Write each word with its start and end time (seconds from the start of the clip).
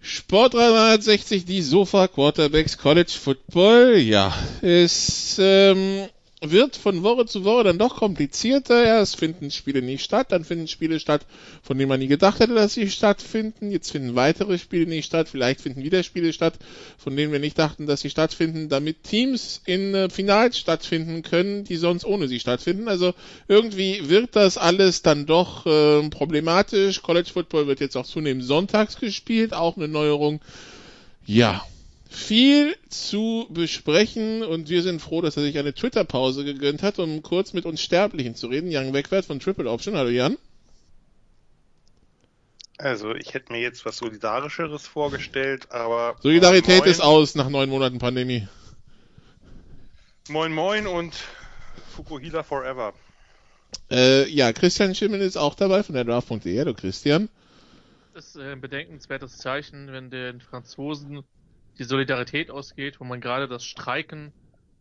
Sport 0.00 0.54
360, 0.54 1.44
die 1.44 1.62
Sofa 1.62 2.08
Quarterbacks 2.08 2.76
College 2.76 3.12
Football. 3.16 3.98
Ja, 3.98 4.34
es 4.60 5.38
ähm, 5.38 6.08
wird 6.40 6.76
von 6.76 7.02
Woche 7.02 7.26
zu 7.26 7.44
Woche 7.44 7.64
dann 7.64 7.78
doch 7.78 7.96
komplizierter. 7.96 8.86
Ja, 8.86 9.00
es 9.00 9.14
finden 9.14 9.50
Spiele 9.50 9.82
nicht 9.82 10.04
statt, 10.04 10.30
dann 10.30 10.44
finden 10.44 10.68
Spiele 10.68 11.00
statt, 11.00 11.26
von 11.62 11.76
denen 11.76 11.88
man 11.88 12.00
nie 12.00 12.06
gedacht 12.06 12.38
hätte, 12.38 12.54
dass 12.54 12.74
sie 12.74 12.90
stattfinden. 12.90 13.70
Jetzt 13.70 13.90
finden 13.90 14.14
weitere 14.14 14.58
Spiele 14.58 14.86
nicht 14.86 15.06
statt, 15.06 15.28
vielleicht 15.28 15.60
finden 15.60 15.82
wieder 15.82 16.02
Spiele 16.02 16.32
statt, 16.32 16.54
von 16.96 17.16
denen 17.16 17.32
wir 17.32 17.40
nicht 17.40 17.58
dachten, 17.58 17.86
dass 17.86 18.02
sie 18.02 18.10
stattfinden, 18.10 18.68
damit 18.68 19.02
Teams 19.02 19.62
in 19.66 19.94
äh, 19.94 20.08
Finals 20.08 20.58
stattfinden 20.58 21.22
können, 21.22 21.64
die 21.64 21.76
sonst 21.76 22.04
ohne 22.04 22.28
sie 22.28 22.40
stattfinden. 22.40 22.88
Also 22.88 23.14
irgendwie 23.48 24.08
wird 24.08 24.36
das 24.36 24.58
alles 24.58 25.02
dann 25.02 25.26
doch 25.26 25.66
äh, 25.66 26.08
problematisch. 26.08 27.02
College 27.02 27.30
Football 27.32 27.66
wird 27.66 27.80
jetzt 27.80 27.96
auch 27.96 28.06
zunehmend 28.06 28.44
sonntags 28.44 28.98
gespielt, 28.98 29.54
auch 29.54 29.76
eine 29.76 29.88
Neuerung. 29.88 30.40
Ja, 31.26 31.62
viel 32.08 32.74
zu 32.88 33.46
besprechen 33.50 34.42
und 34.42 34.68
wir 34.70 34.82
sind 34.82 35.00
froh, 35.00 35.20
dass 35.20 35.36
er 35.36 35.42
sich 35.42 35.58
eine 35.58 35.74
Twitter-Pause 35.74 36.44
gegönnt 36.44 36.82
hat, 36.82 36.98
um 36.98 37.22
kurz 37.22 37.52
mit 37.52 37.66
uns 37.66 37.82
Sterblichen 37.82 38.34
zu 38.34 38.46
reden. 38.46 38.70
Jan 38.70 38.94
Wegwert 38.94 39.26
von 39.26 39.40
Triple 39.40 39.70
Option. 39.70 39.96
Hallo 39.96 40.08
Jan. 40.08 40.38
Also 42.78 43.14
ich 43.14 43.34
hätte 43.34 43.52
mir 43.52 43.60
jetzt 43.60 43.84
was 43.84 43.98
Solidarischeres 43.98 44.86
vorgestellt, 44.86 45.70
aber. 45.70 46.16
Solidarität 46.22 46.80
moin, 46.80 46.90
ist 46.90 47.00
aus 47.00 47.34
nach 47.34 47.48
neun 47.48 47.68
Monaten 47.68 47.98
Pandemie. 47.98 48.46
Moin 50.28 50.52
Moin 50.52 50.86
und 50.86 51.14
Fukuhila 51.94 52.42
Forever. 52.42 52.94
Äh, 53.90 54.28
ja, 54.30 54.52
Christian 54.52 54.94
Schimmel 54.94 55.20
ist 55.20 55.36
auch 55.36 55.54
dabei 55.54 55.82
von 55.82 55.94
der 55.94 56.04
Draft.de. 56.04 56.58
Hallo 56.58 56.72
Christian. 56.72 57.28
Das 58.14 58.26
ist 58.26 58.36
äh, 58.36 58.52
ein 58.52 58.60
bedenkenswertes 58.60 59.38
Zeichen, 59.38 59.92
wenn 59.92 60.10
den 60.10 60.40
Franzosen 60.40 61.24
die 61.78 61.84
Solidarität 61.84 62.50
ausgeht, 62.50 63.00
wo 63.00 63.04
man 63.04 63.20
gerade 63.20 63.48
das 63.48 63.64
Streiken 63.64 64.32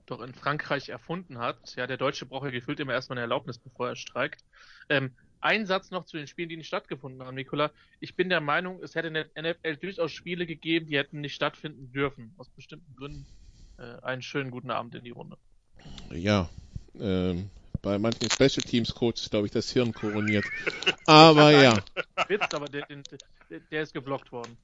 doch 0.06 0.22
in 0.22 0.34
Frankreich 0.34 0.90
erfunden 0.90 1.38
hat. 1.38 1.76
Ja, 1.76 1.86
der 1.86 1.98
Deutsche 1.98 2.26
braucht 2.26 2.46
ja 2.46 2.52
gefühlt 2.52 2.80
immer 2.80 2.94
erstmal 2.94 3.18
eine 3.18 3.24
Erlaubnis, 3.24 3.58
bevor 3.58 3.90
er 3.90 3.96
streikt. 3.96 4.44
Ähm, 4.90 5.12
ein 5.40 5.66
Satz 5.66 5.92
noch 5.92 6.06
zu 6.06 6.18
den 6.18 6.28
Spielen, 6.28 6.50
die 6.50 6.58
nicht 6.58 6.68
stattgefunden 6.68 7.22
haben, 7.22 7.36
Nikola. 7.36 7.72
Ich 8.00 8.16
bin 8.16 8.30
der 8.30 8.42
Meinung, 8.42 8.82
es 8.82 8.96
hätte 8.96 9.10
in 9.10 9.14
der 9.14 9.28
NFL 9.40 9.78
durchaus 9.78 10.12
Spiele 10.12 10.46
gegeben, 10.46 10.88
die 10.88 10.98
hätten 10.98 11.22
nicht 11.22 11.36
stattfinden 11.36 11.92
dürfen. 11.92 12.34
Aus 12.38 12.50
bestimmten 12.50 12.96
Gründen. 12.96 13.26
Äh, 13.78 14.02
einen 14.02 14.22
schönen 14.22 14.50
guten 14.50 14.72
Abend 14.72 14.96
in 14.96 15.04
die 15.04 15.12
Runde. 15.12 15.38
Ja, 16.10 16.50
ähm, 17.00 17.50
bei 17.82 18.00
manchen 18.00 18.32
Special 18.32 18.64
Teams 18.64 18.96
Coaches, 18.96 19.30
glaube 19.30 19.46
ich, 19.46 19.52
das 19.52 19.72
Hirn 19.72 19.94
koroniert. 19.94 20.46
Aber 21.06 21.52
ja. 21.52 21.78
Witz, 22.28 22.54
aber 22.54 22.66
der, 22.66 22.88
der, 22.88 23.60
der 23.60 23.82
ist 23.84 23.94
geblockt 23.94 24.32
worden. 24.32 24.58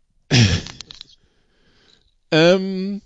Ähm, 2.33 3.01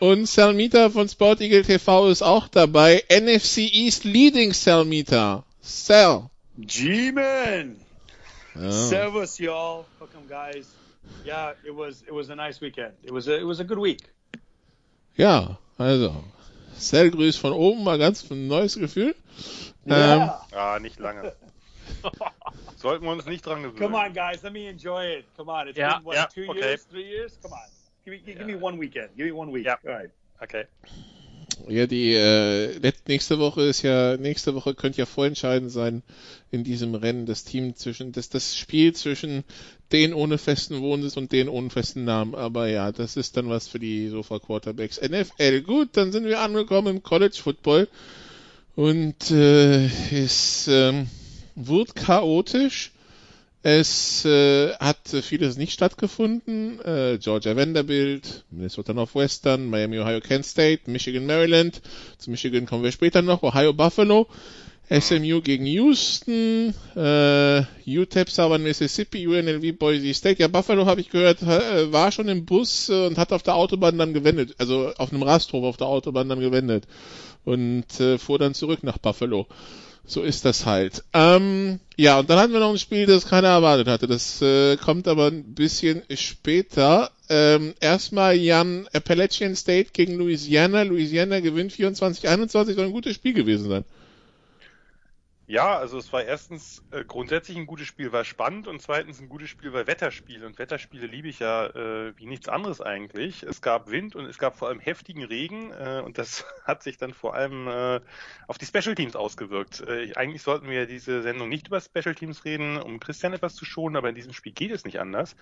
und 0.00 0.26
Salmita 0.26 0.90
von 0.90 1.08
Sport 1.08 1.40
Eagle 1.40 1.62
TV 1.62 2.08
ist 2.08 2.22
auch 2.22 2.48
dabei. 2.48 3.04
NFC 3.08 3.58
East 3.58 4.02
Leading 4.02 4.52
Salmita. 4.52 5.44
Sal. 5.60 6.28
G-Man. 6.58 7.76
Ja. 8.56 8.70
Servus, 8.72 9.38
y'all. 9.38 9.84
Welcome, 10.00 10.26
guys. 10.28 10.66
Yeah, 11.24 11.52
it 11.64 11.76
was 11.76 12.02
it 12.02 12.12
was 12.12 12.28
a 12.30 12.34
nice 12.34 12.60
weekend. 12.60 12.94
It 13.04 13.12
was 13.12 13.28
a 13.28 13.36
it 13.38 13.46
was 13.46 13.60
a 13.60 13.64
good 13.64 13.78
week. 13.78 14.00
ja, 15.16 15.56
also. 15.78 16.24
Sal 16.76 17.10
grüßt 17.10 17.38
von 17.38 17.52
oben, 17.52 17.84
mal 17.84 17.98
ganz 17.98 18.28
ein 18.30 18.48
neues 18.48 18.74
Gefühl. 18.74 19.14
Ähm, 19.86 19.92
Yeah. 19.92 20.40
Ah, 20.52 20.78
nicht 20.80 20.98
lange. 20.98 21.32
Sollten 22.76 23.04
wir 23.04 23.12
uns 23.12 23.26
nicht 23.26 23.46
dran 23.46 23.62
gewöhnen. 23.62 23.78
Come 23.78 23.96
on, 23.96 24.12
guys. 24.12 24.42
Let 24.42 24.52
me 24.52 24.68
enjoy 24.68 25.18
it. 25.18 25.24
Come 25.36 25.52
on. 25.52 25.68
It's 25.68 25.78
Yeah. 25.78 25.98
been 25.98 26.04
what 26.04 26.16
Yeah, 26.16 26.26
two 26.26 26.50
okay. 26.50 26.58
years, 26.60 26.84
three 26.90 27.04
years. 27.08 27.38
Come 27.40 27.52
on. 27.52 27.75
Give 28.06 28.14
me 28.14 28.22
give, 28.24 28.38
give 28.38 28.46
me 28.46 28.54
one 28.54 28.78
weekend. 28.78 29.16
Give 29.16 29.26
me 29.26 29.32
one 29.32 29.50
week. 29.50 29.66
Yeah. 29.66 29.78
All 29.84 29.92
right. 29.92 30.10
Okay. 30.40 30.66
Ja, 31.66 31.88
die 31.88 32.12
äh, 32.12 32.92
nächste 33.08 33.40
Woche 33.40 33.62
ist 33.62 33.82
ja 33.82 34.16
nächste 34.16 34.54
Woche 34.54 34.74
könnte 34.76 34.98
ja 34.98 35.06
vorentscheidend 35.06 35.72
sein 35.72 36.04
in 36.52 36.62
diesem 36.62 36.94
Rennen 36.94 37.26
das 37.26 37.42
Team 37.42 37.74
zwischen 37.74 38.12
das 38.12 38.28
das 38.28 38.56
Spiel 38.56 38.92
zwischen 38.92 39.42
den 39.90 40.14
ohne 40.14 40.38
festen 40.38 40.82
Wohnsitz 40.82 41.16
und 41.16 41.32
den 41.32 41.48
ohne 41.48 41.70
festen 41.70 42.04
Namen. 42.04 42.36
Aber 42.36 42.68
ja, 42.68 42.92
das 42.92 43.16
ist 43.16 43.36
dann 43.36 43.48
was 43.48 43.66
für 43.66 43.80
die 43.80 44.08
Sofa 44.08 44.38
Quarterbacks 44.38 45.00
NFL. 45.00 45.62
Gut, 45.62 45.96
dann 45.96 46.12
sind 46.12 46.26
wir 46.26 46.38
angekommen 46.40 46.96
im 46.96 47.02
College 47.02 47.38
Football 47.42 47.88
und 48.76 49.32
äh, 49.32 49.86
es 49.86 50.68
ähm, 50.68 51.08
wird 51.56 51.96
chaotisch. 51.96 52.92
Es 53.68 54.24
äh, 54.24 54.74
hat 54.74 55.08
vieles 55.08 55.56
nicht 55.56 55.72
stattgefunden. 55.72 56.78
Äh, 56.84 57.18
Georgia 57.20 57.56
Vanderbilt, 57.56 58.44
Minnesota 58.48 58.94
Northwestern, 58.94 59.68
Miami, 59.68 59.98
Ohio, 59.98 60.20
Kent 60.20 60.46
State, 60.46 60.88
Michigan, 60.88 61.26
Maryland. 61.26 61.82
Zu 62.16 62.30
Michigan 62.30 62.66
kommen 62.66 62.84
wir 62.84 62.92
später 62.92 63.22
noch. 63.22 63.42
Ohio, 63.42 63.72
Buffalo. 63.72 64.28
SMU 64.88 65.40
gegen 65.40 65.66
Houston, 65.66 66.74
äh, 66.94 67.62
UTEP, 67.88 68.30
Southern 68.30 68.62
Mississippi, 68.62 69.26
UNLV, 69.26 69.76
Boise 69.76 70.14
State. 70.14 70.40
Ja, 70.40 70.46
Buffalo 70.46 70.86
habe 70.86 71.00
ich 71.00 71.10
gehört, 71.10 71.42
äh, 71.42 71.92
war 71.92 72.12
schon 72.12 72.28
im 72.28 72.44
Bus 72.44 72.88
äh, 72.88 73.06
und 73.08 73.18
hat 73.18 73.32
auf 73.32 73.42
der 73.42 73.56
Autobahn 73.56 73.98
dann 73.98 74.14
gewendet, 74.14 74.54
also 74.58 74.92
auf 74.96 75.12
einem 75.12 75.24
Rasthof 75.24 75.64
auf 75.64 75.76
der 75.76 75.88
Autobahn 75.88 76.28
dann 76.28 76.38
gewendet 76.38 76.86
und 77.44 77.98
äh, 77.98 78.16
fuhr 78.16 78.38
dann 78.38 78.54
zurück 78.54 78.84
nach 78.84 78.98
Buffalo. 78.98 79.48
So 80.06 80.22
ist 80.22 80.44
das 80.44 80.66
halt. 80.66 81.02
Ähm, 81.12 81.80
ja, 81.96 82.20
und 82.20 82.30
dann 82.30 82.38
hatten 82.38 82.52
wir 82.52 82.60
noch 82.60 82.70
ein 82.70 82.78
Spiel, 82.78 83.06
das 83.06 83.26
keiner 83.26 83.48
erwartet 83.48 83.88
hatte. 83.88 84.06
Das 84.06 84.40
äh, 84.40 84.76
kommt 84.76 85.08
aber 85.08 85.26
ein 85.26 85.54
bisschen 85.54 86.02
später. 86.14 87.10
Ähm, 87.28 87.74
erstmal 87.80 88.36
Jan 88.36 88.86
Appalachian 88.92 89.56
State 89.56 89.90
gegen 89.92 90.14
Louisiana. 90.14 90.82
Louisiana 90.82 91.40
gewinnt 91.40 91.72
24-21. 91.72 92.74
Soll 92.74 92.84
ein 92.84 92.92
gutes 92.92 93.16
Spiel 93.16 93.32
gewesen 93.32 93.68
sein. 93.68 93.84
Ja, 95.48 95.78
also 95.78 95.96
es 95.98 96.12
war 96.12 96.24
erstens 96.24 96.82
äh, 96.90 97.04
grundsätzlich 97.04 97.56
ein 97.56 97.66
gutes 97.66 97.86
Spiel, 97.86 98.10
weil 98.10 98.24
spannend 98.24 98.66
und 98.66 98.82
zweitens 98.82 99.20
ein 99.20 99.28
gutes 99.28 99.48
Spiel, 99.48 99.72
weil 99.72 99.86
Wetterspiel 99.86 100.44
und 100.44 100.58
Wetterspiele 100.58 101.06
liebe 101.06 101.28
ich 101.28 101.38
ja 101.38 101.66
äh, 101.66 102.12
wie 102.16 102.26
nichts 102.26 102.48
anderes 102.48 102.80
eigentlich. 102.80 103.44
Es 103.44 103.60
gab 103.60 103.88
Wind 103.88 104.16
und 104.16 104.26
es 104.26 104.38
gab 104.38 104.56
vor 104.56 104.66
allem 104.66 104.80
heftigen 104.80 105.22
Regen 105.22 105.70
äh, 105.70 106.02
und 106.04 106.18
das 106.18 106.44
hat 106.64 106.82
sich 106.82 106.96
dann 106.96 107.14
vor 107.14 107.34
allem 107.34 107.68
äh, 107.68 108.00
auf 108.48 108.58
die 108.58 108.66
Special 108.66 108.96
Teams 108.96 109.14
ausgewirkt. 109.14 109.82
Äh, 109.86 110.14
eigentlich 110.16 110.42
sollten 110.42 110.68
wir 110.68 110.86
diese 110.86 111.22
Sendung 111.22 111.48
nicht 111.48 111.68
über 111.68 111.80
Special 111.80 112.16
Teams 112.16 112.44
reden, 112.44 112.76
um 112.76 112.98
Christian 112.98 113.32
etwas 113.32 113.54
zu 113.54 113.64
schonen, 113.64 113.96
aber 113.96 114.08
in 114.08 114.16
diesem 114.16 114.32
Spiel 114.32 114.52
geht 114.52 114.72
es 114.72 114.84
nicht 114.84 114.98
anders. 114.98 115.36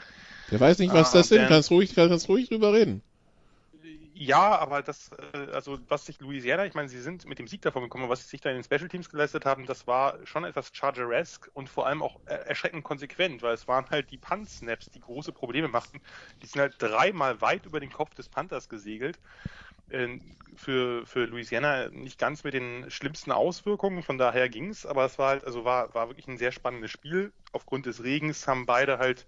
Der 0.51 0.61
weiß 0.61 0.81
nicht, 0.81 0.93
was 0.93 1.15
Ah, 1.15 1.19
das 1.19 1.29
sind. 1.29 1.49
Kannst 1.49 1.71
ruhig, 1.71 1.95
kannst 1.95 2.29
ruhig 2.29 2.51
drüber 2.51 2.75
reden. 2.75 3.03
Ja, 4.17 4.57
aber 4.61 4.83
das, 4.83 5.11
äh, 5.33 5.51
also 5.53 5.79
was 5.89 6.07
sich 6.07 6.21
Louisiana, 6.21 6.65
ich 6.67 6.75
meine, 6.75 6.89
sie 6.89 7.01
sind 7.01 7.25
mit 7.27 7.41
dem 7.41 7.49
Sieg 7.49 7.63
davon 7.63 7.83
gekommen, 7.83 8.09
was 8.09 8.21
sie 8.23 8.29
sich 8.29 8.41
da 8.41 8.49
in 8.51 8.57
den 8.57 8.63
Special 8.65 8.87
Teams 8.89 9.09
geleistet 9.11 9.45
haben, 9.45 9.67
das 9.67 9.89
war 9.89 10.25
schon 10.25 10.45
etwas 10.45 10.71
Chargeresque 10.73 11.51
und 11.53 11.69
vor 11.69 11.87
allem 11.89 12.01
auch 12.01 12.21
äh, 12.27 12.35
erschreckend 12.35 12.85
konsequent, 12.85 13.43
weil 13.43 13.55
es 13.55 13.67
waren 13.67 13.91
halt 13.91 14.13
die 14.13 14.19
Punt-Snaps, 14.19 14.91
die 14.91 15.01
große 15.01 15.33
Probleme 15.33 15.67
machten. 15.67 16.01
Die 16.43 16.47
sind 16.47 16.61
halt 16.61 16.77
dreimal 16.81 17.41
weit 17.41 17.67
über 17.67 17.81
den 17.81 17.91
Kopf 17.91 18.15
des 18.15 18.29
Panthers 18.29 18.69
gesegelt. 18.69 19.19
Äh, 19.89 20.19
Für, 20.57 21.07
für 21.07 21.27
Louisiana 21.27 21.91
nicht 21.91 22.19
ganz 22.19 22.45
mit 22.45 22.55
den 22.55 22.91
schlimmsten 22.91 23.33
Auswirkungen, 23.33 24.03
von 24.03 24.19
daher 24.19 24.49
ging's, 24.49 24.87
aber 24.87 25.05
es 25.05 25.19
war 25.19 25.31
halt, 25.31 25.45
also 25.45 25.65
war, 25.65 25.93
war 25.95 26.09
wirklich 26.09 26.29
ein 26.29 26.39
sehr 26.39 26.53
spannendes 26.53 26.91
Spiel. 26.93 27.33
Aufgrund 27.53 27.87
des 27.87 28.03
Regens 28.05 28.47
haben 28.49 28.67
beide 28.67 28.99
halt 28.99 29.27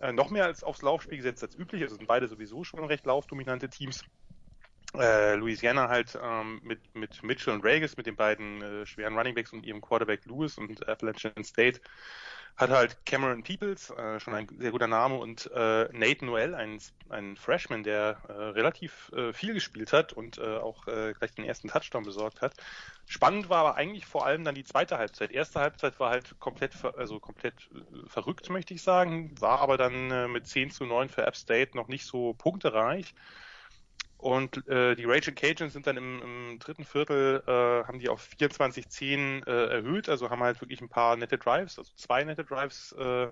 äh, 0.00 0.12
noch 0.12 0.30
mehr 0.30 0.44
als 0.44 0.62
aufs 0.62 0.82
Laufspiel 0.82 1.18
gesetzt 1.18 1.42
als 1.42 1.56
üblich. 1.56 1.82
Also 1.82 1.96
sind 1.96 2.06
beide 2.06 2.28
sowieso 2.28 2.64
schon 2.64 2.84
recht 2.84 3.06
laufdominante 3.06 3.68
Teams. 3.68 4.04
Äh, 4.94 5.34
Louisiana 5.34 5.88
halt 5.88 6.18
ähm, 6.22 6.60
mit, 6.62 6.94
mit 6.94 7.22
Mitchell 7.22 7.52
und 7.52 7.62
Regis, 7.62 7.96
mit 7.96 8.06
den 8.06 8.16
beiden 8.16 8.62
äh, 8.62 8.86
schweren 8.86 9.16
Runningbacks 9.16 9.52
und 9.52 9.66
ihrem 9.66 9.82
Quarterback 9.82 10.24
Lewis 10.24 10.56
und 10.56 10.88
Appalachian 10.88 11.44
State, 11.44 11.80
hat 12.58 12.70
halt 12.70 13.06
Cameron 13.06 13.44
Peoples, 13.44 13.90
äh, 13.90 14.18
schon 14.18 14.34
ein 14.34 14.48
sehr 14.58 14.72
guter 14.72 14.88
Name, 14.88 15.14
und 15.14 15.48
äh, 15.54 15.88
Nate 15.92 16.24
Noel, 16.24 16.56
ein, 16.56 16.80
ein 17.08 17.36
Freshman, 17.36 17.84
der 17.84 18.20
äh, 18.28 18.32
relativ 18.32 19.12
äh, 19.12 19.32
viel 19.32 19.54
gespielt 19.54 19.92
hat 19.92 20.12
und 20.12 20.38
äh, 20.38 20.56
auch 20.56 20.88
äh, 20.88 21.14
gleich 21.16 21.32
den 21.34 21.44
ersten 21.44 21.68
Touchdown 21.68 22.04
besorgt 22.04 22.42
hat. 22.42 22.54
Spannend 23.06 23.48
war 23.48 23.60
aber 23.60 23.76
eigentlich 23.76 24.06
vor 24.06 24.26
allem 24.26 24.44
dann 24.44 24.56
die 24.56 24.64
zweite 24.64 24.98
Halbzeit. 24.98 25.30
Erste 25.30 25.60
Halbzeit 25.60 26.00
war 26.00 26.10
halt 26.10 26.38
komplett, 26.40 26.74
also 26.96 27.20
komplett 27.20 27.54
äh, 27.72 28.08
verrückt, 28.08 28.50
möchte 28.50 28.74
ich 28.74 28.82
sagen, 28.82 29.40
war 29.40 29.60
aber 29.60 29.78
dann 29.78 30.10
äh, 30.10 30.26
mit 30.26 30.48
10 30.48 30.72
zu 30.72 30.84
9 30.84 31.08
für 31.08 31.24
App 31.24 31.36
State 31.36 31.76
noch 31.76 31.86
nicht 31.86 32.06
so 32.06 32.34
punktereich. 32.34 33.14
Und 34.18 34.66
äh, 34.66 34.96
die 34.96 35.04
Rachel 35.04 35.32
Cajuns 35.32 35.72
sind 35.72 35.86
dann 35.86 35.96
im, 35.96 36.20
im 36.22 36.58
dritten 36.58 36.84
Viertel, 36.84 37.42
äh, 37.46 37.86
haben 37.86 38.00
die 38.00 38.08
auf 38.08 38.28
24-10 38.38 39.46
äh, 39.46 39.76
erhöht, 39.76 40.08
also 40.08 40.28
haben 40.28 40.42
halt 40.42 40.60
wirklich 40.60 40.80
ein 40.80 40.88
paar 40.88 41.16
nette 41.16 41.38
Drives, 41.38 41.78
also 41.78 41.92
zwei 41.94 42.24
nette 42.24 42.44
Drives 42.44 42.92
äh, 42.98 43.28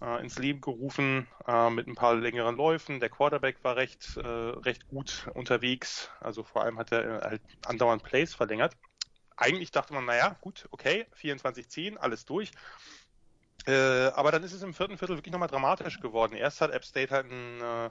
äh, 0.00 0.22
ins 0.22 0.38
Leben 0.38 0.62
gerufen, 0.62 1.26
äh, 1.46 1.68
mit 1.68 1.86
ein 1.86 1.94
paar 1.94 2.14
längeren 2.14 2.56
Läufen. 2.56 2.98
Der 2.98 3.10
Quarterback 3.10 3.62
war 3.62 3.76
recht, 3.76 4.16
äh, 4.16 4.26
recht 4.26 4.88
gut 4.88 5.28
unterwegs, 5.34 6.10
also 6.20 6.44
vor 6.44 6.62
allem 6.62 6.78
hat 6.78 6.92
er 6.92 7.04
äh, 7.04 7.28
halt 7.28 7.42
andauernd 7.66 8.02
Plays 8.02 8.34
verlängert. 8.34 8.74
Eigentlich 9.36 9.70
dachte 9.70 9.92
man, 9.92 10.06
naja, 10.06 10.36
gut, 10.40 10.66
okay, 10.70 11.06
24-10, 11.14 11.98
alles 11.98 12.24
durch. 12.24 12.52
Äh, 13.66 14.08
aber 14.14 14.32
dann 14.32 14.42
ist 14.42 14.52
es 14.52 14.62
im 14.62 14.72
vierten 14.72 14.96
Viertel 14.96 15.16
wirklich 15.16 15.32
nochmal 15.32 15.48
dramatisch 15.48 16.00
geworden. 16.00 16.34
Erst 16.34 16.62
hat 16.62 16.70
App 16.70 16.84
State 16.84 17.14
halt 17.14 17.26
einen, 17.26 17.60
äh, 17.60 17.90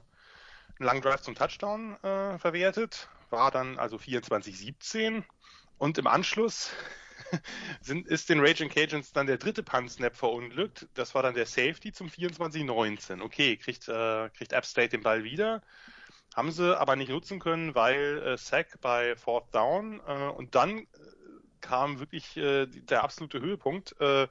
einen 0.80 0.86
langen 0.86 1.02
Drive 1.02 1.20
zum 1.20 1.34
Touchdown 1.34 1.96
äh, 2.02 2.38
verwertet, 2.38 3.08
war 3.28 3.50
dann 3.50 3.78
also 3.78 3.96
24-17 3.96 5.22
und 5.78 5.98
im 5.98 6.06
Anschluss 6.06 6.70
sind, 7.82 8.08
ist 8.08 8.30
den 8.30 8.40
Raging 8.40 8.70
Cajuns 8.70 9.12
dann 9.12 9.26
der 9.26 9.36
dritte 9.36 9.62
Punt-Snap 9.62 10.16
verunglückt. 10.16 10.88
Das 10.94 11.14
war 11.14 11.22
dann 11.22 11.34
der 11.34 11.46
Safety 11.46 11.92
zum 11.92 12.08
24-19. 12.08 13.20
Okay, 13.20 13.56
kriegt, 13.58 13.88
äh, 13.88 14.30
kriegt 14.30 14.52
App 14.52 14.64
State 14.64 14.88
den 14.88 15.02
Ball 15.02 15.22
wieder. 15.22 15.62
Haben 16.34 16.50
sie 16.50 16.78
aber 16.78 16.96
nicht 16.96 17.10
nutzen 17.10 17.40
können, 17.40 17.74
weil 17.74 18.18
äh, 18.22 18.38
Sack 18.38 18.80
bei 18.80 19.16
Fourth 19.16 19.54
Down 19.54 20.00
äh, 20.06 20.28
und 20.28 20.54
dann 20.54 20.78
äh, 20.78 20.86
kam 21.60 22.00
wirklich 22.00 22.38
äh, 22.38 22.66
der 22.66 23.04
absolute 23.04 23.40
Höhepunkt. 23.40 24.00
Äh, 24.00 24.28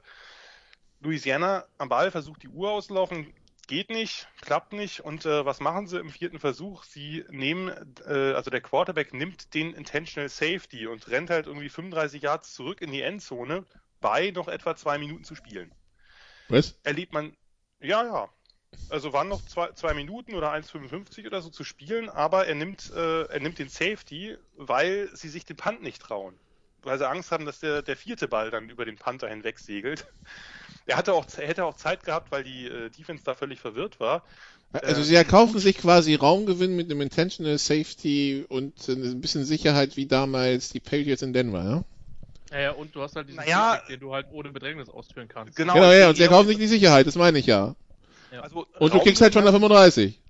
Louisiana 1.00 1.64
am 1.78 1.88
Ball 1.88 2.10
versucht 2.10 2.42
die 2.42 2.48
Uhr 2.48 2.70
auslaufen, 2.72 3.32
geht 3.70 3.88
nicht, 3.88 4.26
klappt 4.40 4.72
nicht 4.72 5.00
und 5.00 5.24
äh, 5.24 5.44
was 5.46 5.60
machen 5.60 5.86
sie 5.86 6.00
im 6.00 6.10
vierten 6.10 6.40
Versuch? 6.40 6.82
Sie 6.82 7.24
nehmen, 7.30 7.68
äh, 8.04 8.32
also 8.32 8.50
der 8.50 8.60
Quarterback 8.60 9.14
nimmt 9.14 9.54
den 9.54 9.72
Intentional 9.74 10.28
Safety 10.28 10.88
und 10.88 11.08
rennt 11.08 11.30
halt 11.30 11.46
irgendwie 11.46 11.68
35 11.68 12.20
Yards 12.20 12.52
zurück 12.52 12.82
in 12.82 12.90
die 12.90 13.00
Endzone 13.00 13.64
bei 14.00 14.32
noch 14.32 14.48
etwa 14.48 14.74
zwei 14.74 14.98
Minuten 14.98 15.22
zu 15.22 15.36
spielen. 15.36 15.72
Was? 16.48 16.80
Erlebt 16.82 17.12
man, 17.12 17.36
ja, 17.78 18.02
ja. 18.02 18.28
Also 18.88 19.12
waren 19.12 19.28
noch 19.28 19.44
zwei, 19.46 19.70
zwei 19.72 19.94
Minuten 19.94 20.34
oder 20.34 20.52
1,55 20.52 21.26
oder 21.28 21.40
so 21.40 21.48
zu 21.48 21.62
spielen, 21.62 22.08
aber 22.08 22.48
er 22.48 22.56
nimmt, 22.56 22.90
äh, 22.92 23.22
er 23.22 23.40
nimmt 23.40 23.60
den 23.60 23.68
Safety, 23.68 24.36
weil 24.56 25.08
sie 25.14 25.28
sich 25.28 25.44
den 25.44 25.56
Punt 25.56 25.80
nicht 25.80 26.02
trauen. 26.02 26.36
Weil 26.82 26.98
sie 26.98 27.08
Angst 27.08 27.30
haben, 27.30 27.46
dass 27.46 27.60
der, 27.60 27.82
der 27.82 27.96
vierte 27.96 28.26
Ball 28.26 28.50
dann 28.50 28.68
über 28.68 28.84
den 28.84 28.96
Panther 28.96 29.28
hinweg 29.28 29.60
segelt. 29.60 30.08
Er 30.90 30.96
hatte 30.96 31.14
auch, 31.14 31.26
er 31.36 31.46
hätte 31.48 31.64
auch 31.64 31.76
Zeit 31.76 32.04
gehabt, 32.04 32.32
weil 32.32 32.42
die 32.44 32.66
äh, 32.66 32.90
Defense 32.90 33.22
da 33.24 33.34
völlig 33.34 33.60
verwirrt 33.60 34.00
war. 34.00 34.24
Also 34.72 35.02
Äh, 35.02 35.04
sie 35.04 35.14
erkaufen 35.14 35.58
sich 35.60 35.78
quasi 35.78 36.14
Raumgewinn 36.16 36.74
mit 36.76 36.90
einem 36.90 37.00
Intentional 37.02 37.56
Safety 37.58 38.44
und 38.48 38.88
ein 38.88 39.20
bisschen 39.20 39.44
Sicherheit 39.44 39.96
wie 39.96 40.06
damals 40.06 40.70
die 40.70 40.80
Patriots 40.80 41.22
in 41.22 41.32
Denver, 41.32 41.62
ja? 41.64 41.84
Ja, 42.50 42.58
ja, 42.60 42.70
und 42.72 42.94
du 42.96 43.02
hast 43.02 43.14
halt 43.16 43.28
diesen 43.28 43.40
Naja, 43.40 43.72
Feedback, 43.72 43.86
den 43.88 44.00
du 44.00 44.12
halt 44.12 44.26
ohne 44.30 44.50
Bedrängnis 44.50 44.88
ausführen 44.88 45.28
kannst. 45.28 45.56
Genau, 45.56 45.74
Genau, 45.74 45.92
ja, 45.92 46.08
und 46.10 46.16
sie 46.16 46.22
erkaufen 46.22 46.48
sich 46.48 46.58
die 46.58 46.66
Sicherheit, 46.66 47.06
das 47.06 47.16
meine 47.16 47.38
ich 47.38 47.46
ja. 47.46 47.74
Also 48.40 48.66
Und 48.80 48.94
du 48.94 48.98
kriegst 49.00 49.20
halt 49.22 49.32
schon 49.34 49.44
nach 49.44 49.52
Raumgewinn 49.52 49.60
35. 49.60 50.20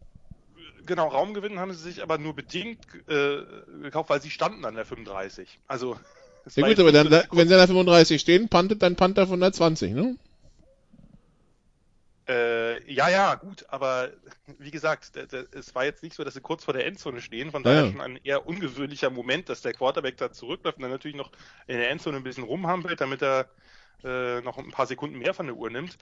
haben- 0.81 0.87
Genau, 0.87 1.09
Raumgewinn 1.09 1.59
haben 1.59 1.73
sie 1.73 1.83
sich 1.83 2.03
aber 2.03 2.19
nur 2.19 2.35
bedingt 2.35 2.87
äh, 3.09 3.43
gekauft, 3.83 4.11
weil 4.11 4.23
sie 4.23 4.31
standen 4.31 4.65
an 4.65 4.75
der 4.75 4.85
35. 4.85 5.61
Also 5.67 5.99
Ja 6.55 6.63
gut, 6.63 6.79
aber 6.79 6.93
dann, 6.93 7.11
wenn 7.11 7.49
sie 7.49 7.55
an 7.55 7.59
der 7.59 7.67
35 7.67 8.21
stehen, 8.21 8.49
puntet 8.49 8.83
dann 8.83 8.95
Panther 8.97 9.27
von 9.27 9.41
der 9.41 9.53
20, 9.53 9.93
ne? 9.93 10.17
Äh, 12.31 12.93
ja, 12.93 13.09
ja, 13.09 13.35
gut, 13.35 13.65
aber 13.71 14.13
wie 14.59 14.71
gesagt, 14.71 15.17
es 15.17 15.75
war 15.75 15.85
jetzt 15.85 16.03
nicht 16.03 16.15
so, 16.15 16.23
dass 16.23 16.35
sie 16.35 16.41
kurz 16.41 16.65
vor 16.65 16.75
der 16.75 16.87
Endzone 16.87 17.21
stehen, 17.21 17.51
von 17.51 17.65
daher 17.65 17.85
ja. 17.85 17.87
schon 17.87 18.01
ein 18.01 18.17
eher 18.23 18.47
ungewöhnlicher 18.47 19.11
Moment, 19.11 19.49
dass 19.49 19.63
der 19.63 19.75
Quarterback 19.75 20.17
da 20.19 20.31
zurückläuft 20.31 20.77
und 20.79 20.83
dann 20.83 20.93
natürlich 20.93 21.17
noch 21.17 21.33
in 21.67 21.79
der 21.79 21.91
Endzone 21.91 22.19
ein 22.19 22.23
bisschen 22.23 22.45
rumhampelt, 22.45 23.01
damit 23.01 23.23
er 23.23 23.49
äh, 24.05 24.41
noch 24.43 24.59
ein 24.59 24.71
paar 24.71 24.87
Sekunden 24.87 25.19
mehr 25.19 25.35
von 25.35 25.47
der 25.47 25.57
Uhr 25.57 25.71
nimmt. 25.71 25.99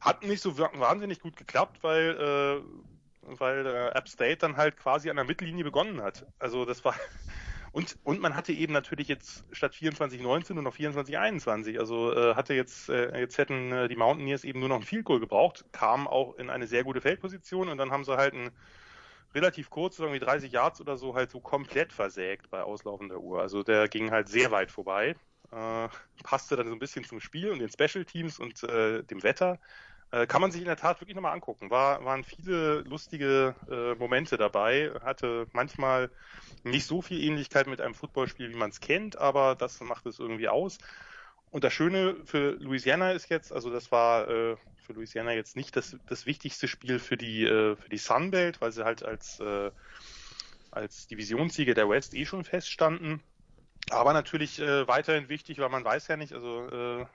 Hat 0.00 0.22
nicht 0.24 0.42
so 0.42 0.58
wa- 0.58 0.70
wahnsinnig 0.74 1.20
gut 1.20 1.36
geklappt, 1.36 1.82
weil, 1.82 2.62
äh, 2.62 2.62
weil 3.22 3.66
äh, 3.66 3.88
App 3.90 4.08
State 4.08 4.38
dann 4.38 4.56
halt 4.56 4.76
quasi 4.76 5.10
an 5.10 5.16
der 5.16 5.24
Mittellinie 5.24 5.64
begonnen 5.64 6.02
hat. 6.02 6.26
Also 6.38 6.64
das 6.66 6.84
war 6.84 6.94
und, 7.72 7.98
und 8.04 8.20
man 8.20 8.36
hatte 8.36 8.52
eben 8.52 8.74
natürlich 8.74 9.08
jetzt 9.08 9.46
statt 9.50 9.74
24-19 9.74 10.54
nur 10.54 10.62
noch 10.62 10.76
24-21. 10.76 11.78
Also 11.78 12.12
äh, 12.14 12.34
hatte 12.34 12.52
jetzt, 12.52 12.90
äh, 12.90 13.18
jetzt 13.18 13.38
hätten 13.38 13.72
äh, 13.72 13.88
die 13.88 13.96
Mountaineers 13.96 14.44
eben 14.44 14.60
nur 14.60 14.68
noch 14.68 14.76
ein 14.76 14.82
Field 14.82 15.06
Goal 15.06 15.20
gebraucht, 15.20 15.64
kamen 15.72 16.06
auch 16.06 16.34
in 16.36 16.50
eine 16.50 16.66
sehr 16.66 16.84
gute 16.84 17.00
Feldposition 17.00 17.70
und 17.70 17.78
dann 17.78 17.90
haben 17.90 18.04
sie 18.04 18.16
halt 18.16 18.34
ein 18.34 18.50
relativ 19.34 19.70
kurz, 19.70 19.98
irgendwie 19.98 20.20
30 20.20 20.52
Yards 20.52 20.82
oder 20.82 20.98
so, 20.98 21.14
halt 21.14 21.30
so 21.30 21.40
komplett 21.40 21.94
versägt 21.94 22.50
bei 22.50 22.62
auslaufender 22.62 23.18
Uhr. 23.18 23.40
Also 23.40 23.62
der 23.62 23.88
ging 23.88 24.10
halt 24.10 24.28
sehr 24.28 24.50
weit 24.50 24.70
vorbei. 24.70 25.16
Äh, 25.50 25.88
passte 26.22 26.56
dann 26.56 26.68
so 26.68 26.74
ein 26.74 26.78
bisschen 26.78 27.04
zum 27.04 27.20
Spiel 27.20 27.50
und 27.50 27.58
den 27.58 27.70
Special 27.70 28.04
Teams 28.04 28.38
und 28.38 28.62
äh, 28.64 29.02
dem 29.02 29.22
Wetter. 29.22 29.58
Äh, 30.12 30.26
kann 30.26 30.42
man 30.42 30.52
sich 30.52 30.60
in 30.60 30.66
der 30.66 30.76
Tat 30.76 31.00
wirklich 31.00 31.16
nochmal 31.16 31.32
angucken. 31.32 31.70
War, 31.70 32.04
waren 32.04 32.22
viele 32.22 32.80
lustige 32.80 33.54
äh, 33.70 33.94
Momente 33.98 34.36
dabei. 34.36 34.92
Hatte 35.02 35.48
manchmal 35.52 36.10
nicht 36.64 36.86
so 36.86 37.00
viel 37.00 37.22
Ähnlichkeit 37.24 37.66
mit 37.66 37.80
einem 37.80 37.94
Footballspiel, 37.94 38.50
wie 38.50 38.56
man 38.56 38.70
es 38.70 38.80
kennt, 38.80 39.16
aber 39.16 39.54
das 39.54 39.80
macht 39.80 40.04
es 40.04 40.18
irgendwie 40.18 40.48
aus. 40.48 40.76
Und 41.50 41.64
das 41.64 41.72
Schöne 41.72 42.16
für 42.24 42.52
Louisiana 42.60 43.12
ist 43.12 43.30
jetzt, 43.30 43.52
also 43.52 43.70
das 43.70 43.90
war 43.90 44.28
äh, 44.28 44.56
für 44.76 44.92
Louisiana 44.92 45.32
jetzt 45.32 45.56
nicht 45.56 45.76
das, 45.76 45.96
das 46.06 46.26
wichtigste 46.26 46.68
Spiel 46.68 46.98
für 46.98 47.16
die, 47.16 47.44
äh, 47.44 47.76
für 47.76 47.88
die 47.88 47.98
Sunbelt, 47.98 48.60
weil 48.60 48.72
sie 48.72 48.84
halt 48.84 49.02
als, 49.02 49.40
äh, 49.40 49.70
als 50.70 51.06
Divisionssieger 51.06 51.72
der 51.72 51.88
West 51.88 52.14
eh 52.14 52.26
schon 52.26 52.44
feststanden. 52.44 53.22
Aber 53.88 54.12
natürlich 54.12 54.60
äh, 54.60 54.86
weiterhin 54.86 55.30
wichtig, 55.30 55.58
weil 55.58 55.70
man 55.70 55.84
weiß 55.84 56.08
ja 56.08 56.18
nicht, 56.18 56.34
also 56.34 56.68
äh, 56.68 57.06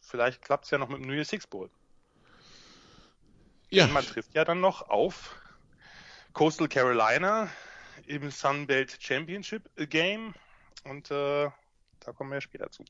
vielleicht 0.00 0.40
klappt 0.42 0.64
es 0.64 0.70
ja 0.70 0.78
noch 0.78 0.88
mit 0.88 0.98
dem 0.98 1.06
New 1.06 1.14
Year's 1.14 1.28
Six 1.28 1.46
Bowl. 1.46 1.70
Ja. 3.70 3.86
Man 3.86 4.04
trifft 4.04 4.34
ja 4.34 4.44
dann 4.44 4.60
noch 4.60 4.88
auf 4.88 5.36
Coastal 6.32 6.68
Carolina 6.68 7.48
im 8.06 8.30
Sunbelt 8.30 8.98
Championship 9.00 9.62
Game 9.88 10.34
und 10.84 11.10
äh, 11.10 11.48
da 12.00 12.12
kommen 12.12 12.32
wir 12.32 12.40
später 12.40 12.70
zu. 12.70 12.84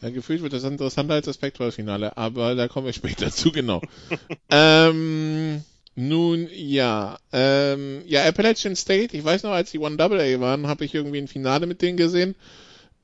Ja, 0.00 0.10
gefühlt 0.10 0.42
wird 0.42 0.52
das 0.52 0.64
interessanter 0.64 1.14
als 1.14 1.26
das 1.26 1.38
Pac-12-Finale, 1.38 2.16
aber 2.16 2.54
da 2.54 2.68
kommen 2.68 2.86
wir 2.86 2.92
später 2.92 3.30
zu, 3.30 3.50
genau. 3.50 3.82
ähm, 4.50 5.64
nun, 5.94 6.48
ja, 6.52 7.18
ähm, 7.32 8.02
ja, 8.06 8.24
Appalachian 8.24 8.76
State, 8.76 9.16
ich 9.16 9.24
weiß 9.24 9.42
noch, 9.42 9.50
als 9.50 9.72
die 9.72 9.80
One 9.80 9.96
Double 9.96 10.20
A 10.20 10.40
waren, 10.40 10.68
habe 10.68 10.84
ich 10.84 10.94
irgendwie 10.94 11.18
ein 11.18 11.28
Finale 11.28 11.66
mit 11.66 11.82
denen 11.82 11.96
gesehen. 11.96 12.36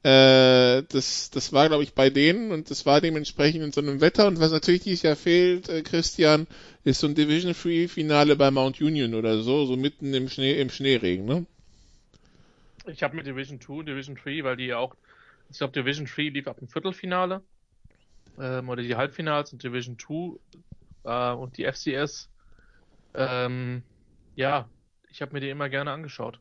Äh, 0.05 0.83
das, 0.91 1.31
das 1.31 1.55
war, 1.55 1.69
glaube 1.69 1.83
ich, 1.83 1.95
bei 1.95 2.11
denen 2.11 2.53
und 2.53 2.69
das 2.71 2.85
war 2.85 3.01
dementsprechend 3.01 3.63
in 3.65 3.73
so 3.73 3.81
einem 3.81 4.03
Wetter. 4.03 4.27
Und 4.27 4.39
was 4.39 4.53
natürlich 4.53 4.83
dieses 4.83 5.03
Jahr 5.03 5.17
fehlt, 5.17 5.71
äh, 5.71 5.83
Christian, 5.83 6.47
ist 6.85 7.01
so 7.01 7.07
ein 7.07 7.15
Division 7.15 7.55
Free 7.55 7.89
Finale 7.89 8.37
bei 8.37 8.51
Mount 8.51 8.83
Union 8.83 9.15
oder 9.15 9.41
so, 9.41 9.65
so 9.65 9.79
mitten 9.79 10.13
im 10.13 10.29
Schnee, 10.29 10.61
im 10.61 10.69
Schneeregen, 10.69 11.25
ne? 11.25 11.47
Ich 12.87 13.03
habe 13.03 13.17
mit 13.17 13.27
Division 13.27 13.63
2, 13.63 13.85
Division 13.85 14.15
3, 14.15 14.45
weil 14.45 14.57
die 14.59 14.67
ja 14.67 14.77
auch, 14.77 14.95
ich 15.49 15.57
glaube, 15.57 15.73
Division 15.73 16.07
3 16.07 16.25
lief 16.25 16.49
ab 16.49 16.59
dem 16.59 16.69
Viertelfinale 16.69 17.43
ähm, 18.39 18.69
oder 18.69 18.83
die 18.83 18.97
Halbfinals 18.97 19.55
und 19.55 19.63
Division 19.63 19.99
2 19.99 20.39
äh, 21.05 21.35
und 21.35 21.57
die 21.57 21.65
FCS. 21.65 22.29
Ähm, 23.15 23.83
ja, 24.37 24.69
ich 25.09 25.23
habe 25.23 25.33
mir 25.33 25.41
die 25.41 25.49
immer 25.49 25.71
gerne 25.71 25.93
angeschaut. 25.93 26.41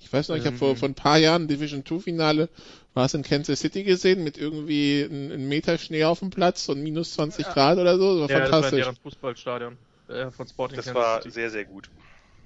Ich 0.00 0.12
weiß 0.12 0.28
noch, 0.28 0.36
ich 0.36 0.46
habe 0.46 0.56
vor, 0.56 0.76
vor 0.76 0.88
ein 0.88 0.94
paar 0.94 1.18
Jahren 1.18 1.46
Division 1.46 1.84
2 1.84 2.00
Finale, 2.00 2.48
war 2.94 3.04
es 3.06 3.14
in 3.14 3.22
Kansas 3.22 3.60
City 3.60 3.84
gesehen, 3.84 4.24
mit 4.24 4.38
irgendwie 4.38 5.06
einem 5.08 5.48
Meter 5.48 5.78
Schnee 5.78 6.04
auf 6.04 6.20
dem 6.20 6.30
Platz 6.30 6.68
und 6.68 6.82
minus 6.82 7.14
20 7.14 7.46
ja. 7.46 7.52
Grad 7.52 7.78
oder 7.78 7.98
so. 7.98 8.20
Das 8.20 8.30
war 8.30 8.38
ja, 8.38 8.42
fantastisch. 8.46 8.70
Das 8.70 8.86
war 8.86 8.92
deren 8.92 9.02
Fußballstadion 9.02 9.78
äh, 10.08 10.30
von 10.30 10.48
Sporting 10.48 10.76
Das 10.76 10.86
Kansas 10.86 11.02
war 11.02 11.22
City. 11.22 11.30
sehr, 11.34 11.50
sehr 11.50 11.64
gut. 11.66 11.90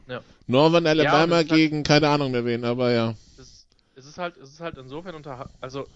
Ja. 0.06 0.22
Northern 0.46 0.86
Alabama 0.86 1.36
das 1.36 1.44
ist 1.44 1.50
halt- 1.50 1.58
gegen 1.58 1.82
keine 1.82 2.08
Ahnung 2.08 2.32
mehr 2.32 2.44
wen, 2.44 2.64
aber 2.64 2.92
ja. 2.92 3.14
Es, 3.38 3.66
es 3.94 4.04
ist 4.04 4.18
halt, 4.18 4.36
es 4.36 4.50
ist 4.50 4.60
halt 4.60 4.76
insofern 4.76 5.14
unter, 5.14 5.48
also, 5.60 5.86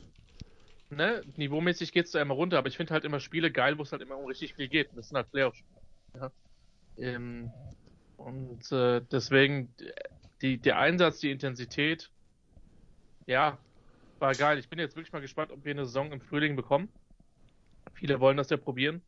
ne, 0.91 1.23
niveaumäßig 1.37 1.93
geht's 1.93 2.13
da 2.13 2.23
immer 2.23 2.35
runter, 2.35 2.57
aber 2.59 2.69
ich 2.69 2.77
finde 2.77 2.95
halt 2.95 3.05
immer 3.05 3.21
Spiele 3.21 3.51
geil, 3.51 3.77
wo 3.77 3.83
es 3.83 3.93
halt 3.93 4.01
immer 4.01 4.17
um 4.17 4.27
richtig 4.27 4.55
viel 4.55 4.69
geht. 4.69 4.89
Das 4.95 5.09
sind 5.09 5.17
halt 5.17 5.31
Playoffs. 5.31 5.59
Ja. 6.15 6.31
Ähm, 6.97 7.51
und 8.17 8.73
äh, 8.73 9.03
deswegen 9.13 9.73
die, 10.43 10.59
der 10.59 10.79
Einsatz, 10.79 11.21
die 11.21 11.31
Intensität, 11.31 12.11
ja, 13.27 13.59
war 14.19 14.33
geil. 14.35 14.59
Ich 14.59 14.69
bin 14.69 14.79
jetzt 14.79 14.97
wirklich 14.97 15.13
mal 15.13 15.21
gespannt, 15.21 15.53
ob 15.53 15.65
wir 15.65 15.73
eine 15.73 15.85
Saison 15.85 16.13
im 16.13 16.21
Frühling 16.21 16.57
bekommen. 16.57 16.89
Viele 17.95 18.21
wollen 18.21 18.37
das 18.37 18.51
ja 18.51 18.57
probieren, 18.57 19.03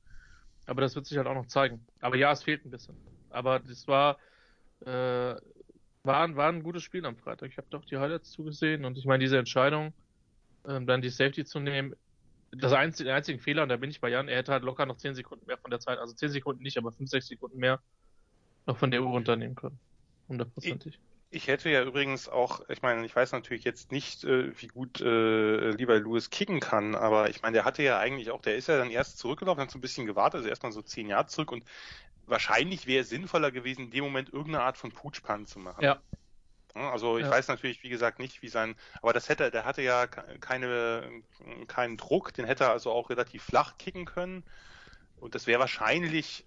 aber 0.66 0.80
das 0.80 0.94
wird 0.94 1.06
sich 1.06 1.16
halt 1.16 1.26
auch 1.26 1.34
noch 1.34 1.46
zeigen. 1.46 1.84
Aber 2.00 2.16
ja, 2.16 2.32
es 2.32 2.42
fehlt 2.42 2.64
ein 2.64 2.70
bisschen. 2.70 2.96
Aber 3.30 3.60
das 3.60 3.86
war, 3.86 4.18
äh, 4.80 5.34
war, 6.02 6.36
war 6.36 6.48
ein 6.48 6.62
gutes 6.62 6.82
Spiel 6.82 7.04
am 7.06 7.16
Freitag. 7.16 7.50
Ich 7.50 7.56
habe 7.56 7.68
doch 7.70 7.84
die 7.84 7.98
Highlights 7.98 8.30
zugesehen 8.30 8.84
und 8.84 8.98
ich 8.98 9.04
meine, 9.04 9.22
diese 9.22 9.38
Entscheidung, 9.38 9.92
ähm, 10.66 10.86
dann 10.86 11.02
die 11.02 11.10
Safety 11.10 11.44
zu 11.44 11.60
nehmen, 11.60 11.94
das 12.52 12.72
einzige, 12.72 13.08
der 13.08 13.16
einzige 13.16 13.38
Fehler, 13.38 13.62
und 13.62 13.68
da 13.68 13.76
bin 13.76 13.90
ich 13.90 14.00
bei 14.00 14.08
Jan, 14.08 14.28
er 14.28 14.38
hätte 14.38 14.52
halt 14.52 14.64
locker 14.64 14.84
noch 14.84 14.96
10 14.96 15.14
Sekunden 15.14 15.46
mehr 15.46 15.58
von 15.58 15.70
der 15.70 15.78
Zeit, 15.78 15.98
also 15.98 16.12
10 16.12 16.30
Sekunden 16.30 16.62
nicht, 16.62 16.76
aber 16.78 16.90
5, 16.90 17.08
6 17.08 17.28
Sekunden 17.28 17.58
mehr 17.58 17.80
noch 18.66 18.76
von 18.76 18.90
der 18.90 19.02
Uhr 19.02 19.10
runternehmen 19.10 19.54
können. 19.54 19.78
Hundertprozentig. 20.28 20.98
Ich 21.32 21.46
hätte 21.46 21.70
ja 21.70 21.84
übrigens 21.84 22.28
auch, 22.28 22.68
ich 22.68 22.82
meine, 22.82 23.06
ich 23.06 23.14
weiß 23.14 23.30
natürlich 23.32 23.62
jetzt 23.62 23.92
nicht, 23.92 24.24
äh, 24.24 24.60
wie 24.60 24.66
gut 24.66 25.00
äh, 25.00 25.70
Levi 25.70 25.92
Lewis 25.98 26.30
kicken 26.30 26.58
kann, 26.58 26.96
aber 26.96 27.30
ich 27.30 27.40
meine, 27.42 27.54
der 27.54 27.64
hatte 27.64 27.84
ja 27.84 28.00
eigentlich 28.00 28.30
auch, 28.32 28.42
der 28.42 28.56
ist 28.56 28.66
ja 28.66 28.76
dann 28.78 28.90
erst 28.90 29.18
zurückgelaufen, 29.18 29.62
hat 29.62 29.70
so 29.70 29.78
ein 29.78 29.80
bisschen 29.80 30.06
gewartet, 30.06 30.38
also 30.38 30.48
erstmal 30.48 30.72
so 30.72 30.82
zehn 30.82 31.06
Jahre 31.08 31.26
zurück 31.26 31.52
und 31.52 31.64
wahrscheinlich 32.26 32.86
wäre 32.88 33.02
es 33.02 33.10
sinnvoller 33.10 33.52
gewesen, 33.52 33.82
in 33.86 33.90
dem 33.92 34.04
Moment 34.04 34.30
irgendeine 34.32 34.64
Art 34.64 34.76
von 34.76 34.90
Putschpan 34.92 35.46
zu 35.46 35.60
machen. 35.60 35.84
Ja. 35.84 36.02
Also 36.74 37.18
ich 37.18 37.26
Ja. 37.26 37.30
weiß 37.30 37.48
natürlich, 37.48 37.82
wie 37.84 37.88
gesagt, 37.90 38.18
nicht, 38.20 38.42
wie 38.42 38.48
sein, 38.48 38.76
aber 39.02 39.12
das 39.12 39.28
hätte, 39.28 39.50
der 39.50 39.64
hatte 39.64 39.82
ja 39.82 40.06
ke- 40.08 40.38
keine, 40.40 41.24
keinen 41.68 41.96
Druck, 41.98 42.32
den 42.34 42.46
hätte 42.46 42.64
er 42.64 42.70
also 42.72 42.92
auch 42.92 43.10
relativ 43.10 43.44
flach 43.44 43.78
kicken 43.78 44.06
können. 44.06 44.44
Und 45.16 45.34
das 45.34 45.46
wäre 45.46 45.60
wahrscheinlich 45.60 46.46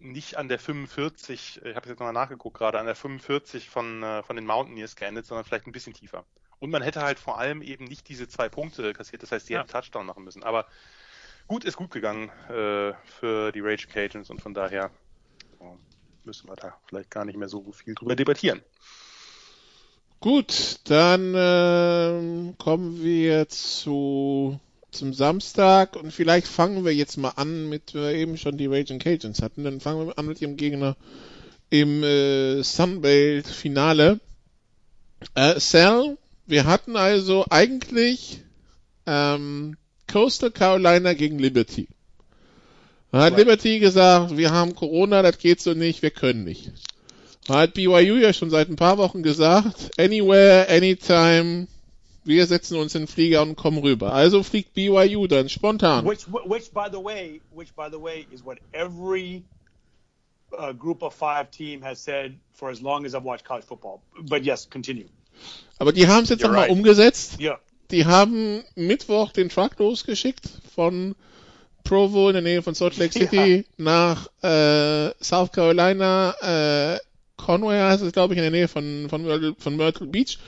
nicht 0.00 0.36
an 0.36 0.48
der 0.48 0.58
45, 0.58 1.60
ich 1.64 1.76
habe 1.76 1.88
jetzt 1.88 1.98
nochmal 1.98 2.12
nachgeguckt 2.12 2.56
gerade, 2.58 2.78
an 2.78 2.86
der 2.86 2.94
45 2.94 3.68
von, 3.70 4.02
äh, 4.02 4.22
von 4.22 4.36
den 4.36 4.46
Mountaineers 4.46 4.96
geendet, 4.96 5.26
sondern 5.26 5.44
vielleicht 5.44 5.66
ein 5.66 5.72
bisschen 5.72 5.94
tiefer. 5.94 6.24
Und 6.58 6.70
man 6.70 6.82
hätte 6.82 7.02
halt 7.02 7.18
vor 7.18 7.38
allem 7.38 7.62
eben 7.62 7.84
nicht 7.84 8.08
diese 8.08 8.28
zwei 8.28 8.48
Punkte 8.48 8.92
kassiert, 8.92 9.22
das 9.22 9.32
heißt, 9.32 9.48
die 9.48 9.54
Ja. 9.54 9.60
hätten 9.60 9.70
Touchdown 9.70 10.06
machen 10.06 10.24
müssen. 10.24 10.42
Aber 10.42 10.66
gut 11.46 11.64
ist 11.64 11.76
gut 11.76 11.90
gegangen 11.90 12.30
äh, 12.48 12.94
für 13.04 13.52
die 13.52 13.60
Rage 13.60 13.86
Cajuns 13.88 14.30
und 14.30 14.40
von 14.40 14.54
daher 14.54 14.90
äh, 15.60 15.64
müssen 16.24 16.48
wir 16.48 16.56
da 16.56 16.78
vielleicht 16.86 17.10
gar 17.10 17.24
nicht 17.24 17.36
mehr 17.36 17.48
so 17.48 17.72
viel 17.72 17.94
drüber 17.94 18.16
debattieren. 18.16 18.62
Gut, 20.20 20.80
dann 20.84 21.34
ähm, 21.36 22.54
kommen 22.58 23.02
wir 23.02 23.48
zu 23.48 24.58
zum 24.96 25.12
Samstag 25.12 25.96
und 25.96 26.12
vielleicht 26.12 26.46
fangen 26.46 26.84
wir 26.84 26.94
jetzt 26.94 27.16
mal 27.16 27.32
an 27.36 27.68
mit 27.68 27.94
wir 27.94 28.12
eben 28.12 28.36
schon 28.36 28.56
die 28.56 28.66
Raging 28.66 28.98
Cajuns 28.98 29.42
hatten, 29.42 29.64
dann 29.64 29.80
fangen 29.80 30.06
wir 30.06 30.18
an 30.18 30.26
mit 30.26 30.40
ihrem 30.40 30.56
Gegner 30.56 30.96
im 31.70 32.02
äh, 32.02 32.62
Sunbelt 32.62 33.46
Finale. 33.46 34.20
Äh, 35.34 35.58
Sal, 35.60 36.16
wir 36.46 36.66
hatten 36.66 36.96
also 36.96 37.44
eigentlich 37.50 38.40
ähm, 39.06 39.76
Coastal 40.10 40.50
Carolina 40.50 41.14
gegen 41.14 41.38
Liberty. 41.38 41.88
Hat 43.12 43.32
Right. 43.32 43.38
Liberty 43.38 43.78
gesagt, 43.78 44.36
wir 44.36 44.50
haben 44.50 44.74
Corona, 44.74 45.22
das 45.22 45.38
geht 45.38 45.60
so 45.60 45.74
nicht, 45.74 46.02
wir 46.02 46.10
können 46.10 46.44
nicht. 46.44 46.70
Hat 47.48 47.74
BYU 47.74 48.16
ja 48.16 48.32
schon 48.32 48.50
seit 48.50 48.68
ein 48.68 48.76
paar 48.76 48.98
Wochen 48.98 49.22
gesagt, 49.22 49.90
anywhere, 49.98 50.68
anytime, 50.68 51.68
wir 52.26 52.46
setzen 52.46 52.76
uns 52.76 52.94
in 52.94 53.02
den 53.02 53.08
Flieger 53.08 53.42
und 53.42 53.56
kommen 53.56 53.78
rüber. 53.78 54.12
Also 54.12 54.42
fliegt 54.42 54.74
BYU 54.74 55.26
dann 55.26 55.48
spontan. 55.48 56.04
Which, 56.04 56.26
which, 56.26 56.72
by 56.72 56.88
the 56.90 57.02
way, 57.02 57.40
which, 57.54 57.74
by 57.74 57.88
the 57.90 58.00
way, 58.00 58.26
is 58.30 58.44
what 58.44 58.58
every 58.72 59.42
uh, 60.52 60.72
Group 60.72 61.02
of 61.02 61.14
Five 61.14 61.50
team 61.50 61.82
has 61.82 62.02
said 62.02 62.38
for 62.52 62.70
as 62.70 62.80
long 62.80 63.04
as 63.06 63.14
I've 63.14 63.24
watched 63.24 63.44
college 63.44 63.64
football. 63.64 64.02
But 64.28 64.44
yes, 64.44 64.68
continue. 64.68 65.08
Aber 65.78 65.92
die 65.92 66.06
haben 66.06 66.24
es 66.24 66.30
jetzt 66.30 66.42
nochmal 66.42 66.62
right. 66.62 66.70
umgesetzt. 66.70 67.38
Yeah. 67.40 67.58
Die 67.90 68.06
haben 68.06 68.64
Mittwoch 68.74 69.32
den 69.32 69.48
Truck 69.48 69.78
losgeschickt 69.78 70.48
von 70.74 71.14
Provo 71.84 72.28
in 72.28 72.32
der 72.32 72.42
Nähe 72.42 72.62
von 72.62 72.74
Salt 72.74 72.96
Lake 72.96 73.12
City 73.18 73.64
nach 73.76 74.28
äh, 74.42 75.12
South 75.22 75.52
Carolina, 75.52 76.34
äh, 76.40 76.98
Conway 77.36 77.78
heißt 77.78 78.02
es, 78.02 78.12
glaube 78.12 78.34
ich, 78.34 78.38
in 78.38 78.42
der 78.42 78.50
Nähe 78.50 78.68
von, 78.68 79.06
von, 79.08 79.22
Myrtle, 79.22 79.54
von 79.58 79.76
Myrtle 79.76 80.06
Beach. 80.06 80.38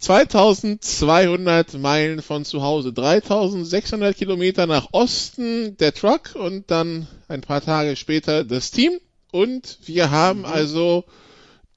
2200 0.00 1.74
Meilen 1.74 2.22
von 2.22 2.44
zu 2.44 2.62
Hause, 2.62 2.92
3600 2.92 4.16
Kilometer 4.16 4.66
nach 4.66 4.88
Osten 4.92 5.76
der 5.76 5.92
Truck 5.94 6.34
und 6.34 6.70
dann 6.70 7.06
ein 7.28 7.42
paar 7.42 7.60
Tage 7.60 7.96
später 7.96 8.44
das 8.44 8.70
Team. 8.70 8.92
Und 9.30 9.78
wir 9.84 10.10
haben 10.10 10.44
also 10.46 11.04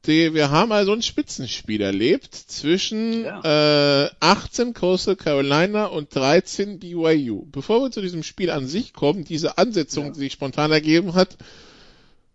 die, 0.06 0.34
wir 0.34 0.52
haben 0.52 0.72
also 0.72 0.92
ein 0.94 1.02
Spitzenspiel 1.02 1.82
erlebt 1.82 2.34
zwischen 2.34 3.26
äh, 3.26 4.10
18 4.20 4.74
Coastal 4.74 5.16
Carolina 5.16 5.86
und 5.86 6.14
13 6.14 6.80
BYU. 6.80 7.46
Bevor 7.52 7.84
wir 7.84 7.92
zu 7.92 8.02
diesem 8.02 8.24
Spiel 8.24 8.50
an 8.50 8.68
sich 8.68 8.94
kommen, 8.94 9.24
diese 9.24 9.58
Ansetzung, 9.58 10.08
Ja. 10.08 10.12
die 10.12 10.20
sich 10.20 10.34
spontan 10.34 10.72
ergeben 10.72 11.14
hat, 11.14 11.38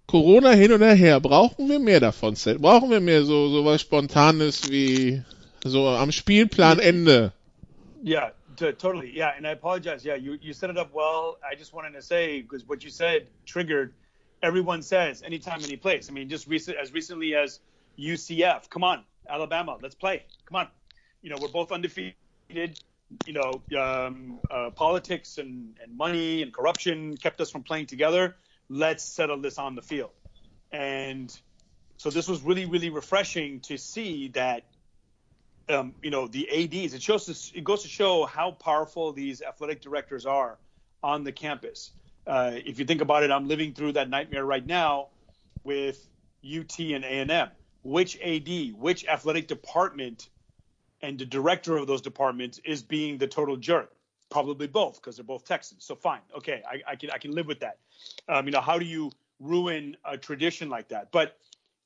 Corona 0.07 0.53
hin 0.53 0.73
und 0.73 0.83
her, 0.83 1.21
brauchen 1.21 1.69
wir 1.69 1.79
mehr 1.79 2.01
davon, 2.01 2.35
Seth? 2.35 2.63
Brauchen 2.63 2.91
wir 2.91 3.01
mehr 3.01 3.25
so, 3.25 3.51
so 3.51 3.67
was 3.67 3.83
Spontanes 3.83 4.71
wie 4.71 5.23
so 5.65 5.97
am 5.97 6.11
Spielplanende? 6.11 7.33
Yeah, 8.03 8.31
t- 8.57 8.73
totally. 8.73 9.17
Yeah, 9.17 9.33
and 9.37 9.47
I 9.47 9.51
apologize. 9.51 10.05
Yeah, 10.05 10.15
you, 10.15 10.39
you 10.41 10.53
set 10.53 10.71
it 10.71 10.79
up 10.79 10.93
well. 10.93 11.39
I 11.49 11.55
just 11.55 11.73
wanted 11.73 11.93
to 11.93 12.03
say 12.03 12.43
because 12.43 12.67
what 12.67 12.85
you 12.85 12.91
said 12.91 13.29
triggered. 13.47 13.95
Everyone 14.41 14.83
says 14.83 15.23
anytime, 15.23 15.65
any 15.65 15.77
place. 15.77 16.09
I 16.09 16.13
mean, 16.13 16.29
just 16.29 16.47
recent 16.47 16.77
as 16.77 16.93
recently 16.93 17.35
as 17.35 17.59
UCF. 17.99 18.71
Come 18.71 18.85
on, 18.85 19.03
Alabama, 19.29 19.79
let's 19.83 19.97
play. 19.97 20.25
Come 20.47 20.57
on. 20.57 20.69
You 21.23 21.31
know, 21.31 21.37
we're 21.41 21.49
both 21.49 21.73
undefeated. 21.73 22.15
You 23.27 23.33
know, 23.33 23.63
um, 23.81 24.39
uh, 24.51 24.71
politics 24.71 25.39
and, 25.39 25.75
and 25.83 25.97
money 25.97 26.43
and 26.43 26.53
corruption 26.53 27.17
kept 27.17 27.41
us 27.41 27.51
from 27.51 27.63
playing 27.65 27.87
together. 27.87 28.37
Let's 28.69 29.03
settle 29.03 29.41
this 29.41 29.59
on 29.59 29.75
the 29.75 29.83
field. 29.83 30.11
And 30.71 31.35
so 31.97 32.11
this 32.11 32.29
was 32.29 32.43
really, 32.43 32.67
really 32.67 32.91
refreshing 32.91 33.61
to 33.61 33.79
see 33.79 34.29
that 34.29 34.65
um, 35.71 35.95
you 36.03 36.11
know 36.11 36.27
the 36.27 36.49
ads 36.51 36.95
it 36.95 37.03
shows 37.03 37.53
it 37.55 37.65
goes 37.65 37.83
to 37.83 37.89
show 37.89 38.27
how 38.27 38.51
powerful 38.51 39.13
these 39.13 39.43
athletic 39.43 39.81
directors 39.81 40.27
are 40.27 40.59
on 41.03 41.25
the 41.25 41.33
campus. 41.33 41.93
Uh, 42.27 42.53
if 42.67 42.79
you 42.79 42.85
think 42.85 43.01
about 43.01 43.23
it 43.23 43.31
i'm 43.31 43.49
living 43.49 43.73
through 43.73 43.93
that 43.93 44.11
nightmare 44.11 44.45
right 44.45 44.67
now 44.67 45.09
with 45.65 46.07
ut 46.45 46.79
and 46.79 47.05
a&m 47.05 47.49
which 47.83 48.19
ad 48.21 48.49
which 48.77 49.07
athletic 49.07 49.49
department 49.49 50.29
and 51.01 51.19
the 51.19 51.25
director 51.25 51.77
of 51.77 51.87
those 51.87 52.01
departments 52.01 52.61
is 52.65 52.83
being 52.83 53.19
the 53.19 53.27
total 53.27 53.57
jerk? 53.57 53.93
Probably 54.31 54.67
both 54.67 54.97
because 54.97 55.17
they're 55.17 55.25
both 55.25 55.45
texans. 55.45 55.85
So 55.85 55.95
fine. 55.95 56.21
Okay 56.37 56.63
I, 56.69 56.93
I 56.93 56.97
can 56.97 57.11
i 57.11 57.19
can 57.19 57.33
live 57.33 57.47
with 57.47 57.61
that. 57.61 57.79
Um, 58.29 58.47
you 58.47 58.53
know 58.53 58.61
how 58.61 58.79
do 58.79 58.85
you 58.85 59.11
ruin 59.41 59.97
a 60.05 60.19
tradition 60.19 60.69
like 60.69 60.89
that? 60.89 61.13
But 61.13 61.39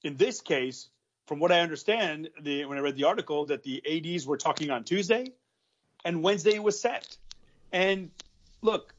in 0.03 0.17
this 0.17 0.41
case 0.41 0.89
from 1.27 1.39
what 1.39 1.53
I 1.53 1.61
understand, 1.61 2.29
the, 2.41 2.65
when 2.65 2.79
I 2.79 2.81
read 2.81 2.97
the 2.97 3.05
article, 3.05 3.47
that 3.47 3.63
the 3.63 3.83
ADs 3.87 4.27
were 4.27 4.37
talking 4.37 4.71
on 4.71 4.85
Tuesday, 4.85 5.33
and 6.05 6.23
Wednesday 6.23 6.59
was 6.59 6.81
set. 6.81 7.17
And 7.73 8.11
look, 8.61 8.95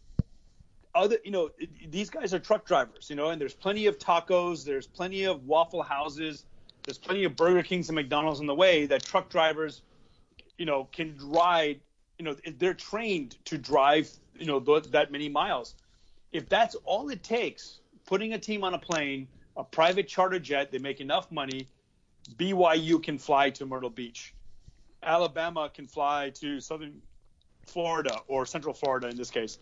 other 0.95 1.17
you 1.23 1.31
know 1.31 1.49
these 1.87 2.09
guys 2.09 2.33
are 2.33 2.39
truck 2.39 2.65
drivers, 2.65 3.09
you 3.09 3.15
know, 3.15 3.29
and 3.29 3.41
there's 3.41 3.53
plenty 3.53 3.87
of 3.87 3.97
tacos, 3.97 4.63
there's 4.63 4.87
plenty 4.87 5.25
of 5.25 5.45
Waffle 5.45 5.83
Houses, 5.83 6.45
there's 6.85 6.97
plenty 6.97 7.23
of 7.23 7.35
Burger 7.35 7.63
Kings 7.63 7.89
and 7.89 7.95
McDonald's 7.95 8.39
on 8.39 8.45
the 8.45 8.55
way 8.55 8.85
that 8.85 9.03
truck 9.03 9.29
drivers 9.29 9.81
you 10.57 10.65
know, 10.65 10.87
can 10.91 11.17
ride, 11.21 11.79
you 12.17 12.25
know, 12.25 12.35
they're 12.57 12.73
trained 12.73 13.35
to 13.45 13.57
drive, 13.57 14.09
you 14.37 14.45
know, 14.45 14.59
th- 14.59 14.91
that 14.91 15.11
many 15.11 15.29
miles. 15.29 15.75
If 16.31 16.49
that's 16.49 16.75
all 16.85 17.09
it 17.09 17.23
takes, 17.23 17.79
putting 18.05 18.33
a 18.33 18.39
team 18.39 18.63
on 18.63 18.73
a 18.73 18.79
plane, 18.79 19.27
a 19.57 19.63
private 19.63 20.07
charter 20.07 20.39
jet, 20.39 20.71
they 20.71 20.77
make 20.77 20.99
enough 20.99 21.31
money. 21.31 21.67
BYU 22.31 23.01
can 23.01 23.17
fly 23.17 23.49
to 23.51 23.65
Myrtle 23.65 23.89
Beach. 23.89 24.33
Alabama 25.01 25.69
can 25.73 25.87
fly 25.87 26.31
to 26.35 26.59
Southern 26.59 27.01
Florida 27.67 28.19
or 28.27 28.45
Central 28.45 28.73
Florida 28.73 29.07
in 29.07 29.17
this 29.17 29.29
case, 29.29 29.57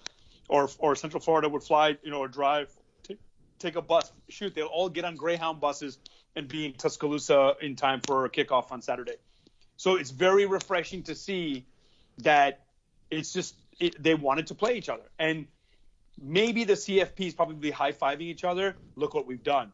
or 0.50 0.70
or 0.78 0.96
Central 0.96 1.22
Florida 1.22 1.50
would 1.50 1.64
fly, 1.64 1.98
you 2.04 2.12
know, 2.12 2.20
or 2.20 2.28
drive, 2.28 2.70
t- 3.04 3.18
take 3.60 3.76
a 3.76 3.82
bus. 3.82 4.12
Shoot, 4.30 4.54
they'll 4.54 4.68
all 4.68 4.90
get 4.90 5.06
on 5.06 5.16
Greyhound 5.16 5.60
buses 5.60 5.98
and 6.36 6.48
be 6.48 6.66
in 6.66 6.74
Tuscaloosa 6.74 7.56
in 7.62 7.76
time 7.76 8.02
for 8.02 8.26
a 8.26 8.30
kickoff 8.30 8.72
on 8.72 8.82
Saturday. 8.82 9.16
So 9.78 9.96
it's 9.96 10.12
very 10.12 10.46
refreshing 10.46 11.04
to 11.04 11.16
see 11.16 11.66
that 12.20 12.66
it's 13.10 13.34
just 13.34 13.56
it, 13.80 14.02
they 14.02 14.14
wanted 14.14 14.48
to 14.48 14.56
play 14.56 14.76
each 14.76 14.90
other, 14.90 15.10
and 15.18 15.48
maybe 16.22 16.64
the 16.64 16.74
CFP 16.74 17.28
is 17.28 17.34
probably 17.34 17.72
high 17.72 17.92
fiving 17.92 18.22
each 18.22 18.44
other. 18.44 18.76
Look 18.96 19.14
what 19.14 19.26
we've 19.26 19.44
done. 19.44 19.72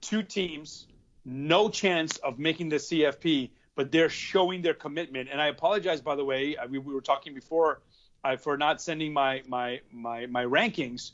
Two 0.00 0.22
teams, 0.22 0.86
no 1.24 1.68
chance 1.68 2.16
of 2.18 2.38
making 2.38 2.68
the 2.68 2.76
CFP, 2.76 3.50
but 3.74 3.90
they're 3.90 4.08
showing 4.08 4.62
their 4.62 4.74
commitment. 4.74 5.28
And 5.30 5.40
I 5.40 5.48
apologize, 5.48 6.00
by 6.00 6.16
the 6.16 6.24
way, 6.24 6.56
we, 6.68 6.78
we 6.78 6.94
were 6.94 7.00
talking 7.00 7.34
before 7.34 7.80
uh, 8.22 8.36
for 8.36 8.56
not 8.56 8.80
sending 8.80 9.12
my 9.12 9.42
my 9.46 9.80
my 9.92 10.26
my 10.26 10.44
rankings. 10.44 11.12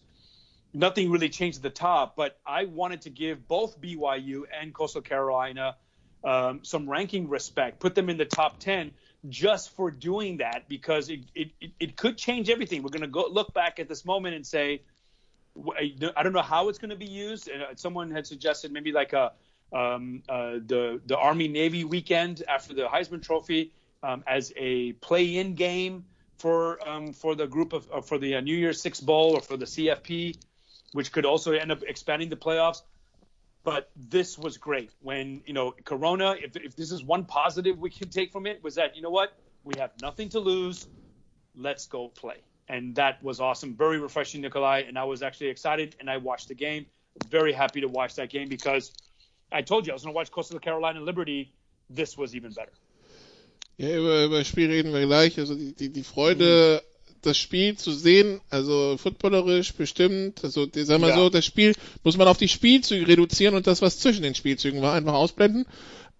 Nothing 0.72 1.10
really 1.10 1.28
changed 1.28 1.58
at 1.58 1.62
the 1.62 1.70
top, 1.70 2.14
but 2.14 2.38
I 2.46 2.66
wanted 2.66 3.02
to 3.02 3.10
give 3.10 3.48
both 3.48 3.80
BYU 3.80 4.44
and 4.58 4.72
Coastal 4.72 5.02
Carolina 5.02 5.76
um, 6.22 6.60
some 6.62 6.88
ranking 6.88 7.28
respect, 7.28 7.80
put 7.80 7.96
them 7.96 8.08
in 8.08 8.16
the 8.16 8.24
top 8.24 8.60
ten 8.60 8.92
just 9.28 9.74
for 9.76 9.90
doing 9.90 10.38
that 10.38 10.68
because 10.68 11.10
it, 11.10 11.20
it, 11.34 11.50
it 11.78 11.96
could 11.96 12.16
change 12.16 12.48
everything. 12.48 12.82
We're 12.82 12.90
going 12.90 13.02
to 13.02 13.08
go 13.08 13.26
look 13.30 13.52
back 13.52 13.78
at 13.78 13.88
this 13.88 14.04
moment 14.04 14.34
and 14.34 14.46
say, 14.46 14.82
I 15.76 16.22
don't 16.22 16.32
know 16.32 16.40
how 16.40 16.68
it's 16.68 16.78
going 16.78 16.90
to 16.90 16.96
be 16.96 17.06
used. 17.06 17.48
And 17.48 17.78
someone 17.78 18.10
had 18.10 18.26
suggested 18.26 18.72
maybe 18.72 18.92
like 18.92 19.12
a 19.12 19.32
um, 19.72 20.22
uh, 20.28 20.58
the 20.66 21.00
the 21.06 21.16
Army 21.16 21.48
Navy 21.48 21.84
weekend 21.84 22.42
after 22.48 22.74
the 22.74 22.82
Heisman 22.82 23.22
Trophy 23.22 23.72
um, 24.02 24.24
as 24.26 24.52
a 24.56 24.92
play-in 24.94 25.54
game 25.54 26.04
for 26.38 26.86
um, 26.88 27.12
for 27.12 27.34
the 27.34 27.46
group 27.46 27.72
of 27.72 27.88
uh, 27.92 28.00
for 28.00 28.18
the 28.18 28.36
uh, 28.36 28.40
New 28.40 28.56
Year's 28.56 28.80
Six 28.80 29.00
Bowl 29.00 29.32
or 29.36 29.40
for 29.40 29.56
the 29.56 29.66
CFP, 29.66 30.36
which 30.92 31.12
could 31.12 31.26
also 31.26 31.52
end 31.52 31.70
up 31.70 31.82
expanding 31.82 32.28
the 32.28 32.36
playoffs. 32.36 32.82
But 33.62 33.90
this 33.94 34.38
was 34.38 34.56
great 34.56 34.90
when 35.00 35.42
you 35.46 35.52
know 35.52 35.74
Corona. 35.84 36.34
If, 36.42 36.56
if 36.56 36.74
this 36.76 36.92
is 36.92 37.04
one 37.04 37.24
positive 37.24 37.78
we 37.78 37.90
can 37.90 38.08
take 38.08 38.32
from 38.32 38.46
it 38.46 38.62
was 38.64 38.74
that 38.76 38.96
you 38.96 39.02
know 39.02 39.10
what 39.10 39.34
we 39.64 39.74
have 39.78 39.92
nothing 40.00 40.30
to 40.30 40.40
lose. 40.40 40.86
Let's 41.54 41.86
go 41.86 42.08
play, 42.08 42.38
and 42.68 42.94
that 42.94 43.22
was 43.22 43.40
awesome. 43.40 43.74
Very 43.74 43.98
refreshing, 43.98 44.40
Nikolai. 44.40 44.84
And 44.88 44.98
I 44.98 45.04
was 45.04 45.22
actually 45.22 45.48
excited, 45.48 45.96
and 46.00 46.08
I 46.08 46.16
watched 46.16 46.48
the 46.48 46.54
game. 46.54 46.86
Very 47.28 47.52
happy 47.52 47.82
to 47.82 47.88
watch 47.88 48.14
that 48.14 48.30
game 48.30 48.48
because 48.48 48.92
I 49.52 49.62
told 49.62 49.86
you 49.86 49.92
I 49.92 49.94
was 49.94 50.02
going 50.02 50.14
to 50.14 50.18
watch 50.18 50.30
Coastal 50.30 50.60
Carolina 50.60 51.00
Liberty. 51.00 51.52
This 51.88 52.16
was 52.16 52.34
even 52.34 52.52
better. 52.52 52.72
Ja, 53.78 53.96
über, 53.96 54.24
über 54.24 54.38
das 54.38 54.48
Spiel 54.48 54.70
reden 54.70 54.92
wir 54.92 55.06
gleich. 55.06 55.38
Also 55.38 55.54
die, 55.54 55.74
die, 55.74 55.88
die 55.88 56.04
Freude, 56.04 56.82
mhm. 56.82 57.14
das 57.22 57.38
Spiel 57.38 57.76
zu 57.76 57.92
sehen, 57.92 58.40
also 58.50 58.96
footballerisch 58.98 59.72
bestimmt, 59.72 60.44
also 60.44 60.66
die, 60.66 60.84
sag 60.84 61.00
mal 61.00 61.10
ja. 61.10 61.16
so, 61.16 61.30
das 61.30 61.46
Spiel 61.46 61.74
muss 62.04 62.16
man 62.16 62.28
auf 62.28 62.36
die 62.36 62.48
Spielzüge 62.48 63.08
reduzieren 63.08 63.54
und 63.54 63.66
das, 63.66 63.82
was 63.82 63.98
zwischen 63.98 64.22
den 64.22 64.34
Spielzügen 64.34 64.82
war, 64.82 64.94
einfach 64.94 65.14
ausblenden. 65.14 65.66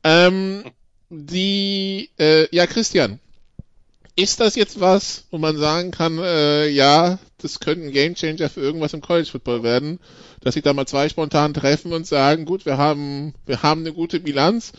Ähm, 0.02 0.64
die, 1.10 2.10
äh, 2.18 2.49
ja, 2.54 2.66
Christian, 2.66 3.20
ist 4.22 4.40
das 4.40 4.54
jetzt 4.54 4.80
was, 4.80 5.26
wo 5.30 5.38
man 5.38 5.56
sagen 5.56 5.90
kann, 5.90 6.18
äh, 6.18 6.68
ja, 6.68 7.18
das 7.38 7.60
könnte 7.60 7.86
ein 7.86 7.92
Gamechanger 7.92 8.50
für 8.50 8.60
irgendwas 8.60 8.92
im 8.92 9.00
College 9.00 9.28
Football 9.30 9.62
werden, 9.62 9.98
dass 10.40 10.54
sich 10.54 10.62
da 10.62 10.72
mal 10.72 10.86
zwei 10.86 11.08
spontan 11.08 11.54
treffen 11.54 11.92
und 11.92 12.06
sagen, 12.06 12.44
gut, 12.44 12.66
wir 12.66 12.76
haben, 12.76 13.34
wir 13.46 13.62
haben 13.62 13.80
eine 13.80 13.92
gute 13.92 14.20
Bilanz 14.20 14.72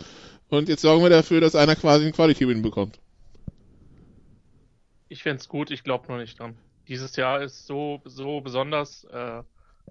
und 0.50 0.70
jetzt 0.70 0.82
sorgen 0.82 1.04
wir 1.04 1.10
dafür, 1.10 1.42
dass 1.42 1.56
einer 1.56 1.76
quasi 1.76 2.04
einen 2.06 2.14
Quality 2.14 2.48
Win 2.48 2.62
bekommt. 2.62 3.00
Ich 5.10 5.24
fände 5.24 5.44
gut, 5.48 5.72
ich 5.72 5.84
glaube 5.84 6.08
nur 6.08 6.18
nicht 6.18 6.40
dran. 6.40 6.58
Dieses 6.88 7.16
Jahr 7.16 7.42
ist 7.42 7.66
so, 7.66 8.02
so 8.06 8.42
besonders, 8.42 9.06
äh, 9.06 9.44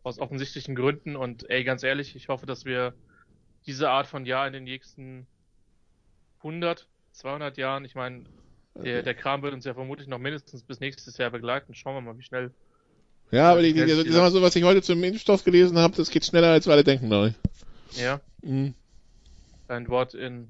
aus 0.03 0.19
offensichtlichen 0.19 0.75
Gründen 0.75 1.17
und 1.17 1.49
ey, 1.51 1.65
ganz 1.65 1.83
ehrlich, 1.83 2.17
ich 2.17 2.29
hoffe, 2.29 2.47
dass 2.47 2.65
wir 2.65 2.95
diese 3.67 3.91
Art 3.91 4.07
von 4.07 4.25
Jahr 4.25 4.47
in 4.47 4.53
den 4.53 4.65
nächsten 4.65 5.27
100, 6.39 6.89
200 7.13 7.59
Jahren, 7.59 7.85
ich 7.85 7.95
meine, 7.95 8.25
der, 8.75 9.03
der 9.03 9.15
Kram 9.15 9.43
wird 9.43 9.55
uns 9.55 9.65
ja 9.65 9.75
vermutlich 9.75 10.09
noch 10.09 10.19
mindestens 10.19 10.63
bis 10.63 10.81
nächstes 10.81 11.17
Jahr 11.19 11.31
begleiten. 11.31 11.75
Schauen 11.75 11.95
wir 11.95 12.01
mal, 12.01 12.19
wie 12.19 12.23
schnell. 12.23 12.51
Ja, 13.31 13.53
aber 13.53 13.63
die, 13.63 13.73
die, 13.73 13.85
die, 13.85 14.13
sag 14.13 14.23
mal 14.23 14.31
so, 14.31 14.43
was 14.43 14.57
ich 14.57 14.65
heute 14.65 14.83
zum 14.83 15.03
Impfstoff 15.05 15.45
gelesen 15.45 15.79
habe, 15.79 15.97
das 15.97 16.11
geht 16.11 16.25
schneller, 16.25 16.49
als 16.49 16.67
wir 16.67 16.73
alle 16.73 16.85
denken, 16.85 17.09
glaube 17.09 17.35
ich. 17.93 18.01
Ja. 18.01 18.21
Mhm. 18.43 18.75
Ein 19.69 19.89
Wort 19.89 20.15
in, 20.15 20.49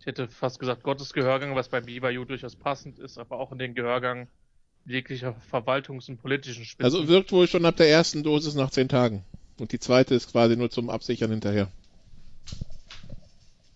ich 0.00 0.06
hätte 0.06 0.28
fast 0.28 0.60
gesagt 0.60 0.84
Gottesgehörgang, 0.84 1.56
was 1.56 1.68
bei 1.68 1.80
BYU 1.80 2.24
durchaus 2.24 2.54
passend 2.54 2.98
ist, 3.00 3.18
aber 3.18 3.38
auch 3.38 3.50
in 3.50 3.58
den 3.58 3.74
Gehörgang 3.74 4.28
jeglicher 4.84 5.34
Verwaltungs- 5.50 6.08
und 6.08 6.18
politischen 6.18 6.64
Spitzen. 6.64 6.84
Also 6.84 7.08
wirkt 7.08 7.32
wohl 7.32 7.48
schon 7.48 7.64
ab 7.64 7.76
der 7.76 7.88
ersten 7.88 8.22
Dosis 8.22 8.54
nach 8.54 8.70
zehn 8.70 8.88
Tagen. 8.88 9.24
Und 9.58 9.72
die 9.72 9.80
zweite 9.80 10.14
ist 10.14 10.30
quasi 10.30 10.56
nur 10.56 10.70
zum 10.70 10.90
Absichern 10.90 11.30
hinterher. 11.30 11.68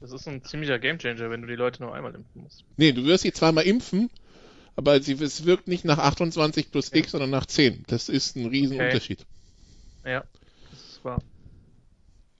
Das 0.00 0.12
ist 0.12 0.26
ein 0.26 0.42
ziemlicher 0.42 0.78
Gamechanger, 0.78 1.30
wenn 1.30 1.42
du 1.42 1.46
die 1.46 1.56
Leute 1.56 1.82
nur 1.82 1.94
einmal 1.94 2.14
impfen 2.14 2.42
musst. 2.42 2.64
Nee, 2.76 2.92
du 2.92 3.04
wirst 3.04 3.22
sie 3.22 3.32
zweimal 3.32 3.64
impfen, 3.64 4.10
aber 4.74 5.00
sie, 5.02 5.12
es 5.12 5.44
wirkt 5.44 5.68
nicht 5.68 5.84
nach 5.84 5.98
28 5.98 6.70
plus 6.70 6.92
X, 6.92 7.12
sondern 7.12 7.30
nach 7.30 7.44
10. 7.44 7.84
Das 7.86 8.08
ist 8.08 8.34
ein 8.34 8.46
Riesenunterschied. 8.46 9.26
Okay. 10.00 10.12
Ja, 10.12 10.24
das 10.70 10.80
ist 10.80 11.04
wahr. 11.04 11.22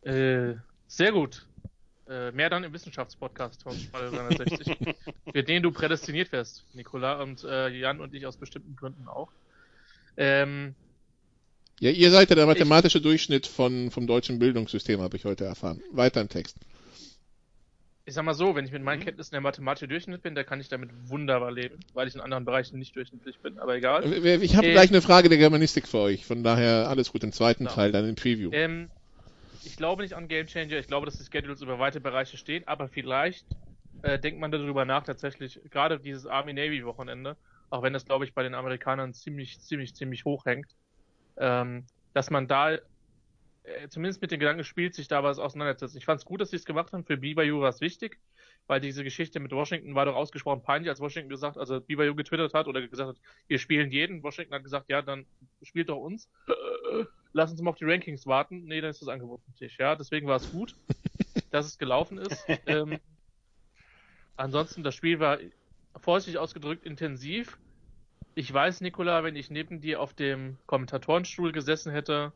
Äh, 0.03 0.55
sehr 0.87 1.13
gut. 1.13 1.47
Äh, 2.09 2.33
mehr 2.33 2.49
dann 2.49 2.65
im 2.65 2.73
Wissenschaftspodcast 2.73 3.63
von 3.63 3.79
Spalle 3.79 4.11
360, 4.11 4.77
für 5.31 5.43
den 5.45 5.63
du 5.63 5.71
prädestiniert 5.71 6.33
wärst, 6.33 6.65
Nikola 6.73 7.23
und 7.23 7.45
äh, 7.45 7.69
Jan 7.69 8.01
und 8.01 8.15
ich 8.15 8.27
aus 8.27 8.39
bestimmten 8.39 8.75
Gründen 8.75 9.07
auch. 9.07 9.31
Ähm, 10.17 10.75
ja, 11.79 11.91
ihr 11.91 12.11
seid 12.11 12.31
ja 12.31 12.37
der 12.37 12.47
mathematische 12.47 12.99
ich, 12.99 13.05
Durchschnitt 13.05 13.47
von, 13.47 13.91
vom 13.91 14.07
deutschen 14.07 14.39
Bildungssystem, 14.39 15.01
habe 15.01 15.17
ich 15.19 15.25
heute 15.25 15.45
erfahren. 15.45 15.83
Weiter 15.93 16.21
im 16.23 16.29
Text 16.29 16.57
ich 18.11 18.15
sag 18.15 18.25
mal 18.25 18.35
so, 18.35 18.57
wenn 18.57 18.65
ich 18.65 18.73
mit 18.73 18.83
meinen 18.83 18.99
mhm. 18.99 19.05
Kenntnissen 19.05 19.37
der 19.37 19.41
Mathematik 19.41 19.89
durchschnittlich 19.89 20.23
bin, 20.23 20.35
dann 20.35 20.45
kann 20.45 20.61
ich 20.61 20.69
damit 20.69 20.91
wunderbar 21.09 21.53
leben, 21.53 21.79
weil 21.95 22.09
ich 22.09 22.15
in 22.17 22.21
anderen 22.21 22.45
Bereichen 22.45 22.77
nicht 22.77 22.97
durchschnittlich 22.97 23.39
bin, 23.39 23.61
aber 23.61 23.77
egal. 23.77 24.05
Ich 24.43 24.57
habe 24.57 24.67
äh, 24.67 24.73
gleich 24.73 24.91
eine 24.91 25.01
Frage 25.01 25.29
der 25.29 25.39
Germanistik 25.39 25.87
für 25.87 25.99
euch, 25.99 26.27
von 26.27 26.43
daher 26.43 26.89
alles 26.89 27.13
gut 27.13 27.23
im 27.23 27.31
zweiten 27.31 27.65
genau. 27.65 27.75
Teil, 27.77 27.93
dann 27.93 28.09
im 28.09 28.17
Preview. 28.17 28.51
Ähm, 28.53 28.91
ich 29.65 29.77
glaube 29.77 30.03
nicht 30.03 30.15
an 30.15 30.27
Game 30.27 30.49
Changer, 30.49 30.79
ich 30.79 30.89
glaube, 30.89 31.07
dass 31.07 31.19
die 31.19 31.25
Schedules 31.25 31.63
über 31.63 31.79
weite 31.79 32.01
Bereiche 32.01 32.37
stehen, 32.37 32.67
aber 32.67 32.89
vielleicht 32.89 33.47
äh, 34.03 34.19
denkt 34.19 34.41
man 34.41 34.51
darüber 34.51 34.85
nach, 34.85 35.05
tatsächlich, 35.05 35.61
gerade 35.71 36.01
dieses 36.01 36.27
Army-Navy-Wochenende, 36.27 37.37
auch 37.71 37.85
wenn 37.85 37.93
das, 37.93 38.05
glaube 38.05 38.25
ich, 38.25 38.35
bei 38.35 38.43
den 38.43 38.55
Amerikanern 38.55 39.15
ziemlich, 39.15 39.61
ziemlich, 39.61 39.95
ziemlich 39.95 40.25
hoch 40.25 40.47
hängt, 40.47 40.67
ähm, 41.37 41.85
dass 42.13 42.29
man 42.29 42.49
da 42.49 42.73
äh, 42.73 42.81
zumindest 43.89 44.21
mit 44.21 44.31
den 44.31 44.41
Gedanken 44.41 44.65
spielt, 44.65 44.95
sich 44.95 45.09
da 45.09 45.23
was 45.23 45.39
auseinanderzusetzen. 45.39 45.99
Ich 45.99 46.05
fand 46.05 46.21
es 46.21 46.25
gut, 46.25 46.41
dass 46.41 46.51
sie 46.51 46.57
es 46.57 46.65
gemacht 46.65 46.93
haben. 46.93 47.05
Für 47.05 47.17
BYU 47.17 47.61
war 47.61 47.69
es 47.69 47.81
wichtig, 47.81 48.19
weil 48.67 48.81
diese 48.81 49.05
Geschichte 49.05 49.41
mit 49.41 49.53
Washington 49.53 49.95
war 49.95 50.05
doch 50.05 50.15
ausgesprochen 50.15 50.63
peinlich, 50.63 50.89
als 50.89 51.01
Washington 51.01 51.29
gesagt, 51.29 51.59
also 51.59 51.81
BYU 51.81 52.15
getwittert 52.15 52.55
hat 52.55 52.69
oder 52.69 52.87
gesagt 52.87 53.09
hat, 53.11 53.21
wir 53.49 53.59
spielen 53.59 53.91
jeden. 53.91 54.23
Washington 54.23 54.55
hat 54.55 54.65
gesagt, 54.65 54.89
ja, 54.89 55.03
dann 55.03 55.27
spielt 55.63 55.89
doch 55.89 55.99
uns. 55.99 56.29
Lass 57.33 57.51
uns 57.51 57.63
mal 57.63 57.71
auf 57.71 57.77
die 57.77 57.85
Rankings 57.85 58.27
warten. 58.27 58.65
Nee, 58.65 58.81
dann 58.81 58.91
ist 58.91 59.03
das 59.03 59.09
Angebot 59.09 59.41
Tisch. 59.57 59.79
Ja, 59.79 59.97
deswegen 59.97 60.27
war 60.27 60.37
es 60.37 60.51
gut, 60.51 60.77
dass 61.51 61.67
es 61.67 61.79
gelaufen 61.79 62.19
ist. 62.19 62.45
Ähm, 62.67 62.99
ansonsten, 64.37 64.83
das 64.83 64.95
Spiel 64.95 65.21
war 65.21 65.39
vorsichtig 65.97 66.39
ausgedrückt 66.39 66.85
intensiv. 66.85 67.59
Ich 68.35 68.53
weiß, 68.53 68.81
Nikola, 68.81 69.25
wenn 69.25 69.37
ich 69.37 69.51
neben 69.51 69.81
dir 69.81 70.01
auf 70.01 70.15
dem 70.15 70.57
Kommentatorenstuhl 70.67 71.53
gesessen 71.53 71.93
hätte, 71.93 72.33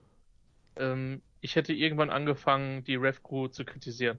ähm, 0.76 1.22
ich 1.40 1.56
hätte 1.56 1.72
irgendwann 1.72 2.10
angefangen, 2.10 2.84
die 2.84 2.96
Rev-Crew 2.96 3.48
zu 3.48 3.64
kritisieren. 3.64 4.18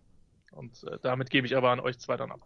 Und 0.51 0.83
äh, 0.83 0.97
damit 1.01 1.29
gebe 1.29 1.47
ich 1.47 1.55
aber 1.55 1.71
an 1.71 1.79
euch 1.79 1.99
zwei 1.99 2.17
dann 2.17 2.31
ab. 2.31 2.41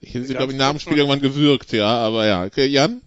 Ich 0.00 0.14
hätte 0.14 0.24
sie, 0.24 0.34
glaube 0.34 0.52
ich, 0.52 0.58
nach 0.58 0.70
dem 0.70 0.80
Spiel 0.80 0.98
irgendwann 0.98 1.20
gewürgt, 1.20 1.72
ja, 1.72 1.86
aber 1.86 2.26
ja. 2.26 2.44
Okay, 2.44 2.66
Jan? 2.66 3.02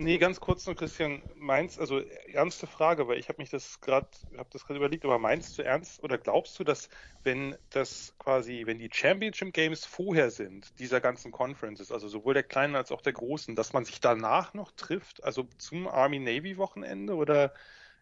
Nee, 0.00 0.18
ganz 0.18 0.38
kurz 0.38 0.64
noch, 0.66 0.76
Christian, 0.76 1.22
meinst, 1.34 1.80
also 1.80 1.98
ernste 2.32 2.68
Frage, 2.68 3.08
weil 3.08 3.18
ich 3.18 3.28
habe 3.28 3.42
mich 3.42 3.50
das 3.50 3.80
gerade, 3.80 4.06
habe 4.36 4.48
das 4.52 4.64
gerade 4.64 4.78
überlegt, 4.78 5.04
aber 5.04 5.18
meinst 5.18 5.58
du 5.58 5.64
ernst 5.64 6.00
oder 6.04 6.18
glaubst 6.18 6.56
du, 6.60 6.62
dass 6.62 6.88
wenn 7.24 7.56
das 7.70 8.14
quasi, 8.16 8.62
wenn 8.64 8.78
die 8.78 8.90
Championship 8.92 9.52
Games 9.52 9.84
vorher 9.84 10.30
sind, 10.30 10.78
dieser 10.78 11.00
ganzen 11.00 11.32
Conferences, 11.32 11.90
also 11.90 12.06
sowohl 12.06 12.34
der 12.34 12.44
kleinen 12.44 12.76
als 12.76 12.92
auch 12.92 13.00
der 13.00 13.12
großen, 13.12 13.56
dass 13.56 13.72
man 13.72 13.84
sich 13.84 14.00
danach 14.00 14.54
noch 14.54 14.70
trifft, 14.70 15.24
also 15.24 15.48
zum 15.58 15.88
Army 15.88 16.20
Navy 16.20 16.58
Wochenende 16.58 17.16
oder 17.16 17.52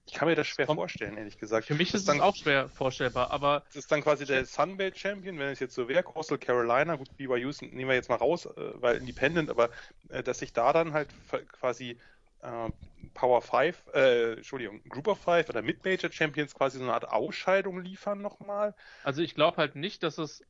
Ich 0.07 0.15
kann 0.15 0.29
mir 0.29 0.35
das 0.37 0.47
schwer 0.47 0.67
vorstellen, 0.67 1.17
ehrlich 1.17 1.39
gesagt. 1.39 1.67
Für 1.67 1.75
mich 1.75 1.91
das 1.91 2.03
ist 2.03 2.09
es 2.09 2.21
auch 2.21 2.37
schwer 2.37 2.69
vorstellbar, 2.69 3.31
aber. 3.31 3.65
Das 3.67 3.77
ist 3.77 3.93
dann 3.93 4.03
quasi 4.03 4.25
der 4.25 4.45
Sunbelt 4.45 4.97
Champion, 4.97 5.39
wenn 5.39 5.49
es 5.49 5.59
jetzt 5.59 5.75
so 5.75 5.89
wäre, 5.89 6.03
Coastal 6.03 6.39
Carolina, 6.39 6.95
gut, 6.95 7.15
BYU 7.17 7.51
nehmen 7.61 7.89
wir 7.89 7.95
jetzt 7.95 8.09
mal 8.09 8.17
raus, 8.17 8.47
äh, 8.47 8.51
weil 8.75 8.97
Independent, 8.99 9.51
aber 9.51 9.71
äh, 10.09 10.23
dass 10.23 10.39
sich 10.39 10.53
da 10.53 10.73
dann 10.73 10.93
halt 10.93 11.09
quasi 11.53 11.99
äh, 12.43 12.71
Power 13.15 13.43
5, 13.43 13.83
äh, 13.95 14.33
Entschuldigung, 14.35 14.83
Group 14.89 15.09
of 15.09 15.19
Five 15.19 15.49
oder 15.49 15.63
Mid-Major 15.63 16.11
Champions 16.13 16.55
quasi 16.55 16.79
so 16.79 16.85
eine 16.85 16.95
Art 16.95 17.09
Ausscheidung 17.09 17.81
liefern 17.81 18.23
nochmal. 18.23 18.75
Also 19.03 19.23
ich 19.23 19.35
glaube 19.35 19.57
halt 19.57 19.75
nicht, 19.75 20.03
dass 20.03 20.19
es 20.19 20.45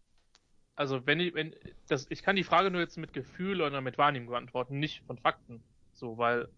also 0.77 1.07
wenn 1.07 1.19
ich, 1.21 1.35
wenn, 1.35 1.57
das, 1.89 2.07
ich 2.11 2.23
kann 2.23 2.37
die 2.37 2.45
Frage 2.45 2.71
nur 2.71 2.83
jetzt 2.83 2.99
mit 2.99 3.15
Gefühl 3.15 3.63
oder 3.63 3.81
mit 3.81 3.97
Wahrnehmung 3.97 4.29
beantworten, 4.29 4.79
nicht 4.79 5.03
von 5.07 5.17
Fakten. 5.17 5.63
So, 5.95 6.19
weil, 6.19 6.49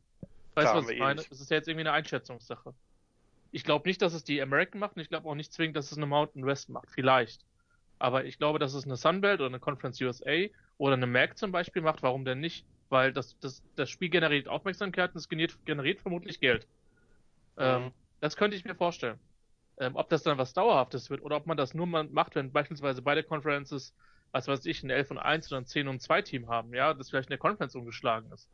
weißt 0.54 0.74
du, 0.74 0.78
was 0.78 0.88
ich 0.88 0.98
meine? 0.98 1.20
Es 1.20 1.40
ist 1.40 1.50
ja 1.50 1.56
jetzt 1.56 1.68
irgendwie 1.68 1.88
eine 1.88 1.92
Einschätzungssache. 1.92 2.74
Ich 3.50 3.64
glaube 3.64 3.88
nicht, 3.88 4.02
dass 4.02 4.12
es 4.12 4.24
die 4.24 4.40
American 4.42 4.80
macht 4.80 4.96
und 4.96 5.02
ich 5.02 5.08
glaube 5.08 5.28
auch 5.28 5.34
nicht 5.34 5.52
zwingend, 5.52 5.76
dass 5.76 5.90
es 5.90 5.96
eine 5.96 6.06
Mountain 6.06 6.44
West 6.44 6.68
macht. 6.68 6.90
Vielleicht. 6.90 7.44
Aber 7.98 8.24
ich 8.24 8.38
glaube, 8.38 8.58
dass 8.58 8.74
es 8.74 8.84
eine 8.84 8.96
Sunbelt 8.96 9.40
oder 9.40 9.48
eine 9.48 9.61
Conference 9.61 10.00
USA 10.00 10.46
oder 10.76 10.94
eine 10.94 11.06
MAC 11.06 11.37
zum 11.37 11.50
Beispiel 11.50 11.82
macht. 11.82 12.02
Warum 12.02 12.24
denn 12.24 12.40
nicht? 12.40 12.64
Weil 12.90 13.12
das, 13.12 13.38
das, 13.40 13.62
das 13.74 13.90
Spiel 13.90 14.08
generiert 14.08 14.48
Aufmerksamkeit 14.48 15.12
und 15.12 15.18
es 15.18 15.28
generiert, 15.28 15.58
generiert 15.64 16.00
vermutlich 16.00 16.40
Geld. 16.40 16.66
Mhm. 17.56 17.64
Ähm, 17.64 17.92
das 18.20 18.37
könnte 18.37 18.56
ich 18.56 18.64
mir 18.64 18.74
vorstellen. 18.74 19.18
Ähm, 19.80 19.94
ob 19.94 20.08
das 20.08 20.22
dann 20.22 20.38
was 20.38 20.54
Dauerhaftes 20.54 21.08
wird 21.08 21.22
oder 21.22 21.37
ob 21.37 21.46
man 21.46 21.56
das 21.56 21.74
nur 21.74 21.87
macht, 21.87 22.34
wenn 22.34 22.52
beispielsweise 22.52 23.02
beide 23.02 23.22
Conferences, 23.22 23.94
was 24.32 24.48
weiß 24.48 24.66
ich, 24.66 24.82
ein 24.82 24.90
11 24.90 25.12
und 25.12 25.18
1 25.18 25.52
oder 25.52 25.61
ein 25.61 25.66
10 25.66 25.88
und 25.88 26.02
2 26.02 26.22
Team 26.22 26.48
haben, 26.48 26.74
ja, 26.74 26.94
das 26.94 27.11
vielleicht 27.11 27.28
in 27.28 27.32
der 27.32 27.38
Conference 27.38 27.74
umgeschlagen 27.74 28.30
ist. 28.32 28.48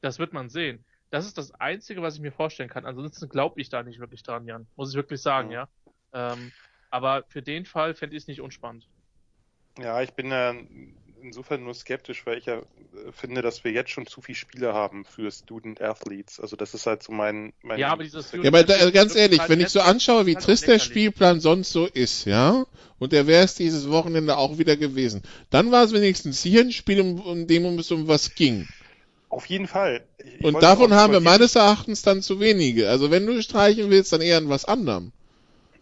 Das 0.00 0.18
wird 0.18 0.32
man 0.32 0.48
sehen. 0.48 0.84
Das 1.12 1.26
ist 1.26 1.36
das 1.36 1.52
Einzige, 1.60 2.00
was 2.00 2.14
ich 2.14 2.22
mir 2.22 2.32
vorstellen 2.32 2.70
kann. 2.70 2.86
Ansonsten 2.86 3.28
glaube 3.28 3.60
ich 3.60 3.68
da 3.68 3.82
nicht 3.82 4.00
wirklich 4.00 4.22
dran, 4.22 4.46
Jan. 4.46 4.66
Muss 4.76 4.88
ich 4.90 4.96
wirklich 4.96 5.20
sagen, 5.20 5.50
ja. 5.50 5.68
ja. 6.14 6.32
Ähm, 6.32 6.52
aber 6.88 7.24
für 7.28 7.42
den 7.42 7.66
Fall 7.66 7.94
fände 7.94 8.16
ich 8.16 8.22
es 8.22 8.28
nicht 8.28 8.40
unspannend. 8.40 8.88
Ja, 9.78 10.00
ich 10.00 10.12
bin 10.12 10.32
äh, 10.32 10.54
insofern 11.20 11.64
nur 11.64 11.74
skeptisch, 11.74 12.24
weil 12.24 12.38
ich 12.38 12.46
ja 12.46 12.60
äh, 12.60 12.62
finde, 13.12 13.42
dass 13.42 13.62
wir 13.62 13.72
jetzt 13.72 13.90
schon 13.90 14.06
zu 14.06 14.22
viele 14.22 14.36
Spiele 14.36 14.72
haben 14.72 15.04
für 15.04 15.30
Student 15.30 15.82
Athletes. 15.82 16.40
Also 16.40 16.56
das 16.56 16.72
ist 16.72 16.86
halt 16.86 17.02
so 17.02 17.12
mein, 17.12 17.52
mein 17.60 17.78
Ja, 17.78 17.88
aber 17.88 18.04
dieses 18.04 18.32
ja, 18.32 18.44
aber 18.46 18.64
da, 18.64 18.90
ganz 18.90 19.14
ehrlich, 19.14 19.46
wenn 19.48 19.60
ich 19.60 19.68
so 19.68 19.82
anschaue, 19.82 20.24
wie 20.24 20.34
trist 20.34 20.66
der 20.66 20.78
Spielplan 20.78 21.40
sonst 21.40 21.72
so 21.72 21.84
ist, 21.84 22.24
ja, 22.24 22.64
und 22.98 23.12
der 23.12 23.26
wäre 23.26 23.44
es 23.44 23.54
dieses 23.54 23.90
Wochenende 23.90 24.38
auch 24.38 24.56
wieder 24.56 24.78
gewesen, 24.78 25.22
dann 25.50 25.72
war 25.72 25.84
es 25.84 25.92
wenigstens 25.92 26.42
hier 26.42 26.62
ein 26.62 26.72
Spiel, 26.72 27.02
um, 27.02 27.20
um 27.20 27.46
dem 27.46 27.78
es 27.78 27.90
um 27.90 28.08
was 28.08 28.34
ging. 28.34 28.66
Auf 29.32 29.46
jeden 29.46 29.66
Fall. 29.66 30.04
Ich 30.18 30.44
und 30.44 30.62
davon 30.62 30.92
haben 30.92 31.14
wir 31.14 31.20
meines 31.20 31.54
Erachtens 31.54 32.02
dann 32.02 32.20
zu 32.20 32.38
wenige. 32.38 32.90
Also 32.90 33.10
wenn 33.10 33.24
du 33.24 33.42
streichen 33.42 33.88
willst, 33.88 34.12
dann 34.12 34.20
eher 34.20 34.36
an 34.36 34.50
was 34.50 34.66
anderem. 34.66 35.10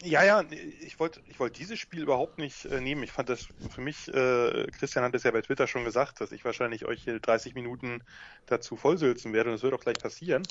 Ja, 0.04 0.22
ja, 0.22 0.44
ich 0.86 1.00
wollte 1.00 1.20
ich 1.28 1.40
wollte 1.40 1.58
dieses 1.58 1.76
Spiel 1.80 2.00
überhaupt 2.00 2.38
nicht 2.38 2.66
äh, 2.66 2.80
nehmen. 2.80 3.02
Ich 3.02 3.10
fand 3.10 3.28
das 3.28 3.48
für 3.74 3.80
mich, 3.80 4.06
äh, 4.06 4.68
Christian 4.78 5.04
hat 5.04 5.16
es 5.16 5.24
ja 5.24 5.32
bei 5.32 5.42
Twitter 5.42 5.66
schon 5.66 5.84
gesagt, 5.84 6.20
dass 6.20 6.30
ich 6.30 6.44
wahrscheinlich 6.44 6.86
euch 6.86 7.02
hier 7.02 7.18
30 7.18 7.56
Minuten 7.56 8.04
dazu 8.46 8.76
vollsülzen 8.76 9.32
werde 9.32 9.50
und 9.50 9.56
das 9.56 9.64
wird 9.64 9.74
auch 9.74 9.80
gleich 9.80 9.98
passieren. 9.98 10.44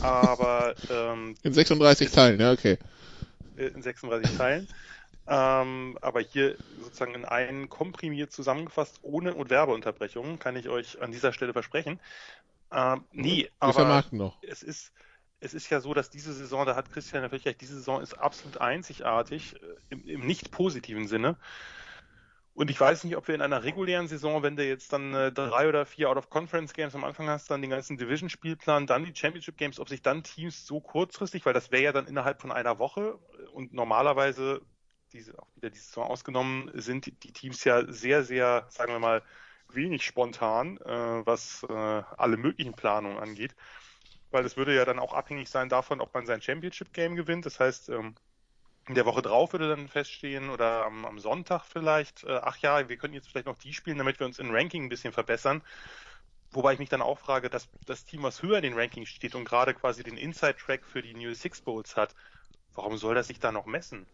Aber 0.00 0.74
ähm, 0.90 1.36
in 1.44 1.54
36 1.54 2.08
ist, 2.08 2.14
Teilen, 2.16 2.40
ja, 2.40 2.50
okay. 2.50 2.76
Äh, 3.56 3.66
in 3.66 3.82
36 3.82 4.36
Teilen. 4.36 4.66
Ähm, 5.26 5.96
aber 6.00 6.20
hier 6.20 6.58
sozusagen 6.80 7.14
in 7.14 7.24
einen 7.24 7.68
komprimiert 7.68 8.32
zusammengefasst, 8.32 8.98
ohne 9.02 9.34
und 9.34 9.50
Werbeunterbrechungen, 9.50 10.38
kann 10.38 10.56
ich 10.56 10.68
euch 10.68 11.00
an 11.00 11.12
dieser 11.12 11.32
Stelle 11.32 11.52
versprechen. 11.52 12.00
Ähm, 12.72 13.04
nee, 13.12 13.42
Wir 13.42 13.50
aber 13.60 14.04
noch. 14.10 14.42
es 14.42 14.62
ist 14.62 14.92
es 15.42 15.54
ist 15.54 15.68
ja 15.70 15.80
so, 15.80 15.92
dass 15.92 16.08
diese 16.08 16.32
Saison, 16.32 16.64
da 16.66 16.76
hat 16.76 16.92
Christian 16.92 17.22
natürlich 17.22 17.46
recht, 17.46 17.60
diese 17.60 17.74
Saison 17.74 18.00
ist 18.00 18.14
absolut 18.14 18.60
einzigartig, 18.60 19.56
äh, 19.56 19.58
im, 19.90 20.06
im 20.06 20.26
nicht 20.26 20.52
positiven 20.52 21.08
Sinne. 21.08 21.36
Und 22.54 22.70
ich 22.70 22.78
weiß 22.78 23.04
nicht, 23.04 23.16
ob 23.16 23.26
wir 23.28 23.34
in 23.34 23.40
einer 23.40 23.64
regulären 23.64 24.08
Saison, 24.08 24.42
wenn 24.42 24.56
du 24.56 24.64
jetzt 24.64 24.92
dann 24.92 25.14
äh, 25.14 25.32
drei 25.32 25.68
oder 25.68 25.86
vier 25.86 26.10
Out-of-Conference-Games 26.10 26.94
am 26.94 27.04
Anfang 27.04 27.28
hast, 27.28 27.50
dann 27.50 27.62
den 27.62 27.70
ganzen 27.70 27.96
Division-Spielplan, 27.96 28.86
dann 28.86 29.04
die 29.04 29.14
Championship-Games, 29.16 29.80
ob 29.80 29.88
sich 29.88 30.02
dann 30.02 30.22
Teams 30.22 30.66
so 30.66 30.80
kurzfristig, 30.80 31.46
weil 31.46 31.54
das 31.54 31.70
wäre 31.72 31.82
ja 31.82 31.92
dann 31.92 32.06
innerhalb 32.06 32.40
von 32.40 32.52
einer 32.52 32.78
Woche 32.78 33.18
und 33.52 33.72
normalerweise, 33.72 34.60
diese, 35.12 35.38
auch 35.38 35.48
wieder 35.56 35.70
die 35.70 35.78
Saison 35.78 36.04
ausgenommen, 36.04 36.70
sind 36.74 37.06
die, 37.06 37.32
Teams 37.32 37.64
ja 37.64 37.90
sehr, 37.90 38.24
sehr, 38.24 38.66
sagen 38.70 38.92
wir 38.92 38.98
mal, 38.98 39.22
wenig 39.68 40.04
spontan, 40.04 40.78
äh, 40.78 41.26
was 41.26 41.64
äh, 41.68 41.72
alle 41.72 42.36
möglichen 42.36 42.74
Planungen 42.74 43.18
angeht 43.18 43.54
weil 44.32 44.44
es 44.44 44.56
würde 44.56 44.74
ja 44.74 44.84
dann 44.84 44.98
auch 44.98 45.12
abhängig 45.12 45.48
sein 45.48 45.68
davon, 45.68 46.00
ob 46.00 46.12
man 46.14 46.26
sein 46.26 46.42
Championship-Game 46.42 47.14
gewinnt. 47.16 47.46
Das 47.46 47.60
heißt, 47.60 47.90
ähm, 47.90 48.14
in 48.88 48.94
der 48.94 49.06
Woche 49.06 49.22
drauf 49.22 49.52
würde 49.52 49.68
dann 49.68 49.88
feststehen 49.88 50.50
oder 50.50 50.84
am, 50.86 51.04
am 51.04 51.18
Sonntag 51.20 51.64
vielleicht, 51.64 52.24
äh, 52.24 52.40
ach 52.42 52.58
ja, 52.58 52.88
wir 52.88 52.96
könnten 52.96 53.14
jetzt 53.14 53.28
vielleicht 53.28 53.46
noch 53.46 53.58
die 53.58 53.72
spielen, 53.72 53.98
damit 53.98 54.18
wir 54.18 54.26
uns 54.26 54.38
im 54.38 54.50
Ranking 54.50 54.84
ein 54.84 54.88
bisschen 54.88 55.12
verbessern. 55.12 55.62
Wobei 56.50 56.72
ich 56.74 56.78
mich 56.78 56.88
dann 56.88 57.02
auch 57.02 57.18
frage, 57.18 57.48
dass 57.48 57.68
das 57.86 58.04
Team, 58.04 58.22
was 58.24 58.42
höher 58.42 58.56
in 58.58 58.64
den 58.64 58.74
Rankings 58.74 59.08
steht 59.08 59.34
und 59.34 59.44
gerade 59.44 59.74
quasi 59.74 60.02
den 60.02 60.16
Inside-Track 60.16 60.84
für 60.84 61.02
die 61.02 61.14
New 61.14 61.32
Six 61.34 61.62
Bowls 61.62 61.96
hat, 61.96 62.14
warum 62.74 62.96
soll 62.96 63.14
das 63.14 63.28
sich 63.28 63.38
da 63.40 63.52
noch 63.52 63.66
messen? 63.66 64.06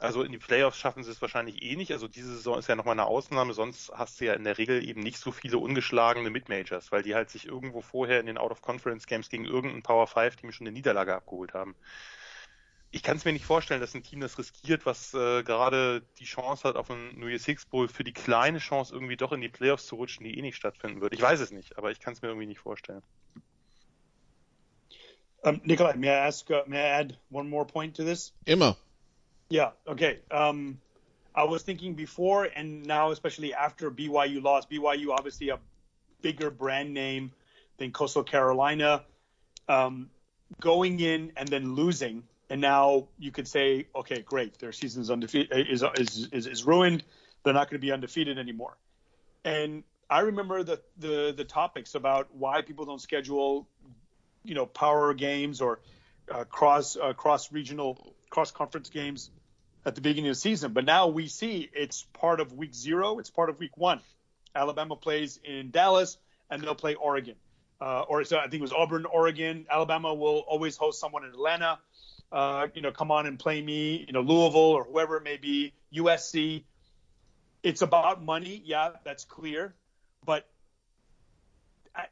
Also 0.00 0.22
in 0.22 0.30
die 0.30 0.38
Playoffs 0.38 0.78
schaffen 0.78 1.02
sie 1.02 1.10
es 1.10 1.20
wahrscheinlich 1.20 1.62
eh 1.62 1.74
nicht. 1.74 1.90
Also 1.90 2.06
diese 2.06 2.32
Saison 2.34 2.56
ist 2.56 2.68
ja 2.68 2.76
nochmal 2.76 2.92
eine 2.92 3.06
Ausnahme. 3.06 3.52
Sonst 3.52 3.90
hast 3.92 4.20
du 4.20 4.26
ja 4.26 4.34
in 4.34 4.44
der 4.44 4.56
Regel 4.56 4.88
eben 4.88 5.00
nicht 5.00 5.18
so 5.18 5.32
viele 5.32 5.58
ungeschlagene 5.58 6.30
Mid-Majors, 6.30 6.92
weil 6.92 7.02
die 7.02 7.16
halt 7.16 7.30
sich 7.30 7.46
irgendwo 7.46 7.80
vorher 7.80 8.20
in 8.20 8.26
den 8.26 8.38
Out-of-Conference-Games 8.38 9.28
gegen 9.28 9.44
irgendein 9.44 9.82
Power-5-Team 9.82 10.52
schon 10.52 10.68
eine 10.68 10.74
Niederlage 10.74 11.14
abgeholt 11.14 11.52
haben. 11.52 11.74
Ich 12.90 13.02
kann 13.02 13.16
es 13.16 13.24
mir 13.24 13.32
nicht 13.32 13.44
vorstellen, 13.44 13.80
dass 13.80 13.94
ein 13.94 14.04
Team 14.04 14.20
das 14.20 14.38
riskiert, 14.38 14.86
was 14.86 15.12
äh, 15.14 15.42
gerade 15.42 16.02
die 16.20 16.24
Chance 16.24 16.66
hat 16.66 16.76
auf 16.76 16.90
einen 16.90 17.18
New 17.18 17.26
Year's 17.26 17.42
Six 17.42 17.66
Bowl 17.66 17.88
für 17.88 18.04
die 18.04 18.14
kleine 18.14 18.58
Chance 18.58 18.94
irgendwie 18.94 19.16
doch 19.16 19.32
in 19.32 19.40
die 19.40 19.50
Playoffs 19.50 19.86
zu 19.86 19.96
rutschen, 19.96 20.24
die 20.24 20.38
eh 20.38 20.42
nicht 20.42 20.56
stattfinden 20.56 21.00
wird. 21.00 21.12
Ich 21.12 21.20
weiß 21.20 21.40
es 21.40 21.50
nicht, 21.50 21.76
aber 21.76 21.90
ich 21.90 22.00
kann 22.00 22.14
es 22.14 22.22
mir 22.22 22.28
irgendwie 22.28 22.46
nicht 22.46 22.60
vorstellen. 22.60 23.02
Um, 25.42 25.60
Nikolai, 25.64 25.96
may 25.96 26.08
I 26.08 26.26
ask, 26.26 26.48
uh, 26.50 26.62
may 26.66 26.78
I 26.78 27.00
add 27.00 27.18
one 27.30 27.48
more 27.48 27.66
point 27.66 27.96
to 27.96 28.04
this? 28.04 28.32
Immer. 28.44 28.76
Yeah. 29.50 29.70
Okay. 29.86 30.18
Um, 30.30 30.78
I 31.34 31.44
was 31.44 31.62
thinking 31.62 31.94
before 31.94 32.44
and 32.44 32.84
now, 32.84 33.10
especially 33.10 33.54
after 33.54 33.90
BYU 33.90 34.42
lost. 34.42 34.70
BYU 34.70 35.10
obviously 35.10 35.50
a 35.50 35.58
bigger 36.20 36.50
brand 36.50 36.92
name 36.92 37.32
than 37.78 37.92
Coastal 37.92 38.24
Carolina. 38.24 39.04
Um, 39.68 40.10
going 40.60 40.98
in 41.00 41.32
and 41.36 41.48
then 41.48 41.74
losing, 41.74 42.24
and 42.48 42.60
now 42.60 43.08
you 43.18 43.30
could 43.30 43.46
say, 43.46 43.86
okay, 43.94 44.22
great, 44.22 44.58
their 44.58 44.72
season's 44.72 45.10
undefeated 45.10 45.68
is 45.68 45.84
is 45.98 46.28
is, 46.32 46.46
is 46.46 46.64
ruined. 46.64 47.04
They're 47.44 47.54
not 47.54 47.70
going 47.70 47.80
to 47.80 47.86
be 47.86 47.92
undefeated 47.92 48.38
anymore. 48.38 48.76
And 49.44 49.84
I 50.08 50.20
remember 50.20 50.62
the, 50.62 50.80
the 50.98 51.34
the 51.36 51.44
topics 51.44 51.94
about 51.94 52.34
why 52.34 52.62
people 52.62 52.86
don't 52.86 53.00
schedule, 53.00 53.68
you 54.42 54.54
know, 54.54 54.64
power 54.64 55.12
games 55.12 55.60
or 55.60 55.80
uh, 56.30 56.44
cross 56.44 56.96
uh, 56.96 57.12
cross 57.12 57.52
regional 57.52 58.14
cross 58.30 58.50
conference 58.50 58.88
games 58.88 59.30
at 59.84 59.94
the 59.94 60.00
beginning 60.00 60.28
of 60.30 60.36
the 60.36 60.40
season. 60.40 60.72
But 60.72 60.84
now 60.84 61.08
we 61.08 61.28
see 61.28 61.68
it's 61.72 62.02
part 62.14 62.40
of 62.40 62.52
week 62.52 62.74
zero, 62.74 63.18
it's 63.18 63.30
part 63.30 63.50
of 63.50 63.58
week 63.58 63.76
one. 63.76 64.00
Alabama 64.54 64.96
plays 64.96 65.38
in 65.44 65.70
Dallas, 65.70 66.18
and 66.50 66.62
they'll 66.62 66.74
play 66.74 66.94
Oregon. 66.94 67.36
Uh, 67.80 68.02
or 68.08 68.24
so 68.24 68.38
I 68.38 68.42
think 68.42 68.54
it 68.54 68.60
was 68.62 68.72
Auburn, 68.72 69.04
Oregon. 69.04 69.66
Alabama 69.70 70.12
will 70.12 70.38
always 70.48 70.76
host 70.76 70.98
someone 70.98 71.24
in 71.24 71.30
Atlanta. 71.30 71.78
Uh, 72.30 72.66
you 72.74 72.82
know, 72.82 72.90
come 72.90 73.10
on 73.10 73.26
and 73.26 73.38
play 73.38 73.62
me. 73.62 74.04
You 74.06 74.12
know, 74.12 74.20
Louisville 74.20 74.60
or 74.60 74.84
whoever 74.84 75.16
it 75.16 75.22
may 75.22 75.36
be. 75.36 75.72
USC. 75.94 76.64
It's 77.62 77.82
about 77.82 78.22
money. 78.22 78.62
Yeah, 78.64 78.90
that's 79.04 79.24
clear. 79.24 79.74
But 80.24 80.48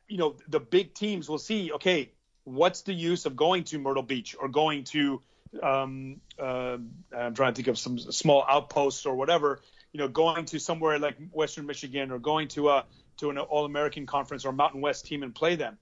you 0.08 0.18
know, 0.18 0.36
the 0.48 0.60
big 0.60 0.94
teams 0.94 1.28
will 1.28 1.38
see. 1.38 1.72
Okay, 1.72 2.12
what's 2.44 2.82
the 2.82 2.94
use 2.94 3.26
of 3.26 3.36
going 3.36 3.64
to 3.64 3.78
Myrtle 3.78 4.02
Beach 4.02 4.36
or 4.40 4.48
going 4.48 4.84
to 4.84 5.20
um, 5.62 6.20
uh, 6.38 6.78
I'm 7.16 7.34
trying 7.34 7.52
to 7.52 7.56
think 7.56 7.68
of 7.68 7.78
some 7.78 7.98
small 7.98 8.44
outposts 8.48 9.06
or 9.06 9.14
whatever, 9.14 9.60
you 9.92 9.98
know, 9.98 10.08
going 10.08 10.44
to 10.46 10.58
somewhere 10.58 10.98
like 10.98 11.16
Western 11.30 11.66
Michigan 11.66 12.10
or 12.10 12.18
going 12.18 12.48
to 12.48 12.70
a 12.70 12.84
to 13.18 13.30
an 13.30 13.38
All 13.38 13.64
American 13.64 14.06
conference 14.06 14.44
or 14.44 14.52
Mountain 14.52 14.80
West 14.80 15.06
team 15.06 15.22
and 15.22 15.34
play 15.34 15.56
them. 15.56 15.78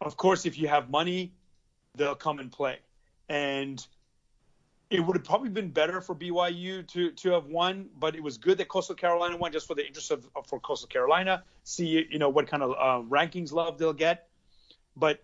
Of 0.00 0.16
course, 0.16 0.46
if 0.46 0.58
you 0.58 0.68
have 0.68 0.90
money, 0.90 1.32
they'll 1.96 2.16
come 2.16 2.40
and 2.40 2.50
play. 2.50 2.78
And 3.28 3.84
it 4.90 5.00
would 5.00 5.16
have 5.16 5.24
probably 5.24 5.48
been 5.48 5.70
better 5.70 6.00
for 6.00 6.14
BYU 6.14 6.86
to 6.88 7.12
to 7.12 7.30
have 7.30 7.46
won, 7.46 7.88
but 7.98 8.14
it 8.14 8.22
was 8.22 8.36
good 8.38 8.58
that 8.58 8.68
Coastal 8.68 8.94
Carolina 8.94 9.36
won 9.36 9.52
just 9.52 9.66
for 9.66 9.74
the 9.74 9.86
interest 9.86 10.10
of, 10.10 10.28
for 10.46 10.60
Coastal 10.60 10.88
Carolina. 10.88 11.44
See, 11.64 12.06
you 12.10 12.18
know, 12.18 12.28
what 12.28 12.48
kind 12.48 12.62
of 12.62 12.70
uh, 12.72 13.08
rankings 13.08 13.52
love 13.52 13.78
they'll 13.78 13.92
get. 13.92 14.28
But 14.94 15.22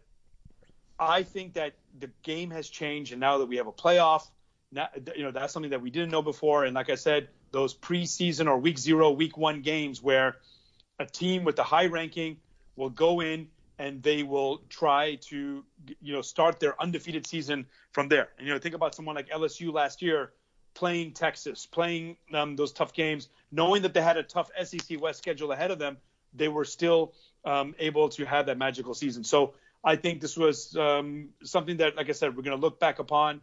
I 0.99 1.23
think 1.23 1.55
that 1.55 1.75
the 1.99 2.11
game 2.23 2.51
has 2.51 2.69
changed, 2.69 3.13
and 3.13 3.21
now 3.21 3.39
that 3.39 3.47
we 3.47 3.57
have 3.57 3.67
a 3.67 3.73
playoff, 3.73 4.29
now, 4.71 4.89
you 5.17 5.23
know 5.23 5.31
that's 5.31 5.53
something 5.53 5.71
that 5.71 5.81
we 5.81 5.91
didn't 5.91 6.11
know 6.11 6.23
before. 6.23 6.65
And 6.65 6.75
like 6.75 6.91
I 6.91 6.95
said, 6.95 7.29
those 7.53 7.75
preseason 7.75 8.47
or 8.49 8.59
week 8.59 8.79
zero, 8.79 9.11
week 9.11 9.37
one 9.39 9.63
games 9.63 10.03
where 10.03 10.37
a 10.99 11.07
team 11.07 11.45
with 11.45 11.59
a 11.59 11.63
high 11.63 11.87
ranking 11.87 12.37
will 12.77 12.91
go 12.91 13.21
in 13.21 13.49
and 13.79 14.03
they 14.03 14.23
will 14.23 14.63
try 14.69 15.15
to 15.15 15.65
you 16.01 16.13
know 16.13 16.21
start 16.21 16.61
their 16.61 16.81
undefeated 16.83 17.27
season 17.27 17.67
from 17.93 18.09
there. 18.09 18.29
And 18.39 18.47
you 18.47 18.53
know, 18.53 18.59
think 18.59 18.75
about 18.75 18.95
someone 18.95 19.17
like 19.17 19.29
LSU 19.29 19.73
last 19.73 20.03
year 20.03 20.33
playing 20.75 21.13
Texas, 21.13 21.67
playing 21.67 22.17
um, 22.35 22.55
those 22.55 22.73
tough 22.73 22.93
games, 22.93 23.29
knowing 23.51 23.83
that 23.83 23.95
they 23.95 24.03
had 24.03 24.17
a 24.17 24.23
tough 24.23 24.51
SEC 24.63 25.01
West 25.01 25.19
schedule 25.19 25.53
ahead 25.53 25.71
of 25.71 25.79
them. 25.79 25.97
They 26.35 26.49
were 26.49 26.65
still 26.65 27.15
um, 27.45 27.75
able 27.79 28.11
to 28.11 28.25
have 28.27 28.47
that 28.47 28.59
magical 28.59 28.95
season. 28.95 29.25
So 29.25 29.55
I 29.85 29.97
think 29.97 30.21
this 30.21 30.37
was 30.37 30.77
um, 30.77 31.31
something 31.45 31.79
that, 31.79 31.97
like 31.97 32.09
I 32.09 32.13
said, 32.13 32.37
we're 32.37 32.43
going 32.43 32.57
to 32.57 32.61
look 32.61 32.81
back 32.81 32.99
upon. 32.99 33.41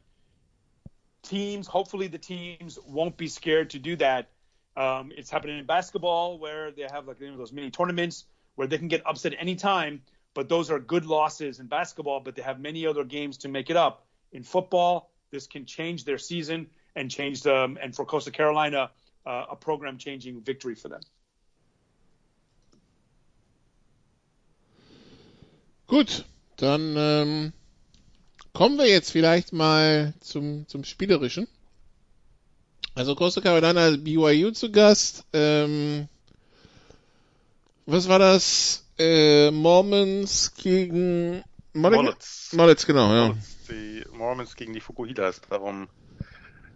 Teams, 1.24 1.66
hopefully, 1.68 2.08
the 2.08 2.18
teams 2.18 2.78
won't 2.86 3.18
be 3.18 3.28
scared 3.28 3.72
to 3.72 3.80
do 3.80 3.96
that. 3.96 4.30
Um, 4.78 5.12
it's 5.16 5.30
happening 5.30 5.58
in 5.58 5.66
basketball 5.66 6.38
where 6.38 6.72
they 6.72 6.86
have 6.92 7.08
like 7.08 7.20
you 7.22 7.32
know, 7.32 7.38
those 7.38 7.54
mini 7.54 7.72
tournaments 7.72 8.26
where 8.56 8.68
they 8.68 8.78
can 8.78 8.90
get 8.90 9.02
upset 9.06 9.34
anytime, 9.40 10.02
but 10.34 10.50
those 10.50 10.70
are 10.70 10.80
good 10.80 11.06
losses 11.06 11.60
in 11.60 11.68
basketball, 11.68 12.20
but 12.20 12.36
they 12.36 12.42
have 12.42 12.60
many 12.60 12.86
other 12.86 13.04
games 13.04 13.38
to 13.38 13.48
make 13.48 13.70
it 13.70 13.78
up. 13.78 14.06
In 14.34 14.44
football, 14.44 15.12
this 15.32 15.48
can 15.48 15.66
change 15.66 16.04
their 16.04 16.18
season 16.18 16.68
and 16.96 17.10
change 17.10 17.42
them, 17.42 17.78
and 17.82 17.96
for 17.96 18.06
Coastal 18.06 18.34
Carolina, 18.34 18.92
uh, 19.26 19.46
a 19.52 19.56
program 19.56 19.98
changing 19.98 20.42
victory 20.42 20.76
for 20.76 20.90
them. 20.90 21.02
Gut, 25.88 26.26
dann 26.58 26.96
ähm, 26.98 27.54
kommen 28.54 28.78
wir 28.78 28.88
jetzt 28.88 29.12
vielleicht 29.12 29.54
mal 29.54 30.14
zum, 30.20 30.68
zum 30.68 30.84
Spielerischen. 30.84 31.48
Also 32.96 33.14
Coastal 33.14 33.44
Carolina 33.44 33.92
BYU 33.98 34.52
zu 34.52 34.72
Gast. 34.72 35.26
Ähm, 35.34 36.08
was 37.86 38.08
war 38.08 38.20
das? 38.20 38.86
Äh, 38.98 39.52
Mormons 39.52 40.54
gegen 40.56 41.44
Mollets. 41.74 42.54
Mollets, 42.54 42.86
genau, 42.86 43.14
ja. 43.14 43.28
Mollets, 43.28 43.58
die 43.70 44.04
Mormons 44.14 44.56
gegen 44.56 44.74
die 44.74 44.80
Fukuhilas. 44.80 45.42
Darum, 45.50 45.90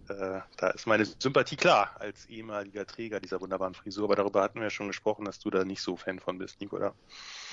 äh, 0.10 0.42
da 0.58 0.70
ist 0.70 0.88
meine 0.88 1.06
Sympathie 1.06 1.56
klar 1.56 1.92
als 2.00 2.26
ehemaliger 2.28 2.86
Träger 2.86 3.20
dieser 3.20 3.40
wunderbaren 3.42 3.74
Frisur. 3.74 4.06
Aber 4.06 4.16
darüber 4.16 4.42
hatten 4.42 4.60
wir 4.60 4.66
ja 4.66 4.70
schon 4.70 4.88
gesprochen, 4.88 5.26
dass 5.26 5.40
du 5.40 5.50
da 5.50 5.64
nicht 5.64 5.82
so 5.82 5.96
Fan 5.96 6.20
von 6.20 6.38
bist, 6.38 6.60
Nico, 6.60 6.78
oder? 6.78 6.94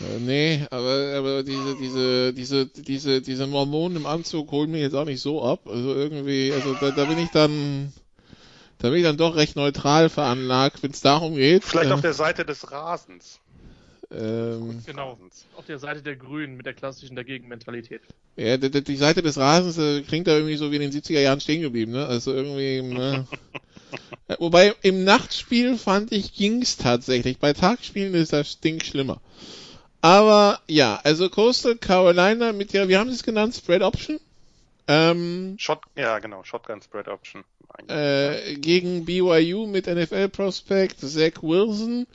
Äh, 0.00 0.18
nee, 0.20 0.66
aber, 0.70 1.14
aber 1.16 1.42
diese, 1.42 1.76
diese, 1.76 2.32
diese, 2.32 2.66
diese, 2.66 3.22
diese 3.22 3.46
Mormonen 3.46 3.96
im 3.96 4.06
Anzug 4.06 4.50
holen 4.52 4.70
mich 4.70 4.82
jetzt 4.82 4.94
auch 4.94 5.04
nicht 5.04 5.20
so 5.20 5.44
ab. 5.44 5.66
Also 5.66 5.94
irgendwie, 5.94 6.52
also 6.52 6.74
da, 6.74 6.90
da 6.90 7.04
bin 7.04 7.18
ich 7.18 7.30
dann, 7.30 7.92
da 8.78 8.88
bin 8.88 8.98
ich 8.98 9.04
dann 9.04 9.16
doch 9.16 9.36
recht 9.36 9.56
neutral 9.56 10.08
veranlagt, 10.08 10.82
wenn 10.82 10.90
es 10.90 11.00
darum 11.00 11.34
geht. 11.34 11.64
Vielleicht 11.64 11.90
äh, 11.90 11.94
auf 11.94 12.00
der 12.00 12.14
Seite 12.14 12.44
des 12.44 12.70
Rasens. 12.70 13.40
Ähm, 14.10 14.82
Genau. 14.86 15.18
Auf 15.56 15.66
der 15.66 15.78
Seite 15.78 16.02
der 16.02 16.16
Grünen 16.16 16.56
mit 16.56 16.66
der 16.66 16.74
klassischen 16.74 17.16
Dagegen-Mentalität. 17.16 18.02
Ja, 18.36 18.56
die, 18.56 18.70
die 18.84 18.96
Seite 18.96 19.22
des 19.22 19.38
Rasens 19.38 19.78
äh, 19.78 20.02
klingt 20.02 20.26
da 20.26 20.34
irgendwie 20.34 20.56
so 20.56 20.70
wie 20.70 20.76
in 20.76 20.82
den 20.82 20.92
70er 20.92 21.20
Jahren 21.20 21.40
stehen 21.40 21.62
geblieben, 21.62 21.92
ne? 21.92 22.06
Also 22.06 22.32
irgendwie, 22.32 22.82
ne? 22.82 23.26
Äh, 24.26 24.34
Wobei 24.40 24.74
im 24.82 25.04
Nachtspiel 25.04 25.78
fand 25.78 26.10
ich 26.10 26.34
ging's 26.34 26.76
tatsächlich. 26.76 27.38
Bei 27.38 27.52
Tagspielen 27.52 28.14
ist 28.14 28.32
das 28.32 28.58
Ding 28.58 28.82
schlimmer. 28.82 29.20
Aber 30.00 30.60
ja, 30.66 31.00
also 31.04 31.30
Coastal 31.30 31.76
Carolina 31.76 32.52
mit 32.52 32.72
der, 32.72 32.88
wie 32.88 32.96
haben 32.96 33.08
sie 33.10 33.14
es 33.16 33.22
genannt? 33.22 33.54
Spread 33.54 33.82
Option? 33.82 34.18
Ähm, 34.88 35.54
Shot, 35.58 35.80
ja, 35.96 36.18
genau, 36.18 36.42
Shotgun 36.42 36.82
Spread 36.82 37.06
Option. 37.08 37.44
äh, 37.88 38.54
gegen 38.56 39.04
BYU 39.04 39.66
mit 39.66 39.86
NFL 39.86 40.28
Prospect 40.30 40.98
Zach 41.00 41.42
Wilson. 41.42 42.06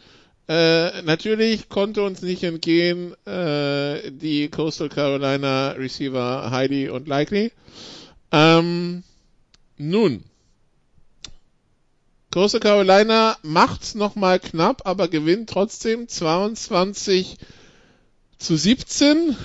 Äh, 0.48 1.02
natürlich 1.04 1.70
konnte 1.70 2.04
uns 2.04 2.22
nicht 2.22 2.44
entgehen 2.44 3.14
äh, 3.26 4.12
die 4.12 4.50
Coastal 4.50 4.90
Carolina 4.90 5.72
Receiver 5.72 6.52
Heidi 6.52 6.90
und 6.90 7.08
Likely. 7.08 7.52
Ähm, 8.32 9.04
nun, 9.78 10.24
Coastal 12.32 12.60
Carolina 12.62 13.38
macht's 13.44 13.94
nochmal 13.96 14.40
knapp, 14.40 14.82
aber 14.86 15.08
gewinnt 15.08 15.50
trotzdem 15.50 16.08
22 16.08 17.38
zu 18.38 18.56
17. 18.58 19.36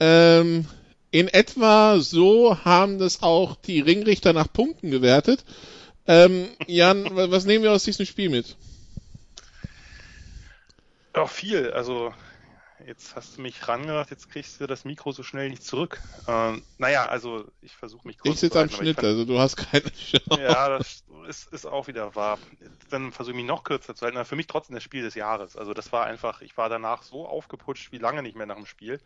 Ähm, 0.00 0.66
in 1.10 1.28
etwa 1.28 2.00
so 2.00 2.58
haben 2.64 2.98
das 2.98 3.22
auch 3.22 3.56
die 3.56 3.80
Ringrichter 3.80 4.32
nach 4.32 4.52
Punkten 4.52 4.90
gewertet. 4.90 5.44
Ähm, 6.06 6.48
Jan, 6.66 7.04
wa- 7.16 7.30
was 7.30 7.44
nehmen 7.46 7.64
wir 7.64 7.72
aus 7.72 7.84
diesem 7.84 8.04
Spiel 8.04 8.28
mit? 8.28 8.56
Ja, 11.14 11.26
viel. 11.26 11.72
Also, 11.72 12.12
jetzt 12.86 13.14
hast 13.14 13.36
du 13.36 13.42
mich 13.42 13.68
rangemacht, 13.68 14.10
jetzt 14.10 14.28
kriegst 14.28 14.60
du 14.60 14.66
das 14.66 14.84
Mikro 14.84 15.12
so 15.12 15.22
schnell 15.22 15.48
nicht 15.48 15.64
zurück. 15.64 16.00
Ähm, 16.26 16.64
naja, 16.78 17.06
also, 17.06 17.44
ich 17.60 17.74
versuche 17.76 18.06
mich 18.06 18.18
kurz 18.18 18.34
Ich 18.34 18.40
sitze 18.40 18.60
am 18.60 18.70
Schnitt, 18.70 18.98
also 18.98 19.24
du 19.24 19.38
hast 19.38 19.56
keine 19.56 19.90
Chance. 19.92 20.40
Ja, 20.40 20.68
das 20.68 21.04
ist, 21.28 21.52
ist 21.52 21.66
auch 21.66 21.86
wieder 21.86 22.14
wahr. 22.14 22.38
Dann 22.90 23.12
versuche 23.12 23.32
ich 23.32 23.36
mich 23.36 23.46
noch 23.46 23.64
kürzer 23.64 23.94
zu 23.94 24.04
halten. 24.04 24.16
Aber 24.16 24.24
für 24.24 24.36
mich 24.36 24.46
trotzdem 24.46 24.74
das 24.74 24.82
Spiel 24.82 25.02
des 25.02 25.14
Jahres. 25.14 25.56
Also 25.56 25.72
das 25.72 25.92
war 25.92 26.06
einfach, 26.06 26.40
ich 26.40 26.56
war 26.56 26.68
danach 26.68 27.02
so 27.02 27.26
aufgeputscht 27.26 27.92
wie 27.92 27.98
lange 27.98 28.22
nicht 28.22 28.36
mehr 28.36 28.46
nach 28.46 28.56
dem 28.56 28.66
Spiel. 28.66 29.00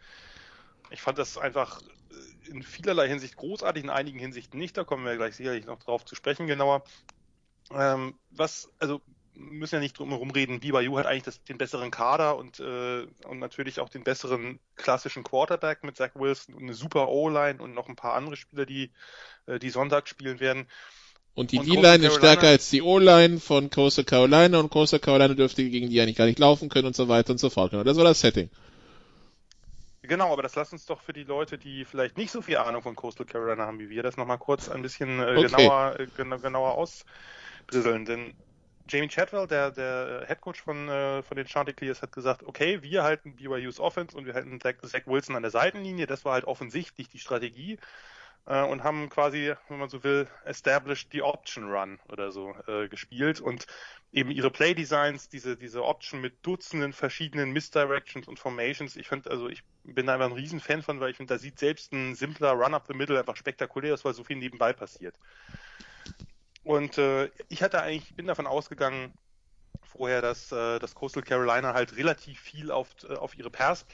Ich 0.91 1.03
fand 1.03 1.19
das 1.19 1.37
einfach 1.37 1.83
äh, 1.83 2.51
in 2.51 2.63
vielerlei 2.63 3.09
Hinsicht 3.09 3.37
großartig, 3.37 3.85
in 3.85 3.91
einigen 3.91 4.19
Hinsichten 4.19 4.59
nicht. 4.59 4.77
Da 4.77 4.85
kommen 4.85 5.05
wir 5.05 5.17
gleich 5.17 5.37
sicherlich 5.37 5.67
noch 5.67 5.79
drauf 5.79 6.05
zu 6.05 6.15
sprechen 6.15 6.47
genauer. 6.47 6.83
Ähm, 7.71 8.19
was, 8.31 8.71
also 8.79 9.03
müssen 9.39 9.77
ja 9.77 9.81
nicht 9.81 9.99
drum 9.99 10.11
herum 10.11 10.31
reden, 10.31 10.61
BYU 10.61 10.99
hat 10.99 11.07
eigentlich 11.07 11.23
das, 11.23 11.43
den 11.45 11.59
besseren 11.59 11.91
Kader 11.91 12.37
und, 12.37 12.61
äh, 12.61 13.07
und 13.25 13.39
natürlich 13.39 13.81
auch 13.81 13.89
den 13.89 14.05
besseren 14.05 14.59
klassischen 14.77 15.23
Quarterback 15.23 15.85
mit 15.85 15.97
Zach 15.97 16.11
Wilson 16.15 16.55
und 16.55 16.65
eine 16.65 16.75
super 16.75 17.09
O-Line 17.09 17.63
und 17.63 17.75
noch 17.75 17.89
ein 17.89 17.97
paar 17.97 18.15
andere 18.15 18.37
Spieler, 18.37 18.67
die, 18.67 18.91
äh, 19.47 19.59
die 19.59 19.71
Sonntag 19.71 20.09
spielen 20.09 20.41
werden. 20.41 20.67
Und 21.35 21.53
die 21.53 21.61
D-Line 21.61 22.05
ist 22.05 22.17
stärker 22.17 22.49
als 22.49 22.69
die 22.71 22.83
O-Line 22.83 23.39
von 23.39 23.71
Coastal 23.71 24.05
Carolina 24.05 24.59
und 24.59 24.71
Coastal 24.71 24.99
Carolina 24.99 25.35
dürfte 25.35 25.63
gegen 25.69 25.89
die 25.89 26.01
eigentlich 26.01 26.17
gar 26.17 26.27
nicht 26.27 26.41
laufen 26.41 26.69
können 26.69 26.89
und 26.89 26.97
so 26.97 27.07
weiter 27.09 27.31
und 27.31 27.39
so 27.39 27.49
fort. 27.49 27.71
Genau, 27.71 27.85
das 27.85 27.97
war 27.97 28.05
das 28.05 28.21
Setting. 28.21 28.51
Genau, 30.03 30.33
aber 30.33 30.43
das 30.43 30.55
lass 30.55 30.73
uns 30.73 30.87
doch 30.87 31.01
für 31.01 31.13
die 31.13 31.25
Leute, 31.25 31.59
die 31.59 31.85
vielleicht 31.85 32.17
nicht 32.17 32.31
so 32.31 32.41
viel 32.41 32.57
Ahnung 32.57 32.83
von 32.83 32.97
Coastal 32.97 33.27
Carolina 33.27 33.67
haben 33.67 33.79
wie 33.79 33.91
wir, 33.91 34.03
das 34.03 34.17
nochmal 34.17 34.39
kurz 34.39 34.69
ein 34.69 34.83
bisschen 34.83 35.21
äh, 35.21 35.37
Okay. 35.37 35.43
genauer, 35.43 36.01
äh, 36.01 36.07
genau, 36.17 36.39
genauer 36.39 36.75
ausdrisseln. 36.75 38.05
Denn 38.05 38.35
Jamie 38.89 39.09
Chadwell, 39.09 39.47
der, 39.47 39.71
der 39.71 40.25
Head 40.27 40.41
Coach 40.41 40.63
von, 40.63 40.89
äh, 40.89 41.23
von 41.23 41.37
den 41.37 41.47
Chanticleers, 41.47 42.03
hat 42.03 42.13
gesagt, 42.13 42.43
okay, 42.45 42.83
wir 42.83 43.03
halten 43.05 43.37
BYU's 43.37 43.81
Offense 43.81 44.17
und 44.17 44.27
wir 44.27 44.35
halten 44.35 44.61
Zach, 44.61 44.75
Zach 44.83 45.07
Wilson 45.07 45.37
an 45.37 45.43
der 45.43 45.51
Seitenlinie. 45.51 46.07
Das 46.07 46.25
war 46.25 46.33
halt 46.33 46.45
offensichtlich 46.45 47.09
die 47.09 47.19
Strategie 47.19 47.79
äh, 48.47 48.63
und 48.63 48.83
haben 48.83 49.09
quasi, 49.11 49.55
wenn 49.69 49.79
man 49.79 49.89
so 49.89 50.03
will, 50.03 50.27
established 50.45 51.13
the 51.13 51.23
Option 51.23 51.71
Run 51.71 52.01
oder 52.09 52.33
so 52.33 52.55
äh, 52.67 52.89
gespielt 52.89 53.41
und 53.41 53.67
eben 54.11 54.31
ihre 54.31 54.51
Play 54.51 54.75
Designs, 54.75 55.29
diese, 55.29 55.57
diese 55.57 55.85
Option 55.85 56.21
mit 56.21 56.45
Dutzenden 56.47 56.93
verschiedenen 56.93 57.53
Misdirections 57.53 58.27
und 58.27 58.39
Formations. 58.39 58.97
Ich 58.97 59.09
finde, 59.09 59.31
also 59.31 59.49
ich 59.49 59.63
bin 59.85 60.07
da 60.07 60.15
einfach 60.15 60.27
ein 60.27 60.33
Riesenfan 60.33 60.83
von, 60.83 60.99
weil 61.01 61.11
ich 61.11 61.17
finde, 61.17 61.35
da 61.35 61.39
sieht 61.39 61.59
selbst 61.59 61.93
ein 61.93 62.15
simpler 62.15 62.53
Run 62.53 62.75
up 62.75 62.87
the 62.89 62.95
Middle 62.95 63.19
einfach 63.19 63.37
spektakulär 63.37 63.95
aus, 63.95 64.05
weil 64.05 64.15
so 64.15 64.25
viel 64.25 64.37
nebenbei 64.37 64.73
passiert. 64.73 65.15
Und 66.65 66.99
äh, 66.99 67.31
ich 67.49 67.63
hatte 67.63 67.83
eigentlich, 67.83 68.15
bin 68.15 68.27
davon 68.27 68.47
ausgegangen, 68.47 69.13
vorher, 69.83 70.23
dass, 70.23 70.53
äh, 70.53 70.79
dass 70.79 70.95
Coastal 70.95 71.23
Carolina 71.23 71.75
halt 71.75 71.97
relativ 71.97 72.41
viel 72.41 72.71
auf, 72.71 72.89
äh, 73.09 73.15
auf 73.15 73.37
ihre 73.37 73.51
Pass 73.51 73.87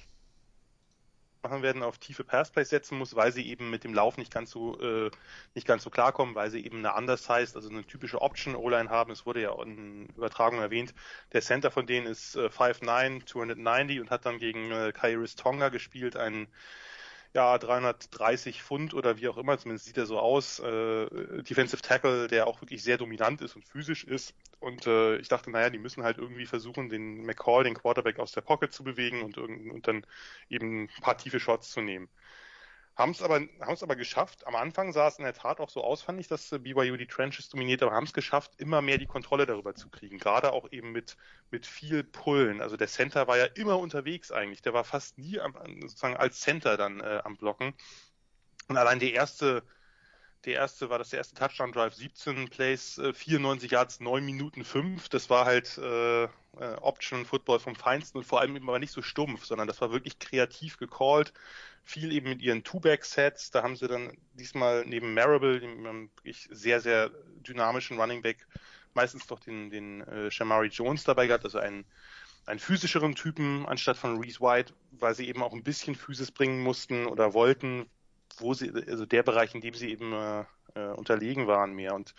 machen 1.44 1.62
werden, 1.62 1.82
auf 1.82 1.98
tiefe 1.98 2.24
Passplays 2.24 2.70
setzen 2.70 2.98
muss, 2.98 3.14
weil 3.14 3.30
sie 3.32 3.46
eben 3.48 3.70
mit 3.70 3.84
dem 3.84 3.94
Lauf 3.94 4.16
nicht 4.16 4.32
ganz 4.32 4.50
so 4.50 4.80
äh, 4.80 5.10
nicht 5.54 5.66
ganz 5.66 5.84
so 5.84 5.90
klarkommen, 5.90 6.34
weil 6.34 6.50
sie 6.50 6.64
eben 6.64 6.78
eine 6.78 6.94
undersized, 6.94 7.54
also 7.54 7.68
eine 7.68 7.84
typische 7.84 8.20
Option 8.20 8.56
O-Line 8.56 8.90
haben. 8.90 9.12
Es 9.12 9.26
wurde 9.26 9.42
ja 9.42 9.62
in 9.62 10.06
Übertragung 10.16 10.58
erwähnt. 10.60 10.94
Der 11.32 11.42
Center 11.42 11.70
von 11.70 11.86
denen 11.86 12.06
ist 12.06 12.34
äh, 12.34 12.48
5'9", 12.48 13.26
290 13.26 14.00
und 14.00 14.10
hat 14.10 14.26
dann 14.26 14.38
gegen 14.38 14.70
äh, 14.72 14.92
Kairis 14.92 15.36
Tonga 15.36 15.68
gespielt, 15.68 16.16
einen 16.16 16.48
ja, 17.34 17.58
330 17.58 18.62
Pfund 18.62 18.94
oder 18.94 19.16
wie 19.18 19.28
auch 19.28 19.36
immer, 19.36 19.58
zumindest 19.58 19.86
sieht 19.86 19.98
er 19.98 20.06
so 20.06 20.18
aus, 20.20 20.60
äh, 20.60 21.42
Defensive 21.42 21.82
Tackle, 21.82 22.28
der 22.28 22.46
auch 22.46 22.60
wirklich 22.60 22.82
sehr 22.84 22.96
dominant 22.98 23.40
ist 23.42 23.56
und 23.56 23.64
physisch 23.66 24.04
ist. 24.04 24.34
Und 24.60 24.86
äh, 24.86 25.16
ich 25.18 25.28
dachte, 25.28 25.50
naja, 25.50 25.68
die 25.70 25.78
müssen 25.78 26.04
halt 26.04 26.18
irgendwie 26.18 26.46
versuchen, 26.46 26.88
den 26.88 27.24
McCall, 27.26 27.64
den 27.64 27.74
Quarterback 27.74 28.18
aus 28.20 28.32
der 28.32 28.42
Pocket 28.42 28.72
zu 28.72 28.84
bewegen 28.84 29.22
und, 29.22 29.36
und 29.38 29.86
dann 29.88 30.06
eben 30.48 30.84
ein 30.84 31.00
paar 31.02 31.18
tiefe 31.18 31.40
Shots 31.40 31.70
zu 31.72 31.80
nehmen. 31.80 32.08
Haben 32.96 33.10
es 33.10 33.22
aber, 33.22 33.40
haben 33.60 33.74
es 33.74 33.82
aber 33.82 33.96
geschafft. 33.96 34.46
Am 34.46 34.54
Anfang 34.54 34.92
sah 34.92 35.08
es 35.08 35.18
in 35.18 35.24
der 35.24 35.34
Tat 35.34 35.58
auch 35.58 35.68
so 35.68 35.82
aus, 35.82 36.02
fand 36.02 36.20
ich, 36.20 36.28
dass 36.28 36.52
äh, 36.52 36.58
BYU 36.58 36.96
die 36.96 37.08
Trenches 37.08 37.48
dominiert, 37.48 37.82
aber 37.82 37.92
haben 37.92 38.04
es 38.04 38.12
geschafft, 38.12 38.52
immer 38.58 38.82
mehr 38.82 38.98
die 38.98 39.06
Kontrolle 39.06 39.46
darüber 39.46 39.74
zu 39.74 39.88
kriegen. 39.90 40.18
Gerade 40.18 40.52
auch 40.52 40.70
eben 40.70 40.92
mit, 40.92 41.16
mit 41.50 41.66
viel 41.66 42.04
Pullen. 42.04 42.60
Also 42.60 42.76
der 42.76 42.86
Center 42.86 43.26
war 43.26 43.36
ja 43.36 43.46
immer 43.46 43.80
unterwegs 43.80 44.30
eigentlich. 44.30 44.62
Der 44.62 44.74
war 44.74 44.84
fast 44.84 45.18
nie 45.18 45.40
am, 45.40 45.54
sozusagen 45.80 46.16
als 46.16 46.40
Center 46.40 46.76
dann 46.76 47.00
äh, 47.00 47.20
am 47.24 47.36
Blocken. 47.36 47.74
Und 48.68 48.76
allein 48.76 49.00
der 49.00 49.12
erste, 49.12 49.64
der 50.44 50.54
erste 50.54 50.90
war 50.90 50.98
das 50.98 51.10
der 51.10 51.18
erste 51.18 51.34
Touchdown 51.34 51.72
Drive, 51.72 51.94
17 51.94 52.48
Plays, 52.48 52.98
äh, 52.98 53.12
94 53.12 53.70
Yards, 53.70 54.00
9 54.00 54.24
Minuten 54.24 54.64
5. 54.64 55.08
Das 55.08 55.30
war 55.30 55.44
halt 55.46 55.78
äh, 55.78 56.24
äh, 56.24 56.28
Option 56.80 57.24
Football 57.24 57.60
vom 57.60 57.74
Feinsten 57.74 58.18
und 58.18 58.24
vor 58.24 58.40
allem 58.40 58.56
eben 58.56 58.68
aber 58.68 58.78
nicht 58.78 58.92
so 58.92 59.02
stumpf, 59.02 59.44
sondern 59.44 59.66
das 59.66 59.80
war 59.80 59.92
wirklich 59.92 60.18
kreativ 60.18 60.76
gecallt. 60.76 61.32
Viel 61.82 62.12
eben 62.12 62.28
mit 62.28 62.42
ihren 62.42 62.64
Two-Back-Sets. 62.64 63.50
Da 63.50 63.62
haben 63.62 63.76
sie 63.76 63.88
dann 63.88 64.16
diesmal 64.34 64.84
neben 64.86 65.14
Marable, 65.14 65.60
dem 65.60 65.84
wirklich 65.84 66.48
sehr, 66.50 66.80
sehr 66.80 67.10
dynamischen 67.46 67.98
Running 67.98 68.22
Back, 68.22 68.46
meistens 68.94 69.26
doch 69.26 69.40
den, 69.40 69.70
den 69.70 70.02
äh, 70.02 70.30
Shamari 70.30 70.68
Jones 70.68 71.04
dabei 71.04 71.26
gehabt, 71.26 71.44
also 71.44 71.58
einen, 71.58 71.84
einen 72.46 72.60
physischeren 72.60 73.14
Typen 73.14 73.66
anstatt 73.66 73.96
von 73.96 74.18
Reese 74.20 74.40
White, 74.40 74.72
weil 74.92 75.14
sie 75.14 75.28
eben 75.28 75.42
auch 75.42 75.52
ein 75.52 75.62
bisschen 75.62 75.94
Physis 75.94 76.30
bringen 76.30 76.60
mussten 76.62 77.06
oder 77.06 77.34
wollten, 77.34 77.86
wo 78.38 78.54
sie, 78.54 78.72
also 78.88 79.06
der 79.06 79.22
Bereich, 79.22 79.54
in 79.54 79.60
dem 79.60 79.74
sie 79.74 79.90
eben 79.90 80.12
äh, 80.12 80.44
äh, 80.74 80.92
unterlegen 80.94 81.46
waren 81.46 81.74
mehr. 81.74 81.94
Und 81.94 82.14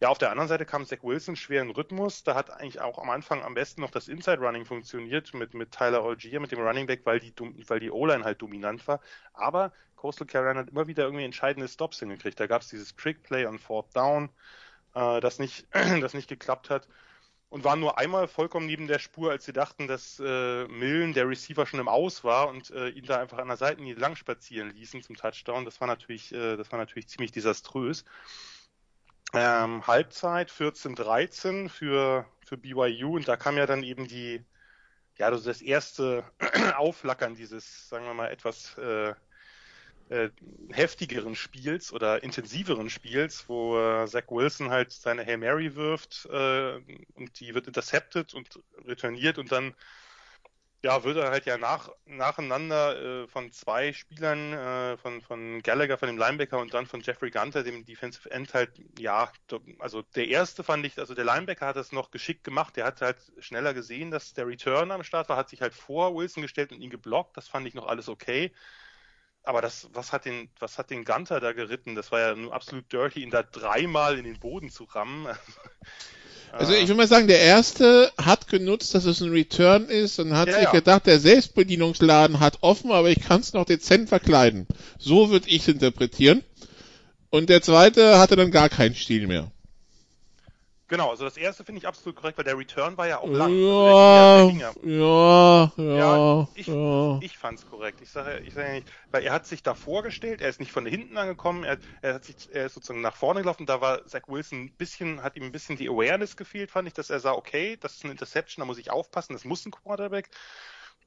ja, 0.00 0.08
auf 0.08 0.18
der 0.18 0.30
anderen 0.30 0.48
Seite 0.48 0.64
kam 0.64 0.86
Zach 0.86 1.02
Wilson 1.02 1.36
schweren 1.36 1.70
Rhythmus. 1.70 2.24
Da 2.24 2.34
hat 2.34 2.50
eigentlich 2.50 2.80
auch 2.80 2.98
am 2.98 3.10
Anfang 3.10 3.42
am 3.42 3.54
besten 3.54 3.82
noch 3.82 3.90
das 3.90 4.08
Inside 4.08 4.40
Running 4.40 4.64
funktioniert 4.64 5.34
mit, 5.34 5.52
mit 5.54 5.72
Tyler 5.72 6.02
Algier, 6.02 6.40
mit 6.40 6.52
dem 6.52 6.60
Running 6.60 6.86
Back, 6.86 7.02
weil 7.04 7.20
die, 7.20 7.34
weil 7.68 7.80
die 7.80 7.90
O-Line 7.90 8.24
halt 8.24 8.40
dominant 8.40 8.86
war. 8.88 9.00
Aber 9.34 9.72
Coastal 9.96 10.26
Carolina 10.26 10.60
hat 10.60 10.70
immer 10.70 10.86
wieder 10.86 11.04
irgendwie 11.04 11.24
entscheidende 11.24 11.68
Stops 11.68 11.98
hingekriegt. 11.98 12.40
Da 12.40 12.46
gab 12.46 12.62
es 12.62 12.68
dieses 12.68 12.96
Trick 12.96 13.22
Play 13.22 13.44
on 13.46 13.58
Fourth 13.58 13.94
Down, 13.94 14.30
äh, 14.94 15.20
das 15.20 15.38
nicht, 15.38 15.66
das 15.72 16.14
nicht 16.14 16.28
geklappt 16.28 16.70
hat 16.70 16.88
und 17.50 17.64
waren 17.64 17.80
nur 17.80 17.98
einmal 17.98 18.28
vollkommen 18.28 18.66
neben 18.66 18.86
der 18.86 19.00
Spur, 19.00 19.32
als 19.32 19.44
sie 19.44 19.52
dachten, 19.52 19.88
dass 19.88 20.20
äh, 20.20 20.66
Millen, 20.68 21.12
der 21.12 21.28
Receiver, 21.28 21.66
schon 21.66 21.80
im 21.80 21.88
Aus 21.88 22.24
war 22.24 22.48
und 22.48 22.70
äh, 22.70 22.88
ihn 22.90 23.04
da 23.04 23.18
einfach 23.18 23.38
an 23.38 23.48
der 23.48 23.56
Seitenlinie 23.56 23.96
lang 23.96 24.14
spazieren 24.16 24.70
ließen 24.70 25.02
zum 25.02 25.16
Touchdown. 25.16 25.64
Das 25.64 25.80
war 25.80 25.88
natürlich, 25.88 26.32
äh, 26.32 26.56
das 26.56 26.70
war 26.70 26.78
natürlich 26.78 27.08
ziemlich 27.08 27.32
desaströs. 27.32 28.04
Ähm, 29.32 29.86
Halbzeit 29.86 30.50
14-13 30.50 31.68
für, 31.68 32.24
für 32.44 32.56
BYU 32.56 33.16
und 33.16 33.28
da 33.28 33.36
kam 33.36 33.56
ja 33.56 33.66
dann 33.66 33.82
eben 33.82 34.06
die, 34.06 34.44
ja, 35.18 35.26
also 35.26 35.44
das 35.44 35.60
erste 35.60 36.24
Aufflackern 36.76 37.34
dieses, 37.34 37.88
sagen 37.88 38.06
wir 38.06 38.14
mal, 38.14 38.30
etwas 38.30 38.78
äh, 38.78 39.14
äh, 40.10 40.30
heftigeren 40.72 41.36
Spiels 41.36 41.92
oder 41.92 42.22
intensiveren 42.22 42.90
Spiels, 42.90 43.48
wo 43.48 43.78
äh, 43.78 44.06
Zach 44.08 44.24
Wilson 44.28 44.70
halt 44.70 44.92
seine 44.92 45.24
Hail 45.24 45.38
Mary 45.38 45.76
wirft 45.76 46.26
äh, 46.26 46.74
und 47.14 47.38
die 47.40 47.54
wird 47.54 47.68
intercepted 47.68 48.34
und 48.34 48.60
returniert 48.84 49.38
und 49.38 49.52
dann 49.52 49.74
ja, 50.82 51.04
wird 51.04 51.18
er 51.18 51.30
halt 51.30 51.44
ja 51.46 51.58
nach, 51.58 51.90
nacheinander 52.06 53.24
äh, 53.24 53.28
von 53.28 53.52
zwei 53.52 53.92
Spielern, 53.92 54.52
äh, 54.54 54.96
von, 54.96 55.20
von 55.20 55.62
Gallagher, 55.62 55.98
von 55.98 56.08
dem 56.08 56.16
Linebacker 56.16 56.58
und 56.58 56.72
dann 56.72 56.86
von 56.86 57.02
Jeffrey 57.02 57.30
Gunter, 57.30 57.62
dem 57.62 57.84
Defensive 57.84 58.30
End 58.30 58.54
halt, 58.54 58.80
ja, 58.98 59.30
also 59.78 60.02
der 60.14 60.28
erste 60.28 60.64
fand 60.64 60.86
ich, 60.86 60.98
also 60.98 61.14
der 61.14 61.24
Linebacker 61.26 61.66
hat 61.66 61.76
das 61.76 61.92
noch 61.92 62.10
geschickt 62.10 62.44
gemacht, 62.44 62.76
der 62.76 62.86
hat 62.86 63.02
halt 63.02 63.18
schneller 63.38 63.74
gesehen, 63.74 64.10
dass 64.10 64.32
der 64.32 64.46
Return 64.46 64.90
am 64.90 65.04
Start 65.04 65.28
war, 65.28 65.36
hat 65.36 65.50
sich 65.50 65.60
halt 65.60 65.74
vor 65.74 66.14
Wilson 66.14 66.42
gestellt 66.42 66.72
und 66.72 66.80
ihn 66.80 66.90
geblockt, 66.90 67.36
das 67.36 67.46
fand 67.48 67.66
ich 67.66 67.74
noch 67.74 67.86
alles 67.86 68.08
okay. 68.08 68.52
Aber 69.42 69.62
das, 69.62 69.88
was 69.94 70.12
hat 70.12 70.26
den, 70.26 70.50
was 70.58 70.78
hat 70.78 70.90
den 70.90 71.04
Gunter 71.04 71.40
da 71.40 71.52
geritten? 71.52 71.94
Das 71.94 72.12
war 72.12 72.20
ja 72.20 72.34
nur 72.34 72.52
absolut 72.52 72.92
dirty, 72.92 73.22
ihn 73.22 73.30
da 73.30 73.42
dreimal 73.42 74.18
in 74.18 74.24
den 74.24 74.38
Boden 74.38 74.70
zu 74.70 74.84
rammen. 74.84 75.26
Also 76.52 76.72
ich 76.72 76.88
würde 76.88 76.96
mal 76.96 77.06
sagen, 77.06 77.28
der 77.28 77.40
erste 77.40 78.10
hat 78.18 78.48
genutzt, 78.48 78.94
dass 78.94 79.04
es 79.04 79.20
ein 79.20 79.30
Return 79.30 79.84
ist 79.84 80.18
und 80.18 80.36
hat 80.36 80.48
ja, 80.48 80.54
sich 80.54 80.64
ja. 80.64 80.72
gedacht, 80.72 81.06
der 81.06 81.20
Selbstbedienungsladen 81.20 82.40
hat 82.40 82.58
offen, 82.62 82.90
aber 82.90 83.08
ich 83.08 83.20
kann 83.20 83.40
es 83.40 83.52
noch 83.52 83.64
dezent 83.64 84.08
verkleiden. 84.08 84.66
So 84.98 85.30
würde 85.30 85.48
ich 85.48 85.62
es 85.62 85.68
interpretieren. 85.68 86.42
Und 87.30 87.50
der 87.50 87.62
zweite 87.62 88.18
hatte 88.18 88.34
dann 88.34 88.50
gar 88.50 88.68
keinen 88.68 88.96
Stil 88.96 89.28
mehr. 89.28 89.52
Genau, 90.90 91.10
also 91.10 91.22
das 91.22 91.36
erste 91.36 91.64
finde 91.64 91.78
ich 91.78 91.86
absolut 91.86 92.16
korrekt, 92.16 92.36
weil 92.36 92.44
der 92.44 92.58
Return 92.58 92.96
war 92.98 93.06
ja 93.06 93.20
auch 93.20 93.30
lang. 93.30 93.56
Ja, 93.56 94.34
also 94.34 94.50
ja, 94.50 94.74
ja, 94.82 95.72
ja, 95.76 95.96
ja, 95.96 96.48
Ich, 96.56 96.66
ja. 96.66 97.18
ich 97.22 97.38
fand 97.38 97.60
es 97.60 97.70
korrekt. 97.70 98.00
Ich 98.02 98.10
sage, 98.10 98.40
ich 98.40 98.54
sage 98.54 98.72
nicht, 98.72 98.92
weil 99.12 99.22
er 99.22 99.32
hat 99.32 99.46
sich 99.46 99.62
da 99.62 99.74
vorgestellt, 99.74 100.40
er 100.40 100.48
ist 100.48 100.58
nicht 100.58 100.72
von 100.72 100.84
hinten 100.86 101.16
angekommen, 101.16 101.62
er, 101.62 101.78
er 102.02 102.14
hat 102.14 102.24
sich, 102.24 102.52
er 102.52 102.66
ist 102.66 102.74
sozusagen 102.74 103.02
nach 103.02 103.14
vorne 103.14 103.42
gelaufen. 103.42 103.66
Da 103.66 103.80
war 103.80 104.04
Zach 104.08 104.22
Wilson 104.26 104.64
ein 104.64 104.72
bisschen, 104.72 105.22
hat 105.22 105.36
ihm 105.36 105.44
ein 105.44 105.52
bisschen 105.52 105.76
die 105.76 105.88
Awareness 105.88 106.36
gefehlt, 106.36 106.72
fand 106.72 106.88
ich, 106.88 106.94
dass 106.94 107.08
er 107.08 107.20
sah, 107.20 107.34
okay, 107.34 107.76
das 107.80 107.94
ist 107.94 108.02
eine 108.02 108.10
Interception, 108.10 108.60
da 108.62 108.66
muss 108.66 108.78
ich 108.78 108.90
aufpassen, 108.90 109.32
das 109.34 109.44
muss 109.44 109.64
ein 109.64 109.70
Quarterback 109.70 110.28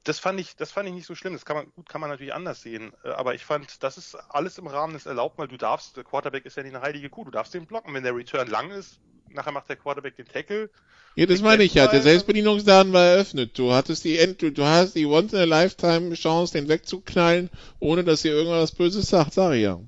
das 0.04 0.18
fand 0.18 0.38
ich, 0.38 0.54
das 0.56 0.70
fand 0.70 0.86
ich 0.86 0.94
nicht 0.94 1.06
so 1.06 1.14
schlimm. 1.14 1.32
Das 1.32 1.44
kann 1.44 1.56
man, 1.56 1.72
gut, 1.72 1.88
kann 1.88 2.00
man 2.00 2.10
natürlich 2.10 2.34
anders 2.34 2.60
sehen. 2.60 2.92
Äh, 3.04 3.08
aber 3.10 3.34
ich 3.34 3.44
fand, 3.44 3.82
das 3.82 3.96
ist 3.96 4.14
alles 4.14 4.58
im 4.58 4.66
Rahmen 4.66 4.92
des 4.92 5.06
erlaubt, 5.06 5.38
weil 5.38 5.48
du 5.48 5.56
darfst, 5.56 5.96
der 5.96 6.04
Quarterback 6.04 6.44
ist 6.44 6.56
ja 6.56 6.62
nicht 6.62 6.74
eine 6.74 6.84
heilige 6.84 7.10
Kuh, 7.10 7.24
du 7.24 7.30
darfst 7.30 7.54
den 7.54 7.66
blocken. 7.66 7.94
Wenn 7.94 8.04
der 8.04 8.14
Return 8.14 8.48
lang 8.48 8.70
ist, 8.70 9.00
nachher 9.34 9.52
macht 9.52 9.68
der 9.68 9.76
Quarterback 9.76 10.16
den 10.16 10.26
Tackle. 10.26 10.70
Ja, 11.16 11.26
das 11.26 11.42
meine 11.42 11.62
ich 11.62 11.74
ja. 11.74 11.86
Der 11.86 12.02
Selbstbedienungsladen 12.02 12.92
war 12.92 13.04
eröffnet. 13.04 13.56
Du 13.56 13.72
hattest 13.72 14.04
die 14.04 14.18
End, 14.18 14.42
du, 14.42 14.50
du 14.50 14.64
hast 14.64 14.96
die 14.96 15.06
Once 15.06 15.32
in 15.32 15.38
a 15.38 15.44
Lifetime 15.44 16.14
Chance, 16.14 16.54
den 16.54 16.68
wegzuknallen, 16.68 17.50
ohne 17.78 18.02
dass 18.02 18.24
ihr 18.24 18.32
irgendwas 18.32 18.72
Böses 18.72 19.08
sagt, 19.08 19.34
sag 19.34 19.54
ich 19.54 19.62
ja. 19.62 19.80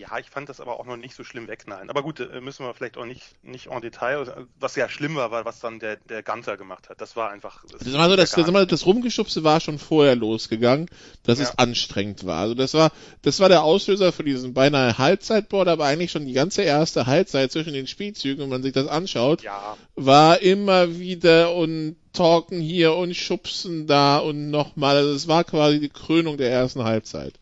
Ja, 0.00 0.18
ich 0.18 0.30
fand 0.30 0.48
das 0.48 0.60
aber 0.60 0.80
auch 0.80 0.86
noch 0.86 0.96
nicht 0.96 1.14
so 1.14 1.24
schlimm 1.24 1.46
wegknallen. 1.46 1.90
Aber 1.90 2.02
gut, 2.02 2.20
äh, 2.20 2.40
müssen 2.40 2.64
wir 2.64 2.72
vielleicht 2.72 2.96
auch 2.96 3.04
nicht, 3.04 3.22
nicht 3.42 3.66
en 3.66 3.82
Detail. 3.82 4.46
Was 4.58 4.74
ja 4.74 4.88
schlimm 4.88 5.14
war, 5.14 5.30
war, 5.30 5.44
was 5.44 5.60
dann 5.60 5.78
der, 5.78 5.96
der 5.96 6.22
Gunter 6.22 6.56
gemacht 6.56 6.88
hat. 6.88 7.02
Das 7.02 7.16
war 7.16 7.30
einfach. 7.30 7.62
Das, 7.70 7.82
das 7.82 7.92
war 7.92 8.08
so, 8.08 8.16
das, 8.16 8.30
das, 8.30 8.66
das 8.66 8.86
Rumgeschubse 8.86 9.44
war 9.44 9.60
schon 9.60 9.78
vorher 9.78 10.16
losgegangen, 10.16 10.86
dass 11.24 11.38
ja. 11.38 11.44
es 11.44 11.58
anstrengend 11.58 12.24
war. 12.24 12.40
Also 12.40 12.54
das 12.54 12.72
war, 12.72 12.92
das 13.20 13.40
war 13.40 13.50
der 13.50 13.62
Auslöser 13.62 14.10
für 14.10 14.24
diesen 14.24 14.54
beinahe 14.54 14.96
Halbzeitboard, 14.96 15.68
aber 15.68 15.84
eigentlich 15.84 16.12
schon 16.12 16.24
die 16.24 16.32
ganze 16.32 16.62
erste 16.62 17.06
Halbzeit 17.06 17.52
zwischen 17.52 17.74
den 17.74 17.86
Spielzügen, 17.86 18.42
wenn 18.42 18.48
man 18.48 18.62
sich 18.62 18.72
das 18.72 18.86
anschaut, 18.86 19.42
ja. 19.42 19.76
war 19.96 20.40
immer 20.40 20.98
wieder 20.98 21.54
und 21.54 21.96
talken 22.14 22.60
hier 22.60 22.94
und 22.94 23.14
schubsen 23.14 23.86
da 23.86 24.16
und 24.16 24.50
nochmal. 24.50 24.96
Also 24.96 25.12
es 25.12 25.28
war 25.28 25.44
quasi 25.44 25.78
die 25.78 25.90
Krönung 25.90 26.38
der 26.38 26.50
ersten 26.50 26.84
Halbzeit. 26.84 27.34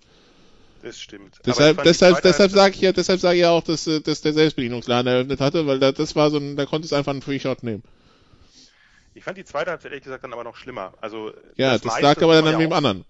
Das 0.82 1.00
stimmt. 1.00 1.38
Deshalb, 1.44 1.82
deshalb, 1.82 2.22
deshalb 2.22 2.52
sage 2.52 2.74
ich 2.74 2.80
ja, 2.80 2.92
deshalb 2.92 3.20
sage 3.20 3.36
ich 3.36 3.42
ja 3.42 3.50
auch, 3.50 3.64
dass, 3.64 3.86
äh, 3.86 4.00
dass 4.00 4.20
der 4.20 4.32
Selbstbedienungsladen 4.32 5.12
eröffnet 5.12 5.40
hatte, 5.40 5.66
weil 5.66 5.80
da, 5.80 5.92
das 5.92 6.14
war 6.14 6.30
so 6.30 6.38
ein, 6.38 6.56
da 6.56 6.66
konnte 6.66 6.86
es 6.86 6.92
einfach 6.92 7.12
einen 7.12 7.22
Free 7.22 7.40
Shot 7.40 7.62
nehmen. 7.62 7.82
Ich 9.14 9.24
fand 9.24 9.36
die 9.36 9.44
zweite 9.44 9.70
Halbzeit 9.72 9.90
ehrlich 9.90 10.04
gesagt 10.04 10.22
dann 10.22 10.32
aber 10.32 10.44
noch 10.44 10.54
schlimmer. 10.54 10.94
Also 11.00 11.32
ja, 11.56 11.72
das, 11.72 11.82
das 11.82 12.00
lag 12.00 12.22
aber 12.22 12.34
dann 12.34 12.54
an 12.54 12.60
dem 12.60 12.72
anderen 12.72 13.04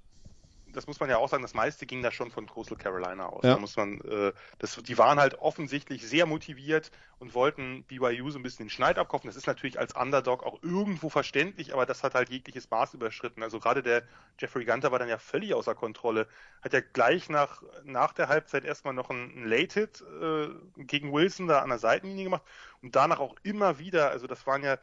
das 0.72 0.86
muss 0.86 1.00
man 1.00 1.08
ja 1.08 1.18
auch 1.18 1.28
sagen, 1.28 1.42
das 1.42 1.54
meiste 1.54 1.86
ging 1.86 2.02
da 2.02 2.10
schon 2.10 2.30
von 2.30 2.46
Coastal 2.46 2.76
Carolina 2.76 3.26
aus. 3.26 3.44
Ja. 3.44 3.54
Da 3.54 3.58
muss 3.58 3.76
man, 3.76 4.00
äh, 4.02 4.32
das, 4.58 4.76
die 4.76 4.98
waren 4.98 5.18
halt 5.18 5.38
offensichtlich 5.38 6.06
sehr 6.06 6.26
motiviert 6.26 6.90
und 7.18 7.34
wollten 7.34 7.84
BYU 7.84 8.30
so 8.30 8.38
ein 8.38 8.42
bisschen 8.42 8.66
den 8.66 8.70
Schneid 8.70 8.98
abkaufen. 8.98 9.28
Das 9.28 9.36
ist 9.36 9.46
natürlich 9.46 9.78
als 9.78 9.94
Underdog 9.94 10.44
auch 10.44 10.62
irgendwo 10.62 11.08
verständlich, 11.08 11.72
aber 11.72 11.86
das 11.86 12.02
hat 12.02 12.14
halt 12.14 12.30
jegliches 12.30 12.70
Maß 12.70 12.94
überschritten. 12.94 13.42
Also 13.42 13.60
gerade 13.60 13.82
der 13.82 14.02
Jeffrey 14.38 14.64
Gunter 14.64 14.92
war 14.92 14.98
dann 14.98 15.08
ja 15.08 15.18
völlig 15.18 15.54
außer 15.54 15.74
Kontrolle. 15.74 16.28
Hat 16.62 16.72
ja 16.72 16.80
gleich 16.80 17.28
nach, 17.28 17.62
nach 17.84 18.12
der 18.12 18.28
Halbzeit 18.28 18.64
erstmal 18.64 18.94
noch 18.94 19.10
einen 19.10 19.46
Late-Hit 19.46 20.04
äh, 20.20 20.48
gegen 20.84 21.12
Wilson 21.12 21.48
da 21.48 21.60
an 21.60 21.70
der 21.70 21.78
Seitenlinie 21.78 22.24
gemacht 22.24 22.44
und 22.82 22.94
danach 22.94 23.20
auch 23.20 23.34
immer 23.42 23.78
wieder, 23.78 24.10
also 24.10 24.26
das 24.26 24.46
waren 24.46 24.62
ja, 24.62 24.78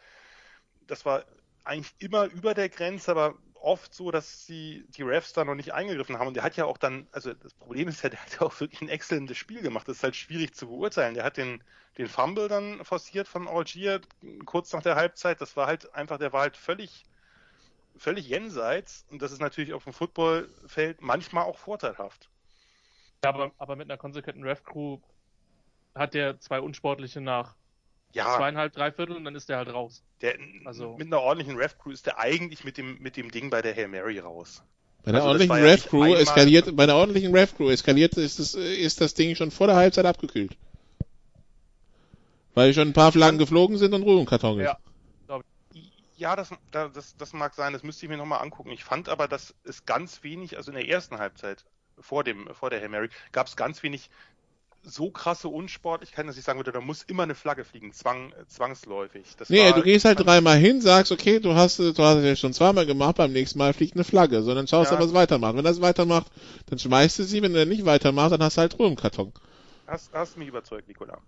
das 0.87 1.05
war 1.05 1.23
eigentlich 1.63 1.95
immer 1.99 2.25
über 2.25 2.53
der 2.53 2.69
Grenze, 2.69 3.11
aber 3.11 3.35
oft 3.65 3.93
so, 3.93 4.11
dass 4.11 4.45
die, 4.45 4.85
die 4.89 5.01
Refs 5.01 5.33
da 5.33 5.43
noch 5.43 5.55
nicht 5.55 5.73
eingegriffen 5.73 6.19
haben. 6.19 6.27
Und 6.27 6.35
der 6.35 6.43
hat 6.43 6.55
ja 6.55 6.65
auch 6.65 6.77
dann, 6.77 7.07
also 7.11 7.33
das 7.33 7.53
Problem 7.55 7.87
ist 7.87 8.03
ja, 8.03 8.09
der 8.09 8.21
hat 8.21 8.33
ja 8.33 8.41
auch 8.41 8.59
wirklich 8.59 8.81
ein 8.81 8.89
exzellentes 8.89 9.37
Spiel 9.37 9.61
gemacht. 9.61 9.87
Das 9.87 9.97
ist 9.97 10.03
halt 10.03 10.15
schwierig 10.15 10.53
zu 10.53 10.67
beurteilen. 10.67 11.15
Der 11.15 11.23
hat 11.23 11.37
den, 11.37 11.63
den 11.97 12.07
Fumble 12.07 12.47
dann 12.47 12.85
forciert 12.85 13.27
von 13.27 13.47
Algier 13.47 14.01
kurz 14.45 14.71
nach 14.71 14.83
der 14.83 14.95
Halbzeit. 14.95 15.41
Das 15.41 15.57
war 15.57 15.65
halt 15.65 15.93
einfach, 15.95 16.19
der 16.19 16.31
war 16.31 16.41
halt 16.41 16.57
völlig, 16.57 17.05
völlig 17.97 18.27
jenseits. 18.27 19.05
Und 19.09 19.21
das 19.21 19.31
ist 19.31 19.41
natürlich 19.41 19.73
auf 19.73 19.83
dem 19.83 19.93
Footballfeld 19.93 21.01
manchmal 21.01 21.45
auch 21.45 21.57
vorteilhaft. 21.57 22.29
Ja, 23.23 23.31
aber, 23.31 23.51
aber 23.57 23.75
mit 23.75 23.89
einer 23.89 23.97
konsequenten 23.97 24.43
Ref-Crew 24.43 24.99
hat 25.95 26.13
der 26.13 26.39
zwei 26.39 26.59
unsportliche 26.59 27.19
nach 27.19 27.55
ja. 28.15 28.37
zweieinhalb, 28.37 28.73
drei 28.73 28.91
Viertel 28.91 29.15
und 29.15 29.25
dann 29.25 29.35
ist 29.35 29.49
der 29.49 29.57
halt 29.57 29.71
raus. 29.71 30.03
Der, 30.21 30.35
also 30.65 30.95
mit 30.97 31.07
einer 31.07 31.21
ordentlichen 31.21 31.57
Ref-Crew 31.57 31.91
ist 31.91 32.05
der 32.05 32.17
eigentlich 32.17 32.63
mit 32.63 32.77
dem, 32.77 32.97
mit 32.99 33.17
dem 33.17 33.29
Ding 33.29 33.49
bei 33.49 33.61
der 33.61 33.75
Hail 33.75 33.89
Mary 33.89 34.19
raus. 34.19 34.63
Bei 35.03 35.11
der 35.11 35.21
also 35.21 35.29
ordentlichen 35.29 35.57
ja 35.57 35.63
Ref-Crew 35.63 36.15
eskaliert, 36.15 36.75
bei 36.75 36.85
der 36.85 36.95
ordentlichen 36.95 37.35
Ref-Crew 37.35 37.69
eskaliert 37.69 38.17
ist 38.17 38.39
das, 38.39 38.55
ist 38.55 39.01
das 39.01 39.13
Ding 39.13 39.35
schon 39.35 39.51
vor 39.51 39.67
der 39.67 39.75
Halbzeit 39.75 40.05
abgekühlt. 40.05 40.57
Weil 42.53 42.73
schon 42.73 42.87
ein 42.87 42.93
paar 42.93 43.11
Flaggen 43.11 43.37
geflogen 43.37 43.77
sind 43.77 43.93
und 43.93 44.03
Ruhe 44.03 44.19
im 44.19 44.25
Karton 44.25 44.59
ist. 44.59 44.65
Ja. 44.65 44.77
Ja, 46.17 46.37
das, 46.37 46.49
das, 46.71 47.17
das 47.17 47.33
mag 47.33 47.55
sein, 47.55 47.73
das 47.73 47.83
müsste 47.83 48.05
ich 48.05 48.09
mir 48.09 48.15
nochmal 48.15 48.41
angucken. 48.41 48.71
Ich 48.71 48.85
fand 48.85 49.09
aber, 49.09 49.27
dass 49.27 49.53
es 49.65 49.85
ganz 49.85 50.23
wenig, 50.23 50.55
also 50.55 50.71
in 50.71 50.77
der 50.77 50.87
ersten 50.87 51.17
Halbzeit, 51.17 51.65
vor 51.99 52.23
dem, 52.23 52.47
vor 52.53 52.69
der 52.69 52.79
Hail 52.79 52.87
Mary, 52.87 53.09
gab 53.33 53.47
es 53.47 53.57
ganz 53.57 53.83
wenig 53.83 54.09
so 54.85 55.09
krasse 55.09 55.47
Unsportlichkeit, 55.49 56.27
dass 56.27 56.37
ich 56.37 56.43
sagen 56.43 56.59
würde, 56.59 56.71
da 56.71 56.81
muss 56.81 57.03
immer 57.03 57.23
eine 57.23 57.35
Flagge 57.35 57.63
fliegen, 57.65 57.91
zwang, 57.91 58.33
zwangsläufig. 58.47 59.35
Das 59.37 59.49
nee, 59.49 59.71
du 59.73 59.81
gehst 59.81 60.05
halt 60.05 60.19
dreimal 60.19 60.57
hin, 60.57 60.81
sagst, 60.81 61.11
okay, 61.11 61.39
du 61.39 61.55
hast, 61.55 61.79
du 61.79 61.93
hast 61.97 62.17
es 62.17 62.25
ja 62.25 62.35
schon 62.35 62.53
zweimal 62.53 62.85
gemacht, 62.85 63.17
beim 63.17 63.31
nächsten 63.31 63.59
Mal 63.59 63.73
fliegt 63.73 63.95
eine 63.95 64.03
Flagge, 64.03 64.43
sondern 64.43 64.67
schaust 64.67 64.91
ja. 64.91 64.97
du, 64.97 65.03
was 65.03 65.13
weitermacht. 65.13 65.55
Wenn 65.55 65.63
das 65.63 65.81
weitermacht, 65.81 66.31
dann 66.67 66.79
schmeißt 66.79 67.19
du 67.19 67.23
sie, 67.23 67.41
wenn 67.41 67.55
er 67.55 67.65
nicht 67.65 67.85
weitermacht, 67.85 68.31
dann 68.31 68.43
hast 68.43 68.57
du 68.57 68.61
halt 68.61 68.79
Ruhe 68.79 68.87
im 68.87 68.95
Karton. 68.95 69.33
hast, 69.87 70.13
hast 70.13 70.37
mich 70.37 70.47
überzeugt, 70.47 70.87
Nikola. 70.87 71.19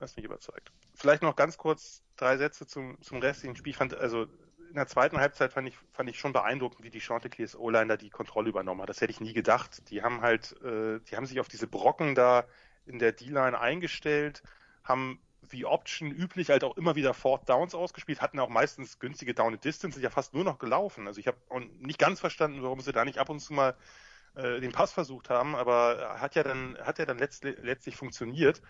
Hast 0.00 0.16
mich 0.16 0.26
überzeugt. 0.26 0.72
Vielleicht 0.94 1.22
noch 1.22 1.36
ganz 1.36 1.56
kurz 1.56 2.02
drei 2.16 2.36
Sätze 2.36 2.66
zum, 2.66 3.00
zum 3.02 3.18
restlichen 3.18 3.56
Spiel. 3.56 3.70
Ich 3.70 3.76
fand, 3.76 3.94
also 3.94 4.26
in 4.72 4.76
der 4.76 4.86
zweiten 4.86 5.18
Halbzeit 5.18 5.52
fand 5.52 5.68
ich, 5.68 5.74
fand 5.92 6.08
ich 6.08 6.18
schon 6.18 6.32
beeindruckend, 6.32 6.82
wie 6.82 6.90
die 6.90 7.00
Chanticleers 7.00 7.54
O-Line 7.54 7.88
da 7.88 7.96
die 7.98 8.08
Kontrolle 8.08 8.48
übernommen 8.48 8.80
hat. 8.80 8.88
Das 8.88 9.02
hätte 9.02 9.12
ich 9.12 9.20
nie 9.20 9.34
gedacht. 9.34 9.90
Die 9.90 10.02
haben 10.02 10.22
halt, 10.22 10.56
äh, 10.62 10.98
die 11.00 11.16
haben 11.16 11.26
sich 11.26 11.40
auf 11.40 11.48
diese 11.48 11.66
Brocken 11.66 12.14
da 12.14 12.44
in 12.86 12.98
der 12.98 13.12
D-Line 13.12 13.58
eingestellt, 13.58 14.42
haben 14.84 15.20
wie 15.48 15.64
Option 15.64 16.10
üblich 16.10 16.50
halt 16.50 16.64
auch 16.64 16.76
immer 16.76 16.94
wieder 16.94 17.14
Fourth 17.14 17.48
Downs 17.48 17.74
ausgespielt, 17.74 18.20
hatten 18.20 18.38
auch 18.38 18.48
meistens 18.48 18.98
günstige 18.98 19.34
Down 19.34 19.54
and 19.54 19.64
Distance, 19.64 19.94
sind 19.94 20.02
ja 20.02 20.10
fast 20.10 20.34
nur 20.34 20.44
noch 20.44 20.58
gelaufen. 20.58 21.06
Also 21.06 21.20
ich 21.20 21.26
habe 21.26 21.38
nicht 21.80 21.98
ganz 21.98 22.20
verstanden, 22.20 22.62
warum 22.62 22.80
sie 22.80 22.92
da 22.92 23.04
nicht 23.04 23.18
ab 23.18 23.28
und 23.28 23.40
zu 23.40 23.52
mal 23.52 23.76
äh, 24.34 24.60
den 24.60 24.72
Pass 24.72 24.92
versucht 24.92 25.30
haben, 25.30 25.54
aber 25.54 26.16
hat 26.18 26.34
ja 26.34 26.42
dann, 26.42 26.78
hat 26.78 26.98
ja 26.98 27.06
dann 27.06 27.18
letztlich, 27.18 27.56
letztlich 27.60 27.96
funktioniert. 27.96 28.62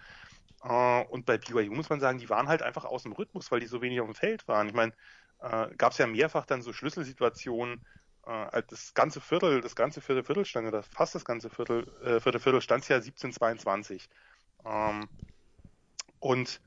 Äh, 0.65 1.05
und 1.05 1.27
bei 1.27 1.39
BYU 1.39 1.73
muss 1.73 1.91
man 1.91 2.01
sagen, 2.01 2.19
die 2.19 2.31
waren 2.31 2.49
halt 2.49 2.63
einfach 2.63 2.85
aus 2.85 3.05
dem 3.05 3.13
Rhythmus, 3.13 3.51
weil 3.51 3.61
die 3.61 3.67
so 3.67 3.83
wenig 3.83 4.01
auf 4.01 4.09
dem 4.09 4.15
Feld 4.15 4.49
waren. 4.49 4.69
Ich 4.69 4.75
meine, 4.75 4.93
äh, 5.41 5.69
gab 5.77 5.93
es 5.93 5.99
ja 5.99 6.07
mehrfach 6.07 6.47
dann 6.47 6.63
so 6.63 6.73
Schlüsselsituationen, 6.73 7.85
das 8.25 8.95
ganze 8.95 9.21
Viertel, 9.21 9.61
das 9.61 9.75
ganze 9.75 10.01
vierte 10.01 10.25
Viertel 10.25 10.45
stand, 10.45 10.69
oder 10.69 10.83
fast 10.83 11.15
das 11.15 11.25
ganze 11.25 11.51
Viertel, 11.51 11.87
äh, 12.05 12.21
vierte 12.21 12.41
Viertel 12.41 12.61
stand 12.61 12.89
ja 12.89 12.99
17-22. 12.99 14.09
Ähm, 14.65 15.09
und 16.21 16.61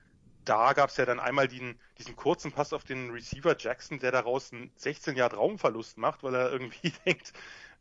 da 0.44 0.74
gab 0.74 0.90
es 0.90 0.98
ja 0.98 1.06
dann 1.06 1.20
einmal 1.20 1.48
den, 1.48 1.80
diesen 1.98 2.16
kurzen 2.16 2.52
Pass 2.52 2.74
auf 2.74 2.84
den 2.84 3.10
Receiver 3.10 3.56
Jackson, 3.58 4.00
der 4.00 4.12
daraus 4.12 4.54
einen 4.54 4.72
16 4.76 5.16
Jahre 5.16 5.38
Raumverlust 5.38 5.98
macht, 5.98 6.24
weil 6.24 6.36
er 6.36 6.52
irgendwie 6.52 6.92
denkt, 7.06 7.34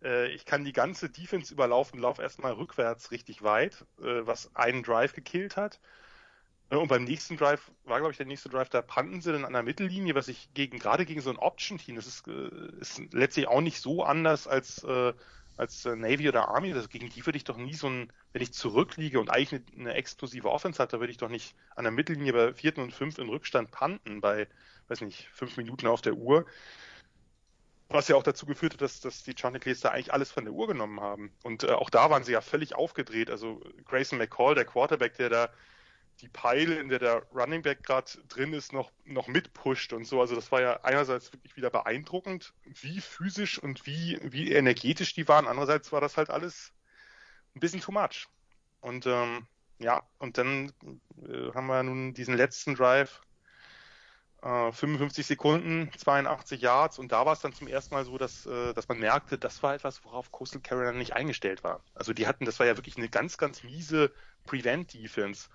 äh, 0.03 0.29
ich 0.29 0.45
kann 0.45 0.65
die 0.65 0.73
ganze 0.73 1.11
Defense 1.11 1.53
überlaufen, 1.53 1.99
lauf 1.99 2.19
erstmal 2.19 2.53
rückwärts 2.53 3.11
richtig 3.11 3.43
weit, 3.43 3.85
äh, 3.99 4.27
was 4.27 4.55
einen 4.55 4.83
Drive 4.83 5.15
gekillt 5.15 5.57
hat. 5.57 5.81
Äh, 6.71 6.77
und 6.77 6.89
beim 6.89 7.05
nächsten 7.05 7.37
Drive 7.37 7.71
war, 7.85 7.99
glaube 7.99 8.13
ich, 8.13 8.17
der 8.17 8.27
nächste 8.27 8.49
Drive, 8.49 8.69
da 8.69 8.81
brannten 8.81 9.21
sie 9.21 9.33
dann 9.33 9.45
an 9.45 9.53
der 9.53 9.63
Mittellinie, 9.63 10.15
was 10.15 10.29
ich 10.29 10.53
gegen, 10.55 10.79
gerade 10.79 11.07
gegen 11.07 11.21
so 11.21 11.31
ein 11.31 11.39
Option-Team, 11.39 11.97
das 11.97 12.07
ist, 12.07 12.27
äh, 12.29 12.81
ist 12.81 13.01
letztlich 13.13 13.49
auch 13.49 13.61
nicht 13.61 13.81
so 13.81 14.05
anders 14.05 14.47
als, 14.47 14.83
äh, 14.85 15.13
als 15.57 15.85
äh, 15.85 15.97
Navy 15.97 16.29
oder 16.29 16.49
Army. 16.49 16.73
Also 16.73 16.89
gegen 16.89 17.11
die 17.11 17.25
würde 17.25 17.37
ich 17.37 17.45
doch 17.45 17.57
nie 17.57 17.75
so 17.75 17.89
ein, 17.89 18.13
wenn 18.33 18.43
ich 18.43 18.53
zurückliege 18.53 19.21
und 19.21 19.31
eigentlich 19.31 19.63
eine, 19.73 19.81
eine 19.81 19.95
explosive 19.95 20.51
Offense 20.51 20.83
hatte, 20.83 21.01
würde 21.01 21.13
ich 21.13 21.19
doch 21.19 21.29
nicht 21.29 21.55
an 21.77 21.85
der 21.85 21.93
Mittellinie 21.93 22.33
bei 22.33 22.55
vierten 22.55 22.81
und 22.81 22.93
fünften 22.93 23.23
in 23.23 23.29
Rückstand 23.29 23.71
panten 23.71 24.21
bei, 24.21 24.49
weiß 24.89 25.03
nicht, 25.03 25.29
fünf 25.33 25.57
Minuten 25.57 25.87
auf 25.87 26.03
der 26.03 26.15
Uhr. 26.15 26.47
Was 27.91 28.09
ja 28.09 28.17
auch 28.17 28.23
dazu 28.23 28.47
geführt 28.47 28.73
hat, 28.73 28.81
dass, 28.81 29.01
dass 29.01 29.23
die 29.23 29.35
Chanticleers 29.35 29.81
da 29.81 29.91
eigentlich 29.91 30.13
alles 30.13 30.33
von 30.33 30.45
der 30.45 30.55
Uhr 30.55 30.67
genommen 30.67 31.01
haben. 31.01 31.33
Und 31.45 31.65
äh, 31.65 31.73
auch 31.73 31.91
da 31.91 32.11
waren 32.11 32.25
sie 32.25 32.33
ja 32.33 32.41
völlig 32.41 32.75
aufgedreht. 32.75 33.31
Also 33.31 33.63
Grayson 33.85 34.19
McCall, 34.19 34.55
der 34.55 34.65
Quarterback, 34.65 35.15
der 35.17 35.29
da 35.29 35.51
die 36.21 36.29
Peile, 36.29 36.79
in 36.79 36.89
der 36.89 36.99
der 36.99 37.23
Running 37.35 37.63
Back 37.63 37.83
gerade 37.83 38.11
drin 38.29 38.53
ist, 38.53 38.73
noch, 38.73 38.91
noch 39.05 39.29
mitpusht 39.29 39.93
und 39.93 40.05
so. 40.05 40.21
Also 40.21 40.35
das 40.35 40.53
war 40.53 40.61
ja 40.61 40.81
einerseits 40.83 41.33
wirklich 41.33 41.57
wieder 41.57 41.71
beeindruckend, 41.71 42.55
wie 42.65 43.01
physisch 43.01 43.59
und 43.59 43.87
wie, 43.87 44.19
wie 44.23 44.53
energetisch 44.53 45.15
die 45.15 45.29
waren. 45.29 45.47
Andererseits 45.47 45.93
war 45.93 46.01
das 46.01 46.17
halt 46.17 46.31
alles 46.31 46.73
ein 47.55 47.61
bisschen 47.61 47.81
too 47.81 47.93
much. 47.93 48.29
Und 48.81 49.07
ähm, 49.07 49.47
ja, 49.79 50.03
und 50.19 50.39
dann 50.39 50.73
äh, 51.23 51.53
haben 51.55 51.67
wir 51.67 51.83
nun 51.83 52.15
diesen 52.15 52.37
letzten 52.37 52.75
Drive, 52.75 53.23
äh, 54.43 54.73
55 54.73 55.27
Sekunden, 55.27 55.91
82 55.97 56.61
Yards 56.61 56.99
und 56.99 57.13
da 57.13 57.27
war 57.27 57.33
es 57.33 57.41
dann 57.41 57.55
zum 57.55 57.67
ersten 57.67 57.95
Mal 57.95 58.05
so, 58.05 58.19
dass, 58.19 58.47
äh, 58.47 58.75
dass 58.75 58.89
man 58.89 58.99
merkte, 58.99 59.39
das 59.39 59.63
war 59.63 59.75
etwas, 59.75 60.05
worauf 60.05 60.31
Coastal 60.31 60.61
Carolina 60.61 60.93
nicht 60.93 61.15
eingestellt 61.15 61.65
war. 61.65 61.83
Also 61.95 62.13
die 62.13 62.27
hatten, 62.27 62.45
das 62.45 62.59
war 62.59 62.67
ja 62.67 62.77
wirklich 62.77 62.97
eine 62.97 63.09
ganz, 63.09 63.39
ganz 63.39 63.63
miese 63.63 64.13
Prevent-Defense 64.45 65.49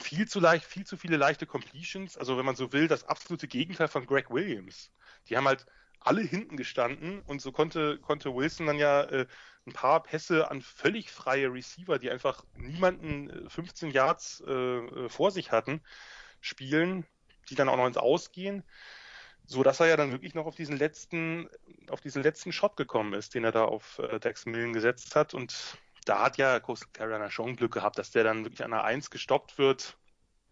viel 0.00 0.28
zu 0.28 0.40
leicht, 0.40 0.64
viel 0.64 0.86
zu 0.86 0.96
viele 0.96 1.16
leichte 1.16 1.46
Completions. 1.46 2.16
Also 2.16 2.36
wenn 2.38 2.44
man 2.44 2.56
so 2.56 2.72
will, 2.72 2.88
das 2.88 3.04
absolute 3.04 3.48
Gegenteil 3.48 3.88
von 3.88 4.06
Greg 4.06 4.30
Williams. 4.30 4.90
Die 5.28 5.36
haben 5.36 5.46
halt 5.46 5.66
alle 6.00 6.22
hinten 6.22 6.56
gestanden 6.56 7.20
und 7.26 7.42
so 7.42 7.52
konnte, 7.52 7.98
konnte 7.98 8.34
Wilson 8.34 8.66
dann 8.66 8.78
ja 8.78 9.02
äh, 9.02 9.26
ein 9.66 9.72
paar 9.72 10.02
Pässe 10.02 10.50
an 10.50 10.62
völlig 10.62 11.10
freie 11.10 11.52
Receiver, 11.52 11.98
die 11.98 12.10
einfach 12.10 12.44
niemanden 12.54 13.48
15 13.48 13.90
äh, 13.90 13.92
Yards 13.92 14.42
äh, 14.46 14.52
äh, 14.52 15.08
vor 15.08 15.30
sich 15.30 15.52
hatten, 15.52 15.82
spielen, 16.40 17.06
die 17.50 17.54
dann 17.54 17.68
auch 17.68 17.76
noch 17.76 17.86
ins 17.86 17.98
Ausgehen, 17.98 18.64
so 19.44 19.62
dass 19.62 19.80
er 19.80 19.86
ja 19.86 19.96
dann 19.96 20.12
wirklich 20.12 20.34
noch 20.34 20.46
auf 20.46 20.54
diesen 20.54 20.76
letzten, 20.76 21.48
auf 21.90 22.00
diesen 22.00 22.22
letzten 22.22 22.52
Shot 22.52 22.76
gekommen 22.76 23.12
ist, 23.12 23.34
den 23.34 23.44
er 23.44 23.52
da 23.52 23.64
auf 23.64 23.98
äh, 23.98 24.18
Dex 24.18 24.46
Millen 24.46 24.72
gesetzt 24.72 25.14
hat 25.16 25.34
und 25.34 25.76
da 26.04 26.22
hat 26.22 26.38
ja 26.38 26.60
Coastal 26.60 26.88
Carolina 26.92 27.30
schon 27.30 27.56
Glück 27.56 27.72
gehabt, 27.72 27.98
dass 27.98 28.10
der 28.10 28.24
dann 28.24 28.44
wirklich 28.44 28.64
an 28.64 28.70
der 28.70 28.84
1 28.84 29.10
gestoppt 29.10 29.58
wird, 29.58 29.96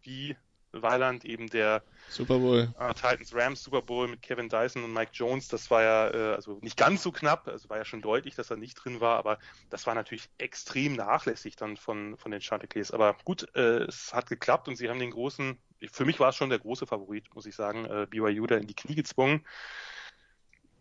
wie 0.03 0.37
Weiland 0.73 1.25
eben 1.25 1.49
der 1.49 1.83
Super 2.11 2.39
Bowl. 2.39 2.73
Äh, 2.79 2.95
Titans 2.95 3.35
Rams 3.35 3.63
Super 3.63 3.83
Bowl 3.83 4.09
mit 4.09 4.23
Kevin 4.23 4.49
Dyson 4.49 4.85
und 4.85 4.93
Mike 4.93 5.13
Jones. 5.15 5.49
Das 5.49 5.71
war 5.71 5.83
ja 5.83 6.11
äh, 6.11 6.35
also 6.35 6.59
nicht 6.63 6.77
ganz 6.77 7.03
so 7.03 7.13
knapp, 7.13 7.49
also 7.49 7.69
war 7.69 7.79
ja 7.79 7.85
schon 7.85 8.03
deutlich, 8.03 8.35
dass 8.35 8.51
er 8.51 8.57
nicht 8.57 8.75
drin 8.75 9.01
war, 9.01 9.19
aber 9.19 9.39
das 9.71 9.87
war 9.87 9.95
natürlich 9.95 10.29
extrem 10.39 10.95
nachlässig 10.95 11.57
dann 11.57 11.77
von 11.77 12.17
von 12.17 12.31
den 12.31 12.41
Chanticleers. 12.41 12.91
Aber 12.91 13.17
gut, 13.25 13.49
äh, 13.55 13.85
es 13.85 14.13
hat 14.13 14.29
geklappt 14.29 14.69
und 14.69 14.77
sie 14.77 14.89
haben 14.89 14.99
den 14.99 15.11
großen, 15.11 15.59
für 15.91 16.05
mich 16.05 16.21
war 16.21 16.31
es 16.31 16.37
schon 16.37 16.51
der 16.51 16.59
große 16.59 16.87
Favorit, 16.87 17.35
muss 17.35 17.47
ich 17.47 17.55
sagen, 17.55 17.85
äh, 17.87 18.07
BYU 18.09 18.47
da 18.47 18.57
in 18.57 18.67
die 18.67 18.77
Knie 18.77 18.95
gezwungen. 18.95 19.47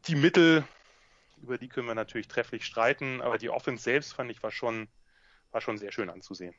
Die 0.07 0.15
Mittel 0.15 0.65
über 1.41 1.57
die 1.57 1.67
können 1.67 1.87
wir 1.87 1.95
natürlich 1.95 2.27
trefflich 2.27 2.65
streiten, 2.65 3.21
aber 3.21 3.37
die 3.37 3.49
Offense 3.49 3.83
selbst 3.83 4.13
fand 4.13 4.31
ich 4.31 4.41
war 4.43 4.51
schon, 4.51 4.87
war 5.51 5.61
schon 5.61 5.77
sehr 5.77 5.91
schön 5.91 6.09
anzusehen. 6.09 6.55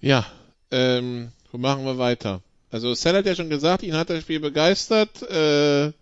Ja, 0.00 0.26
ähm, 0.70 1.32
wo 1.50 1.58
machen 1.58 1.84
wir 1.84 1.98
weiter? 1.98 2.42
Also 2.70 2.94
Sal 2.94 3.16
hat 3.16 3.26
ja 3.26 3.34
schon 3.34 3.50
gesagt, 3.50 3.82
ihn 3.82 3.96
hat 3.96 4.10
das 4.10 4.22
Spiel 4.22 4.40
begeistert. 4.40 5.22
Äh, 5.22 5.92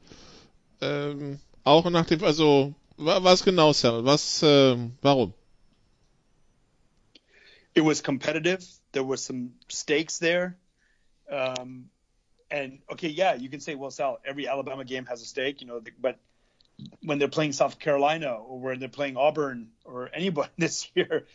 ähm, 0.80 1.40
auch 1.64 1.88
nach 1.90 2.06
dem, 2.06 2.24
also 2.24 2.74
was 2.96 3.44
genau, 3.44 3.72
Sal? 3.72 4.04
Was, 4.04 4.42
äh, 4.42 4.76
warum? 5.02 5.34
It 7.74 7.84
was 7.84 8.02
competitive. 8.02 8.64
There 8.92 9.06
were 9.06 9.16
some 9.16 9.52
stakes 9.68 10.18
there. 10.18 10.56
Um, 11.26 11.90
and 12.50 12.78
okay, 12.90 13.08
yeah, 13.08 13.34
you 13.34 13.48
can 13.48 13.60
say, 13.60 13.74
well, 13.74 13.90
Sal, 13.90 14.18
every 14.24 14.48
Alabama 14.48 14.84
game 14.84 15.06
has 15.06 15.22
a 15.22 15.24
stake, 15.24 15.60
you 15.60 15.66
know, 15.66 15.80
but 16.00 16.18
when 17.02 17.18
they're 17.18 17.28
playing 17.28 17.52
South 17.52 17.78
Carolina 17.78 18.32
or 18.32 18.58
when 18.58 18.80
they're 18.80 18.88
playing 18.88 19.16
Auburn 19.16 19.68
or 19.84 20.10
anybody 20.12 20.50
this 20.58 20.88
year, 20.94 21.26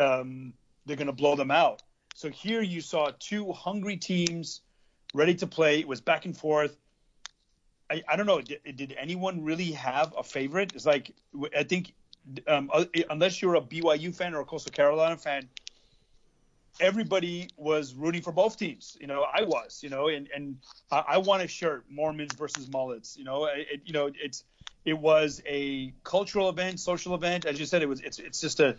um, 0.00 0.52
they're 0.86 0.96
going 0.96 1.06
to 1.06 1.12
blow 1.12 1.36
them 1.36 1.50
out. 1.50 1.82
So 2.14 2.30
here 2.30 2.62
you 2.62 2.80
saw 2.80 3.12
two 3.18 3.52
hungry 3.52 3.96
teams 3.96 4.60
ready 5.14 5.34
to 5.36 5.46
play. 5.46 5.80
It 5.80 5.88
was 5.88 6.00
back 6.00 6.24
and 6.24 6.36
forth. 6.36 6.76
I, 7.90 8.02
I 8.08 8.16
don't 8.16 8.26
know. 8.26 8.40
Did, 8.40 8.60
did 8.76 8.94
anyone 8.98 9.44
really 9.44 9.72
have 9.72 10.14
a 10.18 10.22
favorite? 10.22 10.72
It's 10.74 10.84
like 10.84 11.14
I 11.56 11.62
think 11.62 11.94
um, 12.46 12.70
unless 13.08 13.40
you're 13.40 13.54
a 13.54 13.60
BYU 13.60 14.14
fan 14.14 14.34
or 14.34 14.40
a 14.40 14.44
Coastal 14.44 14.72
Carolina 14.72 15.16
fan, 15.16 15.48
everybody 16.80 17.48
was 17.56 17.94
rooting 17.94 18.22
for 18.22 18.32
both 18.32 18.56
teams. 18.56 18.96
You 19.00 19.06
know, 19.06 19.22
I 19.22 19.42
was. 19.42 19.80
You 19.82 19.90
know, 19.90 20.08
and 20.08 20.28
and 20.34 20.58
I, 20.90 21.04
I 21.08 21.18
want 21.18 21.42
a 21.42 21.48
shirt 21.48 21.84
Mormons 21.90 22.34
versus 22.34 22.68
mullets. 22.70 23.16
You 23.16 23.24
know, 23.24 23.46
it, 23.46 23.82
you 23.84 23.92
know 23.92 24.10
it's 24.14 24.44
it 24.84 24.98
was 24.98 25.42
a 25.46 25.92
cultural 26.04 26.48
event, 26.48 26.80
social 26.80 27.14
event. 27.14 27.44
As 27.44 27.58
you 27.60 27.66
said, 27.66 27.82
it 27.82 27.88
was 27.88 28.00
it's 28.00 28.18
it's 28.18 28.40
just 28.40 28.60
a 28.60 28.76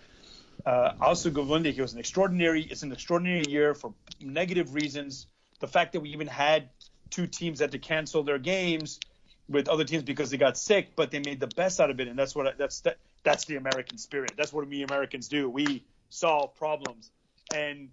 uh, 0.66 0.94
also 1.00 1.30
Gewundig. 1.30 1.78
It 1.78 1.82
was 1.82 1.94
an 1.94 2.00
extraordinary. 2.00 2.64
It's 2.64 2.84
an 2.84 2.92
extraordinary 2.92 3.46
year 3.48 3.74
for 3.74 3.94
negative 4.20 4.74
reasons. 4.74 5.28
The 5.60 5.68
fact 5.68 5.94
that 5.94 6.02
we 6.02 6.10
even 6.10 6.28
had 6.28 6.70
two 7.10 7.28
teams 7.28 7.60
that 7.60 7.66
had 7.66 7.72
to 7.72 7.80
cancel 7.80 8.24
their 8.24 8.40
games 8.40 9.00
with 9.48 9.68
other 9.68 9.84
teams 9.84 10.04
because 10.04 10.30
they 10.30 10.38
got 10.38 10.58
sick, 10.58 10.96
but 10.96 11.12
they 11.12 11.20
made 11.20 11.40
the 11.40 11.48
best 11.48 11.80
out 11.80 11.90
of 11.90 12.00
it, 12.00 12.08
and 12.08 12.18
that's 12.18 12.36
what 12.36 12.58
that's 12.58 12.82
that, 12.82 12.98
that's 13.24 13.46
the 13.46 13.56
American 13.56 13.98
spirit. 13.98 14.34
That's 14.38 14.54
what 14.54 14.68
we 14.68 14.84
Americans 14.84 15.28
do. 15.28 15.50
We 15.50 15.84
solve 16.10 16.56
problems. 16.56 17.12
And 17.56 17.90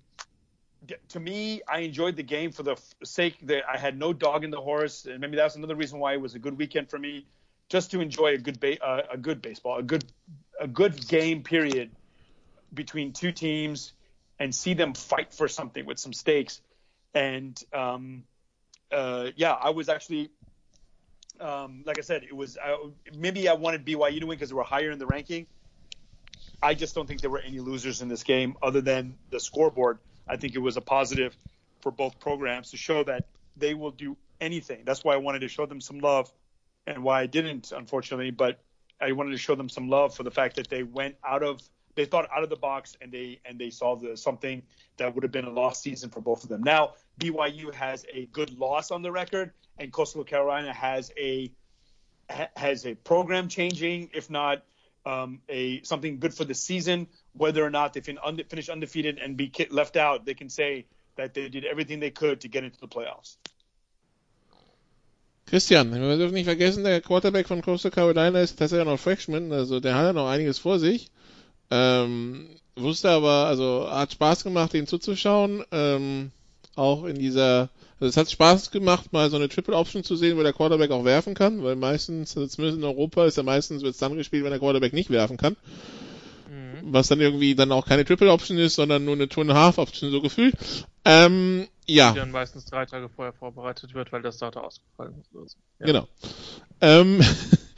to 1.08 1.20
me, 1.20 1.62
I 1.68 1.80
enjoyed 1.80 2.16
the 2.16 2.22
game 2.22 2.52
for 2.52 2.62
the 2.62 2.76
sake 3.04 3.38
that 3.46 3.62
I 3.68 3.78
had 3.78 3.98
no 3.98 4.12
dog 4.12 4.44
in 4.44 4.50
the 4.50 4.60
horse, 4.60 5.06
and 5.06 5.20
maybe 5.20 5.36
that's 5.36 5.56
another 5.56 5.74
reason 5.74 5.98
why 5.98 6.12
it 6.14 6.20
was 6.20 6.34
a 6.34 6.38
good 6.38 6.58
weekend 6.58 6.90
for 6.90 6.98
me, 6.98 7.26
just 7.68 7.90
to 7.92 8.00
enjoy 8.00 8.34
a 8.34 8.38
good 8.38 8.60
ba- 8.60 8.82
uh, 8.84 9.02
a 9.10 9.16
good 9.16 9.40
baseball, 9.42 9.78
a 9.78 9.82
good 9.82 10.04
a 10.60 10.68
good 10.68 11.08
game 11.08 11.42
period 11.42 11.90
between 12.72 13.12
two 13.12 13.32
teams, 13.32 13.92
and 14.38 14.54
see 14.54 14.74
them 14.74 14.92
fight 14.94 15.32
for 15.32 15.48
something 15.48 15.86
with 15.86 15.98
some 15.98 16.12
stakes. 16.12 16.60
And 17.14 17.60
um, 17.72 18.24
uh, 18.92 19.30
yeah, 19.36 19.52
I 19.52 19.70
was 19.70 19.88
actually, 19.88 20.30
um, 21.40 21.82
like 21.86 21.98
I 21.98 22.02
said, 22.02 22.24
it 22.24 22.36
was 22.36 22.58
maybe 23.16 23.48
I 23.48 23.54
wanted 23.54 23.86
BYU 23.86 24.20
to 24.20 24.26
win 24.26 24.36
because 24.36 24.50
they 24.50 24.54
were 24.54 24.64
higher 24.64 24.90
in 24.90 24.98
the 24.98 25.06
ranking 25.06 25.46
I 26.62 26.74
just 26.74 26.94
don't 26.94 27.06
think 27.06 27.20
there 27.20 27.30
were 27.30 27.40
any 27.40 27.60
losers 27.60 28.02
in 28.02 28.08
this 28.08 28.22
game 28.22 28.56
other 28.62 28.80
than 28.80 29.16
the 29.30 29.40
scoreboard. 29.40 29.98
I 30.28 30.36
think 30.36 30.54
it 30.54 30.58
was 30.58 30.76
a 30.76 30.80
positive 30.80 31.36
for 31.80 31.92
both 31.92 32.18
programs 32.18 32.70
to 32.70 32.76
show 32.76 33.04
that 33.04 33.26
they 33.56 33.74
will 33.74 33.90
do 33.90 34.16
anything. 34.40 34.82
That's 34.84 35.04
why 35.04 35.14
I 35.14 35.18
wanted 35.18 35.40
to 35.40 35.48
show 35.48 35.66
them 35.66 35.80
some 35.80 36.00
love 36.00 36.32
and 36.86 37.02
why 37.02 37.22
I 37.22 37.26
didn't, 37.26 37.72
unfortunately, 37.72 38.30
but 38.30 38.60
I 39.00 39.12
wanted 39.12 39.32
to 39.32 39.38
show 39.38 39.54
them 39.54 39.68
some 39.68 39.88
love 39.88 40.14
for 40.14 40.22
the 40.22 40.30
fact 40.30 40.56
that 40.56 40.68
they 40.68 40.82
went 40.82 41.16
out 41.24 41.42
of 41.42 41.60
they 41.94 42.04
thought 42.04 42.28
out 42.34 42.42
of 42.42 42.50
the 42.50 42.56
box 42.56 42.96
and 43.00 43.10
they 43.10 43.40
and 43.44 43.58
they 43.58 43.70
solved 43.70 44.06
something 44.18 44.62
that 44.98 45.14
would 45.14 45.24
have 45.24 45.32
been 45.32 45.46
a 45.46 45.50
lost 45.50 45.82
season 45.82 46.10
for 46.10 46.20
both 46.20 46.42
of 46.42 46.48
them. 46.48 46.62
Now 46.62 46.92
BYU 47.18 47.74
has 47.74 48.04
a 48.12 48.26
good 48.26 48.58
loss 48.58 48.90
on 48.90 49.02
the 49.02 49.10
record, 49.10 49.52
and 49.78 49.92
Coastal 49.92 50.24
Carolina 50.24 50.72
has 50.72 51.10
a 51.18 51.50
has 52.28 52.86
a 52.86 52.94
program 52.94 53.48
changing, 53.48 54.10
if 54.12 54.30
not 54.30 54.62
um, 55.06 55.40
a 55.48 55.82
something 55.82 56.18
good 56.18 56.34
for 56.34 56.44
the 56.44 56.54
season. 56.54 57.06
Whether 57.32 57.64
or 57.64 57.70
not 57.70 57.94
they 57.94 58.02
fin- 58.02 58.18
unde- 58.18 58.44
finish 58.48 58.68
undefeated 58.68 59.18
and 59.18 59.36
be 59.36 59.50
left 59.70 59.96
out, 59.96 60.26
they 60.26 60.34
can 60.34 60.50
say 60.50 60.86
that 61.16 61.32
they 61.32 61.48
did 61.48 61.64
everything 61.64 62.00
they 62.00 62.10
could 62.10 62.40
to 62.40 62.48
get 62.48 62.64
into 62.64 62.78
the 62.80 62.88
playoffs. 62.88 63.36
Christian, 65.48 65.92
wir 65.92 66.16
dürfen 66.16 66.34
nicht 66.34 66.46
vergessen, 66.46 66.82
der 66.82 67.00
Quarterback 67.00 67.46
von 67.46 67.62
Coastal 67.62 67.92
Carolina 67.92 68.40
ist 68.40 68.58
tatsächlich 68.58 68.84
noch 68.84 68.98
Freshman, 68.98 69.52
also 69.52 69.78
der 69.78 69.94
hat 69.94 70.06
ja 70.06 70.12
noch 70.12 70.28
einiges 70.28 70.58
vor 70.58 70.80
sich. 70.80 71.08
Ähm, 71.70 72.48
wusste 72.74 73.10
aber, 73.10 73.46
also 73.46 73.88
hat 73.88 74.10
Spaß 74.10 74.42
gemacht, 74.42 74.74
ihn 74.74 74.88
zuzuschauen. 74.88 75.64
Ähm, 75.70 76.32
auch 76.74 77.04
in 77.04 77.16
dieser, 77.16 77.70
also 77.98 78.10
es 78.10 78.16
hat 78.16 78.30
Spaß 78.30 78.70
gemacht, 78.70 79.12
mal 79.12 79.30
so 79.30 79.36
eine 79.36 79.48
Triple 79.48 79.76
Option 79.76 80.04
zu 80.04 80.16
sehen, 80.16 80.36
wo 80.36 80.42
der 80.42 80.52
Quarterback 80.52 80.90
auch 80.90 81.04
werfen 81.04 81.34
kann, 81.34 81.62
weil 81.62 81.76
meistens, 81.76 82.36
also 82.36 82.46
zumindest 82.46 82.78
in 82.78 82.84
Europa, 82.84 83.24
ist 83.24 83.38
er 83.38 83.42
meistens 83.42 83.82
wird 83.82 83.94
es 83.94 83.98
dann 83.98 84.16
gespielt, 84.16 84.44
wenn 84.44 84.50
der 84.50 84.60
Quarterback 84.60 84.92
nicht 84.92 85.08
werfen 85.08 85.38
kann. 85.38 85.56
Mhm. 86.50 86.92
Was 86.92 87.08
dann 87.08 87.20
irgendwie 87.20 87.54
dann 87.54 87.72
auch 87.72 87.86
keine 87.86 88.04
Triple 88.04 88.30
Option 88.30 88.58
ist, 88.58 88.74
sondern 88.74 89.06
nur 89.06 89.14
eine 89.14 89.28
Two 89.28 89.40
and 89.40 89.50
a 89.50 89.54
Half 89.54 89.78
Option 89.78 90.10
so 90.10 90.20
gefühlt. 90.20 90.54
Ähm, 91.06 91.68
ja. 91.86 92.12
Die 92.12 92.18
dann 92.18 92.32
meistens 92.32 92.66
drei 92.66 92.84
Tage 92.84 93.08
vorher 93.08 93.32
vorbereitet 93.32 93.94
wird, 93.94 94.12
weil 94.12 94.20
der 94.20 94.32
Starter 94.32 94.62
ausgefallen 94.62 95.24
ist. 95.44 95.56
Ja. 95.78 95.86
Genau. 95.86 96.08
Ähm, 96.82 97.20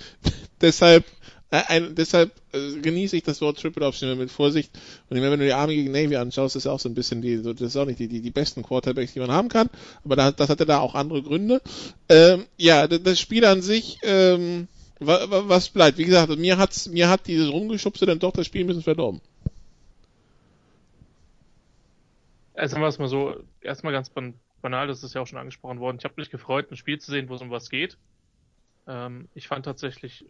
deshalb 0.61 1.05
äh, 1.51 1.63
ein, 1.67 1.95
deshalb 1.95 2.33
äh, 2.53 2.81
genieße 2.81 3.17
ich 3.17 3.23
das 3.23 3.41
Wort 3.41 3.59
Triple 3.59 3.87
Option 3.87 4.19
mit 4.19 4.31
Vorsicht. 4.31 4.71
Und 5.09 5.21
wenn 5.21 5.31
du 5.31 5.45
die 5.45 5.53
Army 5.53 5.75
gegen 5.77 5.93
Navy 5.93 6.17
anschaust, 6.17 6.57
ist 6.57 6.67
auch 6.67 6.81
so 6.81 6.89
ein 6.89 6.95
bisschen 6.95 7.23
die, 7.23 7.43
das 7.43 7.61
ist 7.61 7.77
auch 7.77 7.87
nicht 7.87 7.99
die, 7.99 8.09
die, 8.09 8.21
die 8.21 8.31
besten 8.31 8.63
Quarterbacks, 8.63 9.15
die 9.15 9.21
man 9.21 9.31
haben 9.31 9.49
kann. 9.49 9.71
Aber 10.05 10.17
da, 10.17 10.31
das 10.31 10.51
hatte 10.51 10.67
da 10.67 10.81
auch 10.81 10.95
andere 10.95 11.23
Gründe. 11.23 11.63
Ähm, 12.09 12.45
ja, 12.57 12.87
das 12.87 13.19
Spiel 13.19 13.45
an 13.45 13.63
sich, 13.63 13.99
ähm, 14.03 14.69
was 15.01 15.69
bleibt? 15.71 15.97
Wie 15.97 16.05
gesagt, 16.05 16.37
mir 16.37 16.59
hat's, 16.59 16.89
mir 16.89 17.09
hat 17.09 17.27
dieses 17.27 17.51
Rumgeschubse 17.51 18.05
dann 18.05 18.19
doch 18.19 18.33
das 18.33 18.47
Spiel 18.47 18.65
ein 18.65 18.67
bisschen 18.67 18.83
verdorben. 18.83 19.21
Also 22.55 22.73
sagen 22.73 22.83
wir 22.83 22.89
es 22.89 22.99
mal 22.99 23.09
so, 23.09 23.37
erstmal 23.61 23.93
ganz 23.93 24.11
banal, 24.61 24.89
das 24.89 25.05
ist 25.05 25.15
ja 25.15 25.21
auch 25.21 25.27
schon 25.27 25.39
angesprochen 25.39 25.79
worden. 25.79 25.99
Ich 25.99 26.05
habe 26.05 26.15
mich 26.17 26.31
gefreut, 26.31 26.71
ein 26.71 26.77
Spiel 26.77 26.99
zu 26.99 27.13
sehen, 27.13 27.29
wo 27.29 27.37
es 27.37 27.41
um 27.41 27.51
was 27.51 27.71
geht. 27.71 27.97
Ähm, 28.89 29.29
ich 29.35 29.47
fand 29.47 29.65
tatsächlich 29.65 30.25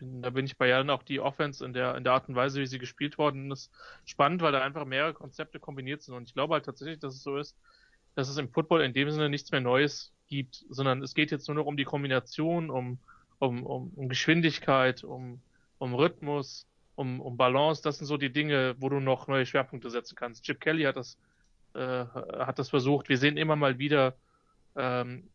da 0.00 0.30
bin 0.30 0.46
ich 0.46 0.56
bei 0.56 0.68
Jan 0.68 0.90
auch 0.90 1.02
die 1.02 1.20
Offense 1.20 1.64
in 1.64 1.72
der, 1.72 1.96
in 1.96 2.04
der 2.04 2.12
Art 2.12 2.28
und 2.28 2.34
Weise, 2.34 2.60
wie 2.60 2.66
sie 2.66 2.78
gespielt 2.78 3.18
worden 3.18 3.50
ist, 3.50 3.70
spannend, 4.04 4.42
weil 4.42 4.52
da 4.52 4.62
einfach 4.62 4.84
mehrere 4.84 5.14
Konzepte 5.14 5.58
kombiniert 5.58 6.02
sind. 6.02 6.14
Und 6.14 6.28
ich 6.28 6.34
glaube 6.34 6.54
halt 6.54 6.64
tatsächlich, 6.64 7.00
dass 7.00 7.14
es 7.14 7.22
so 7.22 7.36
ist, 7.36 7.56
dass 8.14 8.28
es 8.28 8.36
im 8.36 8.48
Football 8.48 8.82
in 8.82 8.92
dem 8.92 9.10
Sinne 9.10 9.28
nichts 9.28 9.50
mehr 9.50 9.60
Neues 9.60 10.12
gibt, 10.28 10.64
sondern 10.68 11.02
es 11.02 11.14
geht 11.14 11.30
jetzt 11.30 11.48
nur 11.48 11.56
noch 11.56 11.66
um 11.66 11.76
die 11.76 11.84
Kombination, 11.84 12.70
um, 12.70 12.98
um, 13.38 13.64
um, 13.64 13.92
um 13.94 14.08
Geschwindigkeit, 14.08 15.04
um, 15.04 15.40
um 15.78 15.94
Rhythmus, 15.94 16.66
um, 16.94 17.20
um 17.20 17.36
Balance. 17.36 17.82
Das 17.82 17.98
sind 17.98 18.06
so 18.06 18.16
die 18.16 18.32
Dinge, 18.32 18.76
wo 18.78 18.88
du 18.88 19.00
noch 19.00 19.26
neue 19.28 19.46
Schwerpunkte 19.46 19.90
setzen 19.90 20.16
kannst. 20.16 20.44
Chip 20.44 20.60
Kelly 20.60 20.84
hat 20.84 20.96
das, 20.96 21.18
äh, 21.74 21.80
hat 21.80 22.58
das 22.58 22.70
versucht. 22.70 23.08
Wir 23.08 23.18
sehen 23.18 23.36
immer 23.36 23.56
mal 23.56 23.78
wieder 23.78 24.16
ähm, 24.76 25.28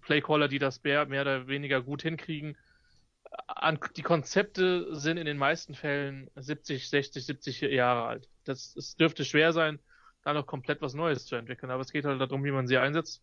Playcaller, 0.00 0.48
die 0.48 0.58
das 0.58 0.82
mehr 0.82 1.06
oder 1.06 1.48
weniger 1.48 1.80
gut 1.80 2.02
hinkriegen 2.02 2.56
an, 3.46 3.78
die 3.96 4.02
Konzepte 4.02 4.94
sind 4.94 5.16
in 5.16 5.26
den 5.26 5.38
meisten 5.38 5.74
Fällen 5.74 6.30
70, 6.36 6.88
60, 6.88 7.26
70 7.26 7.60
Jahre 7.62 8.06
alt. 8.06 8.28
Das, 8.44 8.76
es 8.76 8.96
dürfte 8.96 9.24
schwer 9.24 9.52
sein, 9.52 9.78
da 10.22 10.32
noch 10.32 10.46
komplett 10.46 10.82
was 10.82 10.94
Neues 10.94 11.26
zu 11.26 11.36
entwickeln, 11.36 11.70
aber 11.70 11.82
es 11.82 11.92
geht 11.92 12.04
halt 12.04 12.20
darum, 12.20 12.44
wie 12.44 12.50
man 12.50 12.66
sie 12.66 12.78
einsetzt. 12.78 13.22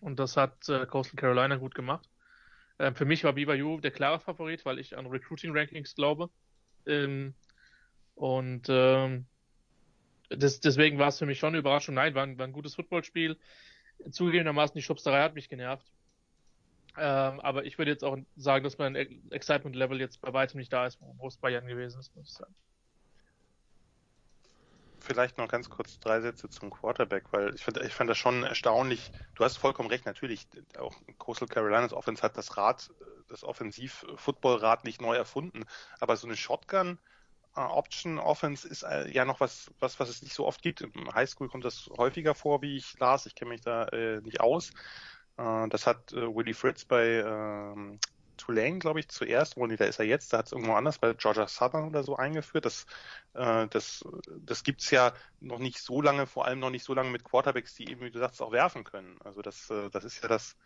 Und 0.00 0.18
das 0.18 0.36
hat 0.36 0.68
äh, 0.68 0.86
Coastal 0.86 1.16
Carolina 1.16 1.56
gut 1.56 1.74
gemacht. 1.74 2.08
Ähm, 2.78 2.94
für 2.94 3.04
mich 3.04 3.24
war 3.24 3.34
BYU 3.34 3.80
der 3.80 3.90
klare 3.90 4.20
Favorit, 4.20 4.64
weil 4.64 4.78
ich 4.78 4.96
an 4.96 5.06
Recruiting 5.06 5.56
Rankings 5.56 5.94
glaube. 5.94 6.30
Ähm, 6.86 7.34
und 8.14 8.66
ähm, 8.68 9.26
das, 10.30 10.60
deswegen 10.60 10.98
war 10.98 11.08
es 11.08 11.18
für 11.18 11.26
mich 11.26 11.38
schon 11.38 11.48
eine 11.48 11.58
Überraschung. 11.58 11.94
Nein, 11.94 12.14
war 12.14 12.22
ein, 12.22 12.38
war 12.38 12.46
ein 12.46 12.52
gutes 12.52 12.74
Footballspiel. 12.74 13.38
Zugegebenermaßen, 14.10 14.74
die 14.74 14.82
Schubsterei 14.82 15.22
hat 15.22 15.34
mich 15.34 15.48
genervt. 15.48 15.86
Ähm, 16.96 17.40
aber 17.40 17.64
ich 17.64 17.78
würde 17.78 17.90
jetzt 17.90 18.04
auch 18.04 18.16
sagen, 18.36 18.64
dass 18.64 18.78
mein 18.78 18.94
Excitement-Level 19.30 20.00
jetzt 20.00 20.20
bei 20.20 20.32
weitem 20.32 20.58
nicht 20.58 20.72
da 20.72 20.86
ist, 20.86 20.98
wo 21.00 21.28
es 21.28 21.36
bei 21.36 21.50
Jan 21.50 21.66
gewesen 21.66 22.00
ist, 22.00 22.14
muss 22.16 22.28
ich 22.28 22.34
sagen. 22.34 22.54
Vielleicht 24.98 25.38
noch 25.38 25.48
ganz 25.48 25.70
kurz 25.70 25.98
drei 25.98 26.20
Sätze 26.20 26.50
zum 26.50 26.70
Quarterback, 26.70 27.24
weil 27.32 27.54
ich, 27.54 27.64
find, 27.64 27.78
ich 27.78 27.94
fand 27.94 28.10
das 28.10 28.18
schon 28.18 28.42
erstaunlich. 28.42 29.10
Du 29.34 29.44
hast 29.44 29.56
vollkommen 29.56 29.88
recht, 29.88 30.04
natürlich, 30.04 30.46
auch 30.78 30.94
Coastal 31.16 31.48
Carolinas 31.48 31.92
Offense 31.92 32.22
hat 32.22 32.36
das 32.36 32.56
Rad, 32.56 32.90
das 33.28 33.42
Offensiv-Football-Rad 33.42 34.84
nicht 34.84 35.00
neu 35.00 35.16
erfunden, 35.16 35.64
aber 36.00 36.16
so 36.16 36.26
eine 36.26 36.36
Shotgun, 36.36 36.98
Option 37.54 38.18
Offense 38.18 38.66
ist 38.68 38.82
äh, 38.84 39.08
ja 39.10 39.24
noch 39.24 39.40
was, 39.40 39.70
was, 39.80 39.98
was 39.98 40.08
es 40.08 40.22
nicht 40.22 40.34
so 40.34 40.46
oft 40.46 40.62
gibt. 40.62 40.82
Im 40.82 41.12
Highschool 41.12 41.48
kommt 41.48 41.64
das 41.64 41.90
häufiger 41.96 42.34
vor, 42.34 42.62
wie 42.62 42.76
ich 42.76 42.98
las. 42.98 43.26
Ich 43.26 43.34
kenne 43.34 43.50
mich 43.50 43.60
da 43.60 43.86
äh, 43.88 44.20
nicht 44.20 44.40
aus. 44.40 44.70
Äh, 45.36 45.68
das 45.68 45.86
hat 45.86 46.12
äh, 46.12 46.34
Willie 46.34 46.54
Fritz 46.54 46.84
bei 46.84 47.22
ähm, 47.24 47.98
Tulane, 48.36 48.78
glaube 48.78 49.00
ich, 49.00 49.08
zuerst, 49.08 49.56
wo 49.56 49.66
da 49.66 49.84
ist 49.84 49.98
er 49.98 50.06
jetzt, 50.06 50.32
da 50.32 50.38
hat 50.38 50.46
es 50.46 50.52
irgendwo 50.52 50.72
anders 50.72 50.98
bei 50.98 51.12
Georgia 51.14 51.46
Southern 51.46 51.88
oder 51.88 52.02
so 52.02 52.16
eingeführt. 52.16 52.64
Das, 52.64 52.86
äh, 53.34 53.68
das, 53.68 54.04
das 54.38 54.64
gibt's 54.64 54.90
ja 54.90 55.12
noch 55.40 55.58
nicht 55.58 55.78
so 55.78 56.00
lange, 56.00 56.26
vor 56.26 56.46
allem 56.46 56.58
noch 56.60 56.70
nicht 56.70 56.84
so 56.84 56.94
lange 56.94 57.10
mit 57.10 57.24
Quarterbacks, 57.24 57.74
die 57.74 57.90
eben, 57.90 58.00
wie 58.00 58.10
du 58.10 58.18
sagst, 58.18 58.40
auch 58.40 58.52
werfen 58.52 58.84
können. 58.84 59.18
Also 59.22 59.42
das, 59.42 59.68
äh, 59.70 59.90
das 59.90 60.04
ist 60.04 60.22
ja 60.22 60.28
das, 60.28 60.56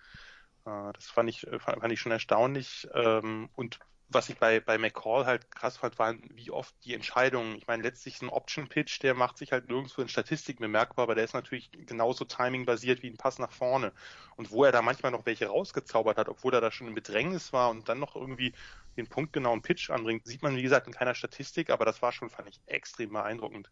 äh, 0.67 0.93
das 0.93 1.07
fand 1.07 1.29
ich, 1.31 1.47
fand 1.59 1.93
ich 1.93 2.01
schon 2.01 2.13
erstaunlich. 2.13 2.89
Ähm, 2.95 3.51
und 3.57 3.81
was 4.09 4.29
ich 4.29 4.39
bei, 4.39 4.61
bei 4.61 4.79
McCall 4.79 5.27
halt 5.27 5.51
krass 5.51 5.79
fand, 5.79 5.99
waren 5.99 6.23
wie 6.35 6.51
oft 6.51 6.75
die 6.85 6.95
Entscheidungen. 6.95 7.57
Ich 7.57 7.67
meine, 7.67 7.83
letztlich 7.83 8.21
ein 8.23 8.29
Option-Pitch, 8.29 9.03
der 9.03 9.15
macht 9.15 9.39
sich 9.39 9.53
halt 9.53 9.69
nirgendwo 9.69 10.03
in 10.03 10.09
Statistiken 10.09 10.63
bemerkbar, 10.63 11.05
aber 11.05 11.15
der 11.15 11.25
ist 11.25 11.35
natürlich 11.35 11.71
genauso 11.73 12.25
timing-basiert 12.25 13.03
wie 13.03 13.11
ein 13.11 13.17
Pass 13.17 13.39
nach 13.39 13.53
vorne. 13.53 13.93
Und 14.37 14.51
wo 14.51 14.65
er 14.65 14.73
da 14.73 14.83
manchmal 14.83 15.13
noch 15.13 15.27
welche 15.27 15.47
rausgezaubert 15.47 16.19
hat, 16.19 16.29
obwohl 16.29 16.55
er 16.55 16.61
da 16.61 16.71
schon 16.71 16.89
in 16.89 16.95
Bedrängnis 16.95 17.53
war 17.53 17.71
und 17.71 17.89
dann 17.89 17.99
noch 17.99 18.15
irgendwie 18.17 18.55
den 18.97 19.09
punktgenauen 19.09 19.63
Pitch 19.63 19.91
anbringt, 19.91 20.27
sieht 20.27 20.43
man, 20.43 20.57
wie 20.57 20.63
gesagt, 20.63 20.87
in 20.87 20.93
keiner 20.93 21.15
Statistik, 21.15 21.71
aber 21.71 21.85
das 21.85 22.03
war 22.03 22.13
schon, 22.13 22.31
fand 22.31 22.49
ich, 22.49 22.61
extrem 22.67 23.13
beeindruckend. 23.13 23.71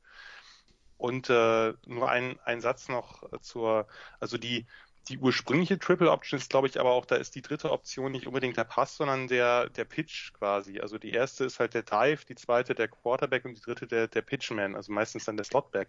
Und 0.97 1.29
äh, 1.31 1.75
nur 1.87 2.09
ein, 2.11 2.39
ein 2.45 2.61
Satz 2.61 2.89
noch 2.89 3.25
zur, 3.41 3.89
also 4.21 4.39
die, 4.39 4.67
die 5.09 5.19
ursprüngliche 5.19 5.79
Triple 5.79 6.11
Option 6.11 6.39
ist, 6.39 6.51
glaube 6.51 6.69
ich, 6.69 6.79
aber 6.79 6.91
auch, 6.91 7.07
da 7.07 7.17
ist 7.17 7.35
die 7.35 7.43
dritte 7.43 7.71
Option 7.71 8.13
nicht 8.13 8.27
unbedingt 8.27 8.57
der 8.57 8.65
Pass, 8.65 8.97
sondern 8.97 9.27
der, 9.27 9.69
der 9.71 9.85
Pitch 9.85 10.33
quasi. 10.35 10.81
Also 10.81 10.99
die 10.99 11.11
erste 11.11 11.45
ist 11.45 11.59
halt 11.59 11.75
der 11.75 11.83
Dive, 11.83 12.25
die 12.29 12.37
zweite 12.37 12.75
der 12.75 12.89
Quarterback 12.89 13.45
und 13.45 13.57
die 13.57 13.61
dritte 13.61 13.87
der, 13.87 14.09
der 14.09 14.23
Pitchman, 14.23 14.77
also 14.77 14.93
meistens 14.93 15.25
dann 15.25 15.37
der 15.37 15.45
Slotback. 15.45 15.89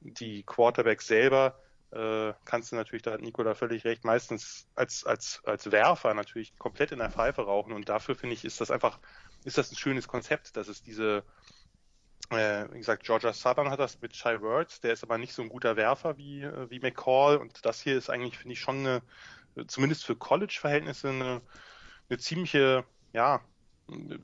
Die 0.00 0.44
Quarterback 0.44 1.02
selber 1.02 1.60
äh, 1.90 2.32
kannst 2.44 2.72
du 2.72 2.76
natürlich, 2.76 3.02
da 3.02 3.12
hat 3.12 3.20
Nikola 3.20 3.54
völlig 3.54 3.84
recht, 3.84 4.04
meistens 4.04 4.66
als, 4.74 5.04
als, 5.04 5.42
als 5.44 5.70
Werfer 5.70 6.14
natürlich 6.14 6.56
komplett 6.58 6.92
in 6.92 6.98
der 6.98 7.10
Pfeife 7.10 7.42
rauchen 7.42 7.72
und 7.72 7.88
dafür 7.88 8.14
finde 8.14 8.34
ich, 8.34 8.44
ist 8.44 8.60
das 8.60 8.70
einfach, 8.70 8.98
ist 9.44 9.58
das 9.58 9.72
ein 9.72 9.76
schönes 9.76 10.08
Konzept, 10.08 10.56
dass 10.56 10.68
es 10.68 10.82
diese, 10.82 11.24
äh, 12.30 12.72
wie 12.72 12.78
gesagt, 12.78 13.04
Georgia 13.04 13.32
Southern 13.32 13.70
hat 13.70 13.80
das 13.80 14.00
mit 14.00 14.14
Shy 14.14 14.40
Words, 14.40 14.80
der 14.80 14.92
ist 14.92 15.02
aber 15.02 15.18
nicht 15.18 15.32
so 15.32 15.42
ein 15.42 15.48
guter 15.48 15.76
Werfer 15.76 16.16
wie, 16.18 16.42
äh, 16.42 16.70
wie 16.70 16.80
McCall. 16.80 17.38
Und 17.38 17.64
das 17.64 17.80
hier 17.80 17.96
ist 17.96 18.10
eigentlich, 18.10 18.38
finde 18.38 18.52
ich, 18.54 18.60
schon 18.60 18.78
eine, 18.86 19.02
zumindest 19.66 20.04
für 20.04 20.16
College-Verhältnisse 20.16 21.08
eine, 21.08 21.42
eine 22.08 22.18
ziemliche, 22.18 22.84
ja, 23.12 23.40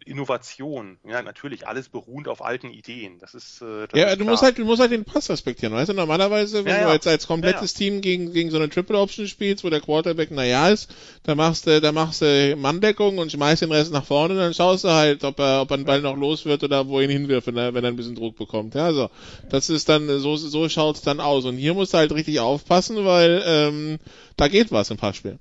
Innovation. 0.04 0.98
Ja, 1.04 1.22
natürlich 1.22 1.66
alles 1.66 1.88
beruhend 1.88 2.28
auf 2.28 2.42
alten 2.44 2.70
Ideen. 2.70 3.18
Das 3.18 3.34
ist 3.34 3.62
äh, 3.62 3.86
das 3.88 4.02
Ja, 4.02 4.06
ist 4.06 4.20
du 4.20 4.24
musst 4.24 4.42
halt 4.42 4.58
du 4.58 4.64
musst 4.64 4.80
halt 4.80 4.90
den 4.90 5.04
Pass 5.04 5.30
respektieren, 5.30 5.72
weißt 5.72 5.90
du? 5.90 5.94
Normalerweise, 5.94 6.64
wenn 6.64 6.72
Ja, 6.72 6.80
du 6.80 6.84
ja. 6.86 6.92
jetzt 6.92 7.06
als 7.06 7.28
komplettes 7.28 7.74
Team 7.74 8.00
gegen 8.00 8.32
gegen 8.32 8.50
so 8.50 8.56
eine 8.56 8.68
Triple 8.68 8.98
Option 8.98 9.28
spielst, 9.28 9.62
wo 9.62 9.70
der 9.70 9.80
Quarterback 9.80 10.32
naja 10.32 10.68
ist, 10.70 10.90
dann 11.22 11.36
machst 11.36 11.66
du 11.68 11.80
da 11.80 11.92
machst 11.92 12.20
du 12.20 12.56
Manndeckung 12.56 13.18
und 13.18 13.30
schmeißt 13.30 13.62
den 13.62 13.70
Rest 13.70 13.92
nach 13.92 14.04
vorne, 14.04 14.34
dann 14.34 14.52
schaust 14.52 14.82
du 14.82 14.88
halt, 14.90 15.22
ob 15.22 15.38
er 15.38 15.62
ob 15.62 15.70
er 15.70 15.76
den 15.76 15.86
Ball 15.86 16.00
noch 16.00 16.16
los 16.16 16.44
wird 16.44 16.64
oder 16.64 16.88
wo 16.88 17.00
ihn 17.00 17.08
hinwirft, 17.10 17.46
wenn 17.46 17.56
er 17.56 17.72
wenn 17.72 17.84
er 17.84 17.90
ein 17.92 17.96
bisschen 17.96 18.16
Druck 18.16 18.36
bekommt. 18.36 18.74
Ja, 18.74 18.84
also 18.86 19.10
das 19.48 19.70
ist 19.70 19.88
dann 19.88 20.08
so 20.18 20.36
so 20.36 20.68
schaut's 20.68 21.02
dann 21.02 21.20
aus 21.20 21.44
und 21.44 21.56
hier 21.56 21.74
musst 21.74 21.94
du 21.94 21.98
halt 21.98 22.10
richtig 22.12 22.40
aufpassen, 22.40 23.04
weil 23.04 23.42
ähm, 23.46 23.98
da 24.36 24.48
geht 24.48 24.72
was 24.72 24.90
im 24.90 24.96
Passspiel. 24.96 25.38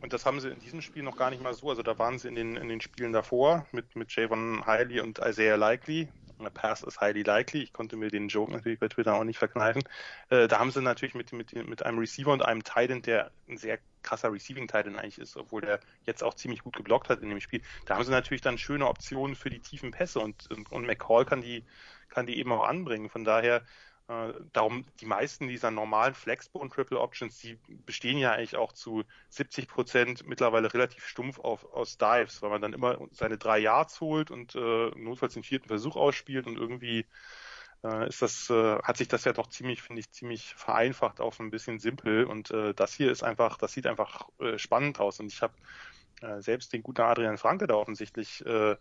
Und 0.00 0.12
das 0.12 0.24
haben 0.24 0.40
sie 0.40 0.48
in 0.48 0.60
diesem 0.60 0.80
Spiel 0.80 1.02
noch 1.02 1.16
gar 1.16 1.30
nicht 1.30 1.42
mal 1.42 1.54
so. 1.54 1.68
Also 1.68 1.82
da 1.82 1.98
waren 1.98 2.18
sie 2.18 2.28
in 2.28 2.34
den, 2.34 2.56
in 2.56 2.68
den 2.68 2.80
Spielen 2.80 3.12
davor 3.12 3.66
mit, 3.72 3.96
mit 3.96 4.14
Javon 4.14 4.64
Hiley 4.64 5.00
und 5.00 5.18
Isaiah 5.18 5.56
Likely. 5.56 6.08
Pass 6.48 6.82
is 6.82 6.98
highly 6.98 7.22
likely. 7.22 7.62
Ich 7.62 7.74
konnte 7.74 7.96
mir 7.96 8.08
den 8.08 8.28
Joke 8.28 8.50
natürlich 8.50 8.78
bei 8.78 8.88
Twitter 8.88 9.14
auch 9.14 9.24
nicht 9.24 9.38
verkneifen. 9.38 9.82
Äh, 10.30 10.48
da 10.48 10.58
haben 10.58 10.70
sie 10.70 10.80
natürlich 10.80 11.14
mit, 11.14 11.32
mit, 11.32 11.52
mit 11.52 11.84
einem 11.84 11.98
Receiver 11.98 12.32
und 12.32 12.42
einem 12.42 12.64
Titan, 12.64 13.02
der 13.02 13.30
ein 13.46 13.58
sehr 13.58 13.78
krasser 14.02 14.32
Receiving 14.32 14.66
Titan 14.66 14.96
eigentlich 14.96 15.18
ist, 15.18 15.36
obwohl 15.36 15.60
der 15.60 15.80
jetzt 16.04 16.22
auch 16.24 16.32
ziemlich 16.32 16.62
gut 16.62 16.76
geblockt 16.76 17.10
hat 17.10 17.20
in 17.20 17.28
dem 17.28 17.40
Spiel. 17.40 17.60
Da 17.84 17.96
haben 17.96 18.04
sie 18.04 18.10
natürlich 18.10 18.40
dann 18.40 18.56
schöne 18.56 18.88
Optionen 18.88 19.36
für 19.36 19.50
die 19.50 19.60
tiefen 19.60 19.90
Pässe 19.90 20.20
und, 20.20 20.50
und, 20.50 20.72
und 20.72 20.86
McCall 20.86 21.26
kann 21.26 21.42
die, 21.42 21.66
kann 22.08 22.26
die 22.26 22.38
eben 22.38 22.52
auch 22.52 22.64
anbringen. 22.64 23.10
Von 23.10 23.24
daher, 23.24 23.62
äh, 24.10 24.32
darum, 24.52 24.84
die 25.00 25.06
meisten 25.06 25.46
dieser 25.46 25.70
normalen 25.70 26.14
Flexbone 26.14 26.68
Triple 26.68 26.98
Options, 26.98 27.38
die 27.38 27.60
bestehen 27.86 28.18
ja 28.18 28.32
eigentlich 28.32 28.56
auch 28.56 28.72
zu 28.72 29.04
70 29.28 29.68
Prozent 29.68 30.26
mittlerweile 30.26 30.74
relativ 30.74 31.06
stumpf 31.06 31.38
auf, 31.38 31.64
aus 31.72 31.96
Dives, 31.96 32.42
weil 32.42 32.50
man 32.50 32.60
dann 32.60 32.72
immer 32.72 32.98
seine 33.12 33.38
drei 33.38 33.60
Yards 33.60 34.00
holt 34.00 34.32
und 34.32 34.56
äh, 34.56 34.90
notfalls 34.96 35.34
den 35.34 35.44
vierten 35.44 35.68
Versuch 35.68 35.94
ausspielt 35.94 36.48
und 36.48 36.58
irgendwie 36.58 37.06
äh, 37.84 38.08
ist 38.08 38.20
das, 38.20 38.50
äh, 38.50 38.82
hat 38.82 38.96
sich 38.96 39.06
das 39.06 39.24
ja 39.24 39.32
doch 39.32 39.48
ziemlich, 39.48 39.80
finde 39.80 40.00
ich, 40.00 40.10
ziemlich 40.10 40.54
vereinfacht 40.56 41.20
auf 41.20 41.38
ein 41.38 41.50
bisschen 41.50 41.78
simpel 41.78 42.24
und 42.24 42.50
äh, 42.50 42.74
das 42.74 42.94
hier 42.94 43.12
ist 43.12 43.22
einfach, 43.22 43.58
das 43.58 43.72
sieht 43.74 43.86
einfach 43.86 44.28
äh, 44.40 44.58
spannend 44.58 44.98
aus 44.98 45.20
und 45.20 45.32
ich 45.32 45.40
habe 45.40 45.54
äh, 46.20 46.40
selbst 46.40 46.72
den 46.72 46.82
guten 46.82 47.02
Adrian 47.02 47.38
Franke 47.38 47.68
da 47.68 47.74
offensichtlich 47.74 48.44
äh, 48.44 48.76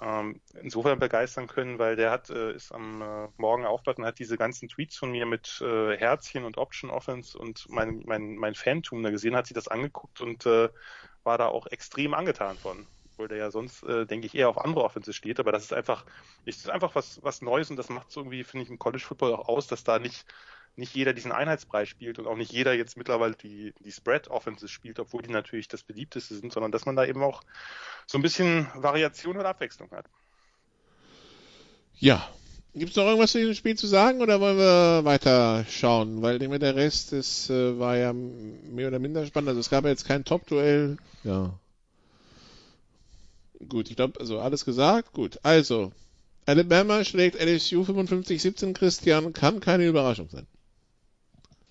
ähm, 0.00 0.40
insofern 0.54 0.98
begeistern 0.98 1.46
können, 1.46 1.78
weil 1.78 1.96
der 1.96 2.10
hat 2.10 2.30
äh, 2.30 2.54
ist 2.54 2.72
am 2.72 3.02
äh, 3.02 3.28
Morgen 3.36 3.66
aufgewacht 3.66 3.98
und 3.98 4.06
hat 4.06 4.18
diese 4.18 4.38
ganzen 4.38 4.68
Tweets 4.68 4.96
von 4.96 5.10
mir 5.10 5.26
mit 5.26 5.60
äh, 5.60 5.96
Herzchen 5.96 6.44
und 6.44 6.56
Option 6.56 6.90
Offense 6.90 7.38
und 7.38 7.66
mein 7.68 8.02
mein 8.06 8.36
mein 8.36 8.54
Fantum 8.54 9.02
da 9.02 9.10
gesehen, 9.10 9.36
hat 9.36 9.46
sich 9.46 9.54
das 9.54 9.68
angeguckt 9.68 10.20
und 10.20 10.46
äh, 10.46 10.70
war 11.24 11.38
da 11.38 11.48
auch 11.48 11.66
extrem 11.66 12.14
angetan 12.14 12.56
von, 12.56 12.86
obwohl 13.12 13.28
der 13.28 13.38
ja 13.38 13.50
sonst 13.50 13.82
äh, 13.84 14.06
denke 14.06 14.26
ich 14.26 14.34
eher 14.34 14.48
auf 14.48 14.58
andere 14.58 14.84
Offenses 14.84 15.14
steht, 15.14 15.38
aber 15.38 15.52
das 15.52 15.64
ist 15.64 15.74
einfach 15.74 16.06
ist 16.46 16.70
einfach 16.70 16.94
was 16.94 17.22
was 17.22 17.42
Neues 17.42 17.70
und 17.70 17.76
das 17.76 17.90
macht 17.90 18.16
irgendwie 18.16 18.44
finde 18.44 18.64
ich 18.64 18.70
im 18.70 18.78
College 18.78 19.04
Football 19.04 19.34
auch 19.34 19.48
aus, 19.48 19.66
dass 19.66 19.84
da 19.84 19.98
nicht 19.98 20.24
nicht 20.76 20.94
jeder 20.94 21.12
diesen 21.12 21.32
Einheitspreis 21.32 21.88
spielt 21.88 22.18
und 22.18 22.26
auch 22.26 22.36
nicht 22.36 22.52
jeder 22.52 22.72
jetzt 22.72 22.96
mittlerweile 22.96 23.34
die, 23.34 23.74
die 23.80 23.92
Spread-Offenses 23.92 24.70
spielt, 24.70 24.98
obwohl 24.98 25.22
die 25.22 25.30
natürlich 25.30 25.68
das 25.68 25.82
beliebteste 25.82 26.34
sind, 26.34 26.52
sondern 26.52 26.72
dass 26.72 26.86
man 26.86 26.96
da 26.96 27.04
eben 27.04 27.22
auch 27.22 27.42
so 28.06 28.18
ein 28.18 28.22
bisschen 28.22 28.66
Variation 28.74 29.36
und 29.36 29.44
Abwechslung 29.44 29.90
hat. 29.90 30.06
Ja. 31.98 32.26
Gibt 32.74 32.92
es 32.92 32.96
noch 32.96 33.04
irgendwas 33.04 33.32
zu 33.32 33.38
diesem 33.38 33.54
Spiel 33.54 33.76
zu 33.76 33.86
sagen 33.86 34.22
oder 34.22 34.40
wollen 34.40 34.56
wir 34.56 35.04
weiter 35.04 35.66
schauen? 35.68 36.22
Weil 36.22 36.38
der 36.38 36.74
Rest 36.74 37.12
ist, 37.12 37.50
äh, 37.50 37.78
war 37.78 37.98
ja 37.98 38.14
mehr 38.14 38.88
oder 38.88 38.98
minder 38.98 39.26
spannend. 39.26 39.50
Also 39.50 39.60
es 39.60 39.68
gab 39.68 39.84
ja 39.84 39.90
jetzt 39.90 40.06
kein 40.06 40.24
Top-Duell. 40.24 40.96
Ja. 41.22 41.52
Gut, 43.68 43.90
ich 43.90 43.96
glaube, 43.96 44.18
also 44.18 44.40
alles 44.40 44.64
gesagt. 44.64 45.12
Gut, 45.12 45.38
also 45.42 45.92
Alabama 46.46 47.04
schlägt 47.04 47.38
LSU 47.38 47.84
55-17, 47.84 48.72
Christian, 48.72 49.32
kann 49.32 49.60
keine 49.60 49.86
Überraschung 49.86 50.28
sein. 50.30 50.46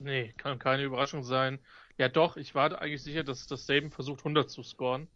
Nee, 0.04 0.34
kann 0.38 0.60
keine 0.60 0.84
Überraschung 0.84 1.24
sein. 1.24 1.60
Ja 1.97 2.10
doch, 2.10 2.38
ich 2.38 2.56
war 2.56 2.82
eigentlich 2.82 3.04
sicher, 3.04 3.24
dass 3.24 3.45
das 3.47 3.66
Saban 3.66 3.91
versucht 3.91 4.20
100 4.20 4.49
zu 4.49 4.64
scoren. 4.64 5.08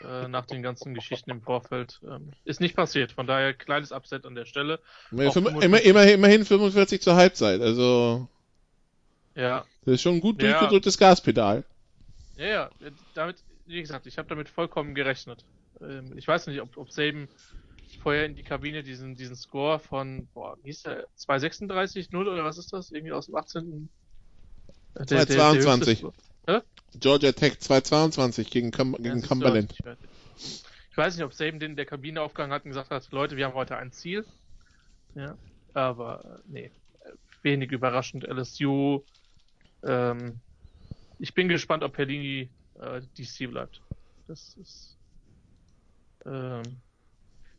Äh, 0.00 0.28
nach 0.28 0.46
den 0.46 0.62
ganzen 0.62 0.94
Geschichten 0.94 1.30
im 1.30 1.42
Vorfeld. 1.42 2.00
Ähm, 2.04 2.30
ist 2.44 2.60
nicht 2.60 2.76
passiert, 2.76 3.10
von 3.10 3.26
daher 3.26 3.52
kleines 3.52 3.90
Upset 3.90 4.26
an 4.26 4.36
der 4.36 4.44
Stelle. 4.44 4.78
Immer, 5.10 5.82
immer, 5.82 6.04
immerhin 6.04 6.44
45 6.44 7.02
zur 7.02 7.16
Halbzeit, 7.16 7.60
also. 7.60 8.28
Ja. 9.34 9.64
Das 9.84 9.94
ist 9.94 10.02
schon 10.02 10.14
ein 10.14 10.20
gut 10.20 10.40
durchgedrücktes 10.40 11.00
ja. 11.00 11.08
Gaspedal. 11.08 11.64
Ja, 12.36 12.46
ja, 12.46 12.70
damit, 13.14 13.42
wie 13.66 13.80
gesagt, 13.80 14.06
ich 14.06 14.18
habe 14.18 14.28
damit 14.28 14.48
vollkommen 14.48 14.94
gerechnet. 14.94 15.44
Ähm, 15.80 16.16
ich 16.16 16.28
weiß 16.28 16.46
nicht, 16.46 16.60
ob, 16.60 16.76
ob 16.76 16.92
Saban 16.92 17.28
vorher 18.00 18.26
in 18.26 18.36
die 18.36 18.44
Kabine 18.44 18.84
diesen, 18.84 19.16
diesen 19.16 19.34
Score 19.34 19.80
von, 19.80 20.28
boah, 20.32 20.56
wie 20.62 20.68
hieß 20.68 20.82
der, 20.82 21.08
236-0 21.18 22.16
oder 22.16 22.44
was 22.44 22.58
ist 22.58 22.72
das? 22.72 22.92
Irgendwie 22.92 23.12
aus 23.12 23.26
dem 23.26 23.34
18. 23.34 23.88
222. 24.94 26.04
Georgia 26.94 27.32
Tech 27.32 27.58
222 27.60 28.50
gegen, 28.50 28.70
Cum 28.70 28.96
gegen 28.98 29.22
Cumberland. 29.22 29.74
Ich 30.36 30.96
weiß 30.96 31.16
nicht, 31.16 31.24
ob 31.24 31.32
Saban 31.32 31.60
den 31.60 31.72
in 31.72 31.76
der 31.76 31.86
Kabine 31.86 32.22
aufgegangen 32.22 32.52
hat 32.52 32.64
und 32.64 32.70
gesagt 32.70 32.90
hat, 32.90 33.10
Leute, 33.12 33.36
wir 33.36 33.46
haben 33.46 33.54
heute 33.54 33.76
ein 33.76 33.92
Ziel. 33.92 34.24
Ja, 35.14 35.36
aber 35.74 36.40
nee, 36.46 36.70
wenig 37.42 37.70
überraschend. 37.70 38.24
LSU. 38.24 39.02
Ähm, 39.84 40.40
ich 41.18 41.34
bin 41.34 41.48
gespannt, 41.48 41.84
ob 41.84 41.92
Perlini 41.92 42.50
äh, 42.80 43.00
DC 43.16 43.50
bleibt. 43.50 43.80
Das 44.26 44.54
ist. 44.56 44.96
Ähm, 46.26 46.62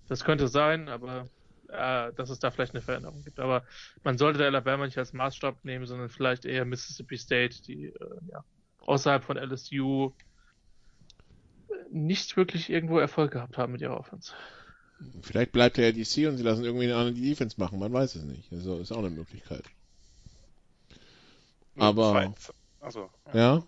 das 0.07 0.23
könnte 0.23 0.47
sein, 0.47 0.89
aber 0.89 1.27
äh, 1.71 2.13
dass 2.13 2.29
es 2.29 2.39
da 2.39 2.51
vielleicht 2.51 2.73
eine 2.73 2.81
Veränderung 2.81 3.23
gibt. 3.23 3.39
Aber 3.39 3.63
man 4.03 4.17
sollte 4.17 4.45
Alabama 4.45 4.85
nicht 4.85 4.97
als 4.97 5.13
Maßstab 5.13 5.63
nehmen, 5.63 5.85
sondern 5.85 6.09
vielleicht 6.09 6.45
eher 6.45 6.65
Mississippi 6.65 7.17
State, 7.17 7.61
die 7.63 7.85
äh, 7.85 7.93
ja, 8.31 8.43
außerhalb 8.79 9.23
von 9.23 9.37
LSU 9.37 10.11
nicht 11.91 12.37
wirklich 12.37 12.69
irgendwo 12.69 12.99
Erfolg 12.99 13.31
gehabt 13.31 13.57
haben 13.57 13.71
mit 13.71 13.81
ihrer 13.81 13.97
Offense. 13.97 14.33
Vielleicht 15.21 15.53
bleibt 15.53 15.77
der 15.77 15.93
DC 15.93 16.27
und 16.27 16.37
sie 16.37 16.43
lassen 16.43 16.65
irgendwie 16.65 16.85
eine 16.85 16.97
andere 16.97 17.13
Defense 17.15 17.55
machen, 17.59 17.79
man 17.79 17.93
weiß 17.93 18.15
es 18.15 18.23
nicht. 18.23 18.51
Also 18.51 18.79
ist 18.79 18.91
auch 18.91 18.99
eine 18.99 19.09
Möglichkeit. 19.09 19.63
Aber. 21.77 22.33
Zwei, 22.37 22.55
also, 22.81 23.09
ja. 23.33 23.39
ja? 23.55 23.63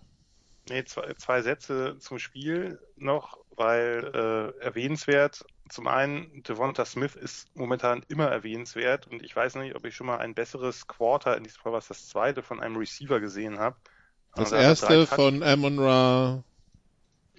Nee, 0.68 0.84
zwei, 0.84 1.12
zwei 1.14 1.42
Sätze 1.42 1.96
zum 1.98 2.18
Spiel 2.18 2.80
noch, 2.96 3.38
weil 3.56 4.10
äh, 4.14 4.64
erwähnenswert, 4.64 5.44
zum 5.68 5.88
einen, 5.88 6.42
Devonta 6.42 6.84
Smith 6.84 7.16
ist 7.16 7.48
momentan 7.56 8.04
immer 8.08 8.28
erwähnenswert 8.28 9.06
und 9.06 9.22
ich 9.22 9.34
weiß 9.34 9.56
nicht, 9.56 9.74
ob 9.74 9.84
ich 9.84 9.96
schon 9.96 10.06
mal 10.06 10.18
ein 10.18 10.34
besseres 10.34 10.86
Quarter 10.86 11.36
in 11.36 11.44
diesem 11.44 11.62
Fall, 11.62 11.72
was 11.72 11.88
das 11.88 12.08
zweite 12.08 12.42
von 12.42 12.60
einem 12.60 12.76
Receiver 12.76 13.20
gesehen 13.20 13.58
habe. 13.58 13.76
Das 14.34 14.52
also 14.52 14.56
erste 14.90 15.06
von 15.06 15.42
Amon 15.42 15.78
Ra. 15.78 16.44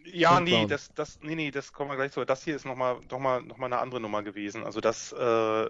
Ja, 0.05 0.39
nee, 0.39 0.65
das, 0.67 0.89
das, 0.93 1.19
nee, 1.21 1.35
nee, 1.35 1.51
das 1.51 1.71
kommen 1.73 1.89
wir 1.89 1.95
gleich 1.95 2.11
zu. 2.11 2.25
Das 2.25 2.43
hier 2.43 2.55
ist 2.55 2.65
nochmal, 2.65 2.99
noch 3.09 3.19
mal, 3.19 3.41
noch 3.41 3.57
mal 3.57 3.67
eine 3.67 3.79
andere 3.79 4.01
Nummer 4.01 4.21
gewesen. 4.21 4.63
Also 4.63 4.81
das, 4.81 5.11
äh, 5.13 5.69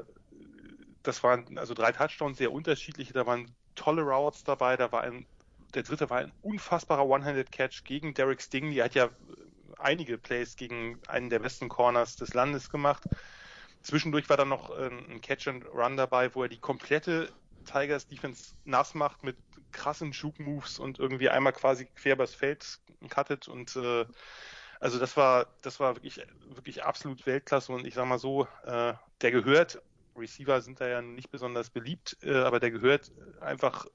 das 1.04 1.24
waren 1.24 1.58
also 1.58 1.74
drei 1.74 1.92
Touchdowns, 1.92 2.38
sehr 2.38 2.52
unterschiedliche. 2.52 3.14
Da 3.14 3.26
waren 3.26 3.54
tolle 3.76 4.02
Routes 4.02 4.44
dabei. 4.44 4.76
Da 4.76 4.92
war 4.92 5.02
ein, 5.02 5.26
der 5.74 5.84
dritte 5.84 6.10
war 6.10 6.20
ein 6.20 6.32
unfassbarer 6.42 7.06
One-Handed-Catch 7.06 7.84
gegen 7.84 8.14
Derek 8.14 8.42
Stingley. 8.42 8.80
Er 8.80 8.86
hat 8.86 8.96
ja 8.96 9.10
einige 9.78 10.18
Plays 10.18 10.56
gegen 10.56 11.00
einen 11.08 11.30
der 11.30 11.40
besten 11.40 11.70
Corners 11.70 12.16
des 12.16 12.34
Landes 12.34 12.70
gemacht. 12.70 13.04
Zwischendurch 13.82 14.30
war 14.30 14.38
dann 14.38 14.50
noch 14.50 14.78
ähm, 14.78 15.06
ein 15.10 15.22
Catch 15.22 15.48
and 15.48 15.66
Run 15.74 15.98
dabei, 15.98 16.34
wo 16.36 16.44
er 16.44 16.50
die 16.50 16.60
komplette 16.60 17.30
Tigers 17.66 18.08
Defense 18.08 18.56
nass 18.66 18.94
macht 18.94 19.24
mit 19.24 19.38
krassen 19.72 20.12
Juke 20.12 20.42
Moves 20.42 20.80
und 20.80 21.00
irgendwie 21.00 21.30
einmal 21.30 21.54
quasi 21.54 21.86
quer 21.96 22.14
übers 22.14 22.36
Feld 22.36 22.80
cuttet 23.10 23.48
und 23.48 23.76
äh, 23.76 24.06
also 24.80 25.00
das 25.00 25.18
war 25.18 25.48
das 25.62 25.80
war 25.80 25.96
wirklich 25.96 26.22
wirklich 26.50 26.84
absolut 26.84 27.26
Weltklasse 27.26 27.72
und 27.72 27.86
ich 27.88 27.94
sag 27.94 28.06
mal 28.06 28.20
so, 28.20 28.48
äh, 28.66 28.94
der 29.22 29.32
gehört 29.32 29.82
Receiver 30.16 30.62
sind 30.62 30.80
da 30.80 30.88
ja 30.88 31.02
nicht 31.02 31.32
besonders 31.32 31.70
beliebt, 31.70 32.18
äh, 32.22 32.36
aber 32.36 32.60
der 32.60 32.72
gehört 32.72 33.12
einfach 33.42 33.88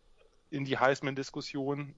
in 0.51 0.64
die 0.64 0.78
Heisman-Diskussion 0.78 1.94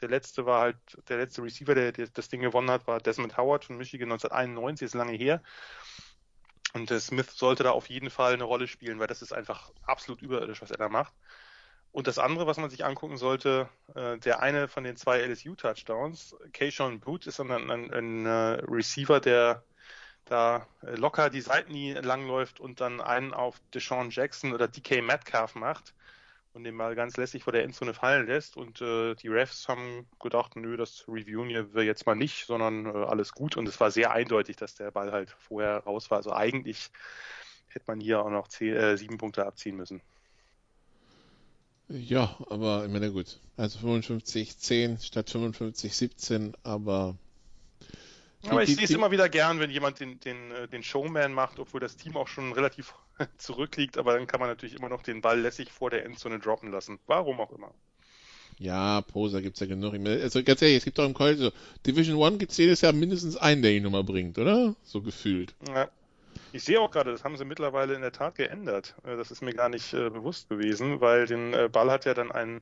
der 0.00 0.08
letzte 0.08 0.46
war 0.46 0.60
halt, 0.60 0.76
der 1.08 1.18
letzte 1.18 1.42
Receiver, 1.42 1.74
der, 1.74 1.92
der 1.92 2.08
das 2.08 2.28
Ding 2.28 2.40
gewonnen 2.40 2.70
hat, 2.70 2.86
war 2.86 3.00
Desmond 3.00 3.36
Howard 3.36 3.64
von 3.64 3.76
Michigan 3.76 4.10
1991, 4.12 4.86
ist 4.86 4.94
lange 4.94 5.12
her. 5.12 5.42
Und 6.72 6.90
der 6.90 7.00
Smith 7.00 7.30
sollte 7.30 7.62
da 7.62 7.70
auf 7.70 7.88
jeden 7.88 8.10
Fall 8.10 8.34
eine 8.34 8.44
Rolle 8.44 8.66
spielen, 8.66 8.98
weil 8.98 9.06
das 9.06 9.22
ist 9.22 9.32
einfach 9.32 9.70
absolut 9.84 10.22
überirdisch, 10.22 10.60
was 10.60 10.70
er 10.70 10.78
da 10.78 10.88
macht. 10.88 11.12
Und 11.92 12.08
das 12.08 12.18
andere, 12.18 12.48
was 12.48 12.56
man 12.56 12.70
sich 12.70 12.84
angucken 12.84 13.16
sollte, 13.16 13.68
äh, 13.94 14.18
der 14.18 14.40
eine 14.40 14.66
von 14.66 14.82
den 14.82 14.96
zwei 14.96 15.20
LSU-Touchdowns, 15.20 16.34
Keishon 16.52 16.98
Boot, 16.98 17.26
ist 17.26 17.38
ein, 17.38 17.52
ein, 17.52 17.70
ein, 17.70 17.92
ein 17.92 18.26
äh, 18.26 18.64
Receiver, 18.66 19.20
der 19.20 19.62
da 20.24 20.66
äh, 20.82 20.96
locker 20.96 21.30
die 21.30 21.42
Seitenlinie 21.42 22.00
langläuft 22.00 22.58
und 22.58 22.80
dann 22.80 23.00
einen 23.00 23.32
auf 23.32 23.60
Deshaun 23.72 24.10
Jackson 24.10 24.52
oder 24.52 24.66
DK 24.66 25.02
Metcalf 25.02 25.54
macht 25.54 25.94
und 26.54 26.64
den 26.64 26.74
mal 26.74 26.94
ganz 26.94 27.16
lässig 27.16 27.42
vor 27.42 27.52
der 27.52 27.64
Endzone 27.64 27.94
fallen 27.94 28.26
lässt. 28.26 28.56
Und 28.56 28.80
äh, 28.80 29.14
die 29.16 29.28
Refs 29.28 29.68
haben 29.68 30.06
gedacht, 30.20 30.56
nö, 30.56 30.76
das 30.76 31.04
reviewen 31.08 31.48
wir 31.48 31.84
jetzt 31.84 32.06
mal 32.06 32.14
nicht, 32.14 32.46
sondern 32.46 32.86
äh, 32.86 32.90
alles 32.90 33.32
gut. 33.32 33.56
Und 33.56 33.68
es 33.68 33.80
war 33.80 33.90
sehr 33.90 34.12
eindeutig, 34.12 34.56
dass 34.56 34.76
der 34.76 34.92
Ball 34.92 35.12
halt 35.12 35.30
vorher 35.38 35.78
raus 35.78 36.10
war. 36.10 36.18
Also 36.18 36.32
eigentlich 36.32 36.90
hätte 37.68 37.84
man 37.88 38.00
hier 38.00 38.22
auch 38.22 38.30
noch 38.30 38.48
zehn, 38.48 38.74
äh, 38.74 38.96
sieben 38.96 39.18
Punkte 39.18 39.44
abziehen 39.44 39.76
müssen. 39.76 40.00
Ja, 41.88 42.36
aber 42.48 42.86
ich 42.86 42.92
meine, 42.92 43.10
gut. 43.10 43.40
Also 43.56 43.80
55-10 43.80 45.04
statt 45.04 45.28
55-17, 45.28 46.54
aber 46.62 47.16
aber 48.48 48.62
ich 48.62 48.74
sehe 48.74 48.84
es 48.84 48.90
immer 48.90 49.10
wieder 49.10 49.28
gern, 49.28 49.60
wenn 49.60 49.70
jemand 49.70 50.00
den, 50.00 50.20
den, 50.20 50.50
äh, 50.50 50.68
den 50.68 50.82
Showman 50.82 51.32
macht, 51.32 51.58
obwohl 51.58 51.80
das 51.80 51.96
Team 51.96 52.16
auch 52.16 52.28
schon 52.28 52.52
relativ 52.54 52.94
zurückliegt, 53.38 53.98
aber 53.98 54.14
dann 54.14 54.26
kann 54.26 54.40
man 54.40 54.48
natürlich 54.48 54.76
immer 54.76 54.88
noch 54.88 55.02
den 55.02 55.20
Ball 55.20 55.40
lässig 55.40 55.70
vor 55.70 55.90
der 55.90 56.04
Endzone 56.04 56.38
droppen 56.38 56.70
lassen. 56.70 56.98
Warum 57.06 57.40
auch 57.40 57.52
immer. 57.52 57.72
Ja, 58.58 59.00
Poser 59.00 59.42
gibt's 59.42 59.60
ja 59.60 59.66
genug. 59.66 59.94
Also 59.94 60.42
ganz 60.44 60.62
ehrlich, 60.62 60.78
es 60.78 60.84
gibt 60.84 60.98
doch 60.98 61.06
im 61.06 61.14
College 61.14 61.38
so, 61.38 61.52
Division 61.86 62.16
One 62.16 62.38
gibt's 62.38 62.56
jedes 62.56 62.82
Jahr 62.82 62.92
mindestens 62.92 63.36
einen, 63.36 63.62
der 63.62 63.72
ihn 63.72 63.82
nochmal 63.82 64.04
bringt, 64.04 64.38
oder? 64.38 64.76
So 64.84 65.02
gefühlt. 65.02 65.54
Ja. 65.68 65.88
Ich 66.52 66.62
sehe 66.62 66.80
auch 66.80 66.90
gerade, 66.90 67.10
das 67.10 67.24
haben 67.24 67.36
sie 67.36 67.44
mittlerweile 67.44 67.94
in 67.94 68.00
der 68.00 68.12
Tat 68.12 68.36
geändert. 68.36 68.94
Äh, 69.04 69.16
das 69.16 69.30
ist 69.30 69.42
mir 69.42 69.54
gar 69.54 69.68
nicht 69.68 69.92
äh, 69.92 70.10
bewusst 70.10 70.48
gewesen, 70.48 71.00
weil 71.00 71.26
den 71.26 71.52
äh, 71.52 71.68
Ball 71.70 71.90
hat 71.90 72.04
ja 72.04 72.14
dann 72.14 72.30
ein, 72.30 72.60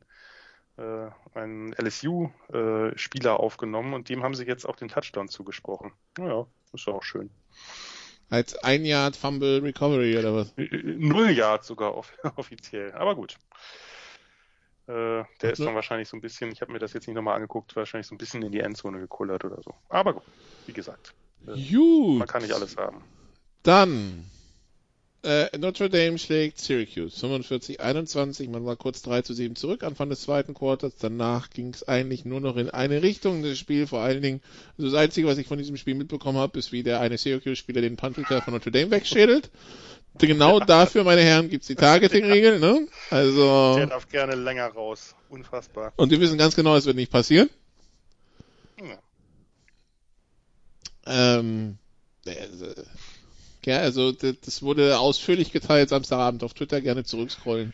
äh, 0.78 1.10
ein 1.34 1.74
LSU-Spieler 1.74 3.38
aufgenommen 3.40 3.94
und 3.94 4.08
dem 4.08 4.22
haben 4.22 4.34
sie 4.34 4.44
jetzt 4.44 4.66
auch 4.66 4.76
den 4.76 4.88
Touchdown 4.88 5.28
zugesprochen. 5.28 5.92
Naja, 6.18 6.46
ist 6.72 6.88
auch 6.88 7.02
schön. 7.02 7.30
Als 8.30 8.56
ein 8.56 8.84
Yard 8.84 9.14
Fumble 9.14 9.62
Recovery 9.62 10.16
oder 10.16 10.34
was? 10.34 10.54
Null 10.56 11.30
Yard 11.30 11.64
sogar 11.64 11.94
off 11.94 12.12
offiziell, 12.36 12.92
aber 12.92 13.14
gut. 13.14 13.36
Äh, 14.86 15.24
der 15.40 15.52
ist 15.52 15.60
dann 15.60 15.74
wahrscheinlich 15.74 16.08
so 16.08 16.16
ein 16.16 16.20
bisschen, 16.20 16.50
ich 16.50 16.60
habe 16.60 16.72
mir 16.72 16.78
das 16.78 16.92
jetzt 16.92 17.06
nicht 17.06 17.14
nochmal 17.14 17.36
angeguckt, 17.36 17.76
wahrscheinlich 17.76 18.06
so 18.06 18.14
ein 18.14 18.18
bisschen 18.18 18.42
in 18.42 18.50
die 18.50 18.60
Endzone 18.60 18.98
gekullert 18.98 19.44
oder 19.44 19.62
so. 19.62 19.74
Aber 19.88 20.14
gut, 20.14 20.24
wie 20.66 20.72
gesagt. 20.72 21.14
Äh. 21.46 21.76
Man 21.76 22.26
kann 22.26 22.42
nicht 22.42 22.54
alles 22.54 22.76
haben. 22.76 23.04
Dann 23.62 24.24
äh, 25.24 25.56
Notre 25.56 25.88
Dame 25.88 26.18
schlägt 26.18 26.58
Syracuse 26.58 27.24
45-21. 27.24 28.50
Man 28.50 28.66
war 28.66 28.76
kurz 28.76 29.02
3 29.02 29.22
zu 29.22 29.34
7 29.34 29.54
zurück 29.56 29.84
Anfang 29.84 30.08
des 30.08 30.22
zweiten 30.22 30.54
Quarters. 30.54 30.94
Danach 30.98 31.50
ging 31.50 31.72
es 31.72 31.86
eigentlich 31.86 32.24
nur 32.24 32.40
noch 32.40 32.56
in 32.56 32.70
eine 32.70 33.02
Richtung. 33.02 33.42
Das 33.42 33.58
Spiel 33.58 33.86
vor 33.86 34.00
allen 34.00 34.22
Dingen, 34.22 34.40
also 34.76 34.90
das 34.90 35.00
Einzige, 35.00 35.28
was 35.28 35.38
ich 35.38 35.46
von 35.46 35.58
diesem 35.58 35.76
Spiel 35.76 35.94
mitbekommen 35.94 36.38
habe, 36.38 36.58
ist, 36.58 36.72
wie 36.72 36.82
der 36.82 37.00
eine 37.00 37.18
Syracuse-Spieler 37.18 37.80
den 37.80 37.96
Punt-Return 37.96 38.42
von 38.42 38.52
Notre 38.54 38.72
Dame 38.72 38.90
wegschädelt. 38.90 39.50
Genau 40.18 40.58
dafür, 40.60 41.04
meine 41.04 41.22
Herren, 41.22 41.48
gibt's 41.48 41.68
die 41.68 41.76
Targeting-Regel. 41.76 42.58
Ne? 42.58 42.88
Also 43.10 43.76
Der 43.76 43.86
darf 43.86 44.08
gerne 44.08 44.34
länger 44.34 44.66
raus. 44.68 45.14
Unfassbar. 45.28 45.92
und 45.96 46.10
wir 46.10 46.20
wissen 46.20 46.36
ganz 46.36 46.56
genau, 46.56 46.76
es 46.76 46.84
wird 46.84 46.96
nicht 46.96 47.12
passieren. 47.12 47.48
Ja. 48.80 48.98
Ähm, 51.06 51.78
also, 52.26 52.66
ja, 53.66 53.78
also 53.78 54.12
das 54.12 54.62
wurde 54.62 54.98
ausführlich 54.98 55.52
geteilt 55.52 55.88
Samstagabend 55.88 56.42
auf 56.44 56.54
Twitter, 56.54 56.80
gerne 56.80 57.04
zurückscrollen. 57.04 57.72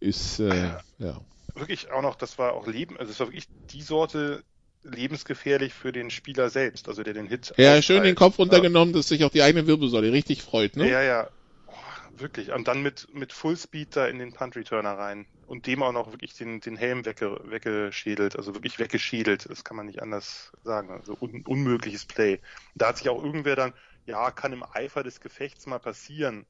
Ist, 0.00 0.40
äh, 0.40 0.72
ja. 0.98 1.20
Wirklich 1.54 1.90
auch 1.90 2.02
noch, 2.02 2.16
das 2.16 2.38
war 2.38 2.52
auch 2.52 2.66
Leben, 2.66 2.98
also 2.98 3.10
das 3.10 3.20
war 3.20 3.28
wirklich 3.28 3.48
die 3.70 3.82
Sorte 3.82 4.42
lebensgefährlich 4.84 5.72
für 5.72 5.92
den 5.92 6.10
Spieler 6.10 6.50
selbst, 6.50 6.88
also 6.88 7.02
der 7.02 7.14
den 7.14 7.26
Hit. 7.26 7.54
Ja, 7.56 7.80
schön 7.80 8.02
den 8.02 8.14
Kopf 8.14 8.38
runtergenommen, 8.38 8.92
dass 8.94 9.08
sich 9.08 9.24
auch 9.24 9.30
die 9.30 9.42
eigene 9.42 9.66
Wirbelsäule 9.66 10.12
richtig 10.12 10.42
freut, 10.42 10.76
ne? 10.76 10.90
Ja, 10.90 11.02
ja. 11.02 11.28
Oh, 11.66 11.72
wirklich. 12.18 12.52
Und 12.52 12.68
dann 12.68 12.82
mit, 12.82 13.08
mit 13.14 13.32
Fullspeed 13.32 13.96
da 13.96 14.06
in 14.06 14.18
den 14.18 14.32
Punt-Returner 14.32 14.92
rein. 14.92 15.26
Und 15.46 15.66
dem 15.66 15.82
auch 15.82 15.92
noch 15.92 16.10
wirklich 16.10 16.34
den, 16.34 16.60
den 16.60 16.76
Helm 16.76 17.04
wegge, 17.04 17.38
weggeschädelt, 17.44 18.36
also 18.36 18.54
wirklich 18.54 18.78
weggeschädelt. 18.78 19.46
Das 19.48 19.64
kann 19.64 19.76
man 19.76 19.86
nicht 19.86 20.00
anders 20.00 20.52
sagen. 20.64 20.90
Also 20.90 21.16
un, 21.20 21.42
unmögliches 21.46 22.06
Play. 22.06 22.40
Da 22.74 22.88
hat 22.88 22.98
sich 22.98 23.08
auch 23.08 23.22
irgendwer 23.22 23.56
dann, 23.56 23.74
ja, 24.06 24.30
kann 24.30 24.52
im 24.52 24.64
Eifer 24.72 25.02
des 25.02 25.20
Gefechts 25.20 25.66
mal 25.66 25.78
passieren. 25.78 26.46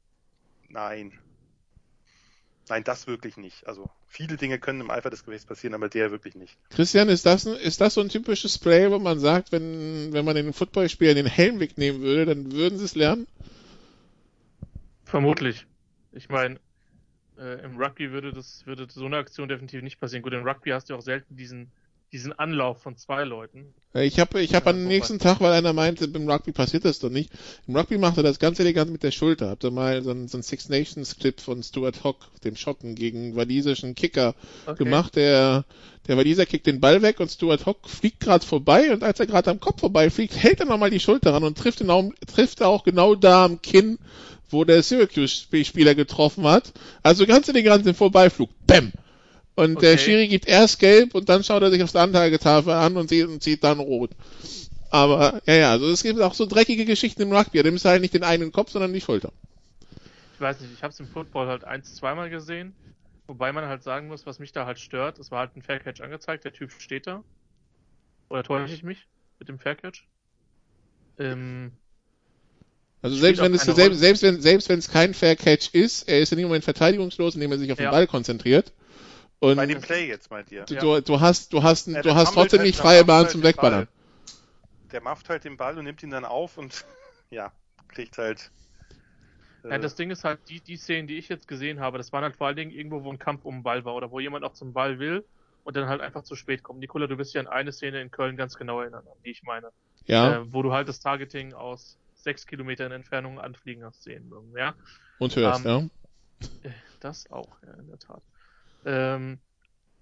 Nein. 0.69 1.19
Nein, 2.69 2.83
das 2.83 3.07
wirklich 3.07 3.37
nicht. 3.37 3.67
Also 3.67 3.91
viele 4.07 4.37
Dinge 4.37 4.59
können 4.59 4.81
im 4.81 4.91
Eifer 4.91 5.11
des 5.11 5.25
Gefechts 5.25 5.47
passieren, 5.47 5.75
aber 5.75 5.89
der 5.89 6.11
wirklich 6.11 6.35
nicht. 6.35 6.57
Christian, 6.71 7.09
ist 7.09 7.27
das, 7.27 7.47
ein, 7.47 7.57
ist 7.57 7.81
das 7.81 7.95
so 7.95 8.01
ein 8.01 8.09
typisches 8.09 8.59
Play, 8.59 8.91
wo 8.91 8.99
man 8.99 9.21
sagt, 9.21 9.53
wenn, 9.53 10.13
wenn 10.13 10.25
man 10.25 10.35
den 10.35 10.53
Footballspieler 10.53 11.15
den 11.15 11.27
Helm 11.27 11.61
wegnehmen 11.61 12.01
würde, 12.01 12.25
dann 12.25 12.53
würden 12.53 12.79
sie 12.79 12.87
es 12.87 12.95
lernen? 12.95 13.27
Vermutlich. 15.05 15.67
Ich 16.13 16.31
meine, 16.31 16.59
äh, 17.39 17.63
im 17.65 17.77
Rugby 17.77 18.13
würde 18.13 18.33
das 18.33 18.67
würde 18.67 18.87
so 18.89 19.05
eine 19.05 19.19
Aktion 19.19 19.49
definitiv 19.49 19.83
nicht 19.83 20.01
passieren. 20.01 20.23
Gut, 20.23 20.33
im 20.33 20.47
Rugby 20.47 20.71
hast 20.71 20.89
du 20.89 20.95
auch 20.95 21.03
selten 21.03 21.37
diesen 21.37 21.71
diesen 22.15 22.33
Anlauf 22.33 22.81
von 22.81 22.97
zwei 22.97 23.25
Leuten. 23.25 23.75
Ich 23.93 24.21
habe 24.21 24.41
ich 24.41 24.55
hab 24.55 24.67
Ja, 24.67 24.71
am 24.71 24.85
nächsten 24.85 25.19
Tag, 25.19 25.41
weil 25.41 25.53
einer 25.53 25.73
meinte, 25.73 26.07
beim 26.07 26.29
Rugby 26.31 26.53
passiert 26.53 26.85
das 26.85 27.01
doch 27.01 27.11
nicht. 27.11 27.31
Im 27.67 27.77
Rugby 27.77 27.99
macht 27.99 28.17
er 28.17 28.23
das 28.23 28.39
ganz 28.39 28.61
elegant 28.61 28.93
mit 28.93 29.03
der 29.03 29.11
Schulter. 29.11 29.51
Habt 29.51 29.65
ihr 29.65 29.73
mal 29.73 30.01
so 30.03 30.11
einen, 30.11 30.29
so 30.29 30.37
einen 30.37 30.45
Six 30.45 30.69
Nations 30.69 31.17
Clip 31.17 31.41
von 31.41 31.63
Stuart 31.65 32.05
Hock, 32.05 32.19
dem 32.45 32.55
Schotten, 32.55 32.95
gegen 32.95 33.35
walisischen 33.35 33.97
Kicker 33.97 34.35
Okay. 34.65 34.85
gemacht. 34.85 35.17
Der, 35.17 35.65
der 36.07 36.17
Waliser 36.17 36.47
kickt 36.47 36.69
den 36.69 36.81
Ball 36.81 37.03
weg 37.03 37.19
und 37.19 37.33
Stuart 37.33 37.67
Hock 37.67 37.89
fliegt 37.89 38.21
gerade 38.21 38.47
vorbei 38.47 38.93
und 38.93 39.03
als 39.03 39.19
er 39.19 39.27
gerade 39.27 39.51
am 39.51 39.59
Kopf 39.59 39.81
vorbei 39.81 40.09
fliegt, 40.09 40.37
hält 40.37 40.61
er 40.61 40.67
nochmal 40.67 40.91
die 40.91 41.01
Schulter 41.01 41.35
ran 41.35 41.43
und 41.43 41.59
trifft, 41.59 41.81
ihn 41.81 41.91
auch, 41.91 42.05
trifft 42.33 42.63
auch 42.63 42.85
genau 42.85 43.17
da 43.17 43.45
am 43.45 43.61
Kinn, 43.61 43.99
wo 44.51 44.63
der 44.65 44.85
Syracuse-Spieler 44.85 45.97
getroffen 45.97 46.45
hat. 46.45 46.73
Also 47.03 47.27
ganz 47.27 47.49
elegant 47.49 47.85
im 47.89 47.95
Vorbeiflug. 47.97 48.51
Bäm! 48.69 48.93
Und 49.57 49.83
der 49.83 49.97
Okay. 49.97 49.99
Schiri 49.99 50.29
gibt 50.29 50.47
erst 50.47 50.79
gelb 50.81 51.15
und 51.15 51.29
dann 51.29 51.45
schaut 51.45 51.63
er 51.63 51.71
sich 51.71 51.83
aufs 51.83 51.97
Anzeigetafel 51.97 52.73
an 52.73 52.97
und 52.97 53.09
sieht, 53.09 53.27
und 53.27 53.43
sieht 53.43 53.65
dann 53.65 53.79
rot. 53.81 54.11
Aber, 54.91 55.43
ja, 55.47 55.55
ja, 55.55 55.71
also 55.73 55.91
es 55.91 56.03
gibt 56.03 56.21
auch 56.21 56.35
so 56.35 56.47
dreckige 56.47 56.85
Geschichten 56.87 57.23
im 57.23 57.33
Rugby. 57.33 57.59
Da 57.59 57.65
nimmst 57.65 57.85
du 57.85 57.91
halt 57.91 58.03
nicht 58.03 58.15
den 58.15 58.25
einen 58.25 58.53
Kopf, 58.53 58.71
sondern 58.73 58.93
die 58.93 59.01
Schulter. 59.01 59.33
Ich 60.33 60.41
weiß 60.41 60.61
nicht, 60.61 60.71
ich 60.73 60.83
habe 60.83 60.93
es 60.93 61.01
im 61.01 61.09
Football 61.09 61.47
halt 61.49 61.65
eins, 61.65 61.95
zweimal 61.95 62.29
gesehen. 62.29 62.77
Wobei 63.27 63.53
man 63.53 63.65
halt 63.67 63.83
sagen 63.83 64.09
muss, 64.09 64.27
was 64.27 64.39
mich 64.39 64.53
da 64.53 64.67
halt 64.67 64.79
stört, 64.79 65.19
es 65.19 65.31
war 65.31 65.39
halt 65.41 65.57
ein 65.57 65.63
Faircatch 65.63 66.03
angezeigt, 66.03 66.45
der 66.45 66.53
Typ 66.53 66.73
steht 66.73 67.07
da. 67.07 67.25
Oder 68.29 68.43
täusche 68.43 68.75
ich 68.75 68.83
mich 68.83 69.09
mit 69.39 69.49
dem 69.49 69.59
Faircatch? 69.59 70.11
Ähm, 71.19 71.79
Also 73.03 73.17
selbst 73.17 73.41
wenn 73.43 73.55
es 73.55 73.65
selbst, 73.65 74.01
selbst 74.01 74.23
wenn 74.23 74.41
selbst 74.41 74.69
wenn 74.69 74.79
es 74.81 74.91
kein 74.91 75.15
Fair 75.15 75.37
Catch 75.37 75.71
ist, 75.75 76.09
er 76.09 76.21
ist 76.21 76.33
in 76.33 76.39
dem 76.39 76.49
Moment 76.49 76.65
verteidigungslos, 76.65 77.35
indem 77.35 77.53
er 77.53 77.59
sich 77.59 77.71
auf 77.71 77.79
den 77.79 77.85
Ja. 77.85 77.91
Ball 77.91 78.07
konzentriert. 78.07 78.73
Und 79.45 79.57
Bei 79.59 79.67
dem 79.67 79.81
Play 79.81 80.07
jetzt 80.09 80.31
meint 80.31 80.51
ihr. 80.51 80.65
du, 80.67 80.75
du, 80.77 81.01
du 81.03 81.21
hast 81.21 81.53
du 81.53 81.63
hast 81.63 81.87
Ja, 81.89 82.03
du 82.03 82.03
der 82.03 82.15
hast 82.15 82.35
trotzdem 82.35 82.61
halt, 82.61 82.69
nicht 82.69 82.77
freie 82.77 83.05
Bahn 83.05 83.25
halt 83.25 83.33
zum 83.33 83.43
Wegballern. 83.43 83.87
Ball. 83.87 83.89
Der 84.93 85.01
macht 85.03 85.29
halt 85.29 85.45
den 85.45 85.57
Ball 85.57 85.77
und 85.79 85.85
nimmt 85.85 86.03
ihn 86.03 86.11
dann 86.11 86.25
auf 86.25 86.57
und 86.57 86.85
ja, 87.31 87.53
kriegt 87.89 88.19
halt. 88.19 88.51
äh, 89.65 89.71
ja, 89.71 89.79
das 89.79 89.95
Ding 89.95 90.11
ist 90.11 90.25
halt, 90.25 90.41
die, 90.49 90.61
die 90.61 90.77
Szenen, 90.77 91.07
die 91.09 91.19
ich 91.19 91.29
jetzt 91.29 91.49
gesehen 91.49 91.81
habe, 91.81 91.99
das 91.99 92.13
waren 92.13 92.23
halt 92.25 92.37
vor 92.37 92.47
allen 92.47 92.57
Dingen 92.57 92.71
irgendwo, 92.71 93.03
wo 93.05 93.11
ein 93.13 93.19
Kampf 93.19 93.45
um 93.45 93.57
den 93.57 93.63
Ball 93.63 93.85
war 93.85 93.95
oder 93.95 94.11
wo 94.11 94.21
jemand 94.21 94.45
auch 94.45 94.53
zum 94.55 94.73
Ball 94.73 94.99
will 94.99 95.27
und 95.65 95.77
dann 95.77 95.89
halt 95.89 96.01
einfach 96.01 96.23
zu 96.23 96.37
spät 96.37 96.63
kommt. 96.63 96.81
Nikola, 96.81 97.07
du 97.07 97.19
wirst 97.19 97.35
dich 97.35 97.41
an 97.41 97.47
eine 97.47 97.73
Szene 97.73 98.01
in 98.01 98.11
Köln 98.11 98.37
ganz 98.37 98.57
genau 98.57 98.81
erinnern, 98.81 99.07
an 99.07 99.19
die 99.25 99.31
ich 99.31 99.43
meine. 99.43 99.71
Ja, 100.07 100.39
Äh, 100.39 100.41
wo 100.47 100.63
du 100.63 100.73
halt 100.73 100.89
das 100.89 101.01
Targeting 101.01 101.55
aus 101.55 101.99
sechs 102.15 102.47
Kilometern 102.47 102.93
Entfernung 102.93 103.39
anfliegen 103.41 103.85
hast 103.85 104.03
sehen. 104.03 104.31
Ja, 104.57 104.75
und 105.19 105.35
hörst, 105.37 105.65
ähm, 105.65 105.67
ja. 105.67 105.83
Das 107.01 107.31
auch, 107.31 107.57
ja, 107.63 107.75
in 107.75 107.87
der 107.89 107.99
Tat. 107.99 108.23
Ähm, 108.85 109.39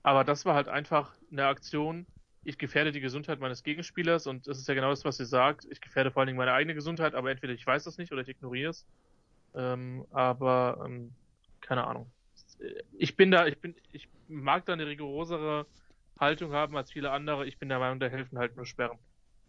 aber 0.03 0.25
das 0.25 0.45
war 0.45 0.55
halt 0.55 0.69
einfach 0.69 1.15
eine 1.31 1.47
Aktion. 1.47 2.07
Ich 2.45 2.59
gefährde 2.59 2.91
die 2.91 3.01
Gesundheit 3.01 3.39
meines 3.39 3.63
Gegenspielers 3.63 4.27
und 4.27 4.49
das 4.49 4.59
ist 4.59 4.67
ja 4.67 4.75
genau 4.75 4.91
das, 4.91 5.05
was 5.05 5.17
sie 5.17 5.27
sagt. 5.27 5.67
Ich 5.71 5.81
gefährde 5.81 6.11
vor 6.11 6.21
allen 6.21 6.27
Dingen 6.27 6.39
meine 6.39 6.53
eigene 6.53 6.75
Gesundheit, 6.75 7.15
aber 7.15 7.31
entweder 7.31 7.53
ich 7.53 7.67
weiß 7.67 7.85
das 7.85 7.99
nicht 7.99 8.13
oder 8.13 8.23
ich 8.23 8.29
ignoriere 8.29 8.71
es. 8.71 8.87
Ähm, 9.55 10.05
aber 10.11 10.83
ähm, 10.85 11.13
keine 11.61 11.87
Ahnung. 11.87 12.11
Ich 12.99 13.17
bin 13.17 13.31
da, 13.31 13.47
ich 13.47 13.61
bin, 13.61 13.75
ich 13.93 14.09
mag 14.29 14.67
da 14.67 14.73
eine 14.73 14.87
rigorosere 14.87 15.67
Haltung 16.19 16.53
haben 16.53 16.77
als 16.77 16.93
viele 16.93 17.11
andere. 17.11 17.47
Ich 17.47 17.59
bin 17.59 17.69
der 17.69 17.79
Meinung, 17.79 18.01
da 18.01 18.07
helfen 18.07 18.39
halt 18.39 18.57
nur 18.57 18.67
Sperren. 18.67 18.99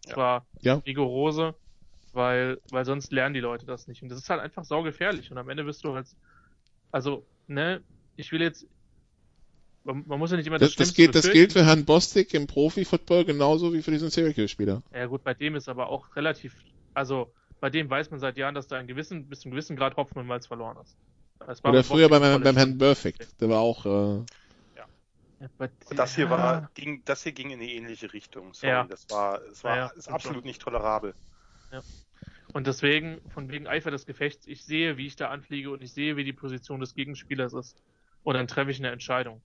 Ja. 0.05 0.13
Zwar 0.13 0.47
Ja. 0.61 0.75
rigorose, 0.85 1.55
weil, 2.11 2.59
weil 2.69 2.85
sonst 2.85 3.11
lernen 3.11 3.33
die 3.33 3.39
Leute 3.39 3.65
das 3.65 3.87
nicht. 3.87 4.01
Und 4.03 4.09
das 4.09 4.19
ist 4.19 4.29
halt 4.29 4.41
einfach 4.41 4.63
saugefährlich. 4.65 5.31
Und 5.31 5.37
am 5.37 5.49
Ende 5.49 5.63
bist 5.63 5.83
du 5.83 5.93
halt, 5.93 6.07
also, 6.91 7.25
ne, 7.47 7.83
ich 8.15 8.31
will 8.31 8.41
jetzt, 8.41 8.67
man, 9.83 10.03
man 10.07 10.19
muss 10.19 10.31
ja 10.31 10.37
nicht 10.37 10.47
immer 10.47 10.57
Das, 10.57 10.75
das, 10.75 10.93
Schlimmste 10.93 10.95
gilt, 10.95 11.15
das 11.15 11.31
gilt 11.31 11.53
für 11.53 11.65
Herrn 11.65 11.85
Bostic 11.85 12.33
im 12.33 12.47
Profi-Football 12.47 13.25
genauso 13.25 13.73
wie 13.73 13.81
für 13.81 13.91
diesen 13.91 14.09
Syracuse-Spieler. 14.09 14.81
Ja 14.93 15.05
gut, 15.07 15.23
bei 15.23 15.33
dem 15.33 15.55
ist 15.55 15.69
aber 15.69 15.87
auch 15.87 16.15
relativ, 16.15 16.55
also 16.93 17.31
bei 17.59 17.69
dem 17.69 17.89
weiß 17.89 18.11
man 18.11 18.19
seit 18.19 18.37
Jahren, 18.37 18.55
dass 18.55 18.67
da 18.67 18.77
ein 18.77 18.87
gewissen, 18.87 19.27
bis 19.27 19.41
zu 19.41 19.45
einem 19.47 19.53
gewissen 19.53 19.75
Grad 19.75 19.95
Hopfen 19.95 20.19
und 20.19 20.27
Malz 20.27 20.47
verloren 20.47 20.77
ist. 20.81 20.95
Das 21.45 21.63
war 21.63 21.71
Oder 21.71 21.83
früher 21.83 22.09
beim, 22.09 22.23
im 22.23 22.41
beim 22.41 22.55
Herrn 22.55 22.77
Perfect. 22.77 23.41
Der 23.41 23.49
war 23.49 23.59
auch, 23.59 23.85
äh, 23.85 24.25
Ja, 24.77 24.85
das 25.95 26.15
hier 26.15 26.25
ja, 26.25 26.31
war, 26.31 26.69
ging, 26.73 27.01
das 27.05 27.23
hier 27.23 27.33
ging 27.33 27.51
in 27.51 27.59
eine 27.59 27.69
ähnliche 27.69 28.13
Richtung. 28.13 28.53
Sorry, 28.53 28.71
Ja. 28.71 28.83
das 28.85 29.09
war, 29.09 29.41
es 29.51 29.63
war, 29.63 29.75
Ja, 29.75 29.85
ja, 29.87 29.91
ist 29.97 30.07
absolut 30.09 30.45
nicht 30.45 30.61
tolerabel. 30.61 31.13
Und 32.53 32.67
deswegen, 32.67 33.19
von 33.33 33.49
wegen 33.49 33.67
Eifer 33.67 33.89
des 33.89 34.05
Gefechts, 34.05 34.45
ich 34.45 34.63
sehe, 34.63 34.97
wie 34.97 35.07
ich 35.07 35.15
da 35.15 35.29
anfliege 35.29 35.71
und 35.71 35.81
ich 35.81 35.91
sehe, 35.91 36.15
wie 36.17 36.23
die 36.23 36.33
Position 36.33 36.79
des 36.79 36.93
Gegenspielers 36.93 37.53
ist. 37.53 37.75
Und 38.23 38.35
dann 38.35 38.47
treffe 38.47 38.71
ich 38.71 38.79
eine 38.79 38.91
Entscheidung. 38.91 39.41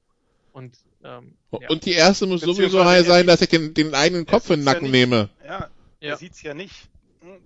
Und, 0.58 0.76
ähm, 1.04 1.36
ja. 1.52 1.68
und 1.68 1.84
die 1.86 1.92
erste 1.92 2.26
muss 2.26 2.40
sowieso 2.40 2.78
er 2.78 3.04
sein, 3.04 3.28
dass 3.28 3.40
ich 3.40 3.48
den, 3.48 3.74
den 3.74 3.94
eigenen 3.94 4.26
Kopf 4.26 4.50
in 4.50 4.58
den 4.60 4.66
ja 4.66 4.72
Nacken 4.72 4.90
nicht. 4.90 4.92
nehme. 4.92 5.30
Ja, 5.44 5.70
Ja. 6.00 6.10
er 6.10 6.16
sieht's 6.16 6.42
ja 6.42 6.52
nicht. 6.52 6.88
Hm, 7.20 7.38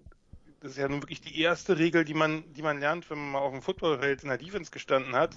Das 0.61 0.71
ist 0.73 0.79
ja 0.79 0.89
nun 0.89 1.03
wirklich 1.03 1.21
die 1.21 1.39
erste 1.39 1.77
Regel, 1.79 2.07
die 2.07 2.15
man, 2.15 2.51
die 2.55 2.63
man 2.63 2.81
lernt, 2.81 3.11
wenn 3.11 3.19
man 3.19 3.33
mal 3.33 3.39
auf 3.41 3.53
dem 3.53 3.61
Footballfeld 3.61 4.23
in 4.23 4.31
der 4.31 4.39
Defense 4.39 4.71
gestanden 4.71 5.15
hat. 5.15 5.37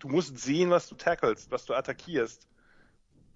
Du 0.00 0.08
musst 0.08 0.36
sehen, 0.38 0.70
was 0.70 0.88
du 0.88 0.96
tackelst, 0.96 1.52
was 1.52 1.64
du 1.64 1.74
attackierst. 1.74 2.48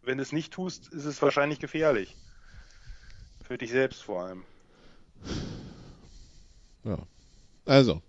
Wenn 0.02 0.18
du 0.18 0.22
es 0.22 0.32
nicht 0.32 0.52
tust, 0.52 0.88
ist 0.92 1.04
es 1.04 1.22
wahrscheinlich 1.22 1.60
gefährlich. 1.60 2.16
Für 3.46 3.56
dich 3.56 3.70
selbst 3.70 4.02
vor 4.02 4.24
allem. 4.24 4.42
Ja. 6.82 6.98
Also. 7.64 8.02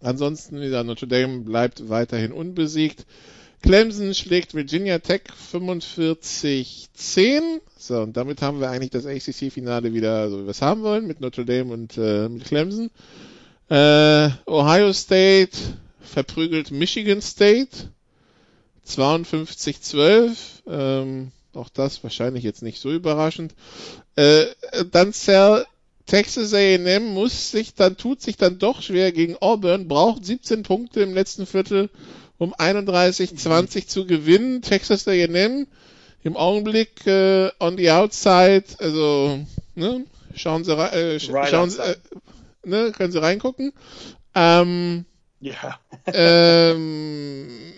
Ansonsten, 0.00 0.60
wie 0.60 0.66
gesagt, 0.66 0.86
Notre 0.86 1.08
Dame 1.08 1.40
bleibt 1.40 1.88
weiterhin 1.88 2.30
unbesiegt. 2.32 3.06
Clemson 3.64 4.12
schlägt 4.12 4.52
Virginia 4.52 4.98
Tech 4.98 5.22
45-10. 5.50 7.62
So, 7.78 8.00
und 8.00 8.14
damit 8.14 8.42
haben 8.42 8.60
wir 8.60 8.68
eigentlich 8.68 8.90
das 8.90 9.06
ACC-Finale 9.06 9.94
wieder, 9.94 10.28
so 10.28 10.40
wie 10.40 10.44
wir 10.44 10.50
es 10.50 10.60
haben 10.60 10.82
wollen, 10.82 11.06
mit 11.06 11.22
Notre 11.22 11.46
Dame 11.46 11.72
und 11.72 11.96
äh, 11.96 12.28
mit 12.28 12.44
Clemson. 12.44 12.90
Äh, 13.70 14.28
Ohio 14.44 14.92
State 14.92 15.56
verprügelt 15.98 16.72
Michigan 16.72 17.22
State 17.22 17.88
52-12. 18.86 20.36
Ähm, 20.66 21.32
auch 21.54 21.70
das 21.70 22.02
wahrscheinlich 22.02 22.44
jetzt 22.44 22.62
nicht 22.62 22.82
so 22.82 22.92
überraschend. 22.92 23.54
Äh, 24.14 24.44
dann 24.90 25.14
Cell 25.14 25.64
Texas 26.04 26.52
A&M 26.52 27.14
muss 27.14 27.50
sich 27.50 27.72
dann 27.72 27.96
tut 27.96 28.20
sich 28.20 28.36
dann 28.36 28.58
doch 28.58 28.82
schwer 28.82 29.10
gegen 29.10 29.38
Auburn, 29.38 29.88
braucht 29.88 30.26
17 30.26 30.64
Punkte 30.64 31.00
im 31.00 31.14
letzten 31.14 31.46
Viertel, 31.46 31.88
um 32.38 32.54
31-20 32.54 33.86
zu 33.86 34.06
gewinnen. 34.06 34.62
Texas 34.62 35.06
A&M 35.08 35.66
im 36.22 36.36
Augenblick 36.36 37.06
äh, 37.06 37.50
on 37.60 37.76
the 37.76 37.90
outside, 37.90 38.64
also 38.78 39.40
ne, 39.74 40.04
schauen 40.34 40.64
Sie 40.64 40.72
äh, 40.72 41.18
right 41.30 41.50
schauen 41.50 41.70
Sie, 41.70 41.82
äh, 41.82 41.96
ne, 42.64 42.92
können 42.92 43.12
Sie 43.12 43.20
reingucken. 43.20 43.72
Ähm, 44.34 45.04
ja. 45.40 45.78
ähm, 46.06 47.72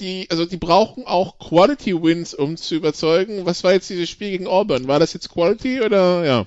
die, 0.00 0.26
also 0.28 0.44
die 0.44 0.56
brauchen 0.56 1.06
auch 1.06 1.38
Quality 1.38 2.02
Wins, 2.02 2.34
um 2.34 2.56
zu 2.56 2.74
überzeugen. 2.74 3.46
Was 3.46 3.64
war 3.64 3.72
jetzt 3.72 3.88
dieses 3.88 4.10
Spiel 4.10 4.32
gegen 4.32 4.46
Auburn? 4.46 4.88
War 4.88 4.98
das 4.98 5.12
jetzt 5.14 5.30
Quality 5.30 5.80
oder 5.80 6.24
ja? 6.24 6.46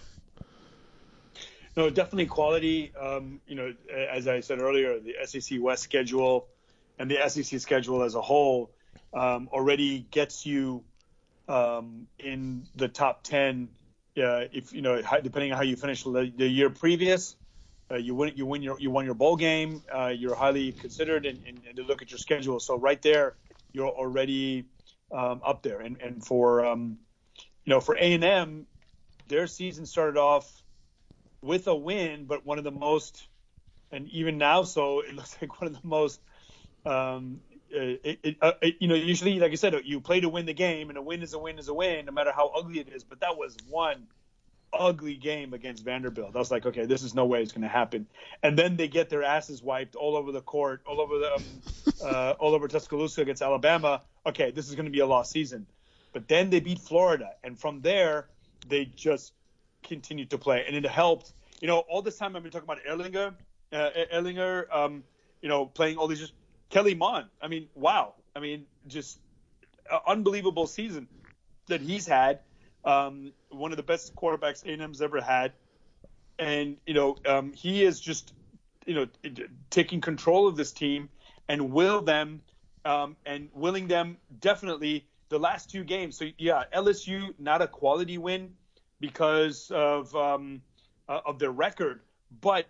No, 1.75 1.89
definitely 1.89 2.27
quality. 2.27 2.91
Um, 2.99 3.39
you 3.47 3.55
know, 3.55 3.71
as 4.11 4.27
I 4.27 4.41
said 4.41 4.59
earlier, 4.59 4.99
the 5.01 5.15
SEC 5.25 5.61
West 5.61 5.85
schedule 5.85 6.43
and 6.99 7.09
the 7.09 7.29
SEC 7.29 7.59
schedule 7.59 8.03
as 8.03 8.13
a 8.13 8.21
whole 8.21 8.71
um, 9.13 9.49
already 9.51 10.05
gets 10.11 10.45
you 10.45 10.83
um, 11.47 12.07
in 12.19 12.67
the 12.75 12.87
top 12.87 13.23
ten. 13.23 13.69
Uh, 14.17 14.45
if 14.51 14.73
you 14.73 14.81
know, 14.81 15.01
depending 15.23 15.51
on 15.51 15.57
how 15.57 15.63
you 15.63 15.77
finish 15.77 16.03
the, 16.03 16.31
the 16.35 16.47
year 16.47 16.69
previous, 16.69 17.37
uh, 17.89 17.95
you 17.95 18.13
win 18.13 18.33
you 18.35 18.45
win 18.45 18.61
your 18.61 18.79
you 18.79 18.91
won 18.91 19.05
your 19.05 19.15
bowl 19.15 19.35
game. 19.35 19.81
Uh, 19.93 20.07
you're 20.07 20.35
highly 20.35 20.73
considered, 20.73 21.25
and, 21.25 21.39
and, 21.47 21.59
and, 21.67 21.77
to 21.77 21.83
look 21.83 22.01
at 22.01 22.11
your 22.11 22.17
schedule. 22.17 22.59
So 22.59 22.77
right 22.77 23.01
there, 23.01 23.35
you're 23.71 23.87
already 23.87 24.65
um, 25.11 25.41
up 25.43 25.63
there. 25.63 25.79
And 25.79 25.99
and 26.01 26.23
for 26.23 26.65
um, 26.65 26.97
you 27.65 27.71
know 27.71 27.79
for 27.79 27.95
A 27.95 28.13
and 28.13 28.23
M, 28.23 28.67
their 29.27 29.47
season 29.47 29.85
started 29.85 30.17
off 30.17 30.61
with 31.41 31.67
a 31.67 31.75
win, 31.75 32.25
but 32.25 32.45
one 32.45 32.57
of 32.57 32.65
the 32.65 32.71
most, 32.71 33.27
and 33.91 34.09
even 34.09 34.37
now, 34.37 34.63
so 34.63 34.99
it 34.99 35.15
looks 35.15 35.37
like 35.41 35.61
one 35.61 35.73
of 35.73 35.81
the 35.81 35.87
most. 35.87 36.19
Um, 36.85 37.41
it, 37.71 38.19
it, 38.23 38.37
uh, 38.41 38.53
it, 38.61 38.75
you 38.79 38.87
know, 38.87 38.95
usually, 38.95 39.39
like 39.39 39.51
I 39.51 39.55
said, 39.55 39.75
you 39.85 40.01
play 40.01 40.19
to 40.21 40.29
win 40.29 40.45
the 40.45 40.53
game, 40.53 40.89
and 40.89 40.97
a 40.97 41.01
win 41.01 41.21
is 41.21 41.33
a 41.33 41.39
win 41.39 41.59
is 41.59 41.67
a 41.67 41.73
win, 41.73 42.05
no 42.05 42.11
matter 42.11 42.31
how 42.31 42.47
ugly 42.47 42.79
it 42.79 42.89
is. 42.89 43.03
But 43.03 43.19
that 43.19 43.37
was 43.37 43.55
one 43.67 44.07
ugly 44.73 45.15
game 45.15 45.53
against 45.53 45.83
Vanderbilt. 45.83 46.35
I 46.35 46.39
was 46.39 46.51
like, 46.51 46.65
okay, 46.65 46.85
this 46.85 47.03
is 47.03 47.15
no 47.15 47.25
way 47.25 47.41
it's 47.41 47.51
going 47.51 47.63
to 47.63 47.67
happen. 47.67 48.07
And 48.43 48.57
then 48.57 48.77
they 48.77 48.87
get 48.87 49.09
their 49.09 49.23
asses 49.23 49.61
wiped 49.61 49.95
all 49.95 50.15
over 50.15 50.31
the 50.31 50.41
court, 50.41 50.81
all 50.85 51.01
over 51.01 51.19
the, 51.19 51.33
um, 51.33 51.43
uh, 52.03 52.33
all 52.39 52.53
over 52.53 52.67
Tuscaloosa 52.67 53.21
against 53.21 53.41
Alabama. 53.41 54.01
Okay, 54.25 54.51
this 54.51 54.69
is 54.69 54.75
going 54.75 54.85
to 54.85 54.91
be 54.91 54.99
a 54.99 55.07
lost 55.07 55.31
season. 55.31 55.65
But 56.13 56.27
then 56.27 56.49
they 56.49 56.59
beat 56.59 56.79
Florida, 56.79 57.31
and 57.43 57.59
from 57.59 57.81
there 57.81 58.27
they 58.67 58.85
just 58.85 59.33
continued 59.83 60.31
to 60.31 60.37
play, 60.37 60.65
and 60.65 60.75
it 60.75 60.85
helped. 60.85 61.33
You 61.61 61.67
know, 61.67 61.79
all 61.79 62.01
this 62.01 62.17
time 62.17 62.35
I've 62.35 62.43
been 62.43 62.51
talking 62.51 62.67
about 62.67 62.83
Erlinger, 62.83 63.33
uh, 63.71 63.89
Erlinger, 64.13 64.65
um, 64.75 65.03
you 65.41 65.49
know, 65.49 65.65
playing 65.65 65.97
all 65.97 66.07
these 66.07 66.19
just 66.19 66.33
Kelly 66.69 66.95
Mond. 66.95 67.27
I 67.41 67.47
mean, 67.47 67.67
wow. 67.75 68.13
I 68.35 68.39
mean, 68.39 68.65
just 68.87 69.19
unbelievable 70.07 70.67
season 70.67 71.07
that 71.67 71.81
he's 71.81 72.05
had 72.05 72.39
um, 72.85 73.31
one 73.49 73.71
of 73.71 73.77
the 73.77 73.83
best 73.83 74.15
quarterbacks 74.15 74.63
A&M's 74.65 75.01
ever 75.01 75.21
had, 75.21 75.53
and 76.37 76.77
you 76.85 76.93
know 76.93 77.17
um, 77.25 77.53
he 77.53 77.83
is 77.83 77.99
just 77.99 78.33
you 78.85 78.95
know 78.95 79.07
taking 79.69 80.01
control 80.01 80.47
of 80.47 80.55
this 80.55 80.71
team 80.71 81.09
and 81.47 81.71
will 81.71 82.01
them 82.01 82.41
um, 82.85 83.15
and 83.25 83.49
willing 83.53 83.87
them 83.87 84.17
definitely 84.39 85.05
the 85.29 85.39
last 85.39 85.69
two 85.69 85.83
games. 85.83 86.17
So 86.17 86.27
yeah, 86.37 86.63
LSU 86.75 87.33
not 87.37 87.61
a 87.61 87.67
quality 87.67 88.17
win 88.17 88.53
because 88.99 89.71
of 89.71 90.15
um, 90.15 90.61
uh, 91.07 91.21
of 91.25 91.39
their 91.39 91.51
record, 91.51 92.01
but 92.41 92.65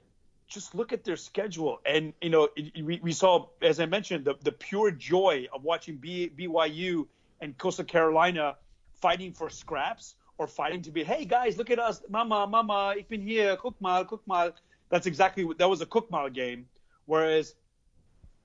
just 0.49 0.75
look 0.75 0.91
at 0.91 1.03
their 1.03 1.15
schedule 1.15 1.79
and 1.85 2.13
you 2.21 2.29
know 2.29 2.49
we, 2.83 2.99
we 3.01 3.11
saw 3.11 3.47
as 3.61 3.79
I 3.79 3.85
mentioned 3.85 4.25
the, 4.25 4.35
the 4.43 4.51
pure 4.51 4.91
joy 4.91 5.47
of 5.53 5.63
watching 5.63 5.97
B, 5.97 6.31
BYU 6.37 7.07
and 7.39 7.57
Coastal 7.57 7.85
Carolina 7.85 8.55
fighting 8.95 9.31
for 9.31 9.49
scraps 9.49 10.15
or 10.37 10.47
fighting 10.47 10.81
to 10.83 10.91
be, 10.91 11.03
hey 11.03 11.25
guys, 11.25 11.57
look 11.57 11.69
at 11.69 11.79
us, 11.79 12.01
mama, 12.09 12.47
mama, 12.47 12.95
ik 12.97 13.07
ben 13.09 13.21
hier, 13.21 13.55
guck 13.57 13.79
mal, 13.79 14.03
guck 14.03 14.25
mal. 14.25 14.51
That's 14.89 15.05
exactly 15.05 15.43
what 15.43 15.57
that 15.59 15.69
was 15.69 15.81
a 15.81 15.85
Cookmal 15.85 16.33
game. 16.33 16.65
Whereas 17.05 17.55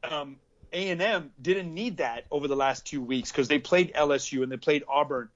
um, 0.02 0.36
A&M 0.72 1.30
didn't 1.40 1.72
need 1.72 1.98
that 1.98 2.26
over 2.30 2.48
the 2.48 2.56
last 2.56 2.84
two 2.84 3.00
weeks 3.00 3.30
because 3.30 3.48
they 3.48 3.58
played 3.58 3.94
LSU 3.94 4.42
and 4.42 4.50
they 4.50 4.56
played 4.56 4.84
Auburn, 4.88 5.28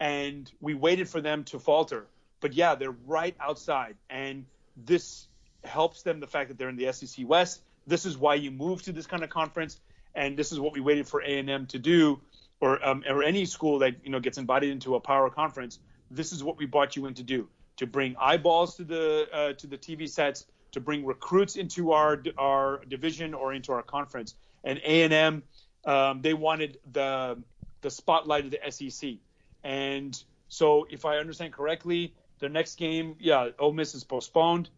and 0.00 0.50
we 0.60 0.74
waited 0.74 1.08
for 1.08 1.20
them 1.20 1.44
to 1.44 1.58
falter. 1.58 2.06
But 2.40 2.54
yeah, 2.54 2.76
they're 2.76 2.96
right 3.06 3.36
outside, 3.40 3.96
and 4.08 4.46
this 4.76 5.27
helps 5.64 6.02
them. 6.02 6.20
The 6.20 6.26
fact 6.26 6.48
that 6.48 6.58
they're 6.58 6.68
in 6.68 6.76
the 6.76 6.92
SEC 6.92 7.26
West. 7.28 7.62
This 7.86 8.04
is 8.04 8.18
why 8.18 8.34
you 8.34 8.50
move 8.50 8.82
to 8.82 8.92
this 8.92 9.06
kind 9.06 9.22
of 9.22 9.30
conference, 9.30 9.80
and 10.14 10.36
this 10.36 10.52
is 10.52 10.60
what 10.60 10.74
we 10.74 10.80
waited 10.80 11.08
for 11.08 11.22
A&M 11.22 11.66
to 11.66 11.78
do 11.78 12.20
or 12.60 12.84
um, 12.86 13.04
or 13.08 13.22
any 13.22 13.44
school 13.44 13.78
that 13.80 13.94
you 14.04 14.10
know 14.10 14.20
gets 14.20 14.38
invited 14.38 14.70
into 14.70 14.94
a 14.94 15.00
power 15.00 15.30
conference, 15.30 15.78
this 16.10 16.32
is 16.32 16.42
what 16.42 16.58
we 16.58 16.66
brought 16.66 16.96
you 16.96 17.06
in 17.06 17.14
to 17.14 17.22
do 17.22 17.48
to 17.76 17.86
bring 17.86 18.16
eyeballs 18.18 18.76
to 18.76 18.84
the 18.84 19.28
uh, 19.32 19.52
to 19.54 19.66
the 19.66 19.78
TV 19.78 20.08
sets, 20.08 20.46
to 20.72 20.80
bring 20.80 21.04
recruits 21.04 21.56
into 21.56 21.92
our 21.92 22.22
our 22.36 22.84
division 22.88 23.34
or 23.34 23.54
into 23.54 23.72
our 23.72 23.82
conference. 23.82 24.34
And 24.64 24.80
A 24.84 25.02
and 25.02 25.12
M, 25.12 25.42
um, 25.84 26.20
they 26.20 26.34
wanted 26.34 26.78
the 26.92 27.38
the 27.80 27.90
spotlight 27.90 28.44
of 28.44 28.50
the 28.50 28.60
SEC. 28.70 29.14
And 29.62 30.20
so, 30.48 30.86
if 30.90 31.04
I 31.04 31.18
understand 31.18 31.52
correctly, 31.52 32.14
their 32.38 32.48
next 32.48 32.76
game, 32.76 33.16
yeah, 33.20 33.50
Ole 33.58 33.72
Miss 33.72 33.94
is 33.94 34.04
postponed, 34.04 34.70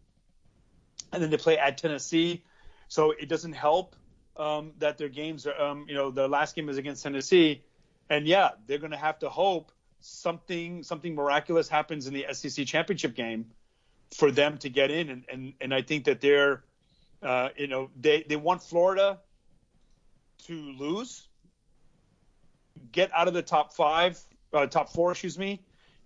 and 1.11 1.21
then 1.21 1.29
they 1.29 1.37
play 1.37 1.57
at 1.57 1.77
Tennessee. 1.77 2.43
So 2.87 3.11
it 3.11 3.29
doesn't 3.29 3.53
help 3.53 3.95
um, 4.37 4.73
that 4.79 4.97
their 4.97 5.09
games 5.09 5.47
are, 5.47 5.59
um, 5.61 5.85
you 5.87 5.95
know, 5.95 6.11
the 6.11 6.27
last 6.27 6.55
game 6.55 6.69
is 6.69 6.77
against 6.77 7.03
Tennessee 7.03 7.63
and 8.11 8.27
yeah, 8.27 8.49
they're 8.67 8.77
going 8.77 8.91
to 8.91 8.97
have 8.97 9.19
to 9.19 9.29
hope 9.29 9.71
something 10.01 10.83
something 10.83 11.15
miraculous 11.15 11.69
happens 11.69 12.07
in 12.07 12.13
the 12.13 12.25
SEC 12.33 12.65
championship 12.65 13.15
game 13.15 13.45
for 14.13 14.31
them 14.31 14.57
to 14.57 14.69
get 14.69 14.91
in. 14.91 15.09
And 15.09 15.23
and, 15.31 15.53
and 15.61 15.73
I 15.73 15.81
think 15.81 16.03
that 16.05 16.19
they're, 16.19 16.63
uh, 17.23 17.49
you 17.55 17.67
know, 17.67 17.89
they 17.99 18.23
they 18.27 18.35
want 18.35 18.61
Florida 18.61 19.19
to 20.47 20.53
lose, 20.53 21.29
get 22.91 23.09
out 23.15 23.29
of 23.29 23.33
the 23.33 23.41
top 23.41 23.73
five, 23.73 24.19
uh, 24.53 24.67
top 24.67 24.91
four, 24.91 25.11
excuse 25.11 25.39
me. 25.39 25.61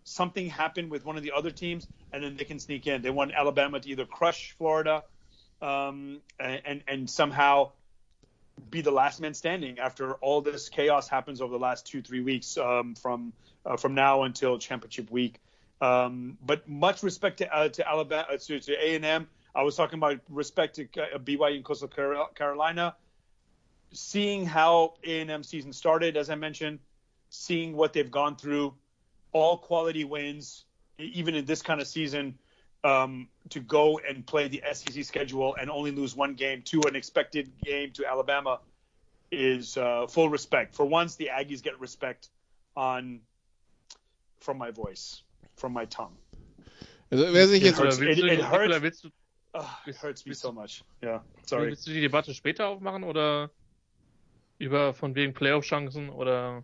Something 0.05 0.49
happened 0.49 0.89
with 0.89 1.03
one 1.03 1.17
of 1.17 1.23
the 1.23 1.33
other 1.33 1.51
teams, 1.51 1.87
and 2.13 2.23
then 2.23 2.37
they 2.37 2.45
can 2.45 2.59
sneak 2.59 2.87
in. 2.87 3.01
They 3.01 3.09
want 3.09 3.33
Alabama 3.33 3.79
to 3.79 3.89
either 3.89 4.05
crush 4.05 4.55
Florida, 4.57 5.03
um, 5.61 6.21
and, 6.39 6.83
and 6.87 7.09
somehow 7.09 7.71
be 8.69 8.81
the 8.81 8.91
last 8.91 9.19
man 9.19 9.33
standing 9.33 9.79
after 9.79 10.13
all 10.15 10.41
this 10.41 10.69
chaos 10.69 11.09
happens 11.09 11.41
over 11.41 11.51
the 11.51 11.59
last 11.59 11.85
two 11.85 12.01
three 12.01 12.21
weeks 12.21 12.57
um, 12.57 12.95
from 12.95 13.33
uh, 13.65 13.77
from 13.77 13.95
now 13.95 14.23
until 14.23 14.57
championship 14.57 15.11
week. 15.11 15.39
Um, 15.81 16.37
but 16.45 16.67
much 16.67 17.03
respect 17.03 17.39
to, 17.39 17.53
uh, 17.53 17.69
to 17.69 17.87
Alabama 17.87 18.27
uh, 18.31 18.37
to, 18.37 18.59
to 18.59 18.73
A 18.73 18.95
and 18.95 19.05
M. 19.05 19.27
I 19.53 19.63
was 19.63 19.75
talking 19.75 19.99
about 19.99 20.19
respect 20.29 20.75
to 20.75 20.83
uh, 20.83 21.17
BYU 21.17 21.55
and 21.55 21.65
Coastal 21.65 21.87
Carolina. 21.87 22.95
Seeing 23.91 24.45
how 24.45 24.93
A 25.03 25.21
and 25.21 25.31
M 25.31 25.43
season 25.43 25.73
started, 25.73 26.17
as 26.17 26.29
I 26.29 26.35
mentioned, 26.35 26.79
seeing 27.29 27.75
what 27.75 27.93
they've 27.93 28.11
gone 28.11 28.35
through, 28.35 28.73
all 29.35 29.57
quality 29.57 30.05
wins, 30.05 30.63
even 30.97 31.35
in 31.35 31.43
this 31.43 31.61
kind 31.61 31.81
of 31.81 31.87
season 31.87 32.39
um, 32.85 33.27
to 33.49 33.59
go 33.59 33.99
and 34.07 34.25
play 34.25 34.47
the 34.47 34.63
SEC 34.71 35.03
schedule 35.03 35.57
and 35.59 35.69
only 35.69 35.91
lose 35.91 36.15
one 36.15 36.35
game 36.35 36.61
to 36.61 36.81
an 36.87 36.95
expected 36.95 37.51
game 37.61 37.91
to 37.91 38.05
Alabama 38.09 38.59
is 39.31 39.75
uh, 39.75 40.07
full 40.07 40.29
respect. 40.29 40.73
For 40.73 40.85
once, 40.85 41.17
the 41.17 41.31
Aggies 41.37 41.61
get 41.61 41.77
respect 41.81 42.29
on 42.77 43.19
from 44.39 44.57
my 44.57 44.71
voice, 44.71 45.23
from 45.57 45.73
my 45.73 45.83
tongue. 45.83 46.15
Also, 47.11 47.33
wer 47.33 47.47
sich 47.47 47.61
jetzt 47.61 47.77
hurts, 47.77 47.99
it, 47.99 48.19
it 48.19 48.39
hurts, 48.39 48.81
willst 48.81 49.03
du, 49.03 49.09
oh, 49.53 49.77
it 49.85 49.95
hurts 49.97 50.25
me 50.25 50.33
so 50.33 50.51
much. 50.53 50.81
Yeah, 51.03 51.19
sorry. 51.45 51.67
Willst 51.67 51.85
du 51.87 51.91
die 51.91 52.01
Debatte 52.01 52.33
später 52.33 52.67
aufmachen 52.67 53.03
oder 53.03 53.51
über 54.59 54.93
von 54.93 55.13
wegen 55.13 55.33
Playoff-Chancen 55.33 56.09
oder 56.09 56.63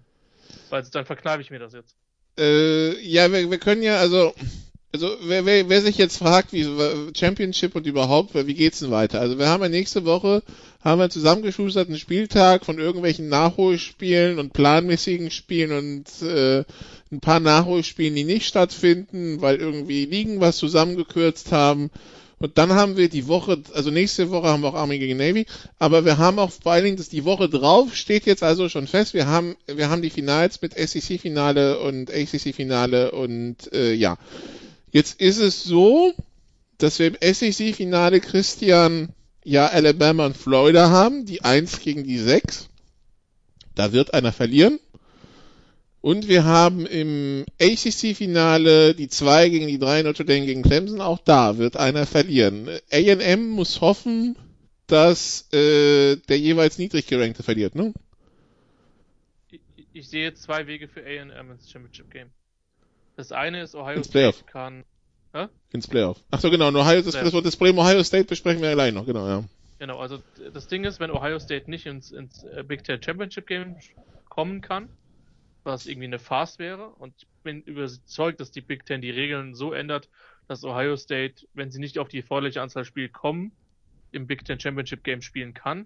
weil 0.69 0.84
dann 0.84 1.05
verkneife 1.05 1.41
ich 1.41 1.51
mir 1.51 1.59
das 1.59 1.74
jetzt? 1.74 1.97
Äh, 2.38 3.00
ja, 3.06 3.32
wir, 3.32 3.50
wir 3.50 3.60
können 3.60 3.84
ja 3.84 3.98
also 3.98 4.34
also 4.94 5.16
wer, 5.24 5.46
wer, 5.46 5.70
wer 5.70 5.82
sich 5.82 5.98
jetzt 5.98 6.18
fragt, 6.18 6.52
wie 6.52 6.68
Championship 7.16 7.76
und 7.76 7.88
überhaupt, 7.88 8.36
wie 8.36 8.54
geht's 8.54 8.80
denn 8.80 8.92
weiter? 8.92 9.22
Also 9.22 9.40
wir 9.40 9.48
haben 9.48 9.64
ja 9.64 9.70
nächste 9.70 10.04
Woche 10.06 10.44
haben 10.82 11.00
wir 11.00 11.10
zusammengeschustert 11.10 11.88
einen 11.88 12.00
Spieltag 12.00 12.66
von 12.66 12.80
irgendwelchen 12.80 13.30
Nachholspielen 13.30 14.40
und 14.40 14.52
planmäßigen 14.52 15.32
Spielen 15.32 15.72
und 15.72 16.28
äh, 16.28 16.64
ein 17.12 17.20
paar 17.22 17.40
Nachholspielen, 17.40 18.16
die 18.16 18.24
nicht 18.24 18.48
stattfinden, 18.48 19.42
weil 19.42 19.58
irgendwie 19.58 20.06
Ligen 20.06 20.42
was 20.42 20.58
zusammengekürzt 20.58 21.52
haben 21.52 21.92
Und 22.42 22.58
dann 22.58 22.74
haben 22.74 22.98
wir 22.98 23.08
die 23.08 23.28
Woche, 23.28 23.62
also 23.74 23.92
nächste 23.92 24.32
Woche 24.32 24.48
haben 24.48 24.62
wir 24.62 24.70
auch 24.70 24.74
Army 24.74 24.98
gegen 24.98 25.18
Navy, 25.18 25.46
aber 25.78 26.06
wir 26.06 26.18
haben 26.18 26.39
auch 26.39 26.52
vor 26.52 26.72
allen 26.72 26.84
Dingen, 26.84 26.98
dass 26.98 27.08
die 27.08 27.24
Woche 27.24 27.48
drauf 27.48 27.96
steht 27.96 28.26
jetzt 28.26 28.42
also 28.42 28.68
schon 28.68 28.88
fest. 28.88 29.14
Wir 29.14 29.28
haben, 29.28 29.56
wir 29.68 29.92
haben 29.92 30.02
die 30.02 30.10
Finals 30.10 30.60
mit 30.62 30.74
SEC-Finale 30.74 31.80
und 31.80 32.10
ACC-Finale 32.10 33.12
und 33.12 33.72
äh, 33.74 33.94
ja. 33.94 34.18
Jetzt 34.92 35.22
ist 35.22 35.38
es 35.38 35.64
so, 35.64 36.14
dass 36.80 36.98
wir 36.98 37.08
im 37.08 37.18
SEC-Finale 37.22 38.20
Christian 38.20 39.10
ja 39.44 39.68
Alabama 39.68 40.26
und 40.26 40.36
Florida 40.36 40.89
haben, 40.89 41.26
die 41.26 41.44
1 41.44 41.80
gegen 41.82 42.04
die 42.04 42.18
6. 42.18 42.70
Da 43.76 43.94
wird 43.94 44.16
einer 44.16 44.32
verlieren. 44.32 44.80
Und 46.02 46.28
wir 46.28 46.45
haben 46.45 46.88
im 46.88 47.45
ACC-Finale 47.62 48.95
die 48.95 49.08
2 49.08 49.49
gegen 49.49 49.68
die 49.68 49.78
3 49.78 50.02
Notre 50.02 50.26
Dame 50.26 50.47
gegen 50.47 50.64
Clemson. 50.64 50.99
Auch 50.99 51.20
da 51.20 51.60
wird 51.60 51.78
einer 51.78 52.08
verlieren. 52.08 52.68
A&M 52.91 53.49
muss 53.49 53.82
hoffen, 53.82 54.36
dass 54.88 55.47
äh, 55.54 56.16
der 56.16 56.39
jeweils 56.39 56.80
niedrig 56.80 57.06
gerankte 57.06 57.43
verliert, 57.43 57.76
ne? 57.76 57.93
Ich, 59.52 59.62
ich 59.93 60.10
sehe 60.10 60.34
zwei 60.34 60.66
Wege 60.66 60.88
für 60.88 61.02
A&M 61.02 61.52
ins 61.52 61.70
Championship 61.70 62.10
Game. 62.10 62.32
Das 63.16 63.32
eine 63.32 63.62
ist 63.62 63.76
Ohio 63.76 63.97
Ins 63.97 64.08
State 64.08 64.20
Playoff. 64.20 64.45
kann... 64.47 64.84
Hä? 65.34 65.47
Ins 65.72 65.88
Playoff. 65.88 66.18
Ach 66.32 66.39
so, 66.39 66.49
genau. 66.49 66.70
und 66.70 66.76
Ohio, 66.76 67.04
das, 67.04 67.14
das, 67.14 67.32
das 67.32 67.56
Problem 67.56 67.78
Ohio 67.78 68.04
State 68.04 68.26
besprechen 68.26 68.62
wir 68.62 68.70
allein 68.70 68.95
noch, 68.95 69.06
genau, 69.06 69.28
ja. 69.28 69.43
Genau, 69.78 69.99
also 69.99 70.22
das 70.54 70.68
Ding 70.68 70.84
ist, 70.84 70.99
wenn 70.99 71.12
Ohio 71.12 71.39
State 71.39 71.70
nicht 71.70 71.86
ins, 71.86 72.12
ins 72.12 72.43
äh, 72.43 72.64
Big 72.68 72.84
Ten 72.84 73.02
Championship 73.02 73.47
Game 73.47 73.78
kommen 74.30 74.62
kann, 74.62 74.89
was 75.64 75.86
irgendwie 75.86 76.07
eine 76.07 76.20
Farce 76.20 76.59
wäre, 76.59 76.89
und 76.89 77.14
ich 77.18 77.28
bin 77.43 77.62
überzeugt, 77.64 78.39
dass 78.39 78.51
die 78.51 78.62
Big 78.62 78.86
Ten 78.86 79.01
die 79.01 79.12
Regeln 79.12 79.53
so 79.53 79.74
ändert, 79.74 80.09
dass 80.47 80.64
Ohio 80.64 80.97
State, 80.97 81.47
wenn 81.53 81.72
sie 81.72 81.80
nicht 81.80 81.99
auf 81.99 82.07
die 82.07 82.18
erforderliche 82.20 82.62
Anzahl 82.62 82.86
Spiele 82.86 83.09
kommen, 83.09 83.51
im 84.12 84.28
Big 84.28 84.43
Ten 84.43 84.59
Championship 84.59 85.03
Game 85.03 85.22
spielen 85.22 85.53
kann, 85.53 85.86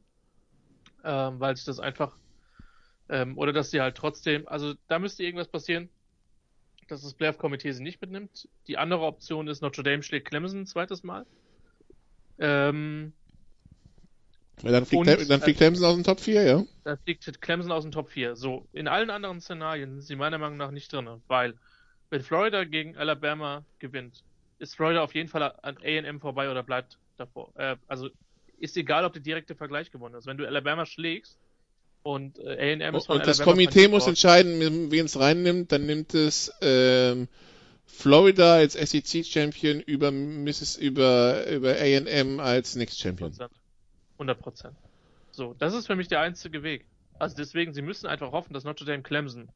ähm, 1.03 1.39
weil 1.39 1.55
sich 1.55 1.65
das 1.65 1.79
einfach, 1.79 2.17
ähm, 3.09 3.37
oder 3.37 3.53
dass 3.53 3.71
sie 3.71 3.81
halt 3.81 3.95
trotzdem, 3.95 4.47
also 4.47 4.73
da 4.87 4.97
müsste 4.97 5.23
irgendwas 5.23 5.47
passieren, 5.47 5.89
dass 6.87 7.01
das 7.01 7.13
Playoff-Komitee 7.13 7.71
sie 7.71 7.83
nicht 7.83 8.01
mitnimmt. 8.01 8.47
Die 8.67 8.77
andere 8.77 9.01
Option 9.01 9.47
ist, 9.47 9.61
Notre 9.61 9.83
Dame 9.83 10.03
schlägt 10.03 10.29
Clemson 10.29 10.61
ein 10.61 10.67
zweites 10.67 11.03
Mal. 11.03 11.25
Ähm, 12.37 13.13
Dann 14.63 14.85
fliegt, 14.85 15.07
Und, 15.07 15.29
dann 15.29 15.41
fliegt 15.41 15.59
äh, 15.59 15.65
Clemson 15.65 15.85
aus 15.85 15.95
dem 15.95 16.03
Top 16.03 16.19
4, 16.19 16.43
ja. 16.43 16.63
Da 16.83 16.95
fliegt 16.97 17.41
Clemson 17.41 17.71
aus 17.71 17.83
dem 17.83 17.91
Top 17.91 18.09
4. 18.09 18.35
So, 18.35 18.67
in 18.71 18.87
allen 18.87 19.09
anderen 19.09 19.41
Szenarien 19.41 19.91
sind 19.91 20.01
sie 20.01 20.15
meiner 20.15 20.37
Meinung 20.37 20.57
nach 20.57 20.71
nicht 20.71 20.91
drin, 20.91 21.07
weil 21.27 21.55
wenn 22.09 22.21
Florida 22.21 22.63
gegen 22.63 22.95
Alabama 22.95 23.65
gewinnt, 23.79 24.23
ist 24.59 24.75
Florida 24.75 25.03
auf 25.03 25.13
jeden 25.13 25.27
Fall 25.27 25.43
an 25.61 25.77
A&M 25.77 26.19
vorbei 26.19 26.49
oder 26.49 26.63
bleibt 26.63 26.97
davor. 27.17 27.51
Äh, 27.55 27.75
also 27.87 28.09
ist 28.57 28.77
egal, 28.77 29.05
ob 29.05 29.13
der 29.13 29.21
direkte 29.21 29.55
Vergleich 29.55 29.91
gewonnen 29.91 30.15
ist. 30.15 30.25
Wenn 30.25 30.37
du 30.37 30.47
Alabama 30.47 30.85
schlägst 30.85 31.37
und 32.03 32.39
äh, 32.39 32.73
A&M 32.73 32.95
ist 32.95 33.07
von 33.07 33.17
Und 33.17 33.27
das 33.27 33.39
Alabama 33.39 33.51
Komitee 33.51 33.71
vernichtet 33.71 33.91
muss 33.91 34.07
entscheiden, 34.07 34.91
wen 34.91 35.05
es 35.05 35.19
reinnimmt. 35.19 35.71
Dann 35.71 35.85
nimmt 35.85 36.13
es 36.13 36.53
ähm, 36.61 37.27
Florida 37.85 38.55
als 38.55 38.73
SEC-Champion 38.73 39.81
über, 39.81 40.11
Missis, 40.11 40.77
über, 40.77 41.47
über 41.47 41.71
A&M 41.71 42.39
als 42.39 42.75
Next 42.75 42.99
Champion. 42.99 43.33
100 44.17 44.41
Prozent. 44.41 44.77
So, 45.31 45.53
das 45.53 45.73
ist 45.73 45.87
für 45.87 45.95
mich 45.95 46.07
der 46.07 46.21
einzige 46.21 46.63
Weg. 46.63 46.87
Also 47.19 47.35
deswegen, 47.35 47.73
sie 47.73 47.81
müssen 47.81 48.07
einfach 48.07 48.31
hoffen, 48.31 48.53
dass 48.53 48.63
Notre 48.63 48.85
Dame 48.85 49.03
Clemson 49.03 49.49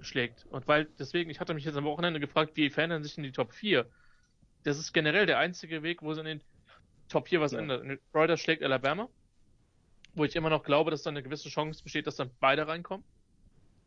schlägt. 0.00 0.46
Und 0.46 0.66
weil, 0.68 0.86
deswegen, 0.98 1.30
ich 1.30 1.40
hatte 1.40 1.54
mich 1.54 1.64
jetzt 1.64 1.76
am 1.76 1.84
Wochenende 1.84 2.20
gefragt, 2.20 2.56
wie 2.56 2.70
verändern 2.70 3.02
sich 3.02 3.14
denn 3.14 3.24
die 3.24 3.32
Top 3.32 3.52
4? 3.52 3.90
Das 4.62 4.78
ist 4.78 4.92
generell 4.92 5.26
der 5.26 5.38
einzige 5.38 5.82
Weg, 5.82 6.02
wo 6.02 6.12
sie 6.14 6.20
in 6.20 6.26
den 6.26 6.42
Top 7.08 7.28
4 7.28 7.40
was 7.40 7.52
Ja. 7.52 7.58
ändert. 7.58 8.00
Florida 8.10 8.36
schlägt 8.36 8.62
Alabama, 8.62 9.08
wo 10.14 10.24
ich 10.24 10.36
immer 10.36 10.50
noch 10.50 10.62
glaube, 10.62 10.90
dass 10.90 11.02
da 11.02 11.10
eine 11.10 11.22
gewisse 11.22 11.48
Chance 11.48 11.82
besteht, 11.82 12.06
dass 12.06 12.16
dann 12.16 12.30
beide 12.40 12.66
reinkommen. 12.66 13.04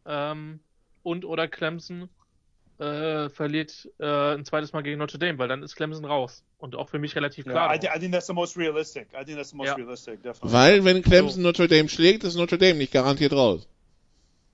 Ähm, 0.05 0.63
und 1.03 1.25
oder 1.25 1.47
Clemson 1.47 2.09
äh, 2.79 3.29
verliert 3.29 3.89
äh, 3.99 4.33
ein 4.35 4.45
zweites 4.45 4.73
Mal 4.73 4.81
gegen 4.81 4.97
Notre 4.97 5.19
Dame, 5.19 5.37
weil 5.37 5.47
dann 5.47 5.61
ist 5.63 5.75
Clemson 5.75 6.05
raus. 6.05 6.43
Und 6.57 6.75
auch 6.75 6.89
für 6.89 6.99
mich 6.99 7.15
relativ 7.15 7.45
Yeah, 7.45 7.53
klar. 7.53 7.75
I, 7.75 7.79
thi- 7.79 7.89
I 7.95 7.99
think 7.99 8.13
that's 8.13 8.27
the 8.27 8.33
most 8.33 8.57
realistic. 8.57 9.07
I 9.13 9.23
think 9.23 9.37
that's 9.37 9.51
the 9.51 9.57
most 9.57 9.67
Ja. 9.67 9.75
realistic, 9.75 10.23
definitely. 10.23 10.51
Weil, 10.53 10.83
wenn 10.85 11.01
Clemson 11.01 11.43
Notre 11.43 11.67
Dame 11.67 11.87
schlägt, 11.89 12.23
ist 12.23 12.35
Notre 12.35 12.57
Dame 12.57 12.75
nicht 12.75 12.91
garantiert 12.93 13.33
raus. 13.33 13.67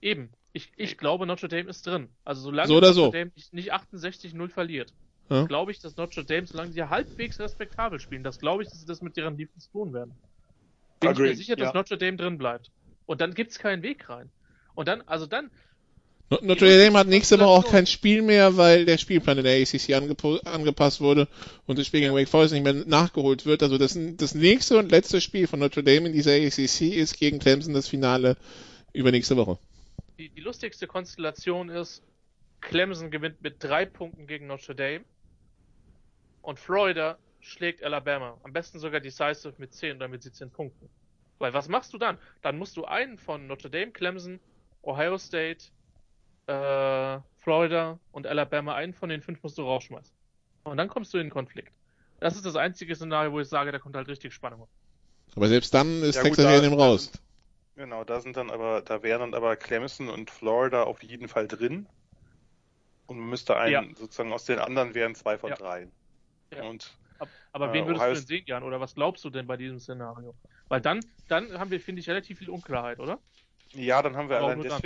Eben. 0.02 0.30
Ich, 0.52 0.72
ich 0.78 0.98
glaube, 0.98 1.26
Notre 1.28 1.48
Dame 1.48 1.70
ist 1.70 1.86
drin. 1.86 2.10
Also 2.26 2.42
solange 2.42 2.68
So 2.68 2.78
oder 2.78 2.88
Notre 2.88 3.06
so. 3.06 3.12
Dame 3.12 3.32
nicht- 3.36 3.54
nicht 3.54 3.74
68-0 3.74 4.50
verliert, 4.50 4.94
Ja. 5.30 5.46
glaube 5.46 5.72
ich, 5.72 5.80
dass 5.80 5.96
Notre 5.96 6.26
Dame, 6.26 6.48
solange 6.48 6.72
sie 6.72 6.84
halbwegs 6.84 7.40
respektabel 7.40 8.00
spielen, 8.00 8.24
das 8.24 8.40
glaube 8.40 8.64
ich, 8.64 8.70
dass 8.70 8.80
sie 8.80 8.88
das 8.88 9.02
mit 9.02 9.16
ihren 9.16 9.38
Defense 9.38 9.70
tun 9.72 9.94
werden. 9.94 10.12
Bin 11.00 11.12
ich 11.12 11.18
mir 11.18 11.24
Agreed, 11.26 11.38
sicher, 11.38 11.56
dass 11.56 11.68
ja. 11.70 11.74
Notre 11.74 11.98
Dame 11.98 12.18
drin 12.18 12.38
bleibt. 12.38 12.72
Und 13.06 13.22
dann 13.22 13.34
gibt's 13.34 13.60
keinen 13.60 13.84
Weg 13.84 14.10
rein. 14.10 14.30
Und 14.76 14.88
dann, 14.88 15.02
also 15.08 15.26
dann, 15.28 15.52
Notre 16.30 16.78
Dame 16.78 16.98
hat 17.00 17.08
nächste 17.08 17.40
Woche 17.40 17.48
auch 17.48 17.72
kein 17.72 17.88
Spiel 17.88 18.22
mehr, 18.22 18.56
weil 18.56 18.86
der 18.86 19.00
Spielplan 19.00 19.40
in 19.40 19.44
der 19.44 19.62
ACC 19.62 19.94
angepasst 20.46 21.02
wurde 21.02 21.28
und 21.66 21.80
das 21.80 21.88
Spiel 21.88 22.02
gegen 22.02 22.14
Wake 22.14 22.30
Forest 22.30 22.54
nicht 22.54 22.64
mehr 22.64 22.74
nachgeholt 22.74 23.48
wird. 23.48 23.64
Also 23.64 23.80
das, 23.80 23.98
das 23.98 24.36
nächste 24.36 24.78
und 24.78 24.92
letzte 24.92 25.22
Spiel 25.22 25.48
von 25.48 25.60
Notre 25.60 25.84
Dame 25.84 26.08
in 26.08 26.14
dieser 26.14 26.34
ACC 26.34 26.82
ist 26.82 27.18
gegen 27.18 27.40
Clemson 27.40 27.74
das 27.74 27.88
Finale 27.88 28.38
übernächste 28.94 29.38
Woche. 29.38 29.58
die, 30.20 30.30
die 30.30 30.42
lustigste 30.42 30.86
Konstellation 30.86 31.70
ist, 31.70 32.04
Clemson 32.62 33.10
gewinnt 33.10 33.42
mit 33.42 33.64
drei 33.64 33.86
Punkten 33.86 34.28
gegen 34.28 34.46
Notre 34.46 34.76
Dame 34.76 35.06
und 36.44 36.60
Florida 36.60 37.18
schlägt 37.40 37.84
Alabama. 37.84 38.38
Am 38.44 38.54
besten 38.54 38.78
sogar 38.78 39.00
decisive 39.00 39.54
mit 39.58 39.74
10 39.74 39.96
oder 39.96 40.08
mit 40.08 40.22
17 40.22 40.52
Punkten. 40.52 40.90
Weil 41.40 41.54
was 41.54 41.70
machst 41.70 41.94
du 41.94 41.98
dann? 41.98 42.20
Dann 42.42 42.58
musst 42.58 42.78
du 42.78 42.86
einen 42.86 43.18
von 43.18 43.48
Notre 43.48 43.70
Dame, 43.70 43.92
Clemson, 43.92 44.40
Ohio 44.84 45.18
State, 45.18 45.66
äh, 46.50 47.22
Florida 47.38 48.00
und 48.12 48.28
Alabama, 48.28 48.76
einen 48.76 48.94
von 48.94 49.10
den 49.10 49.22
fünf 49.22 49.42
musst 49.44 49.58
du 49.58 49.64
rausschmeißen. 49.64 50.16
Und 50.64 50.78
dann 50.78 50.88
kommst 50.90 51.14
du 51.14 51.18
in 51.18 51.26
den 51.28 51.32
Konflikt. 51.32 51.74
Das 52.20 52.36
ist 52.36 52.46
das 52.46 52.56
einzige 52.56 52.96
Szenario, 52.96 53.32
wo 53.32 53.40
ich 53.40 53.48
sage, 53.48 53.72
da 53.72 53.80
kommt 53.80 53.96
halt 53.96 54.08
richtig 54.08 54.34
Spannung. 54.34 54.68
Aber 55.36 55.48
selbst 55.48 55.74
dann 55.74 56.02
ist 56.04 56.16
Ja, 56.16 56.24
gut, 56.24 56.36
Texas 56.36 56.46
da- 56.46 56.52
A&M 56.60 56.74
raus. 56.74 57.12
Genau, 57.76 58.04
da 58.04 58.20
sind 58.20 58.36
dann 58.36 58.50
aber, 58.52 58.82
da 58.82 59.04
wären 59.04 59.22
dann 59.22 59.34
aber 59.36 59.56
Clemson 59.56 60.10
und 60.10 60.30
Florida 60.30 60.84
auf 60.84 61.02
jeden 61.02 61.30
Fall 61.30 61.48
drin. 61.48 61.88
Und 63.06 63.20
man 63.20 63.30
müsste 63.30 63.56
einen, 63.58 63.72
Ja. 63.72 63.96
sozusagen 63.96 64.34
aus 64.34 64.46
den 64.46 64.60
anderen 64.60 64.94
wären 64.94 65.16
zwei 65.16 65.38
von 65.38 65.52
Ja. 65.52 65.56
drei. 65.56 65.88
Ja. 66.54 66.64
Und 66.64 66.98
Ab- 67.20 67.30
Aber 67.52 67.70
Äh, 67.70 67.74
wen 67.74 67.86
würdest 67.86 68.02
Ohio 68.02 68.14
du 68.14 68.20
denn 68.20 68.28
sehen, 68.28 68.44
Jan? 68.48 68.64
Oder 68.64 68.80
was 68.80 68.96
glaubst 68.96 69.24
du 69.26 69.30
denn 69.30 69.46
bei 69.46 69.58
diesem 69.58 69.80
Szenario? 69.80 70.36
Weil 70.70 70.80
dann, 70.82 71.02
dann 71.28 71.60
haben 71.60 71.70
wir, 71.70 71.80
finde 71.82 72.00
ich, 72.00 72.08
relativ 72.10 72.40
viel 72.40 72.50
Unklarheit, 72.50 73.00
oder? 73.00 73.20
ja, 73.74 74.02
dann 74.02 74.16
haben 74.16 74.30
wir 74.30 74.38
Aber 74.38 74.46
auch 74.46 74.50
allein 74.50 74.60
nur 74.60 74.68
dann. 74.70 74.82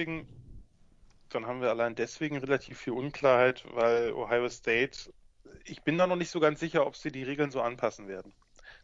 Dann 1.33 1.47
haben 1.47 1.61
wir 1.61 1.69
allein 1.69 1.95
deswegen 1.95 2.37
relativ 2.37 2.79
viel 2.79 2.93
Unklarheit, 2.93 3.63
weil 3.73 4.13
Ohio 4.13 4.49
State, 4.49 5.13
ich 5.65 5.81
bin 5.83 5.97
da 5.97 6.07
noch 6.07 6.15
nicht 6.15 6.29
so 6.29 6.39
ganz 6.39 6.59
sicher, 6.59 6.85
ob 6.85 6.95
sie 6.95 7.11
die 7.11 7.23
Regeln 7.23 7.51
so 7.51 7.61
anpassen 7.61 8.07
werden. 8.07 8.33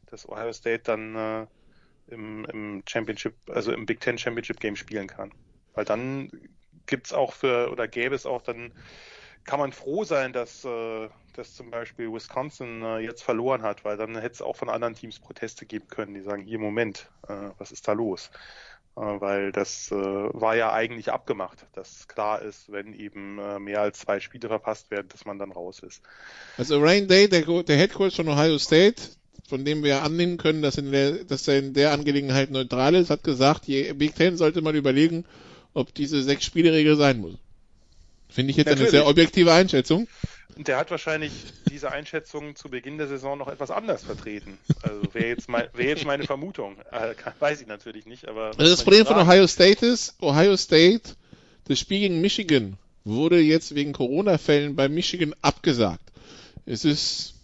Dass 0.07 0.27
Ohio 0.27 0.53
State 0.53 0.83
dann 0.83 1.15
äh, 1.15 1.47
im, 2.07 2.45
im 2.45 2.83
Championship, 2.87 3.35
also 3.49 3.71
im 3.71 3.85
Big 3.85 3.99
Ten 3.99 4.17
Championship 4.17 4.59
Game 4.59 4.75
spielen 4.75 5.07
kann. 5.07 5.31
Weil 5.73 5.85
dann 5.85 6.31
gibt's 6.85 7.13
auch 7.13 7.33
für, 7.33 7.71
oder 7.71 7.87
gäbe 7.87 8.15
es 8.15 8.25
auch 8.25 8.41
dann, 8.41 8.73
kann 9.45 9.59
man 9.59 9.71
froh 9.71 10.03
sein, 10.03 10.33
dass, 10.33 10.65
äh, 10.65 11.09
dass 11.33 11.53
zum 11.55 11.71
Beispiel 11.71 12.11
Wisconsin 12.11 12.81
äh, 12.83 12.99
jetzt 12.99 13.23
verloren 13.23 13.61
hat, 13.61 13.85
weil 13.85 13.97
dann 13.97 14.15
hätte 14.15 14.33
es 14.33 14.41
auch 14.41 14.55
von 14.55 14.69
anderen 14.69 14.95
Teams 14.95 15.19
Proteste 15.19 15.65
geben 15.65 15.87
können, 15.87 16.13
die 16.13 16.21
sagen, 16.21 16.43
hier 16.43 16.59
Moment, 16.59 17.09
äh, 17.27 17.51
was 17.57 17.71
ist 17.71 17.87
da 17.87 17.93
los? 17.93 18.31
Äh, 18.95 19.21
weil 19.21 19.51
das 19.51 19.91
äh, 19.91 19.95
war 19.95 20.55
ja 20.55 20.73
eigentlich 20.73 21.11
abgemacht, 21.11 21.65
dass 21.73 22.07
klar 22.07 22.41
ist, 22.41 22.71
wenn 22.71 22.93
eben 22.93 23.39
äh, 23.39 23.59
mehr 23.59 23.81
als 23.81 23.99
zwei 23.99 24.19
Spiele 24.19 24.47
verpasst 24.47 24.91
werden, 24.91 25.07
dass 25.09 25.25
man 25.25 25.39
dann 25.39 25.51
raus 25.51 25.79
ist. 25.79 26.01
Also 26.57 26.79
Rain 26.79 27.07
Day, 27.07 27.29
der, 27.29 27.41
der 27.41 27.77
Head 27.77 27.93
von 27.93 28.27
Ohio 28.27 28.57
State, 28.57 29.01
von 29.47 29.65
dem 29.65 29.83
wir 29.83 30.03
annehmen 30.03 30.37
können, 30.37 30.61
dass, 30.61 30.77
in 30.77 30.91
der, 30.91 31.23
dass 31.23 31.47
er 31.47 31.59
in 31.59 31.73
der 31.73 31.91
Angelegenheit 31.91 32.51
neutral 32.51 32.95
ist, 32.95 33.09
hat 33.09 33.23
gesagt, 33.23 33.67
die 33.67 33.93
Big 33.93 34.15
Ten 34.15 34.37
sollte 34.37 34.61
mal 34.61 34.75
überlegen, 34.75 35.25
ob 35.73 35.93
diese 35.93 36.21
sechs 36.21 36.45
Spieleregel 36.45 36.95
sein 36.97 37.19
muss. 37.19 37.35
Finde 38.29 38.51
ich 38.51 38.57
jetzt 38.57 38.67
eine 38.67 38.75
Natürlich. 38.75 38.91
sehr 38.91 39.07
objektive 39.07 39.51
Einschätzung. 39.53 40.07
Und 40.55 40.67
der 40.67 40.77
hat 40.77 40.91
wahrscheinlich 40.91 41.31
diese 41.69 41.91
Einschätzung 41.91 42.55
zu 42.55 42.69
Beginn 42.69 42.97
der 42.97 43.07
Saison 43.07 43.37
noch 43.37 43.47
etwas 43.47 43.71
anders 43.71 44.03
vertreten. 44.03 44.57
Also 44.81 45.13
wäre 45.13 45.27
jetzt, 45.27 45.49
mein, 45.49 45.67
wäre 45.73 45.89
jetzt 45.89 46.05
meine 46.05 46.23
Vermutung. 46.25 46.77
Äh, 46.91 47.15
weiß 47.39 47.61
ich 47.61 47.67
natürlich 47.67 48.05
nicht, 48.05 48.27
aber. 48.27 48.51
Also 48.57 48.69
das 48.69 48.83
Problem 48.83 49.05
von 49.05 49.17
Ohio 49.17 49.47
State 49.47 49.85
ist, 49.85 50.15
Ohio 50.21 50.57
State, 50.57 51.15
das 51.67 51.79
Spiel 51.79 51.99
gegen 51.99 52.21
Michigan 52.21 52.77
wurde 53.03 53.39
jetzt 53.39 53.73
wegen 53.73 53.93
Corona-Fällen 53.93 54.75
bei 54.75 54.89
Michigan 54.89 55.33
abgesagt. 55.41 56.03
Es 56.65 56.85
ist, 56.85 57.35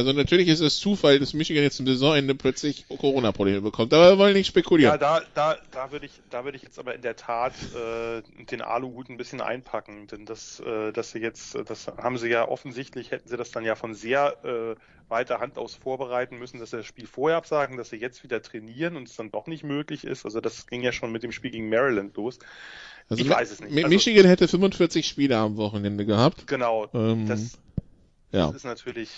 Also 0.00 0.12
natürlich 0.12 0.48
ist 0.48 0.60
es 0.60 0.78
Zufall, 0.78 1.18
dass 1.18 1.34
Michigan 1.34 1.62
jetzt 1.62 1.76
zum 1.76 1.86
Saisonende 1.86 2.34
plötzlich 2.34 2.86
Corona-Probleme 2.88 3.60
bekommt, 3.60 3.92
aber 3.92 4.10
wir 4.12 4.18
wollen 4.18 4.34
nicht 4.34 4.46
spekulieren. 4.46 4.92
Ja, 4.92 4.98
da, 4.98 5.20
da, 5.34 5.56
da 5.70 5.92
würde 5.92 6.06
ich, 6.06 6.12
da 6.30 6.44
würde 6.44 6.56
ich 6.56 6.62
jetzt 6.62 6.78
aber 6.78 6.94
in 6.94 7.02
der 7.02 7.16
Tat 7.16 7.52
äh, 7.74 8.22
den 8.44 8.62
Aluhut 8.62 9.10
ein 9.10 9.16
bisschen 9.16 9.40
einpacken, 9.40 10.06
denn 10.06 10.24
das, 10.24 10.60
äh, 10.60 10.92
dass 10.92 11.10
sie 11.10 11.18
jetzt, 11.18 11.56
das 11.66 11.86
haben 11.86 12.16
sie 12.18 12.28
ja 12.28 12.48
offensichtlich, 12.48 13.10
hätten 13.10 13.28
sie 13.28 13.36
das 13.36 13.50
dann 13.50 13.64
ja 13.64 13.74
von 13.74 13.94
sehr 13.94 14.36
äh, 14.44 14.80
weiter 15.10 15.40
Hand 15.40 15.58
aus 15.58 15.74
vorbereiten 15.74 16.38
müssen, 16.38 16.58
dass 16.60 16.70
sie 16.70 16.78
das 16.78 16.86
Spiel 16.86 17.06
vorher 17.06 17.36
absagen, 17.36 17.76
dass 17.76 17.90
sie 17.90 17.96
jetzt 17.96 18.22
wieder 18.24 18.40
trainieren 18.40 18.96
und 18.96 19.08
es 19.08 19.16
dann 19.16 19.30
doch 19.30 19.46
nicht 19.46 19.64
möglich 19.64 20.04
ist. 20.04 20.24
Also 20.24 20.40
das 20.40 20.66
ging 20.66 20.82
ja 20.82 20.92
schon 20.92 21.12
mit 21.12 21.22
dem 21.22 21.32
Spiel 21.32 21.50
gegen 21.50 21.68
Maryland 21.68 22.16
los. 22.16 22.38
Also 23.08 23.22
ich 23.22 23.28
weiß 23.28 23.50
es 23.50 23.60
nicht. 23.60 23.76
Also- 23.76 23.88
Michigan 23.88 24.24
hätte 24.24 24.48
45 24.48 25.06
Spiele 25.06 25.36
am 25.36 25.56
Wochenende 25.56 26.06
gehabt. 26.06 26.46
Genau, 26.46 26.88
Ähm, 26.94 27.26
das, 27.26 27.58
ja. 28.32 28.46
das 28.46 28.56
ist 28.56 28.64
natürlich 28.64 29.10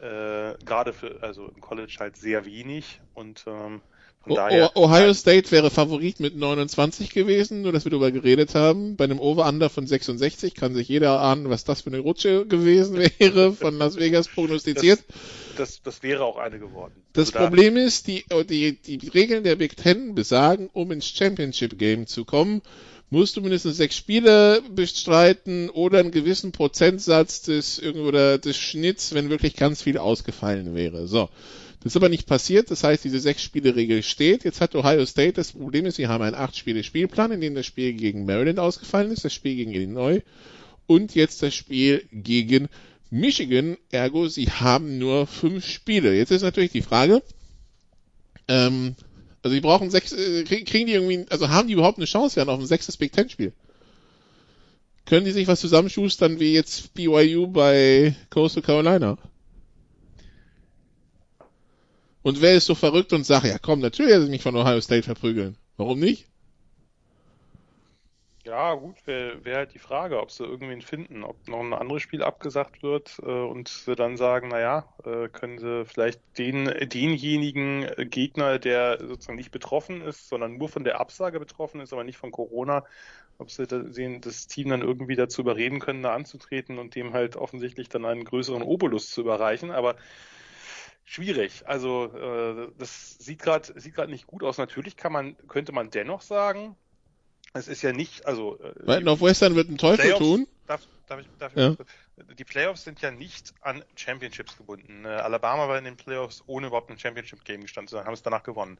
äh, 0.00 0.54
gerade 0.64 0.92
für, 0.92 1.22
also 1.22 1.48
im 1.54 1.60
College 1.60 1.96
halt 1.98 2.16
sehr 2.16 2.44
wenig 2.44 3.00
und 3.14 3.44
ähm, 3.46 3.80
von 4.22 4.32
O 4.32 4.34
daher. 4.34 4.76
Ohio 4.76 5.14
State 5.14 5.52
wäre 5.52 5.70
Favorit 5.70 6.18
mit 6.20 6.36
29 6.36 7.10
gewesen, 7.10 7.62
nur 7.62 7.70
dass 7.72 7.84
wir 7.84 7.90
darüber 7.90 8.10
geredet 8.10 8.54
haben. 8.56 8.96
Bei 8.96 9.04
einem 9.04 9.20
Over-Under 9.20 9.70
von 9.70 9.86
66 9.86 10.54
kann 10.54 10.74
sich 10.74 10.88
jeder 10.88 11.20
ahnen, 11.20 11.48
was 11.48 11.62
das 11.64 11.82
für 11.82 11.90
eine 11.90 12.00
Rutsche 12.00 12.44
gewesen 12.46 12.96
wäre, 13.18 13.52
von 13.52 13.78
Las 13.78 13.96
Vegas 13.96 14.26
prognostiziert. 14.28 15.04
Das, 15.56 15.80
das 15.82 16.02
wäre 16.02 16.24
auch 16.24 16.38
eine 16.38 16.58
geworden. 16.58 16.92
Das 17.12 17.28
Also 17.28 17.38
da- 17.38 17.44
Problem 17.44 17.76
ist, 17.76 18.08
die, 18.08 18.24
die, 18.50 18.76
die 18.98 19.08
Regeln 19.08 19.44
der 19.44 19.56
Big 19.56 19.76
Ten 19.76 20.14
besagen, 20.14 20.68
um 20.72 20.90
ins 20.90 21.08
Championship 21.08 21.78
Game 21.78 22.06
zu 22.06 22.24
kommen, 22.24 22.62
musst 23.10 23.36
du 23.36 23.40
mindestens 23.40 23.76
sechs 23.76 23.96
Spiele 23.96 24.62
bestreiten 24.74 25.70
oder 25.70 26.00
einen 26.00 26.10
gewissen 26.10 26.52
Prozentsatz 26.52 27.42
des, 27.42 27.78
irgendwo 27.78 28.08
oder 28.08 28.38
des 28.38 28.56
Schnitts, 28.56 29.14
wenn 29.14 29.30
wirklich 29.30 29.54
ganz 29.54 29.82
viel 29.82 29.98
ausgefallen 29.98 30.74
wäre. 30.74 31.06
So. 31.06 31.28
Das 31.82 31.92
ist 31.92 31.96
aber 31.96 32.08
nicht 32.08 32.26
passiert, 32.26 32.70
das 32.72 32.82
heißt, 32.82 33.04
diese 33.04 33.20
sechs 33.20 33.42
Spiele 33.42 33.76
Regel 33.76 34.02
steht. 34.02 34.42
Jetzt 34.42 34.60
hat 34.60 34.74
Ohio 34.74 35.06
State 35.06 35.34
das 35.34 35.52
Problem 35.52 35.86
ist, 35.86 35.96
sie 35.96 36.08
haben 36.08 36.22
einen 36.22 36.34
acht 36.34 36.56
Spiele 36.56 36.82
Spielplan, 36.82 37.30
in 37.30 37.40
dem 37.40 37.54
das 37.54 37.66
Spiel 37.66 37.92
gegen 37.92 38.24
Maryland 38.24 38.58
ausgefallen 38.58 39.12
ist, 39.12 39.24
das 39.24 39.32
Spiel 39.32 39.54
gegen 39.54 39.72
Illinois 39.72 40.22
und 40.86 41.14
jetzt 41.14 41.44
das 41.44 41.54
Spiel 41.54 42.04
gegen 42.10 42.68
Michigan. 43.10 43.76
Ergo, 43.92 44.26
sie 44.26 44.46
haben 44.46 44.98
nur 44.98 45.28
fünf 45.28 45.64
Spiele. 45.64 46.16
Jetzt 46.16 46.32
ist 46.32 46.42
natürlich 46.42 46.72
die 46.72 46.82
Frage, 46.82 47.22
ähm, 48.48 48.96
also 49.46 49.54
die 49.54 49.60
brauchen 49.60 49.90
sechs, 49.90 50.10
äh, 50.10 50.42
kriegen, 50.42 50.88
die 50.88 50.94
irgendwie, 50.94 51.24
also 51.30 51.48
haben 51.48 51.68
die 51.68 51.74
überhaupt 51.74 51.98
eine 51.98 52.06
Chance 52.06 52.34
dann 52.40 52.48
auf 52.48 52.58
ein 52.58 52.66
sechstes 52.66 52.96
Big 52.96 53.12
Ten 53.12 53.30
Spiel? 53.30 53.52
Können 55.04 55.24
die 55.24 55.30
sich 55.30 55.46
was 55.46 55.60
zusammenschustern 55.60 56.40
wie 56.40 56.52
jetzt 56.52 56.94
BYU 56.94 57.46
bei 57.46 58.16
Coastal 58.28 58.64
Carolina? 58.64 59.16
Und 62.22 62.40
wer 62.40 62.56
ist 62.56 62.66
so 62.66 62.74
verrückt 62.74 63.12
und 63.12 63.24
sagt, 63.24 63.46
ja 63.46 63.58
komm, 63.58 63.78
natürlich 63.78 64.14
hätte 64.14 64.24
ich 64.24 64.30
mich 64.30 64.42
von 64.42 64.56
Ohio 64.56 64.80
State 64.80 65.04
verprügeln. 65.04 65.56
Warum 65.76 66.00
nicht? 66.00 66.26
Ja, 68.46 68.74
gut, 68.74 69.04
wäre 69.08 69.44
wär 69.44 69.56
halt 69.56 69.74
die 69.74 69.80
Frage, 69.80 70.20
ob 70.20 70.30
sie 70.30 70.44
irgendwen 70.44 70.80
finden, 70.80 71.24
ob 71.24 71.48
noch 71.48 71.58
ein 71.58 71.72
anderes 71.72 72.02
Spiel 72.02 72.22
abgesagt 72.22 72.80
wird 72.80 73.18
äh, 73.24 73.24
und 73.26 73.66
sie 73.66 73.96
dann 73.96 74.16
sagen, 74.16 74.46
naja, 74.48 74.88
äh, 75.04 75.28
können 75.28 75.58
sie 75.58 75.84
vielleicht 75.84 76.20
den, 76.38 76.66
denjenigen 76.88 77.82
äh, 77.82 78.06
Gegner, 78.06 78.60
der 78.60 79.04
sozusagen 79.04 79.34
nicht 79.36 79.50
betroffen 79.50 80.00
ist, 80.00 80.28
sondern 80.28 80.58
nur 80.58 80.68
von 80.68 80.84
der 80.84 81.00
Absage 81.00 81.40
betroffen 81.40 81.80
ist, 81.80 81.92
aber 81.92 82.04
nicht 82.04 82.18
von 82.18 82.30
Corona, 82.30 82.84
ob 83.38 83.50
sie 83.50 83.66
da, 83.66 83.82
sehen, 83.90 84.20
das 84.20 84.46
Team 84.46 84.68
dann 84.68 84.82
irgendwie 84.82 85.16
dazu 85.16 85.40
überreden 85.40 85.80
können, 85.80 86.04
da 86.04 86.14
anzutreten 86.14 86.78
und 86.78 86.94
dem 86.94 87.14
halt 87.14 87.34
offensichtlich 87.34 87.88
dann 87.88 88.04
einen 88.04 88.24
größeren 88.24 88.62
Obolus 88.62 89.10
zu 89.10 89.22
überreichen, 89.22 89.72
aber 89.72 89.96
schwierig. 91.04 91.66
Also 91.66 92.12
äh, 92.14 92.72
das 92.78 93.18
sieht 93.18 93.40
gerade 93.40 93.78
sieht 93.80 93.94
gerade 93.94 94.10
nicht 94.12 94.26
gut 94.28 94.44
aus. 94.44 94.58
Natürlich 94.58 94.96
kann 94.96 95.12
man 95.12 95.36
könnte 95.48 95.72
man 95.72 95.90
dennoch 95.90 96.20
sagen, 96.22 96.76
es 97.58 97.68
ist 97.68 97.82
ja 97.82 97.92
nicht, 97.92 98.26
also 98.26 98.58
äh, 98.58 99.00
Northwestern 99.00 99.54
wird 99.54 99.68
einen 99.68 99.78
Teufel 99.78 100.06
Playoffs- 100.06 100.18
tun. 100.18 100.46
Darf, 100.66 100.82
darf 101.06 101.20
ich, 101.20 101.26
darf 101.38 101.52
ich 101.56 101.62
Ja. 101.62 101.76
Die 102.38 102.44
Playoffs 102.44 102.84
sind 102.84 103.00
ja 103.02 103.10
nicht 103.10 103.52
an 103.60 103.84
Championships 103.94 104.56
gebunden. 104.56 105.04
Äh, 105.04 105.08
Alabama 105.08 105.68
war 105.68 105.78
in 105.78 105.84
den 105.84 105.96
Playoffs 105.96 106.42
ohne 106.46 106.68
überhaupt 106.68 106.90
ein 106.90 106.98
Championship-Game 106.98 107.62
gestanden, 107.62 107.88
sondern 107.88 108.06
haben 108.06 108.14
es 108.14 108.22
danach 108.22 108.42
gewonnen. 108.42 108.78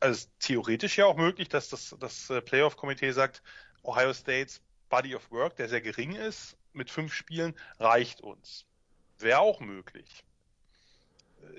Also 0.00 0.12
es 0.12 0.18
ist 0.20 0.30
theoretisch 0.40 0.98
ja 0.98 1.06
auch 1.06 1.16
möglich, 1.16 1.48
dass 1.48 1.68
das, 1.68 1.94
das 2.00 2.28
äh, 2.30 2.40
Playoff-Komitee 2.40 3.12
sagt, 3.12 3.42
Ohio 3.82 4.12
States 4.12 4.60
Body 4.88 5.14
of 5.14 5.30
Work, 5.30 5.56
der 5.56 5.68
sehr 5.68 5.80
gering 5.80 6.14
ist, 6.14 6.56
mit 6.72 6.90
fünf 6.90 7.14
Spielen, 7.14 7.54
reicht 7.78 8.20
uns. 8.20 8.66
Wäre 9.18 9.38
auch 9.38 9.60
möglich. 9.60 10.24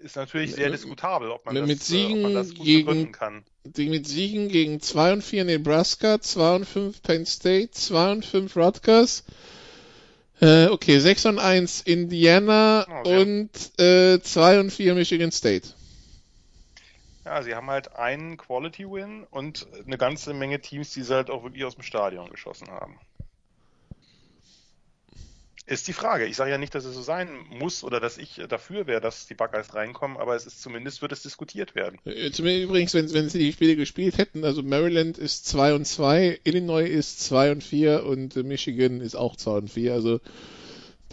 Ist 0.01 0.15
natürlich 0.17 0.53
sehr 0.53 0.69
diskutabel, 0.69 1.29
ob 1.31 1.45
man, 1.45 1.65
mit- 1.65 1.79
das, 1.79 1.87
Siegen 1.87 2.15
äh, 2.15 2.17
ob 2.17 2.23
man 2.23 2.33
das 2.33 2.53
gut 2.55 2.65
gegen- 2.65 3.11
kann. 3.11 3.43
Die 3.65 3.87
mit 3.87 4.05
Siegen 4.07 4.49
gegen 4.49 4.81
2 4.81 5.13
und 5.13 5.23
4 5.23 5.45
Nebraska, 5.45 6.19
2 6.19 6.55
und 6.57 6.65
5 6.65 7.01
Penn 7.01 7.25
State, 7.25 7.71
2 7.71 8.11
und 8.11 8.25
5 8.25 8.55
Rutgers. 8.57 9.23
Äh, 10.41 10.67
okay, 10.67 10.99
6 10.99 11.25
und 11.27 11.39
1 11.39 11.81
Indiana 11.81 12.85
Oh, 13.05 13.21
und 13.21 13.49
äh, 13.79 14.19
2 14.21 14.59
und 14.59 14.71
4 14.71 14.95
Michigan 14.95 15.31
State. 15.31 15.69
Ja, 17.23 17.41
sie 17.41 17.55
haben 17.55 17.67
halt 17.69 17.95
einen 17.95 18.35
Quality-Win 18.35 19.23
und 19.31 19.65
eine 19.85 19.97
ganze 19.97 20.33
Menge 20.33 20.59
Teams, 20.59 20.91
die 20.91 21.03
sie 21.03 21.13
halt 21.15 21.29
auch 21.29 21.43
wirklich 21.43 21.63
aus 21.63 21.75
dem 21.75 21.83
Stadion 21.83 22.29
geschossen 22.29 22.67
haben. 22.69 22.99
Ist 25.65 25.87
die 25.87 25.93
Frage. 25.93 26.25
Ich 26.25 26.35
sage 26.35 26.51
ja 26.51 26.57
nicht, 26.57 26.75
dass 26.75 26.83
es 26.83 26.93
so 26.93 27.01
sein 27.01 27.29
muss 27.49 27.85
oder 27.85 28.01
dass 28.01 28.17
ich 28.17 28.41
dafür 28.49 28.85
wäre, 28.85 28.99
dass 28.99 29.27
die 29.27 29.33
Buckeyes 29.33 29.73
reinkommen, 29.73 30.17
aber 30.17 30.35
es 30.35 30.45
ist 30.45 30.61
zumindest 30.61 31.01
wird 31.01 31.13
es 31.13 31.21
diskutiert 31.21 31.73
werden. 31.73 31.99
Äh, 32.03 32.31
Zumindest 32.31 32.65
übrigens, 32.65 32.93
wenn, 32.93 33.13
wenn 33.13 33.29
sie 33.29 33.39
die 33.39 33.53
Spiele 33.53 33.77
gespielt 33.77 34.17
hätten, 34.17 34.43
also 34.43 34.61
Maryland 34.61 35.17
ist 35.17 35.47
2 35.47 35.73
und 35.75 35.85
2, 35.85 36.41
Illinois 36.43 36.85
ist 36.85 37.21
2 37.21 37.53
und 37.53 37.63
4 37.63 38.05
und 38.05 38.35
äh, 38.35 38.43
Michigan 38.43 38.99
ist 38.99 39.15
auch 39.15 39.37
2 39.37 39.51
und 39.51 39.69
4. 39.69 39.93
Also 39.93 40.19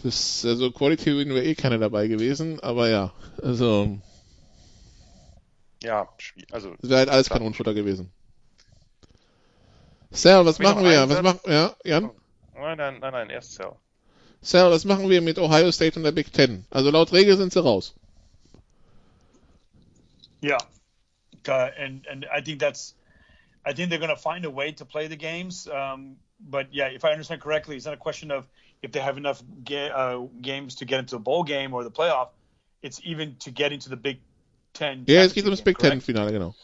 das, 0.03 0.43
also 0.43 0.69
Quality 0.71 1.17
Win 1.17 1.29
wäre 1.29 1.45
eh 1.45 1.55
keiner 1.55 1.77
dabei 1.77 2.07
gewesen, 2.07 2.59
aber 2.59 2.89
ja, 2.89 3.13
also 3.41 3.99
Ja, 5.81 6.09
also 6.51 6.75
das 6.81 6.89
wäre 6.89 6.99
halt 6.99 7.09
alles 7.09 7.29
Kanonenfutter 7.29 7.73
gewesen. 7.73 8.11
Sal, 10.11 10.45
was 10.45 10.59
machen 10.59 10.83
wir? 10.83 11.07
Was 11.07 11.21
machen 11.21 11.39
ja, 11.47 11.73
Jan? 11.85 12.11
Nein, 12.53 12.77
nein, 12.77 12.99
nein, 12.99 13.13
nein, 13.13 13.29
erst 13.29 13.53
Cell. 13.53 13.75
Sal, 14.41 14.71
was 14.71 14.85
machen 14.85 15.09
wir 15.09 15.21
mit 15.21 15.37
Ohio 15.37 15.71
State 15.71 15.97
und 15.97 16.03
der 16.03 16.11
Big 16.11 16.33
Ten? 16.33 16.65
Also 16.71 16.89
laut 16.89 17.11
Regel 17.13 17.37
sind 17.37 17.53
sie 17.53 17.61
raus. 17.61 17.93
Yeah, 20.41 20.57
uh, 21.47 21.69
and 21.77 22.07
and 22.07 22.25
I 22.35 22.41
think 22.41 22.59
that's, 22.59 22.95
I 23.63 23.73
think 23.73 23.89
they're 23.89 23.99
going 23.99 24.09
to 24.09 24.15
find 24.15 24.43
a 24.45 24.49
way 24.49 24.71
to 24.71 24.85
play 24.85 25.07
the 25.07 25.15
games. 25.15 25.67
Um, 25.67 26.17
but 26.39 26.73
yeah, 26.73 26.87
if 26.87 27.05
I 27.05 27.11
understand 27.11 27.41
correctly, 27.41 27.75
it's 27.75 27.85
not 27.85 27.93
a 27.93 27.97
question 27.97 28.31
of 28.31 28.45
if 28.81 28.91
they 28.91 28.99
have 28.99 29.17
enough 29.17 29.43
ga- 29.63 29.91
uh, 29.91 30.25
games 30.41 30.75
to 30.77 30.85
get 30.85 30.99
into 30.99 31.15
a 31.15 31.19
bowl 31.19 31.43
game 31.43 31.75
or 31.75 31.83
the 31.83 31.91
playoff. 31.91 32.29
It's 32.81 32.99
even 33.03 33.35
to 33.41 33.51
get 33.51 33.71
into 33.71 33.89
the 33.89 33.97
Big 33.97 34.19
Ten. 34.73 35.03
Yeah, 35.05 35.23
it's 35.23 35.37
ums 35.37 35.61
Big 35.61 35.77
Ten 35.77 35.91
correct? 35.91 36.03
Finale, 36.03 36.31
genau. 36.31 36.55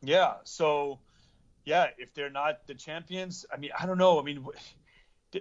Yeah. 0.00 0.36
So, 0.44 0.98
yeah, 1.66 1.88
if 1.98 2.14
they're 2.14 2.30
not 2.30 2.66
the 2.66 2.74
champions, 2.74 3.44
I 3.52 3.58
mean, 3.58 3.72
I 3.78 3.84
don't 3.84 3.98
know. 3.98 4.18
I 4.18 4.22
mean, 4.22 4.36
w- 4.36 4.58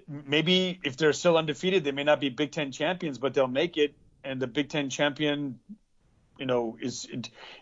maybe 0.07 0.79
if 0.83 0.97
they're 0.97 1.13
still 1.13 1.37
undefeated, 1.37 1.83
they 1.83 1.91
may 1.91 2.03
not 2.03 2.19
be 2.19 2.29
Big 2.29 2.51
Ten 2.51 2.71
champions, 2.71 3.17
but 3.17 3.33
they'll 3.33 3.47
make 3.47 3.77
it. 3.77 3.95
And 4.23 4.41
the 4.41 4.47
Big 4.47 4.69
Ten 4.69 4.89
champion, 4.89 5.59
you 6.37 6.45
know, 6.45 6.77
is 6.81 7.07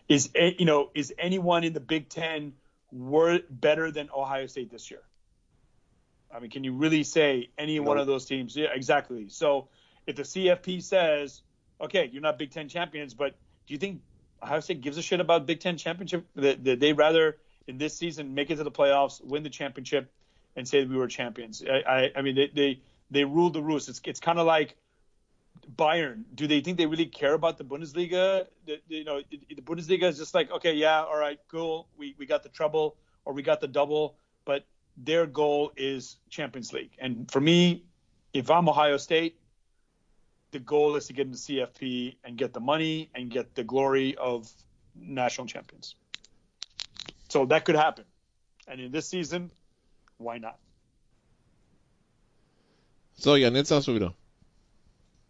is 0.08 0.30
you 0.34 0.64
know 0.64 0.90
is 0.94 1.12
anyone 1.18 1.64
in 1.64 1.72
the 1.72 1.80
Big 1.80 2.08
Ten 2.08 2.54
wor- 2.90 3.40
better 3.50 3.90
than 3.90 4.08
Ohio 4.14 4.46
State 4.46 4.70
this 4.70 4.90
year? 4.90 5.02
I 6.34 6.40
mean, 6.40 6.50
can 6.50 6.64
you 6.64 6.72
really 6.72 7.04
say 7.04 7.50
any 7.56 7.78
one 7.78 7.98
of 7.98 8.06
those 8.06 8.24
teams? 8.24 8.56
Yeah, 8.56 8.68
exactly. 8.72 9.28
So 9.28 9.68
if 10.06 10.16
the 10.16 10.22
CFP 10.22 10.82
says, 10.82 11.42
okay, 11.80 12.08
you're 12.12 12.22
not 12.22 12.38
Big 12.38 12.50
Ten 12.50 12.68
champions, 12.68 13.14
but 13.14 13.36
do 13.66 13.74
you 13.74 13.78
think 13.78 14.00
Ohio 14.42 14.60
State 14.60 14.80
gives 14.80 14.98
a 14.98 15.02
shit 15.02 15.20
about 15.20 15.46
Big 15.46 15.60
Ten 15.60 15.76
championship? 15.76 16.26
That 16.36 16.64
that 16.64 16.80
they 16.80 16.92
rather 16.92 17.38
in 17.66 17.78
this 17.78 17.96
season 17.96 18.34
make 18.34 18.50
it 18.50 18.56
to 18.56 18.64
the 18.64 18.70
playoffs, 18.70 19.24
win 19.24 19.42
the 19.42 19.50
championship, 19.50 20.10
and 20.56 20.66
say 20.66 20.84
we 20.84 20.96
were 20.96 21.08
champions. 21.08 21.62
I 21.68 21.82
I, 21.96 22.10
I 22.16 22.22
mean 22.22 22.34
they 22.34 22.48
they 22.48 22.80
they 23.10 23.24
ruled 23.24 23.54
the 23.54 23.62
roost. 23.62 23.88
It's 23.88 24.00
it's 24.04 24.20
kind 24.20 24.38
of 24.38 24.46
like 24.46 24.76
Bayern. 25.76 26.24
Do 26.34 26.46
they 26.46 26.60
think 26.60 26.78
they 26.78 26.86
really 26.86 27.06
care 27.06 27.34
about 27.34 27.58
the 27.58 27.64
Bundesliga? 27.64 28.46
The, 28.66 28.80
the- 28.88 28.96
you 28.96 29.04
know, 29.04 29.20
the 29.30 29.62
Bundesliga 29.62 30.04
is 30.04 30.18
just 30.18 30.34
like 30.34 30.50
okay, 30.50 30.74
yeah, 30.74 31.02
all 31.02 31.18
right, 31.18 31.38
cool. 31.48 31.88
We 31.96 32.14
we 32.18 32.26
got 32.26 32.42
the 32.42 32.48
treble 32.48 32.96
or 33.24 33.32
we 33.32 33.42
got 33.42 33.60
the 33.60 33.68
double, 33.68 34.16
but 34.44 34.66
their 34.96 35.26
goal 35.26 35.72
is 35.76 36.18
Champions 36.30 36.72
League. 36.72 36.92
And 36.98 37.30
for 37.30 37.40
me, 37.40 37.84
if 38.32 38.50
I'm 38.50 38.68
Ohio 38.68 38.96
State, 38.96 39.38
the 40.52 40.58
goal 40.60 40.94
is 40.96 41.06
to 41.06 41.12
get 41.12 41.26
into 41.26 41.38
CFP 41.38 42.16
and 42.24 42.36
get 42.36 42.52
the 42.52 42.60
money 42.60 43.10
and 43.14 43.30
get 43.30 43.54
the 43.54 43.64
glory 43.64 44.14
of 44.16 44.50
national 44.94 45.46
champions. 45.46 45.96
So 47.28 47.46
that 47.46 47.64
could 47.64 47.74
happen. 47.74 48.04
And 48.68 48.80
in 48.80 48.92
this 48.92 49.08
season, 49.08 49.50
why 50.18 50.38
not? 50.38 50.54
So, 53.16 53.36
Jan, 53.36 53.54
jetzt 53.54 53.68
sagst 53.68 53.88
du 53.88 53.94
wieder. 53.94 54.14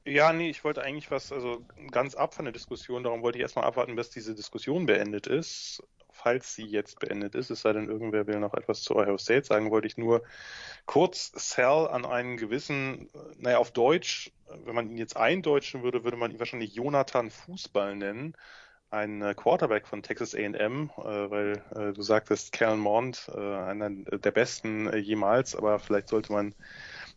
Ja, 0.06 0.32
nee, 0.32 0.50
ich 0.50 0.64
wollte 0.64 0.82
eigentlich 0.82 1.10
was, 1.10 1.32
also 1.32 1.64
ganz 1.90 2.14
ab 2.14 2.34
von 2.34 2.44
der 2.44 2.52
Diskussion, 2.52 3.04
darum 3.04 3.22
wollte 3.22 3.38
ich 3.38 3.42
erstmal 3.42 3.64
abwarten, 3.64 3.96
bis 3.96 4.10
diese 4.10 4.34
Diskussion 4.34 4.84
beendet 4.84 5.26
ist. 5.26 5.82
Falls 6.10 6.54
sie 6.54 6.64
jetzt 6.64 7.00
beendet 7.00 7.34
ist, 7.34 7.50
es 7.50 7.62
sei 7.62 7.72
denn, 7.72 7.88
irgendwer 7.88 8.26
will 8.26 8.38
noch 8.38 8.54
etwas 8.54 8.82
zu 8.82 8.96
Ohio 8.96 9.16
State 9.18 9.44
sagen, 9.44 9.70
wollte 9.70 9.86
ich 9.86 9.96
nur 9.96 10.22
kurz 10.86 11.32
Sell 11.34 11.88
an 11.88 12.04
einen 12.04 12.36
gewissen, 12.36 13.08
naja, 13.38 13.58
auf 13.58 13.72
Deutsch, 13.72 14.30
wenn 14.64 14.74
man 14.74 14.90
ihn 14.90 14.98
jetzt 14.98 15.16
eindeutschen 15.16 15.82
würde, 15.82 16.04
würde 16.04 16.16
man 16.16 16.30
ihn 16.30 16.38
wahrscheinlich 16.38 16.74
Jonathan 16.74 17.30
Fußball 17.30 17.96
nennen 17.96 18.36
ein 18.94 19.22
äh, 19.22 19.34
Quarterback 19.34 19.86
von 19.86 20.02
Texas 20.02 20.34
A&M, 20.34 20.90
äh, 20.96 21.02
weil 21.02 21.62
äh, 21.74 21.92
du 21.92 22.02
sagtest 22.02 22.52
Kellen 22.52 22.78
Mond, 22.78 23.30
äh, 23.34 23.38
einer 23.38 23.90
der 23.90 24.30
besten 24.30 24.86
äh, 24.88 24.96
jemals, 24.96 25.54
aber 25.54 25.78
vielleicht 25.78 26.08
sollte 26.08 26.32
man 26.32 26.54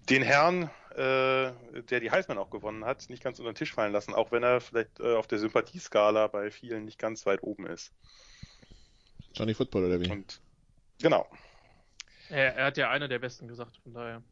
den 0.10 0.24
Herrn, 0.24 0.70
äh, 0.91 1.52
der 1.90 1.99
die 1.99 2.12
Heisman 2.12 2.38
auch 2.38 2.49
gewonnen 2.49 2.86
hat, 2.86 3.10
nicht 3.10 3.24
ganz 3.24 3.40
unter 3.40 3.52
den 3.52 3.56
Tisch 3.56 3.74
fallen 3.74 3.94
lassen, 3.94 4.14
auch 4.14 4.32
wenn 4.32 4.44
er 4.44 4.62
vielleicht 4.62 4.99
äh, 4.99 5.16
auf 5.16 5.28
der 5.28 5.40
Sympathieskala 5.40 6.28
bei 6.28 6.52
vielen 6.52 6.86
nicht 6.86 6.99
ganz 6.99 7.26
weit 7.26 7.44
oben 7.44 7.68
ist. 7.68 7.94
Johnny 9.34 9.54
Football 9.54 9.86
oder 9.86 10.02
wie? 10.02 10.10
Und 10.10 10.41
genau. 11.02 11.28
Er, 12.30 12.56
er 12.56 12.66
hat 12.66 12.78
ja 12.78 12.90
einer 12.90 13.08
der 13.08 13.20
besten 13.20 13.48
gesagt, 13.48 13.78
von 13.78 13.94
daher. 13.94 14.24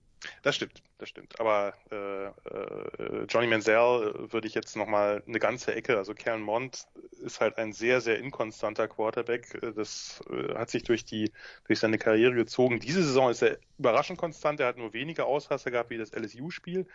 Das 0.42 0.56
stimmt, 0.56 0.82
das 0.98 1.10
stimmt. 1.10 1.40
Aber 1.40 1.74
äh, 1.92 2.26
äh, 2.26 3.26
Johnny 3.30 3.48
Manziel 3.48 3.74
äh, 3.74 4.34
würde 4.34 4.48
ich 4.48 4.54
jetzt 4.54 4.76
nochmal 4.76 5.24
eine 5.28 5.40
ganze 5.40 5.74
Ecke, 5.76 5.98
also 5.98 6.14
Karen 6.14 6.42
Mond 6.42 6.88
ist 7.24 7.42
halt 7.42 7.58
ein 7.58 7.74
sehr, 7.74 8.02
sehr 8.02 8.20
inkonstanter 8.20 8.88
Quarterback. 8.88 9.56
Äh, 9.62 9.74
das 9.74 10.22
äh, 10.30 10.56
hat 10.56 10.70
sich 10.70 10.84
durch 10.84 11.06
die 11.06 11.32
durch 11.68 11.80
seine 11.80 11.98
Karriere 11.98 12.34
gezogen. 12.34 12.80
Diese 12.80 13.04
Saison 13.04 13.30
ist 13.30 13.42
er 13.42 13.58
überraschend 13.78 14.20
konstant. 14.20 14.60
Er 14.60 14.68
hat 14.68 14.78
nur 14.78 14.94
weniger 14.94 15.26
Ausraster 15.26 15.72
gehabt 15.72 15.90
wie 15.90 15.98
das 15.98 16.12
LSU-Spiel. 16.12 16.88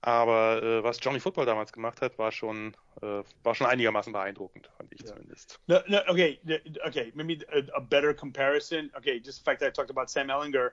Aber 0.00 0.62
äh, 0.62 0.84
was 0.84 0.98
Johnny 1.02 1.18
Football 1.18 1.46
damals 1.46 1.72
gemacht 1.72 2.00
hat, 2.02 2.18
war 2.18 2.30
schon 2.30 2.76
äh, 3.02 3.22
war 3.42 3.54
schon 3.54 3.66
einigermaßen 3.66 4.12
beeindruckend, 4.12 4.70
fand 4.76 4.92
ich 4.92 5.00
yeah. 5.00 5.12
zumindest. 5.12 5.60
No, 5.66 5.80
no, 5.88 5.98
okay, 6.06 6.38
okay, 6.86 7.12
maybe 7.14 7.44
a, 7.52 7.76
a 7.76 7.80
better 7.80 8.14
comparison. 8.14 8.90
Okay, 8.96 9.20
just 9.20 9.38
the 9.38 9.44
fact 9.44 9.60
that 9.60 9.68
I 9.68 9.72
talked 9.72 9.90
about 9.90 10.08
Sam 10.08 10.28
Ellinger. 10.30 10.70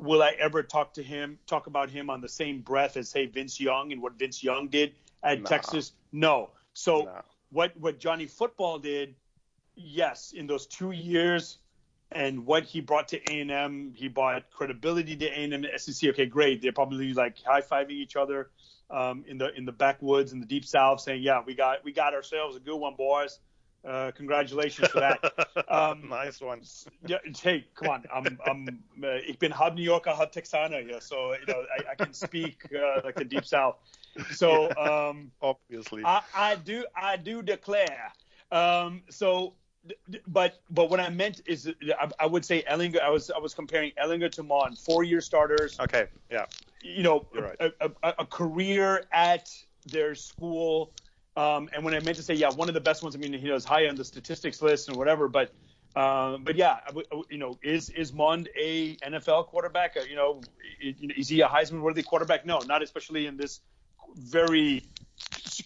Will 0.00 0.22
I 0.22 0.30
ever 0.38 0.62
talk 0.62 0.94
to 0.94 1.02
him, 1.02 1.38
talk 1.46 1.66
about 1.66 1.90
him 1.90 2.10
on 2.10 2.20
the 2.20 2.28
same 2.28 2.60
breath 2.60 2.96
as 2.96 3.08
say 3.08 3.26
Vince 3.26 3.60
Young 3.60 3.92
and 3.92 4.02
what 4.02 4.18
Vince 4.18 4.42
Young 4.42 4.68
did 4.68 4.94
at 5.22 5.42
nah. 5.42 5.48
Texas? 5.48 5.92
No. 6.12 6.50
So 6.72 7.02
nah. 7.02 7.22
what 7.50 7.76
what 7.78 7.98
Johnny 7.98 8.26
Football 8.26 8.78
did, 8.78 9.14
yes, 9.76 10.32
in 10.32 10.46
those 10.46 10.66
two 10.66 10.92
years, 10.92 11.58
and 12.12 12.46
what 12.46 12.64
he 12.64 12.80
brought 12.80 13.08
to 13.08 13.18
A 13.30 13.40
and 13.40 13.50
M, 13.50 13.92
he 13.94 14.08
brought 14.08 14.50
credibility 14.50 15.16
to 15.16 15.26
A 15.26 15.44
and 15.44 15.54
M, 15.54 15.66
SEC. 15.76 16.10
Okay, 16.10 16.26
great. 16.26 16.62
They're 16.62 16.72
probably 16.72 17.12
like 17.12 17.42
high 17.42 17.60
fiving 17.60 17.92
each 17.92 18.16
other 18.16 18.50
um, 18.90 19.24
in 19.28 19.38
the 19.38 19.54
in 19.54 19.64
the 19.64 19.72
backwoods 19.72 20.32
in 20.32 20.40
the 20.40 20.46
deep 20.46 20.64
south, 20.64 21.00
saying, 21.00 21.22
"Yeah, 21.22 21.42
we 21.44 21.54
got 21.54 21.84
we 21.84 21.92
got 21.92 22.14
ourselves 22.14 22.56
a 22.56 22.60
good 22.60 22.76
one, 22.76 22.94
boys." 22.96 23.38
Uh, 23.84 24.10
congratulations 24.12 24.88
for 24.88 25.00
that. 25.00 25.20
Um, 25.68 26.08
nice 26.08 26.40
one. 26.40 26.62
Yeah, 27.06 27.18
hey, 27.40 27.64
come 27.74 27.88
on. 27.88 28.04
I'm, 28.12 28.38
I'm, 28.44 28.82
uh, 29.04 29.18
ich 29.26 29.38
bin 29.38 29.52
halb 29.52 29.76
New 29.76 29.84
Yorker, 29.84 30.10
halb 30.10 30.32
Texaner 30.32 30.84
here, 30.84 31.00
so 31.00 31.32
you 31.34 31.46
know 31.46 31.64
I, 31.78 31.92
I 31.92 31.94
can 31.94 32.12
speak 32.12 32.66
uh, 32.74 33.00
like 33.04 33.14
the 33.14 33.24
deep 33.24 33.44
south. 33.44 33.76
So 34.32 34.68
um, 34.76 35.30
obviously, 35.40 36.02
I, 36.04 36.22
I, 36.34 36.56
do, 36.56 36.84
I 36.96 37.16
do 37.16 37.40
declare. 37.40 38.12
Um, 38.50 39.02
so, 39.10 39.54
but 40.26 40.60
but 40.70 40.90
what 40.90 40.98
I 40.98 41.08
meant 41.08 41.42
is, 41.46 41.70
I, 42.00 42.10
I, 42.18 42.26
would 42.26 42.44
say 42.44 42.64
Ellinger. 42.68 43.00
I 43.00 43.10
was 43.10 43.30
I 43.30 43.38
was 43.38 43.54
comparing 43.54 43.92
Ellinger 44.02 44.30
to 44.32 44.42
Mon, 44.42 44.74
four-year 44.74 45.20
starters. 45.20 45.78
Okay, 45.78 46.06
yeah. 46.30 46.46
You 46.82 47.04
know, 47.04 47.26
right. 47.32 47.56
a, 47.60 47.70
a, 48.02 48.14
a 48.18 48.26
career 48.26 49.04
at 49.12 49.50
their 49.86 50.16
school 50.16 50.92
um, 51.36 51.68
and 51.72 51.84
when 51.84 51.94
I 51.94 52.00
meant 52.00 52.16
to 52.16 52.22
say, 52.22 52.34
yeah, 52.34 52.50
one 52.50 52.68
of 52.68 52.74
the 52.74 52.80
best 52.80 53.02
ones. 53.02 53.14
I 53.14 53.18
mean, 53.18 53.32
he 53.32 53.50
was 53.50 53.64
high 53.64 53.86
on 53.88 53.94
the 53.94 54.04
statistics 54.04 54.60
list 54.60 54.88
and 54.88 54.96
whatever, 54.96 55.28
but 55.28 55.52
um, 55.96 56.44
but 56.44 56.54
yeah, 56.54 56.78
you 57.28 57.38
know, 57.38 57.58
is 57.62 57.90
is 57.90 58.12
Mond 58.12 58.48
a 58.60 58.96
NFL 58.96 59.46
quarterback? 59.46 59.96
Uh, 59.96 60.02
you 60.08 60.14
know, 60.14 60.40
is 60.80 61.28
he 61.28 61.40
a 61.40 61.48
Heisman 61.48 61.80
worthy 61.80 62.02
quarterback? 62.02 62.46
No, 62.46 62.58
not 62.60 62.82
especially 62.82 63.26
in 63.26 63.36
this 63.36 63.60
very 64.14 64.84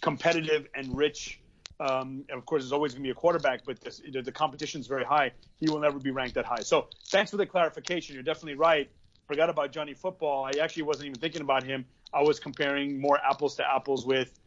competitive 0.00 0.66
and 0.74 0.96
rich. 0.96 1.40
Um, 1.80 2.24
and 2.28 2.38
of 2.38 2.46
course, 2.46 2.62
there's 2.62 2.72
always 2.72 2.92
going 2.92 3.02
to 3.02 3.06
be 3.06 3.10
a 3.10 3.14
quarterback, 3.14 3.64
but 3.66 3.80
this, 3.80 4.00
the 4.08 4.32
competition 4.32 4.80
is 4.80 4.86
very 4.86 5.04
high. 5.04 5.32
He 5.58 5.68
will 5.68 5.80
never 5.80 5.98
be 5.98 6.10
ranked 6.10 6.34
that 6.36 6.44
high. 6.44 6.60
So 6.60 6.88
thanks 7.08 7.30
for 7.30 7.36
the 7.36 7.46
clarification. 7.46 8.14
You're 8.14 8.22
definitely 8.22 8.54
right. 8.54 8.88
Forgot 9.26 9.50
about 9.50 9.72
Johnny 9.72 9.92
Football. 9.92 10.44
I 10.44 10.52
actually 10.60 10.84
wasn't 10.84 11.06
even 11.06 11.20
thinking 11.20 11.42
about 11.42 11.64
him. 11.64 11.84
I 12.12 12.22
was 12.22 12.38
comparing 12.38 13.00
more 13.00 13.18
apples 13.28 13.56
to 13.56 13.68
apples 13.68 14.06
with 14.06 14.38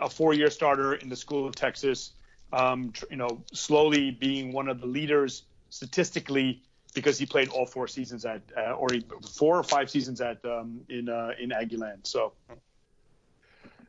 a 0.00 0.08
four-year 0.08 0.50
starter 0.50 0.94
in 0.94 1.08
the 1.08 1.16
School 1.16 1.46
of 1.46 1.54
Texas, 1.54 2.12
um, 2.52 2.92
you 3.10 3.16
know, 3.16 3.42
slowly 3.52 4.10
being 4.10 4.52
one 4.52 4.68
of 4.68 4.80
the 4.80 4.86
leaders 4.86 5.44
statistically 5.70 6.62
because 6.94 7.18
he 7.18 7.26
played 7.26 7.48
all 7.50 7.66
four 7.66 7.86
seasons 7.86 8.24
at, 8.24 8.42
uh, 8.56 8.72
or 8.72 8.88
he, 8.92 9.04
four 9.36 9.58
or 9.58 9.62
five 9.62 9.88
seasons 9.88 10.20
at 10.20 10.44
um, 10.44 10.80
in 10.88 11.08
uh, 11.08 11.30
in 11.38 11.50
Aggieland. 11.50 12.06
So. 12.06 12.32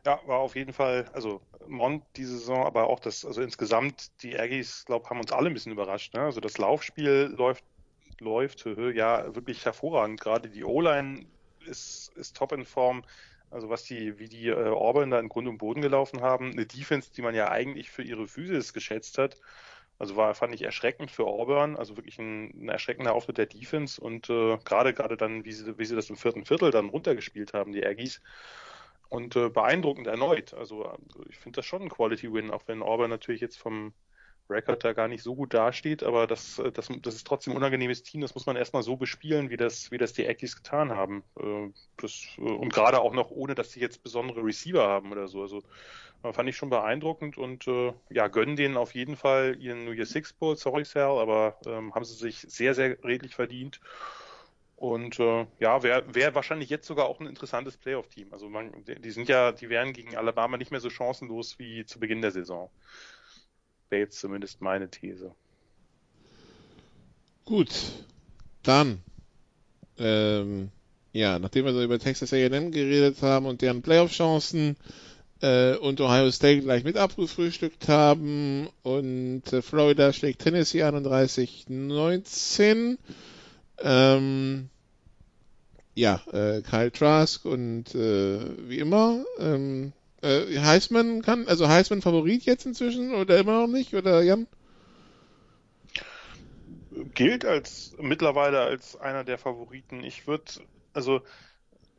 Ja, 0.05 0.19
war 0.25 0.39
auf 0.39 0.55
jeden 0.55 0.73
Fall, 0.73 1.05
also 1.13 1.41
Mont 1.67 2.03
diese 2.15 2.39
Saison, 2.39 2.65
aber 2.65 2.87
auch 2.87 2.99
das, 2.99 3.23
also 3.23 3.41
insgesamt 3.41 4.11
die 4.23 4.37
Aggies, 4.37 4.83
glaube 4.85 5.07
haben 5.09 5.19
uns 5.19 5.31
alle 5.31 5.47
ein 5.47 5.53
bisschen 5.53 5.71
überrascht. 5.71 6.15
Ne? 6.15 6.21
Also 6.21 6.39
das 6.39 6.57
Laufspiel 6.57 7.33
läuft, 7.37 7.63
läuft, 8.19 8.65
ja 8.65 9.35
wirklich 9.35 9.63
hervorragend. 9.63 10.19
Gerade 10.19 10.49
die 10.49 10.63
O-Line 10.63 11.25
ist, 11.67 12.11
ist 12.15 12.35
top 12.35 12.51
in 12.51 12.65
Form. 12.65 13.03
Also 13.51 13.69
was 13.69 13.83
die, 13.83 14.17
wie 14.17 14.29
die 14.29 14.47
äh, 14.47 14.69
Auburn 14.69 15.11
da 15.11 15.19
in 15.19 15.29
Grund 15.29 15.47
und 15.47 15.57
Boden 15.57 15.81
gelaufen 15.81 16.21
haben, 16.21 16.51
eine 16.51 16.65
Defense, 16.65 17.11
die 17.13 17.21
man 17.21 17.35
ja 17.35 17.49
eigentlich 17.51 17.91
für 17.91 18.03
ihre 18.03 18.27
Physis 18.27 18.73
geschätzt 18.73 19.17
hat. 19.17 19.37
Also 19.99 20.15
war, 20.15 20.33
fand 20.33 20.55
ich 20.55 20.63
erschreckend 20.63 21.11
für 21.11 21.25
Auburn, 21.27 21.75
also 21.77 21.95
wirklich 21.95 22.17
ein, 22.17 22.65
ein 22.65 22.69
erschreckender 22.69 23.13
Auftritt 23.13 23.37
der 23.37 23.45
Defense 23.45 24.01
und 24.01 24.29
äh, 24.31 24.57
gerade 24.65 24.93
gerade 24.93 25.15
dann, 25.15 25.45
wie 25.45 25.51
sie, 25.51 25.77
wie 25.77 25.85
sie 25.85 25.95
das 25.95 26.09
im 26.09 26.15
vierten 26.17 26.45
Viertel 26.45 26.71
dann 26.71 26.89
runtergespielt 26.89 27.53
haben, 27.53 27.71
die 27.71 27.85
Aggies. 27.85 28.21
Und 29.09 29.35
äh, 29.35 29.49
beeindruckend 29.49 30.07
erneut. 30.07 30.53
Also 30.53 30.89
ich 31.29 31.37
finde 31.37 31.57
das 31.57 31.65
schon 31.65 31.83
ein 31.83 31.89
Quality 31.89 32.33
Win, 32.33 32.49
auch 32.49 32.63
wenn 32.67 32.81
Auburn 32.81 33.09
natürlich 33.09 33.41
jetzt 33.41 33.59
vom 33.59 33.93
Record 34.51 34.83
da 34.83 34.93
gar 34.93 35.07
nicht 35.07 35.23
so 35.23 35.35
gut 35.35 35.53
dasteht, 35.53 36.03
aber 36.03 36.27
das, 36.27 36.59
äh, 36.59 36.71
das, 36.71 36.89
das 37.01 37.15
ist 37.15 37.25
trotzdem 37.25 37.53
ein 37.53 37.57
unangenehmes 37.57 38.03
Team, 38.03 38.21
das 38.21 38.35
muss 38.35 38.45
man 38.45 38.55
erstmal 38.55 38.83
so 38.83 38.97
bespielen, 38.97 39.49
wie 39.49 39.57
das, 39.57 39.91
wie 39.91 39.97
das 39.97 40.13
die 40.13 40.27
Aggies 40.27 40.55
getan 40.55 40.91
haben. 40.91 41.23
Äh, 41.39 41.69
das, 41.97 42.27
äh, 42.37 42.41
und 42.41 42.73
gerade 42.73 42.99
auch 43.01 43.13
noch 43.13 43.31
ohne, 43.31 43.55
dass 43.55 43.71
sie 43.71 43.79
jetzt 43.79 44.03
besondere 44.03 44.43
Receiver 44.43 44.87
haben 44.87 45.11
oder 45.11 45.27
so. 45.27 45.41
Also 45.41 45.63
fand 46.33 46.47
ich 46.49 46.55
schon 46.55 46.69
beeindruckend 46.69 47.39
und 47.39 47.65
ja, 48.11 48.27
gönnen 48.27 48.55
denen 48.55 48.77
auf 48.77 48.93
jeden 48.93 49.15
Fall 49.15 49.55
ihren 49.59 49.85
New 49.85 49.91
Year 49.91 50.05
Six 50.05 50.33
Bowl, 50.33 50.55
sorry 50.55 50.85
Sal, 50.85 51.17
aber 51.17 51.57
ähm, 51.65 51.95
haben 51.95 52.05
sie 52.05 52.13
sich 52.13 52.41
sehr, 52.41 52.75
sehr 52.75 53.03
redlich 53.03 53.33
verdient. 53.33 53.81
Und 54.81 55.19
äh, 55.19 55.45
ja, 55.59 55.83
wäre 55.83 56.03
wär 56.15 56.33
wahrscheinlich 56.33 56.71
jetzt 56.71 56.87
sogar 56.87 57.05
auch 57.05 57.19
ein 57.19 57.27
interessantes 57.27 57.77
Playoff-Team. 57.77 58.33
Also 58.33 58.49
man, 58.49 58.83
die 58.83 59.11
sind 59.11 59.29
ja, 59.29 59.51
die 59.51 59.69
wären 59.69 59.93
gegen 59.93 60.17
Alabama 60.17 60.57
nicht 60.57 60.71
mehr 60.71 60.79
so 60.79 60.89
chancenlos 60.89 61.59
wie 61.59 61.85
zu 61.85 61.99
Beginn 61.99 62.23
der 62.23 62.31
Saison 62.31 62.71
wäre 63.91 64.03
jetzt 64.03 64.19
zumindest 64.19 64.61
meine 64.61 64.89
These. 64.89 65.33
Gut, 67.45 67.69
dann, 68.63 69.01
ähm, 69.97 70.69
ja, 71.11 71.39
nachdem 71.39 71.65
wir 71.65 71.73
so 71.73 71.83
über 71.83 71.99
Texas 71.99 72.33
A&M 72.33 72.71
geredet 72.71 73.21
haben 73.21 73.45
und 73.45 73.61
deren 73.61 73.81
Playoff-Chancen 73.81 74.77
äh, 75.41 75.75
und 75.75 75.99
Ohio 75.99 76.31
State 76.31 76.61
gleich 76.61 76.83
mit 76.83 76.97
abgefrühstückt 76.97 77.89
haben 77.89 78.69
und 78.83 79.51
äh, 79.51 79.61
Florida 79.61 80.13
schlägt 80.13 80.43
Tennessee 80.43 80.83
31-19, 80.83 82.97
ähm, 83.83 84.69
ja, 85.95 86.21
äh, 86.31 86.61
Kyle 86.61 86.91
Trask 86.91 87.43
und 87.45 87.95
äh, 87.95 88.69
wie 88.69 88.79
immer, 88.79 89.25
ähm, 89.39 89.93
äh, 90.21 90.59
Heisman 90.59 91.21
kann, 91.21 91.47
also 91.47 91.67
Heisman 91.67 92.01
Favorit 92.01 92.43
jetzt 92.43 92.65
inzwischen 92.65 93.13
oder 93.13 93.37
immer 93.37 93.61
noch 93.61 93.67
nicht, 93.67 93.93
oder 93.93 94.21
Jan? 94.21 94.47
Gilt 97.13 97.45
als 97.45 97.95
mittlerweile 97.99 98.61
als 98.61 98.95
einer 98.95 99.23
der 99.23 99.37
Favoriten. 99.37 100.03
Ich 100.03 100.27
würde, 100.27 100.45
also 100.93 101.21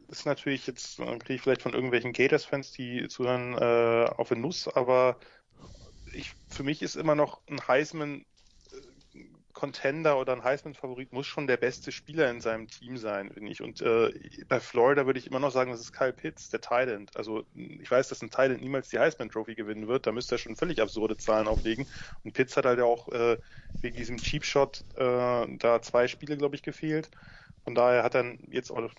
ist 0.09 0.27
natürlich 0.27 0.67
jetzt, 0.67 0.99
kriege 0.99 1.35
ich 1.35 1.41
vielleicht 1.41 1.63
von 1.63 1.73
irgendwelchen 1.73 2.13
Gators-Fans, 2.13 2.73
die 2.73 3.09
zuhören, 3.09 3.55
äh, 3.55 4.11
auf 4.17 4.29
den 4.29 4.43
Nuss, 4.43 4.69
aber 4.69 5.17
ich, 6.13 6.33
für 6.49 6.63
mich 6.63 6.83
ist 6.83 6.97
immer 6.97 7.15
noch 7.15 7.41
ein 7.49 7.67
Heisman 7.67 8.25
Contender 9.53 10.19
oder 10.19 10.33
ein 10.33 10.45
Heisman-Favorit 10.45 11.13
muss 11.13 11.27
schon 11.27 11.47
der 11.47 11.57
beste 11.57 11.93
Spieler 11.93 12.31
in 12.31 12.41
seinem 12.41 12.69
Team 12.69 12.97
sein, 12.97 13.31
finde 13.31 13.51
ich. 13.51 13.63
Und 13.63 13.81
äh, 13.81 14.13
bei 14.49 14.61
Florida 14.61 15.07
würde 15.07 15.19
ich 15.19 15.27
immer 15.27 15.41
noch 15.41 15.51
sagen, 15.51 15.71
das 15.71 15.81
ist 15.81 15.93
Kyle 15.93 16.13
Pitts, 16.13 16.51
der 16.51 16.61
Thailand. 16.61 17.17
Also 17.17 17.45
ich 17.55 17.91
weiß, 17.91 18.09
dass 18.09 18.23
ein 18.23 18.31
Thailand 18.31 18.63
niemals 18.63 18.89
die 18.89 18.99
Heisman-Trophy 18.99 19.55
gewinnen 19.55 19.89
wird. 19.89 20.07
Da 20.07 20.13
müsste 20.13 20.37
er 20.37 20.39
schon 20.39 20.57
völlig 20.57 20.81
absurde 20.81 21.17
Zahlen 21.17 21.49
auflegen. 21.49 21.87
Und 22.25 22.33
Pitts 22.33 22.57
hat 22.57 22.67
halt 22.67 22.79
ja 22.79 22.85
auch 22.85 23.09
äh, 23.09 23.39
wegen 23.81 23.97
diesem 23.97 24.17
Cheap 24.17 24.45
Shot 24.45 24.85
äh, 24.97 25.47
da 25.59 25.83
zwei 25.83 26.09
Spiele, 26.09 26.37
glaube 26.37 26.57
ich, 26.57 26.63
gefehlt. 26.63 27.11
Von 27.65 27.75
daher 27.75 28.03
hat 28.03 28.15
er 28.15 28.37
jetzt 28.51 28.71
auch 28.71 28.91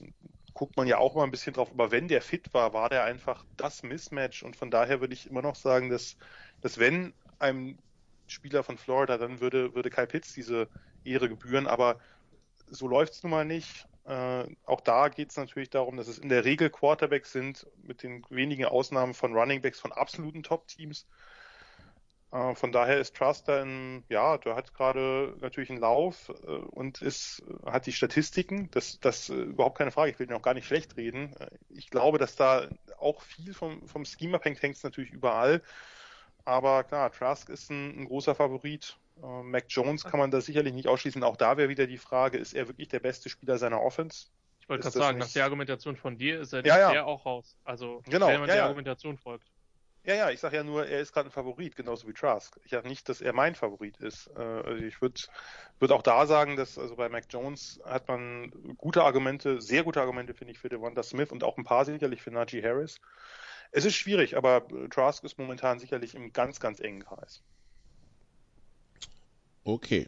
guckt 0.54 0.78
man 0.78 0.88
ja 0.88 0.98
auch 0.98 1.16
mal 1.16 1.24
ein 1.24 1.32
bisschen 1.32 1.54
drauf. 1.54 1.72
Aber 1.72 1.92
wenn 1.92 2.08
der 2.08 2.22
fit 2.22 2.54
war, 2.54 2.74
war 2.74 2.90
der 2.90 3.04
einfach 3.04 3.46
das 3.58 3.84
Mismatch. 3.84 4.44
Und 4.44 4.56
von 4.56 4.72
daher 4.72 5.02
würde 5.02 5.14
ich 5.14 5.30
immer 5.30 5.42
noch 5.42 5.56
sagen, 5.56 5.90
dass, 5.90 6.18
dass 6.62 6.78
wenn 6.78 7.14
einem 7.40 7.78
Spieler 8.28 8.64
von 8.64 8.78
Florida, 8.78 9.18
dann 9.18 9.40
würde, 9.40 9.76
würde 9.76 9.90
Kyle 9.90 10.08
Pitts 10.08 10.34
diese 10.34 10.68
Ehre 11.04 11.30
gebühren. 11.30 11.68
Aber 11.68 12.00
so 12.68 12.88
läuft 12.88 13.14
es 13.14 13.24
nun 13.24 13.32
mal 13.32 13.46
nicht. 13.46 13.88
Äh, 14.06 14.46
auch 14.66 14.82
da 14.82 15.08
geht 15.10 15.30
es 15.32 15.38
natürlich 15.38 15.70
darum, 15.70 15.98
dass 15.98 16.08
es 16.08 16.18
in 16.20 16.30
der 16.30 16.44
Regel 16.44 16.70
Quarterbacks 16.70 17.32
sind, 17.32 17.68
mit 17.84 18.04
den 18.04 18.26
wenigen 18.30 18.66
Ausnahmen 18.66 19.14
von 19.14 19.34
Runningbacks 19.34 19.80
von 19.80 19.94
absoluten 19.94 20.44
Top-Teams. 20.44 21.08
Äh, 22.34 22.56
von 22.56 22.72
daher 22.72 23.00
ist 23.00 23.16
Trust 23.16 23.48
dann, 23.48 24.04
ja, 24.10 24.38
der 24.40 24.56
hat 24.56 24.74
gerade 24.74 25.38
natürlich 25.40 25.70
einen 25.70 25.80
Lauf 25.80 26.30
äh, 26.30 26.52
und 26.52 27.02
ist, 27.02 27.44
hat 27.66 27.86
die 27.86 27.94
Statistiken. 27.94 28.70
Das, 28.72 29.00
das 29.00 29.30
äh, 29.30 29.36
überhaupt 29.36 29.78
keine 29.78 29.92
Frage. 29.92 30.12
Ich 30.12 30.20
will 30.20 30.28
ihn 30.28 30.34
auch 30.34 30.42
gar 30.42 30.56
nicht 30.56 30.68
schlecht 30.68 30.98
reden. 30.98 31.34
Ich 31.70 31.90
glaube, 31.90 32.18
dass 32.18 32.36
da 32.36 32.68
auch 32.98 33.22
viel 33.22 33.54
vom, 33.54 33.88
vom 33.88 34.04
Scheme 34.04 34.36
abhängt, 34.36 34.62
hängt 34.62 34.76
es 34.76 34.84
natürlich 34.84 35.12
überall. 35.12 35.62
Aber 36.46 36.84
klar, 36.84 37.12
Trask 37.12 37.50
ist 37.50 37.70
ein, 37.70 38.02
ein 38.02 38.06
großer 38.06 38.36
Favorit. 38.36 38.98
Äh, 39.22 39.44
Mac 39.44 39.66
Jones 39.70 40.04
kann 40.04 40.20
man 40.20 40.32
da 40.32 40.42
sicherlich 40.42 40.74
nicht 40.74 40.88
ausschließen. 40.88 41.24
Auch 41.24 41.38
da 41.38 41.58
wäre 41.58 41.70
wieder 41.70 41.88
die 41.88 41.98
Frage, 41.98 42.38
ist 42.38 42.54
er 42.54 42.68
wirklich 42.68 42.90
der 42.90 43.00
beste 43.00 43.30
Spieler 43.30 43.58
seiner 43.58 43.82
Offense? 43.82 44.28
Ich 44.60 44.70
wollte 44.70 44.84
gerade 44.84 44.98
sagen, 44.98 45.18
nicht... 45.18 45.28
nach 45.28 45.34
der 45.34 45.44
Argumentation 45.44 45.96
von 45.96 46.18
dir 46.18 46.40
ist 46.40 46.54
er 46.54 46.66
ja, 46.66 46.80
ja. 46.80 46.92
der 46.92 47.06
auch 47.06 47.26
raus. 47.26 47.58
Also, 47.64 48.02
genau, 48.06 48.28
wenn 48.28 48.40
man 48.40 48.50
ja, 48.50 48.56
der. 48.56 48.64
Argumentation 48.66 49.18
folgt. 49.18 49.52
Ja, 50.06 50.16
ja, 50.16 50.32
ich 50.32 50.42
sage 50.42 50.58
ja 50.58 50.64
nur, 50.66 50.86
er 50.86 51.00
ist 51.00 51.14
gerade 51.14 51.30
ein 51.30 51.32
Favorit, 51.32 51.78
genauso 51.78 52.08
wie 52.10 52.14
Trask. 52.14 52.60
Ich 52.66 52.72
sage 52.72 52.90
nicht, 52.90 53.08
dass 53.08 53.22
er 53.22 53.32
mein 53.32 53.56
Favorit 53.56 53.98
ist. 53.98 54.30
Also 54.36 54.84
ich 54.84 55.02
würde 55.02 55.22
würd 55.80 55.94
auch 55.94 56.02
da 56.02 56.26
sagen, 56.26 56.58
dass 56.58 56.78
also 56.78 56.98
bei 56.98 57.08
Mac 57.08 57.26
Jones 57.30 57.80
hat 57.86 58.10
man 58.10 58.52
gute 58.78 59.02
Argumente, 59.02 59.62
sehr 59.62 59.84
gute 59.84 60.02
Argumente, 60.02 60.34
finde 60.34 60.52
ich, 60.52 60.60
für 60.60 60.68
Devonta 60.68 61.04
Smith 61.04 61.32
und 61.32 61.46
auch 61.46 61.58
ein 61.58 61.64
paar 61.64 61.86
sicherlich 61.86 62.22
für 62.22 62.32
Najee 62.32 62.62
Harris. 62.62 63.00
Es 63.76 63.86
ist 63.86 63.96
schwierig, 63.96 64.38
aber 64.38 64.68
Trask 64.92 65.24
ist 65.24 65.40
momentan 65.40 65.80
sicherlich 65.80 66.14
im 66.14 66.32
ganz, 66.32 66.60
ganz 66.60 66.80
engen 66.80 67.04
Kreis. 67.04 67.42
Okay. 69.64 70.08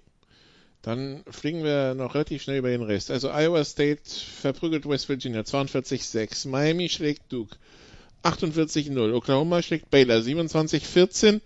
Dann 0.84 1.24
fliegen 1.32 1.64
wir 1.64 1.96
noch 1.96 2.14
relativ 2.14 2.44
schnell 2.44 2.60
über 2.60 2.70
den 2.70 2.84
Rest. 2.84 3.10
Also 3.10 3.32
Iowa 3.32 3.66
State 3.66 4.04
verprügelt 4.06 4.88
West 4.88 5.10
Virginia 5.10 5.42
42-6. 5.42 6.48
Miami 6.48 6.90
schlägt 6.90 7.24
Duke 7.34 7.58
48-0. 8.22 9.14
Oklahoma 9.14 9.64
schlägt 9.64 9.90
Baylor 9.90 10.18
27-14. 10.18 11.42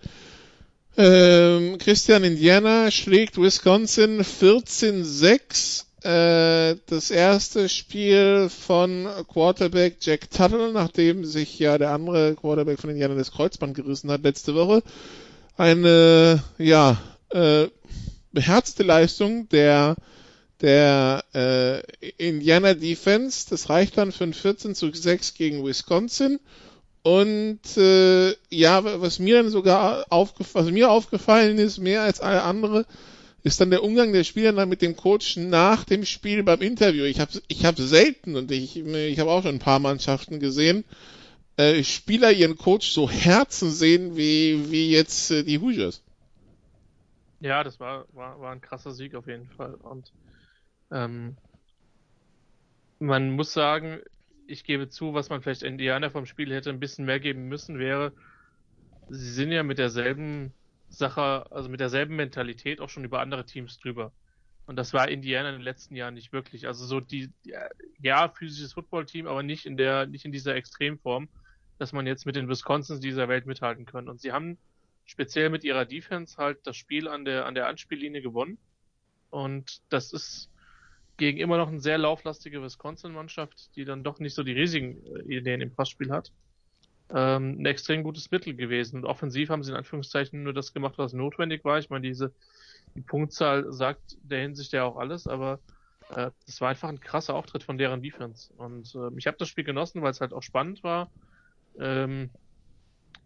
Ähm, 0.98 1.78
Christian 1.78 2.22
Indiana 2.24 2.90
schlägt 2.90 3.40
Wisconsin 3.40 4.20
14-6. 4.20 5.86
Äh, 6.02 6.76
das 6.86 7.10
erste 7.10 7.68
Spiel 7.68 8.48
von 8.48 9.06
Quarterback 9.28 9.96
Jack 10.00 10.30
Tuttle, 10.30 10.72
nachdem 10.72 11.24
sich 11.24 11.58
ja 11.58 11.76
der 11.78 11.90
andere 11.90 12.34
Quarterback 12.34 12.80
von 12.80 12.90
Indiana 12.90 13.14
das 13.14 13.32
Kreuzband 13.32 13.74
gerissen 13.74 14.10
hat 14.10 14.22
letzte 14.22 14.54
Woche. 14.54 14.82
Eine, 15.56 16.42
ja, 16.58 17.00
äh, 17.30 17.68
beherzte 18.32 18.82
Leistung 18.82 19.48
der 19.50 19.96
der 20.60 21.24
äh, 21.34 21.80
Indiana 22.18 22.74
Defense. 22.74 23.46
Das 23.48 23.70
reicht 23.70 23.96
dann 23.96 24.12
für 24.12 24.24
ein 24.24 24.34
14 24.34 24.74
zu 24.74 24.92
6 24.92 25.34
gegen 25.34 25.64
Wisconsin. 25.64 26.38
Und 27.02 27.60
äh, 27.78 28.34
ja, 28.50 29.00
was 29.00 29.18
mir 29.18 29.42
dann 29.42 29.50
sogar 29.50 30.04
aufgefallen, 30.10 30.66
was 30.66 30.72
mir 30.72 30.90
aufgefallen 30.90 31.58
ist, 31.58 31.78
mehr 31.78 32.02
als 32.02 32.20
alle 32.20 32.42
andere, 32.42 32.84
ist 33.42 33.60
dann 33.60 33.70
der 33.70 33.82
Umgang 33.82 34.12
der 34.12 34.24
Spieler 34.24 34.52
dann 34.52 34.68
mit 34.68 34.82
dem 34.82 34.96
Coach 34.96 35.36
nach 35.36 35.84
dem 35.84 36.04
Spiel 36.04 36.42
beim 36.42 36.60
Interview. 36.60 37.04
Ich 37.04 37.20
habe 37.20 37.30
ich 37.48 37.64
hab 37.64 37.76
selten 37.78 38.36
und 38.36 38.50
ich, 38.50 38.76
ich 38.76 39.18
habe 39.18 39.30
auch 39.30 39.42
schon 39.42 39.56
ein 39.56 39.60
paar 39.60 39.78
Mannschaften 39.78 40.40
gesehen, 40.40 40.84
äh, 41.56 41.82
Spieler 41.82 42.32
ihren 42.32 42.56
Coach 42.56 42.90
so 42.90 43.10
Herzen 43.10 43.70
sehen 43.70 44.16
wie, 44.16 44.70
wie 44.70 44.90
jetzt 44.90 45.30
äh, 45.30 45.42
die 45.42 45.58
Hoosiers. 45.58 46.02
Ja, 47.40 47.64
das 47.64 47.80
war, 47.80 48.06
war, 48.12 48.40
war 48.40 48.52
ein 48.52 48.60
krasser 48.60 48.92
Sieg 48.92 49.14
auf 49.14 49.26
jeden 49.26 49.48
Fall. 49.48 49.74
Und 49.74 50.12
ähm, 50.90 51.36
man 52.98 53.30
muss 53.30 53.52
sagen, 53.52 54.00
ich 54.46 54.64
gebe 54.64 54.88
zu, 54.88 55.14
was 55.14 55.30
man 55.30 55.40
vielleicht 55.40 55.62
Indiana 55.62 56.10
vom 56.10 56.26
Spiel 56.26 56.52
hätte 56.52 56.70
ein 56.70 56.80
bisschen 56.80 57.06
mehr 57.06 57.20
geben 57.20 57.48
müssen, 57.48 57.78
wäre, 57.78 58.12
sie 59.08 59.30
sind 59.30 59.52
ja 59.52 59.62
mit 59.62 59.78
derselben 59.78 60.52
Sache, 60.90 61.50
also 61.50 61.68
mit 61.68 61.80
derselben 61.80 62.16
Mentalität 62.16 62.80
auch 62.80 62.88
schon 62.88 63.04
über 63.04 63.20
andere 63.20 63.46
Teams 63.46 63.78
drüber. 63.78 64.12
Und 64.66 64.76
das 64.76 64.92
war 64.92 65.08
Indiana 65.08 65.48
in 65.48 65.56
den 65.56 65.62
letzten 65.62 65.96
Jahren 65.96 66.14
nicht 66.14 66.32
wirklich. 66.32 66.66
Also 66.66 66.84
so 66.84 67.00
die, 67.00 67.30
ja, 68.00 68.28
physisches 68.28 68.74
Footballteam, 68.74 69.26
aber 69.26 69.42
nicht 69.42 69.66
in 69.66 69.76
der, 69.76 70.06
nicht 70.06 70.24
in 70.24 70.32
dieser 70.32 70.54
Extremform, 70.54 71.28
dass 71.78 71.92
man 71.92 72.06
jetzt 72.06 72.26
mit 72.26 72.36
den 72.36 72.48
Wisconsins 72.48 73.00
dieser 73.00 73.28
Welt 73.28 73.46
mithalten 73.46 73.86
kann. 73.86 74.08
Und 74.08 74.20
sie 74.20 74.32
haben 74.32 74.58
speziell 75.06 75.50
mit 75.50 75.64
ihrer 75.64 75.86
Defense 75.86 76.36
halt 76.36 76.58
das 76.66 76.76
Spiel 76.76 77.08
an 77.08 77.24
der, 77.24 77.46
an 77.46 77.54
der 77.54 77.66
Anspiellinie 77.66 78.22
gewonnen. 78.22 78.58
Und 79.30 79.80
das 79.88 80.12
ist 80.12 80.50
gegen 81.16 81.38
immer 81.38 81.56
noch 81.56 81.68
eine 81.68 81.80
sehr 81.80 81.98
lauflastige 81.98 82.62
Wisconsin-Mannschaft, 82.62 83.74
die 83.76 83.84
dann 83.84 84.04
doch 84.04 84.20
nicht 84.20 84.34
so 84.34 84.42
die 84.42 84.52
riesigen 84.52 85.04
äh, 85.04 85.36
Ideen 85.36 85.60
im 85.60 85.74
Passspiel 85.74 86.10
hat. 86.10 86.32
Ähm, 87.12 87.60
ein 87.60 87.66
extrem 87.66 88.04
gutes 88.04 88.30
Mittel 88.30 88.54
gewesen. 88.54 88.96
Und 88.96 89.04
offensiv 89.04 89.48
haben 89.50 89.62
sie 89.62 89.72
in 89.72 89.76
Anführungszeichen 89.76 90.42
nur 90.42 90.52
das 90.52 90.72
gemacht, 90.72 90.94
was 90.96 91.12
notwendig 91.12 91.64
war. 91.64 91.78
Ich 91.78 91.90
meine, 91.90 92.06
diese, 92.06 92.32
die 92.94 93.00
Punktzahl 93.00 93.72
sagt 93.72 94.16
der 94.22 94.42
Hinsicht 94.42 94.72
ja 94.72 94.84
auch 94.84 94.96
alles, 94.96 95.26
aber 95.26 95.58
äh, 96.10 96.30
das 96.46 96.60
war 96.60 96.68
einfach 96.70 96.88
ein 96.88 97.00
krasser 97.00 97.34
Auftritt 97.34 97.62
von 97.62 97.78
deren 97.78 98.02
Defense. 98.02 98.52
Und 98.56 98.94
äh, 98.94 99.10
ich 99.16 99.26
habe 99.26 99.36
das 99.38 99.48
Spiel 99.48 99.64
genossen, 99.64 100.02
weil 100.02 100.12
es 100.12 100.20
halt 100.20 100.32
auch 100.32 100.42
spannend 100.42 100.84
war. 100.84 101.10
Ähm, 101.78 102.30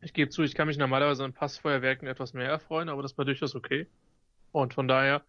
ich 0.01 0.13
gebe 0.13 0.31
zu, 0.31 0.43
ich 0.43 0.55
kann 0.55 0.69
mich 0.69 0.79
normalerweise 0.79 1.25
an 1.25 1.33
Passfeuerwerken 1.33 2.09
etwas 2.09 2.35
mehr 2.35 2.49
erfreuen, 2.49 2.89
aber 2.89 3.03
das 3.03 3.17
war 3.17 3.25
durchaus 3.25 3.55
okay. 3.55 3.87
Und 4.53 4.75
von 4.75 4.89
daher 4.89 5.25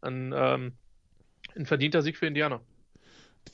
ein, 0.00 0.32
ähm, 0.34 0.72
ein 1.56 1.66
verdienter 1.66 2.02
Sieg 2.02 2.16
für 2.16 2.26
Indianer. 2.26 2.60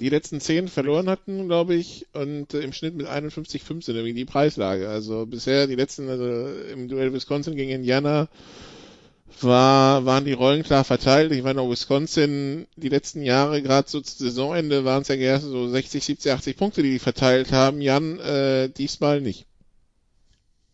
Die 0.00 0.10
letzten 0.10 0.40
zehn 0.40 0.68
verloren 0.68 1.08
hatten, 1.08 1.46
glaube 1.46 1.74
ich, 1.74 2.06
und 2.12 2.54
äh, 2.54 2.60
im 2.60 2.72
Schnitt 2.72 2.94
mit 2.94 3.08
51,5 3.08 3.84
sind 3.84 3.96
irgendwie 3.96 4.14
die 4.14 4.24
Preislage. 4.24 4.88
Also 4.88 5.26
bisher 5.26 5.66
die 5.66 5.74
letzten, 5.74 6.08
also 6.08 6.24
im 6.72 6.88
Duell 6.88 7.12
Wisconsin 7.12 7.56
gegen 7.56 7.70
Indiana 7.70 8.28
war, 9.40 10.04
waren 10.04 10.24
die 10.24 10.32
Rollen 10.32 10.62
klar 10.62 10.84
verteilt. 10.84 11.32
Ich 11.32 11.42
meine, 11.42 11.68
Wisconsin 11.68 12.66
die 12.76 12.88
letzten 12.88 13.22
Jahre, 13.22 13.60
gerade 13.60 13.88
so 13.88 14.00
zu 14.00 14.24
Saisonende, 14.24 14.84
waren 14.84 15.02
es 15.02 15.08
ja 15.08 15.16
erst 15.16 15.46
so 15.46 15.68
60, 15.68 16.04
70, 16.04 16.32
80 16.32 16.56
Punkte, 16.56 16.82
die 16.82 16.92
die 16.92 16.98
verteilt 17.00 17.52
haben. 17.52 17.80
Jan, 17.80 18.20
äh, 18.20 18.68
diesmal 18.70 19.20
nicht. 19.20 19.47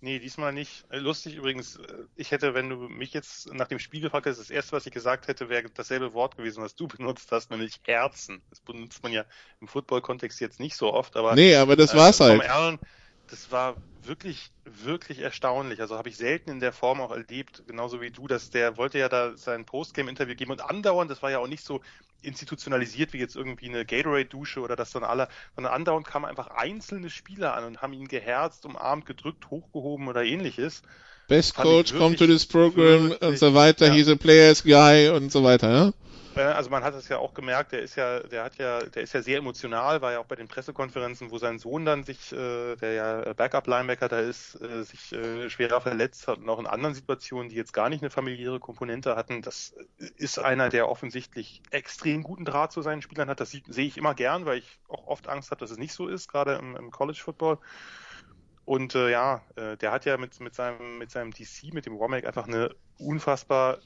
Nee, 0.04 0.18
diesmal 0.18 0.52
nicht. 0.52 0.84
Äh, 0.90 0.98
lustig 0.98 1.34
übrigens, 1.34 1.76
äh, 1.76 2.04
ich 2.14 2.30
hätte, 2.30 2.52
wenn 2.52 2.68
du 2.68 2.76
mich 2.76 3.14
jetzt 3.14 3.50
nach 3.54 3.68
dem 3.68 3.78
Spiel 3.78 4.02
gefragt 4.02 4.26
hättest, 4.26 4.42
das 4.42 4.50
erste, 4.50 4.72
was 4.72 4.84
ich 4.84 4.92
gesagt 4.92 5.28
hätte, 5.28 5.48
wäre 5.48 5.64
dasselbe 5.70 6.12
Wort 6.12 6.36
gewesen, 6.36 6.62
was 6.62 6.74
du 6.74 6.86
benutzt 6.88 7.32
hast, 7.32 7.50
nämlich 7.50 7.80
Herzen. 7.84 8.42
Das 8.50 8.60
benutzt 8.60 9.02
man 9.02 9.12
ja 9.12 9.24
im 9.62 9.66
Football-Kontext 9.66 10.40
jetzt 10.40 10.60
nicht 10.60 10.76
so 10.76 10.92
oft, 10.92 11.16
aber. 11.16 11.34
Nee, 11.34 11.56
aber 11.56 11.74
das 11.74 11.96
war's 11.96 12.20
äh, 12.20 12.24
halt. 12.24 12.50
Allen, 12.50 12.78
das 13.26 13.50
war 13.50 13.80
wirklich, 14.02 14.52
wirklich 14.64 15.18
erstaunlich. 15.20 15.80
Also 15.80 15.96
habe 15.96 16.08
ich 16.10 16.16
selten 16.16 16.50
in 16.50 16.60
der 16.60 16.72
Form 16.72 17.00
auch 17.00 17.10
erlebt, 17.10 17.64
genauso 17.66 18.00
wie 18.00 18.10
du, 18.10 18.26
dass 18.26 18.50
der 18.50 18.76
wollte 18.76 18.98
ja 18.98 19.08
da 19.08 19.36
sein 19.36 19.64
Postgame-Interview 19.64 20.34
geben 20.36 20.52
und 20.52 20.60
andauernd, 20.62 21.10
das 21.10 21.22
war 21.22 21.30
ja 21.30 21.38
auch 21.38 21.46
nicht 21.46 21.64
so 21.64 21.82
institutionalisiert 22.22 23.12
wie 23.12 23.18
jetzt 23.18 23.36
irgendwie 23.36 23.68
eine 23.68 23.84
Gatorade-Dusche 23.86 24.60
oder 24.60 24.76
das 24.76 24.90
dann 24.92 25.04
alle, 25.04 25.28
sondern 25.54 25.72
andauernd 25.74 26.06
kamen 26.06 26.24
einfach 26.26 26.48
einzelne 26.48 27.10
Spieler 27.10 27.54
an 27.54 27.64
und 27.64 27.82
haben 27.82 27.92
ihn 27.92 28.08
geherzt, 28.08 28.66
umarmt, 28.66 29.06
gedrückt, 29.06 29.50
hochgehoben 29.50 30.08
oder 30.08 30.24
ähnliches. 30.24 30.82
Best 31.28 31.54
Coach, 31.54 31.94
come 31.94 32.16
to 32.16 32.26
this 32.26 32.44
program 32.46 33.14
und 33.20 33.38
so 33.38 33.54
weiter, 33.54 33.86
ja. 33.86 33.92
he's 33.92 34.08
a 34.08 34.16
player's 34.16 34.62
guy 34.62 35.08
und 35.08 35.32
so 35.32 35.42
weiter, 35.42 35.72
ja? 35.72 35.92
Also 36.36 36.70
man 36.70 36.82
hat 36.82 36.94
es 36.94 37.08
ja 37.08 37.18
auch 37.18 37.34
gemerkt, 37.34 37.72
der 37.72 37.82
ist 37.82 37.94
ja, 37.96 38.20
der 38.20 38.44
hat 38.44 38.56
ja, 38.56 38.80
der 38.80 39.02
ist 39.02 39.12
ja 39.12 39.22
sehr 39.22 39.38
emotional, 39.38 40.02
war 40.02 40.12
ja 40.12 40.18
auch 40.18 40.26
bei 40.26 40.34
den 40.34 40.48
Pressekonferenzen, 40.48 41.30
wo 41.30 41.38
sein 41.38 41.58
Sohn 41.58 41.84
dann 41.84 42.02
sich, 42.02 42.32
äh, 42.32 42.76
der 42.76 42.92
ja 42.92 43.32
Backup-Linebacker 43.34 44.08
da 44.08 44.18
ist, 44.18 44.60
äh, 44.60 44.82
sich 44.82 45.12
äh, 45.12 45.48
schwerer 45.48 45.80
verletzt 45.80 46.26
hat 46.26 46.38
und 46.38 46.48
auch 46.48 46.58
in 46.58 46.66
anderen 46.66 46.94
Situationen, 46.94 47.50
die 47.50 47.56
jetzt 47.56 47.72
gar 47.72 47.88
nicht 47.88 48.02
eine 48.02 48.10
familiäre 48.10 48.58
Komponente 48.58 49.16
hatten. 49.16 49.42
Das 49.42 49.74
ist 50.16 50.38
einer, 50.38 50.70
der 50.70 50.88
offensichtlich 50.88 51.62
extrem 51.70 52.22
guten 52.22 52.44
Draht 52.44 52.72
zu 52.72 52.82
seinen 52.82 53.02
Spielern 53.02 53.28
hat. 53.28 53.40
Das 53.40 53.50
sehe 53.50 53.86
ich 53.86 53.96
immer 53.96 54.14
gern, 54.14 54.44
weil 54.44 54.58
ich 54.58 54.78
auch 54.88 55.06
oft 55.06 55.28
Angst 55.28 55.50
habe, 55.50 55.60
dass 55.60 55.70
es 55.70 55.78
nicht 55.78 55.92
so 55.92 56.08
ist, 56.08 56.28
gerade 56.28 56.54
im, 56.54 56.76
im 56.76 56.90
College 56.90 57.20
Football. 57.22 57.58
Und 58.64 58.94
äh, 58.94 59.10
ja, 59.10 59.42
äh, 59.56 59.76
der 59.76 59.92
hat 59.92 60.04
ja 60.04 60.16
mit, 60.16 60.40
mit 60.40 60.54
seinem 60.54 60.98
mit 60.98 61.10
seinem 61.10 61.32
DC, 61.32 61.72
mit 61.72 61.86
dem 61.86 61.98
Womack 61.98 62.24
einfach 62.24 62.46
eine 62.46 62.74
unfassbar 62.98 63.78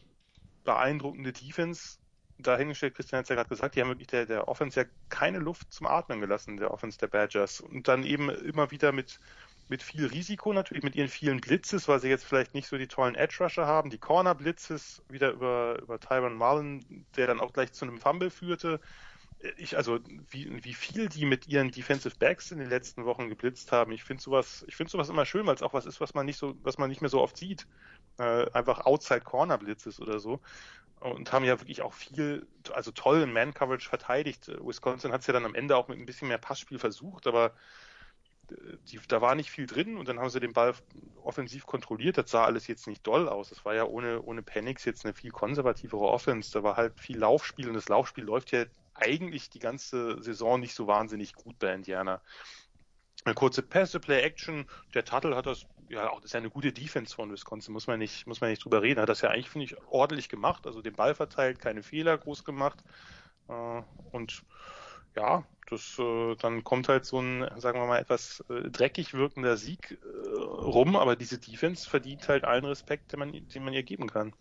beeindruckende 0.64 1.32
Defense 1.32 1.98
dahingestellt, 2.38 2.94
Christian 2.94 3.18
hat 3.18 3.24
es 3.24 3.28
ja 3.30 3.34
gerade 3.34 3.48
gesagt, 3.48 3.74
die 3.74 3.80
haben 3.80 3.88
wirklich 3.88 4.08
der, 4.08 4.26
der 4.26 4.48
Offense 4.48 4.80
ja 4.80 4.86
keine 5.08 5.38
Luft 5.38 5.72
zum 5.72 5.86
Atmen 5.86 6.20
gelassen, 6.20 6.56
der 6.56 6.72
Offense 6.72 6.98
der 6.98 7.08
Badgers. 7.08 7.60
Und 7.60 7.88
dann 7.88 8.04
eben 8.04 8.30
immer 8.30 8.70
wieder 8.70 8.92
mit, 8.92 9.18
mit 9.68 9.82
viel 9.82 10.06
Risiko 10.06 10.52
natürlich, 10.52 10.84
mit 10.84 10.94
ihren 10.94 11.08
vielen 11.08 11.40
Blitzes, 11.40 11.88
weil 11.88 12.00
sie 12.00 12.08
jetzt 12.08 12.24
vielleicht 12.24 12.54
nicht 12.54 12.68
so 12.68 12.78
die 12.78 12.86
tollen 12.86 13.16
Edge-Rusher 13.16 13.66
haben. 13.66 13.90
Die 13.90 13.98
Corner-Blitzes 13.98 15.02
wieder 15.08 15.32
über, 15.32 15.78
über 15.82 15.98
Tyron 15.98 16.34
Mullen, 16.34 17.06
der 17.16 17.26
dann 17.26 17.40
auch 17.40 17.52
gleich 17.52 17.72
zu 17.72 17.84
einem 17.84 17.98
Fumble 17.98 18.30
führte. 18.30 18.80
Ich, 19.56 19.76
also 19.76 20.00
wie, 20.30 20.64
wie 20.64 20.74
viel 20.74 21.08
die 21.08 21.24
mit 21.24 21.46
ihren 21.46 21.70
Defensive 21.70 22.16
Backs 22.18 22.50
in 22.50 22.58
den 22.58 22.68
letzten 22.68 23.04
Wochen 23.04 23.28
geblitzt 23.28 23.70
haben, 23.70 23.92
ich 23.92 24.02
finde 24.02 24.22
sowas, 24.22 24.64
ich 24.66 24.76
finde 24.76 24.90
sowas 24.90 25.08
immer 25.08 25.26
schön, 25.26 25.46
weil 25.46 25.54
es 25.54 25.62
auch 25.62 25.74
was 25.74 25.86
ist, 25.86 26.00
was 26.00 26.14
man 26.14 26.26
nicht 26.26 26.38
so, 26.38 26.56
was 26.62 26.78
man 26.78 26.88
nicht 26.88 27.00
mehr 27.00 27.10
so 27.10 27.20
oft 27.20 27.36
sieht. 27.36 27.66
Äh, 28.18 28.50
einfach 28.52 28.84
Outside 28.84 29.20
Corner 29.20 29.58
Blitzes 29.58 30.00
oder 30.00 30.18
so. 30.18 30.40
Und 31.00 31.30
haben 31.32 31.44
ja 31.44 31.60
wirklich 31.60 31.82
auch 31.82 31.92
viel, 31.92 32.48
also 32.72 32.90
toll 32.90 33.22
in 33.22 33.32
Man-Coverage 33.32 33.88
verteidigt. 33.88 34.48
Wisconsin 34.60 35.12
hat 35.12 35.20
es 35.20 35.28
ja 35.28 35.32
dann 35.32 35.44
am 35.44 35.54
Ende 35.54 35.76
auch 35.76 35.86
mit 35.86 35.98
ein 35.98 36.06
bisschen 36.06 36.26
mehr 36.26 36.38
Passspiel 36.38 36.80
versucht, 36.80 37.28
aber 37.28 37.54
die, 38.90 38.98
da 39.06 39.20
war 39.20 39.34
nicht 39.34 39.50
viel 39.50 39.66
drin 39.66 39.96
und 39.96 40.08
dann 40.08 40.18
haben 40.18 40.30
sie 40.30 40.40
den 40.40 40.52
Ball 40.52 40.74
offensiv 41.22 41.66
kontrolliert. 41.66 42.18
Das 42.18 42.30
sah 42.30 42.44
alles 42.44 42.66
jetzt 42.66 42.86
nicht 42.86 43.06
doll 43.06 43.28
aus. 43.28 43.50
Das 43.50 43.64
war 43.64 43.74
ja 43.74 43.84
ohne, 43.84 44.22
ohne 44.22 44.42
Panics 44.42 44.84
jetzt 44.84 45.04
eine 45.04 45.14
viel 45.14 45.30
konservativere 45.30 46.06
Offense. 46.06 46.52
Da 46.52 46.62
war 46.62 46.76
halt 46.76 46.98
viel 46.98 47.18
Laufspiel 47.18 47.68
und 47.68 47.74
das 47.74 47.88
Laufspiel 47.88 48.24
läuft 48.24 48.52
ja 48.52 48.64
eigentlich 48.98 49.50
die 49.50 49.58
ganze 49.58 50.22
Saison 50.22 50.60
nicht 50.60 50.74
so 50.74 50.86
wahnsinnig 50.86 51.34
gut 51.34 51.58
bei 51.58 51.72
Indiana. 51.72 52.20
Eine 53.24 53.34
kurze 53.34 53.62
Pässe, 53.62 54.00
Play 54.00 54.22
Action. 54.22 54.66
Der 54.94 55.04
Tuttle 55.04 55.36
hat 55.36 55.46
das, 55.46 55.66
ja, 55.88 56.10
auch 56.10 56.16
das 56.16 56.26
ist 56.26 56.32
ja 56.34 56.38
eine 56.38 56.50
gute 56.50 56.72
Defense 56.72 57.14
von 57.14 57.32
Wisconsin, 57.32 57.72
muss 57.72 57.86
man 57.86 57.98
nicht, 57.98 58.26
muss 58.26 58.40
man 58.40 58.50
nicht 58.50 58.64
drüber 58.64 58.82
reden. 58.82 59.00
Hat 59.00 59.08
das 59.08 59.20
ja 59.20 59.30
eigentlich, 59.30 59.50
finde 59.50 59.66
ich, 59.66 59.76
ordentlich 59.88 60.28
gemacht. 60.28 60.66
Also 60.66 60.82
den 60.82 60.94
Ball 60.94 61.14
verteilt, 61.14 61.58
keine 61.60 61.82
Fehler 61.82 62.16
groß 62.16 62.44
gemacht. 62.44 62.82
Äh, 63.48 63.82
und 64.12 64.42
ja, 65.16 65.44
das, 65.68 65.98
äh, 65.98 66.36
dann 66.36 66.64
kommt 66.64 66.88
halt 66.88 67.04
so 67.04 67.20
ein, 67.20 67.48
sagen 67.60 67.80
wir 67.80 67.86
mal, 67.86 67.98
etwas 67.98 68.44
äh, 68.48 68.70
dreckig 68.70 69.14
wirkender 69.14 69.56
Sieg 69.56 69.98
rum, 70.36 70.96
aber 70.96 71.16
diese 71.16 71.38
Defense 71.38 71.88
verdient 71.88 72.28
halt 72.28 72.44
allen 72.44 72.64
Respekt, 72.64 73.12
den 73.12 73.18
man, 73.18 73.32
den 73.32 73.64
man 73.64 73.74
ihr 73.74 73.82
geben 73.82 74.08
kann. 74.08 74.32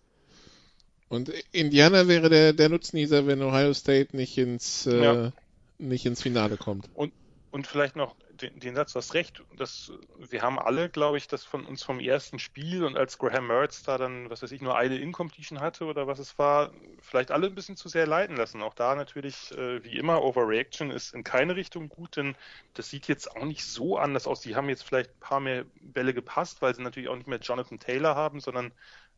Und 1.09 1.31
Indiana 1.51 2.07
wäre 2.07 2.29
der, 2.29 2.53
der 2.53 2.69
Nutznießer, 2.69 3.27
wenn 3.27 3.41
Ohio 3.41 3.73
State 3.73 4.15
nicht 4.15 4.37
ins, 4.37 4.85
äh, 4.87 5.03
ja. 5.03 5.31
nicht 5.77 6.05
ins 6.05 6.21
Finale 6.21 6.57
kommt. 6.57 6.89
Und, 6.93 7.13
und 7.51 7.65
vielleicht 7.65 7.95
noch 7.95 8.15
den, 8.41 8.59
den 8.59 8.75
Satz, 8.75 8.93
du 8.93 8.99
hast 8.99 9.13
recht, 9.13 9.43
das, 9.55 9.91
wir 10.17 10.41
haben 10.41 10.59
alle, 10.59 10.89
glaube 10.89 11.17
ich, 11.17 11.27
das 11.27 11.43
von 11.43 11.65
uns 11.65 11.83
vom 11.83 11.99
ersten 11.99 12.39
Spiel 12.39 12.83
und 12.83 12.95
als 12.95 13.17
Graham 13.17 13.47
Mertz 13.47 13.83
da 13.83 13.97
dann, 13.97 14.29
was 14.29 14.43
weiß 14.43 14.51
ich, 14.51 14.61
nur 14.61 14.77
eine 14.77 14.97
Incompletion 14.97 15.59
hatte 15.59 15.85
oder 15.85 16.07
was 16.07 16.19
es 16.19 16.37
war, 16.37 16.71
vielleicht 17.01 17.31
alle 17.31 17.47
ein 17.47 17.55
bisschen 17.55 17.77
zu 17.77 17.89
sehr 17.89 18.05
leiden 18.05 18.37
lassen. 18.37 18.61
Auch 18.61 18.73
da 18.73 18.95
natürlich, 18.95 19.51
äh, 19.57 19.83
wie 19.83 19.97
immer, 19.97 20.23
Overreaction 20.23 20.91
ist 20.91 21.13
in 21.13 21.23
keine 21.23 21.55
Richtung 21.55 21.89
gut, 21.89 22.17
denn 22.17 22.35
das 22.73 22.89
sieht 22.89 23.07
jetzt 23.07 23.35
auch 23.35 23.45
nicht 23.45 23.65
so 23.65 23.97
anders 23.97 24.27
aus. 24.27 24.41
Die 24.41 24.55
haben 24.55 24.69
jetzt 24.69 24.83
vielleicht 24.83 25.11
ein 25.11 25.19
paar 25.19 25.39
mehr 25.39 25.65
Bälle 25.81 26.13
gepasst, 26.13 26.61
weil 26.61 26.75
sie 26.75 26.83
natürlich 26.83 27.09
auch 27.09 27.15
nicht 27.15 27.27
mehr 27.27 27.39
Jonathan 27.39 27.79
Taylor 27.79 28.15
haben, 28.15 28.39
sondern, 28.39 28.71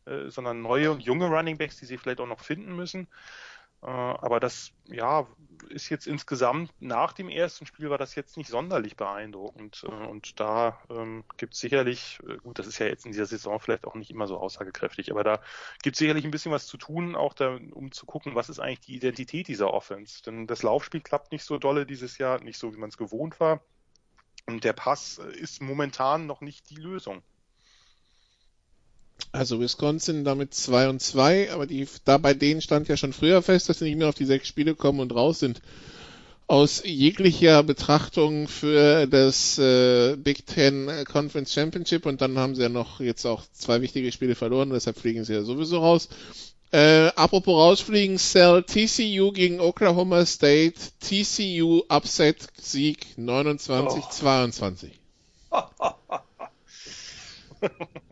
äh, 0.10 0.30
sondern 0.30 0.62
neue 0.62 0.92
und 0.92 1.02
junge 1.02 1.28
Running 1.28 1.58
Backs, 1.58 1.78
die 1.78 1.86
sie 1.86 1.98
vielleicht 1.98 2.20
auch 2.20 2.28
noch 2.28 2.42
finden 2.42 2.76
müssen. 2.76 3.08
Äh, 3.82 3.88
aber 3.88 4.40
das, 4.40 4.72
ja, 4.88 5.28
ist 5.70 5.90
jetzt 5.90 6.08
insgesamt 6.08 6.72
nach 6.80 7.14
dem 7.14 7.30
ersten 7.30 7.66
Spiel 7.66 7.90
war 7.90 7.98
das 7.98 8.16
jetzt 8.16 8.36
nicht 8.38 8.50
sonderlich 8.50 8.98
beeindruckend. 8.98 9.86
Äh, 9.88 10.08
und 10.08 10.40
da 10.40 10.80
ähm, 10.90 11.24
gibt 11.38 11.54
es 11.54 11.60
sicherlich, 11.60 12.20
äh, 12.28 12.38
gut, 12.38 12.60
das 12.60 12.68
ist 12.68 12.80
ja 12.80 12.88
jetzt 12.88 13.06
in 13.06 13.12
dieser 13.12 13.26
Saison 13.26 13.60
vielleicht 13.60 13.86
auch 13.86 13.96
nicht 13.96 14.12
immer 14.12 14.28
so 14.28 14.38
aussagekräftig, 14.38 15.12
aber 15.12 15.24
da 15.24 15.42
gibt 15.82 15.96
es 15.96 16.00
sicherlich 16.00 16.26
ein 16.26 16.32
bisschen 16.32 16.52
was 16.52 16.68
zu 16.68 16.78
tun, 16.78 17.16
auch 17.16 17.34
da, 17.34 17.58
um 17.72 17.92
zu 17.92 18.06
gucken, 18.06 18.36
was 18.36 18.50
ist 18.50 18.60
eigentlich 18.60 18.82
die 18.82 18.96
Identität 18.96 19.48
dieser 19.48 19.74
Offense. 19.74 20.24
Denn 20.24 20.48
das 20.48 20.64
Laufspiel 20.64 21.02
klappt 21.02 21.32
nicht 21.32 21.44
so 21.44 21.58
dolle 21.58 21.86
dieses 21.86 22.18
Jahr, 22.18 22.42
nicht 22.42 22.58
so, 22.58 22.74
wie 22.74 22.80
man 22.80 22.90
es 22.90 22.98
gewohnt 22.98 23.40
war. 23.40 23.62
Und 24.46 24.64
der 24.64 24.74
Pass 24.74 25.20
ist 25.20 25.62
momentan 25.62 26.26
noch 26.26 26.42
nicht 26.42 26.70
die 26.70 26.78
Lösung. 26.78 27.22
Also 29.32 29.60
Wisconsin 29.60 30.24
damit 30.24 30.56
2 30.56 30.90
und 30.90 31.02
2, 31.02 31.52
aber 31.52 31.68
die, 31.68 31.88
da 32.04 32.18
bei 32.18 32.34
denen 32.34 32.62
stand 32.62 32.88
ja 32.88 32.98
schon 32.98 33.14
früher 33.14 33.44
fest, 33.44 33.70
dass 33.70 33.80
sie 33.80 33.86
nicht 33.86 33.98
mehr 33.98 34.10
auf 34.10 34.16
die 34.16 34.26
sechs 34.26 34.48
Spiele 34.48 34.74
kommen 34.74 35.00
und 35.00 35.14
raus 35.14 35.40
sind. 35.40 35.62
Aus 36.48 36.82
jeglicher 36.84 37.62
Betrachtung 37.62 38.48
für 38.48 39.06
das 39.06 39.60
äh, 39.60 40.16
Big 40.16 40.48
Ten 40.48 40.90
Conference 41.06 41.54
Championship 41.54 42.08
und 42.08 42.22
dann 42.22 42.40
haben 42.40 42.56
sie 42.56 42.64
ja 42.64 42.70
noch 42.70 43.02
jetzt 43.02 43.28
auch 43.28 43.44
zwei 43.54 43.84
wichtige 43.84 44.12
Spiele 44.12 44.34
verloren, 44.34 44.72
deshalb 44.72 44.98
fliegen 44.98 45.24
sie 45.24 45.34
ja 45.34 45.44
sowieso 45.44 45.78
raus. 45.78 46.10
Äh, 46.72 47.12
apropos 47.16 47.56
rausfliegen, 47.56 48.18
Cell 48.18 48.64
TCU 48.64 49.32
gegen 49.32 49.60
Oklahoma 49.60 50.26
State, 50.26 50.74
TCU 51.00 51.84
Upset 51.88 52.48
Sieg 52.58 53.06
29-22. 53.18 54.90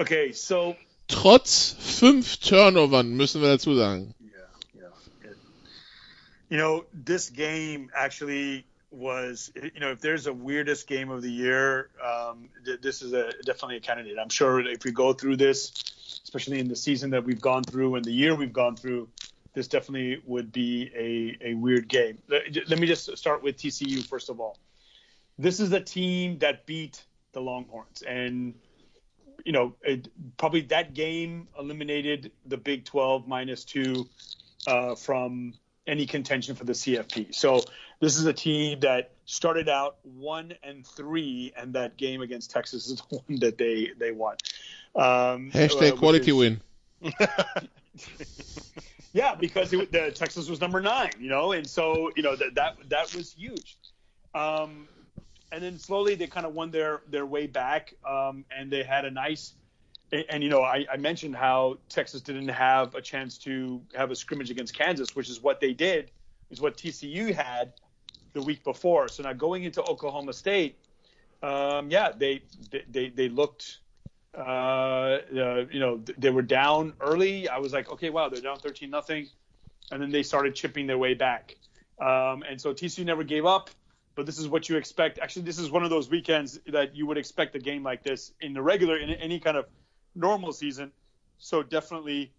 Okay, 0.00 0.32
so. 0.32 0.76
Trotz 1.08 1.76
fünf 1.78 2.38
Turnovern, 2.38 3.16
müssen 3.16 3.40
wir 3.40 3.48
dazu 3.48 3.74
sagen. 3.74 4.14
Yeah, 4.20 4.82
yeah. 5.22 5.30
You 6.48 6.58
know, 6.58 6.84
this 6.92 7.30
game 7.30 7.90
actually 7.94 8.64
was, 8.90 9.52
you 9.54 9.80
know, 9.80 9.92
if 9.92 10.00
there's 10.00 10.26
a 10.26 10.32
weirdest 10.32 10.86
game 10.86 11.10
of 11.10 11.22
the 11.22 11.30
year, 11.30 11.90
um, 12.04 12.48
this 12.82 13.02
is 13.02 13.12
a 13.12 13.32
definitely 13.44 13.76
a 13.76 13.80
candidate. 13.80 14.16
I'm 14.18 14.28
sure 14.28 14.60
if 14.60 14.84
we 14.84 14.90
go 14.90 15.12
through 15.12 15.36
this, 15.36 15.72
especially 16.24 16.58
in 16.58 16.68
the 16.68 16.76
season 16.76 17.10
that 17.10 17.24
we've 17.24 17.40
gone 17.40 17.62
through 17.62 17.94
and 17.94 18.04
the 18.04 18.12
year 18.12 18.34
we've 18.34 18.52
gone 18.52 18.76
through, 18.76 19.08
this 19.54 19.68
definitely 19.68 20.22
would 20.26 20.52
be 20.52 20.90
a, 20.94 21.50
a 21.50 21.54
weird 21.54 21.88
game. 21.88 22.18
Let, 22.28 22.68
let 22.68 22.78
me 22.78 22.86
just 22.86 23.16
start 23.16 23.42
with 23.42 23.56
TCU 23.56 24.06
first 24.06 24.28
of 24.28 24.40
all. 24.40 24.58
This 25.38 25.60
is 25.60 25.72
a 25.72 25.80
team 25.80 26.38
that 26.38 26.66
beat 26.66 27.02
the 27.32 27.40
Longhorns, 27.40 28.02
and 28.02 28.54
you 29.46 29.52
know, 29.52 29.74
it, 29.82 30.08
probably 30.36 30.62
that 30.62 30.92
game 30.92 31.46
eliminated 31.56 32.32
the 32.46 32.56
Big 32.56 32.84
12 32.84 33.28
minus 33.28 33.64
two 33.64 34.08
uh, 34.66 34.96
from 34.96 35.54
any 35.86 36.04
contention 36.04 36.56
for 36.56 36.64
the 36.64 36.72
CFP. 36.72 37.32
So 37.32 37.62
this 38.00 38.18
is 38.18 38.26
a 38.26 38.32
team 38.32 38.80
that 38.80 39.12
started 39.24 39.68
out 39.68 39.98
one 40.02 40.52
and 40.64 40.84
three, 40.84 41.52
and 41.56 41.74
that 41.74 41.96
game 41.96 42.22
against 42.22 42.50
Texas 42.50 42.88
is 42.88 43.00
the 43.10 43.16
one 43.18 43.38
that 43.38 43.56
they 43.56 43.92
they 43.96 44.10
won. 44.10 44.36
Um, 44.96 45.52
Hashtag 45.52 45.92
uh, 45.92 45.96
quality 45.96 46.32
is, 46.32 46.36
win. 46.36 46.60
yeah, 49.12 49.36
because 49.36 49.72
it, 49.72 49.92
the 49.92 50.10
Texas 50.10 50.50
was 50.50 50.60
number 50.60 50.80
nine, 50.80 51.12
you 51.20 51.30
know, 51.30 51.52
and 51.52 51.70
so 51.70 52.10
you 52.16 52.24
know 52.24 52.34
that 52.34 52.56
that 52.56 52.76
that 52.88 53.14
was 53.14 53.32
huge. 53.32 53.76
Um, 54.34 54.88
and 55.52 55.62
then 55.62 55.78
slowly 55.78 56.14
they 56.14 56.26
kind 56.26 56.46
of 56.46 56.54
won 56.54 56.70
their 56.70 57.02
their 57.08 57.26
way 57.26 57.46
back, 57.46 57.94
um, 58.08 58.44
and 58.56 58.70
they 58.70 58.82
had 58.82 59.04
a 59.04 59.10
nice. 59.10 59.54
And, 60.12 60.24
and 60.28 60.42
you 60.42 60.50
know, 60.50 60.62
I, 60.62 60.86
I, 60.92 60.96
mentioned 60.96 61.34
how 61.34 61.78
Texas 61.88 62.20
didn't 62.20 62.48
have 62.48 62.94
a 62.94 63.00
chance 63.00 63.38
to 63.38 63.82
have 63.94 64.12
a 64.12 64.16
scrimmage 64.16 64.50
against 64.50 64.72
Kansas, 64.72 65.16
which 65.16 65.28
is 65.28 65.42
what 65.42 65.60
they 65.60 65.72
did, 65.72 66.12
is 66.50 66.60
what 66.60 66.76
TCU 66.76 67.34
had 67.34 67.72
the 68.34 68.42
week 68.42 68.62
before. 68.62 69.08
So 69.08 69.24
now 69.24 69.32
going 69.32 69.64
into 69.64 69.82
Oklahoma 69.82 70.32
State, 70.32 70.78
um, 71.42 71.90
yeah, 71.90 72.12
they 72.16 72.42
they 72.90 73.08
they 73.08 73.28
looked. 73.28 73.78
Uh, 74.36 75.18
uh, 75.34 75.64
you 75.70 75.80
know, 75.80 76.02
they 76.18 76.28
were 76.28 76.42
down 76.42 76.92
early. 77.00 77.48
I 77.48 77.56
was 77.56 77.72
like, 77.72 77.90
okay, 77.90 78.10
wow, 78.10 78.28
they're 78.28 78.42
down 78.42 78.58
13 78.58 78.90
nothing, 78.90 79.28
and 79.90 80.02
then 80.02 80.10
they 80.10 80.22
started 80.22 80.54
chipping 80.54 80.86
their 80.86 80.98
way 80.98 81.14
back. 81.14 81.56
Um, 81.98 82.44
and 82.46 82.60
so 82.60 82.74
TCU 82.74 83.06
never 83.06 83.24
gave 83.24 83.46
up 83.46 83.70
but 84.16 84.26
this 84.26 84.38
is 84.38 84.48
what 84.48 84.68
you 84.68 84.76
expect. 84.76 85.18
Actually, 85.20 85.42
this 85.42 85.58
is 85.58 85.70
one 85.70 85.84
of 85.84 85.90
those 85.90 86.10
weekends 86.10 86.58
that 86.66 86.96
you 86.96 87.06
would 87.06 87.18
expect 87.18 87.54
a 87.54 87.58
game 87.58 87.84
like 87.84 88.02
this 88.02 88.32
in 88.40 88.54
the 88.54 88.62
regular, 88.62 88.96
in 88.96 89.10
any 89.10 89.38
kind 89.38 89.56
of 89.56 89.66
normal 90.14 90.52
season. 90.52 90.90
So 91.38 91.62
definitely 91.62 92.32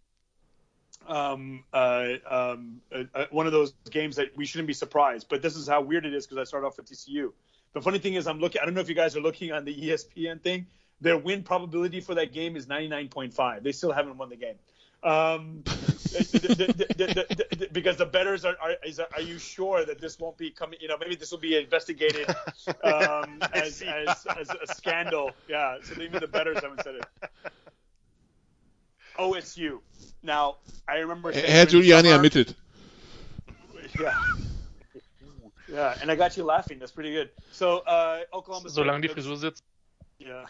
um, 1.07 1.63
uh, 1.71 2.13
um, 2.29 2.81
uh, 2.91 3.03
uh, 3.13 3.25
one 3.29 3.45
of 3.45 3.51
those 3.51 3.73
games 3.91 4.15
that 4.15 4.35
we 4.35 4.45
shouldn't 4.45 4.67
be 4.67 4.73
surprised. 4.73 5.27
But 5.29 5.43
this 5.43 5.55
is 5.55 5.67
how 5.67 5.81
weird 5.81 6.05
it 6.05 6.13
is 6.13 6.25
because 6.25 6.39
I 6.39 6.43
started 6.43 6.65
off 6.65 6.77
with 6.77 6.89
TCU. 6.89 7.31
The 7.73 7.81
funny 7.81 7.99
thing 7.99 8.15
is, 8.15 8.27
I'm 8.27 8.39
looking. 8.39 8.59
I 8.61 8.65
don't 8.65 8.73
know 8.73 8.81
if 8.81 8.89
you 8.89 8.95
guys 8.95 9.15
are 9.15 9.21
looking 9.21 9.51
on 9.51 9.63
the 9.63 9.75
ESPN 9.75 10.41
thing. 10.41 10.65
Their 10.99 11.17
win 11.17 11.43
probability 11.43 12.01
for 12.01 12.15
that 12.15 12.33
game 12.33 12.55
is 12.55 12.65
99.5. 12.65 13.61
They 13.61 13.71
still 13.71 13.91
haven't 13.91 14.17
won 14.17 14.29
the 14.29 14.35
game. 14.35 14.55
Um, 15.03 15.63
because 17.71 17.97
the 17.97 18.09
betters 18.11 18.45
are, 18.45 18.55
are, 18.61 18.73
is, 18.83 18.99
are 18.99 19.21
you 19.21 19.37
sure 19.37 19.85
that 19.85 20.01
this 20.01 20.19
won't 20.19 20.37
be 20.37 20.49
coming? 20.49 20.79
You 20.81 20.87
know, 20.87 20.97
maybe 20.97 21.15
this 21.15 21.31
will 21.31 21.37
be 21.37 21.55
investigated 21.55 22.27
um, 22.83 23.39
as, 23.53 23.81
as, 23.81 24.25
as 24.37 24.49
a 24.49 24.73
scandal. 24.73 25.31
Yeah, 25.47 25.77
so 25.83 26.01
even 26.01 26.19
the 26.19 26.27
betters 26.27 26.59
haven't 26.61 26.83
said 26.83 26.95
it. 26.95 27.05
OSU. 29.19 29.79
Now, 30.23 30.57
I 30.87 30.97
remember. 30.97 31.31
Herr 31.31 31.65
Giuliani 31.65 32.13
admitted. 32.13 32.55
Yeah. 33.99 34.13
Yeah, 35.67 35.97
and 36.01 36.11
I 36.11 36.15
got 36.15 36.37
you 36.37 36.43
laughing. 36.43 36.79
That's 36.79 36.91
pretty 36.91 37.11
good. 37.11 37.29
So, 37.51 37.79
uh, 37.79 38.21
Oklahoma 38.33 38.69
State. 38.69 38.83
Solange 38.83 39.01
die 39.01 39.13
Frisur 39.13 39.37
sitzt. 39.37 39.63
Yeah. 40.19 40.45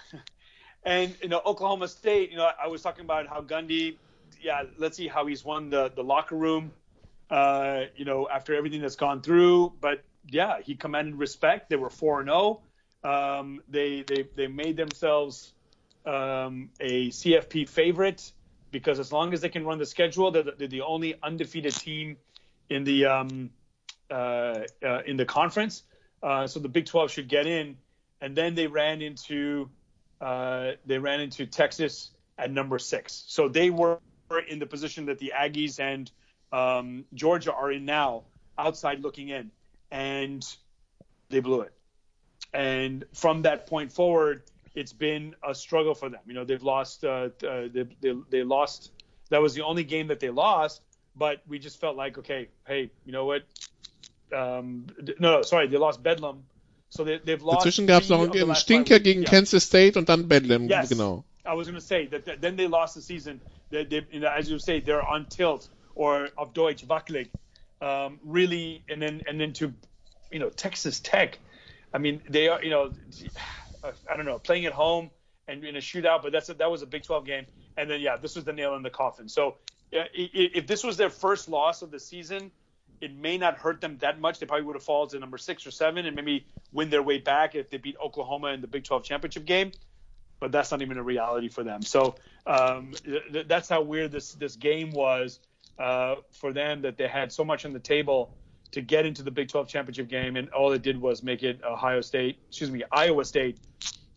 And, 0.83 1.15
you 1.21 1.29
know, 1.29 1.41
Oklahoma 1.45 1.87
State, 1.87 2.31
you 2.31 2.37
know, 2.37 2.49
I 2.61 2.67
was 2.67 2.81
talking 2.81 3.03
about 3.03 3.27
how 3.27 3.41
Gundy 3.41 3.97
yeah, 4.41 4.63
let's 4.77 4.97
see 4.97 5.07
how 5.07 5.25
he's 5.25 5.43
won 5.43 5.69
the 5.69 5.91
the 5.95 6.03
locker 6.03 6.35
room. 6.35 6.71
Uh, 7.29 7.81
you 7.95 8.05
know, 8.05 8.27
after 8.29 8.55
everything 8.55 8.81
that's 8.81 8.95
gone 8.95 9.21
through, 9.21 9.73
but 9.81 10.03
yeah, 10.29 10.61
he 10.61 10.75
commanded 10.75 11.15
respect. 11.15 11.69
They 11.69 11.75
were 11.75 11.89
four 11.89 12.19
and 12.19 12.29
zero. 12.29 12.61
Oh. 13.03 13.39
Um, 13.39 13.61
they 13.67 14.03
they 14.03 14.27
they 14.35 14.47
made 14.47 14.77
themselves 14.77 15.53
um, 16.05 16.69
a 16.79 17.09
CFP 17.09 17.69
favorite 17.69 18.31
because 18.71 18.99
as 18.99 19.11
long 19.11 19.33
as 19.33 19.41
they 19.41 19.49
can 19.49 19.65
run 19.65 19.77
the 19.77 19.85
schedule, 19.85 20.31
they're 20.31 20.43
the, 20.43 20.53
they're 20.57 20.67
the 20.67 20.81
only 20.81 21.15
undefeated 21.21 21.73
team 21.73 22.17
in 22.69 22.83
the 22.83 23.05
um, 23.05 23.49
uh, 24.09 24.61
uh, 24.83 25.01
in 25.05 25.17
the 25.17 25.25
conference. 25.25 25.83
Uh, 26.21 26.47
so 26.47 26.59
the 26.59 26.69
Big 26.69 26.85
12 26.85 27.11
should 27.11 27.27
get 27.27 27.45
in, 27.45 27.77
and 28.21 28.35
then 28.35 28.55
they 28.55 28.67
ran 28.67 29.01
into 29.01 29.69
uh, 30.19 30.71
they 30.85 30.97
ran 30.97 31.19
into 31.19 31.45
Texas 31.45 32.11
at 32.37 32.51
number 32.51 32.79
six. 32.79 33.23
So 33.27 33.47
they 33.47 33.69
were 33.69 33.99
in 34.49 34.59
the 34.59 34.65
position 34.65 35.05
that 35.05 35.19
the 35.19 35.33
Aggies 35.35 35.79
and 35.79 36.11
um, 36.51 37.05
Georgia 37.13 37.53
are 37.53 37.71
in 37.71 37.85
now, 37.85 38.23
outside 38.57 39.01
looking 39.01 39.29
in, 39.29 39.51
and 39.91 40.45
they 41.29 41.39
blew 41.39 41.61
it. 41.61 41.73
And 42.53 43.05
from 43.13 43.43
that 43.43 43.67
point 43.67 43.91
forward, 43.91 44.43
it's 44.75 44.93
been 44.93 45.35
a 45.47 45.53
struggle 45.53 45.95
for 45.95 46.09
them. 46.09 46.21
You 46.25 46.33
know, 46.33 46.45
they've 46.45 46.63
lost. 46.63 47.03
Uh, 47.03 47.29
uh, 47.47 47.67
they, 47.73 47.85
they, 48.01 48.13
they 48.29 48.43
lost. 48.43 48.91
That 49.29 49.41
was 49.41 49.53
the 49.53 49.63
only 49.63 49.83
game 49.83 50.07
that 50.07 50.19
they 50.19 50.29
lost. 50.29 50.81
But 51.15 51.41
we 51.47 51.57
just 51.59 51.81
felt 51.81 51.97
like, 51.97 52.17
okay, 52.19 52.47
hey, 52.67 52.91
you 53.05 53.11
know 53.11 53.25
what? 53.25 53.43
Um, 54.31 54.85
no, 55.19 55.37
no, 55.37 55.41
sorry, 55.41 55.67
they 55.67 55.77
lost 55.77 56.03
Bedlam. 56.03 56.43
So 56.89 57.03
they, 57.03 57.19
they've 57.23 57.41
lost. 57.41 57.65
Dazwischen 57.65 57.87
gab 57.87 58.03
es 58.03 58.09
noch 58.09 58.19
einen 58.19 58.55
Stinker 58.55 58.99
gegen 58.99 59.21
yeah. 59.21 59.29
Kansas 59.29 59.63
State 59.63 59.97
und 59.97 60.09
dann 60.09 60.27
Bedlam, 60.27 60.69
Yes. 60.69 60.89
genau. 60.89 61.25
I 61.47 61.53
was 61.53 61.67
going 61.67 61.79
to 61.79 61.85
say 61.85 62.07
that, 62.07 62.25
that 62.25 62.41
then 62.41 62.55
they 62.55 62.67
lost 62.67 62.95
the 62.95 63.01
season. 63.01 63.41
They, 63.69 63.83
they, 63.83 64.05
you 64.11 64.19
know, 64.19 64.29
as 64.29 64.49
you 64.49 64.59
say, 64.59 64.79
they're 64.79 65.03
on 65.03 65.25
tilt 65.25 65.69
or 65.95 66.29
of 66.37 66.53
Deutsch 66.53 66.85
wackelig. 66.87 67.29
Um, 67.81 68.19
really, 68.23 68.83
and 68.89 69.01
then 69.01 69.21
and 69.27 69.39
then 69.39 69.53
to, 69.53 69.73
you 70.31 70.39
know, 70.39 70.49
Texas 70.49 70.99
Tech. 70.99 71.37
I 71.93 71.99
mean, 71.99 72.21
they 72.29 72.47
are, 72.47 72.63
you 72.63 72.69
know, 72.69 72.91
I 74.09 74.17
don't 74.17 74.25
know, 74.25 74.39
playing 74.39 74.65
at 74.65 74.73
home 74.73 75.11
and 75.47 75.63
in 75.63 75.75
a 75.75 75.79
shootout, 75.79 76.23
but 76.23 76.31
that's 76.31 76.49
a, 76.49 76.53
that 76.55 76.69
was 76.69 76.81
a 76.81 76.85
Big 76.85 77.03
12 77.03 77.25
game. 77.25 77.45
And 77.77 77.89
then 77.89 78.01
yeah, 78.01 78.17
this 78.17 78.35
was 78.35 78.43
the 78.43 78.53
nail 78.53 78.75
in 78.75 78.83
the 78.83 78.89
coffin. 78.89 79.29
So 79.29 79.55
if 79.91 80.67
this 80.67 80.83
was 80.83 80.97
their 80.97 81.09
first 81.09 81.47
loss 81.47 81.81
of 81.81 81.91
the 81.91 81.99
season, 81.99 82.51
it 82.99 83.15
may 83.15 83.37
not 83.37 83.57
hurt 83.57 83.79
them 83.79 83.97
that 83.99 84.19
much. 84.19 84.39
They 84.39 84.45
probably 84.45 84.65
would 84.65 84.75
have 84.75 84.83
fallen 84.83 85.09
to 85.09 85.19
number 85.19 85.37
six 85.37 85.65
or 85.67 85.71
seven 85.71 86.05
and 86.05 86.15
maybe 86.15 86.45
win 86.73 86.89
their 86.89 87.03
way 87.03 87.19
back 87.19 87.55
if 87.55 87.69
they 87.69 87.77
beat 87.77 87.95
Oklahoma 88.03 88.47
in 88.47 88.61
the 88.61 88.67
Big 88.67 88.83
12 88.83 89.03
championship 89.03 89.45
game. 89.45 89.71
But 90.39 90.51
that's 90.51 90.71
not 90.71 90.81
even 90.81 90.97
a 90.97 91.03
reality 91.03 91.49
for 91.49 91.63
them. 91.63 91.81
So 91.81 92.15
um, 92.45 92.93
th- 93.03 93.47
that's 93.47 93.67
how 93.67 93.81
weird 93.81 94.11
this 94.11 94.33
this 94.33 94.55
game 94.55 94.91
was 94.91 95.39
uh, 95.79 96.15
for 96.31 96.53
them 96.53 96.81
that 96.83 96.97
they 96.97 97.07
had 97.07 97.31
so 97.31 97.43
much 97.43 97.65
on 97.65 97.73
the 97.73 97.79
table 97.79 98.35
to 98.71 98.81
get 98.81 99.05
into 99.05 99.23
the 99.23 99.31
Big 99.31 99.47
12 99.47 99.67
championship 99.67 100.09
game, 100.09 100.35
and 100.35 100.49
all 100.49 100.73
it 100.73 100.81
did 100.81 100.99
was 100.99 101.23
make 101.23 101.43
it 101.43 101.61
Ohio 101.63 102.01
State, 102.01 102.37
excuse 102.47 102.69
me, 102.69 102.83
Iowa 102.91 103.23
State 103.25 103.57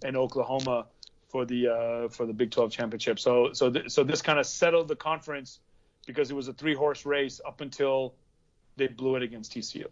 and 0.05 0.17
Oklahoma 0.17 0.87
for 1.29 1.45
the 1.45 1.69
uh, 1.69 2.09
for 2.09 2.27
the 2.27 2.33
Big 2.33 2.51
12 2.51 2.71
championship. 2.71 3.19
So 3.19 3.53
so 3.53 3.71
th- 3.71 3.91
so 3.91 4.05
this 4.05 4.23
kind 4.23 4.39
of 4.39 4.47
settled 4.47 4.89
the 4.89 4.97
conference 4.97 5.61
because 6.07 6.31
it 6.31 6.35
was 6.35 6.49
a 6.49 6.53
three 6.53 6.75
horse 6.75 7.07
race 7.07 7.41
up 7.47 7.61
until 7.61 8.15
they 8.77 8.89
blew 8.89 9.17
it 9.17 9.23
against 9.23 9.55
TCU. 9.55 9.87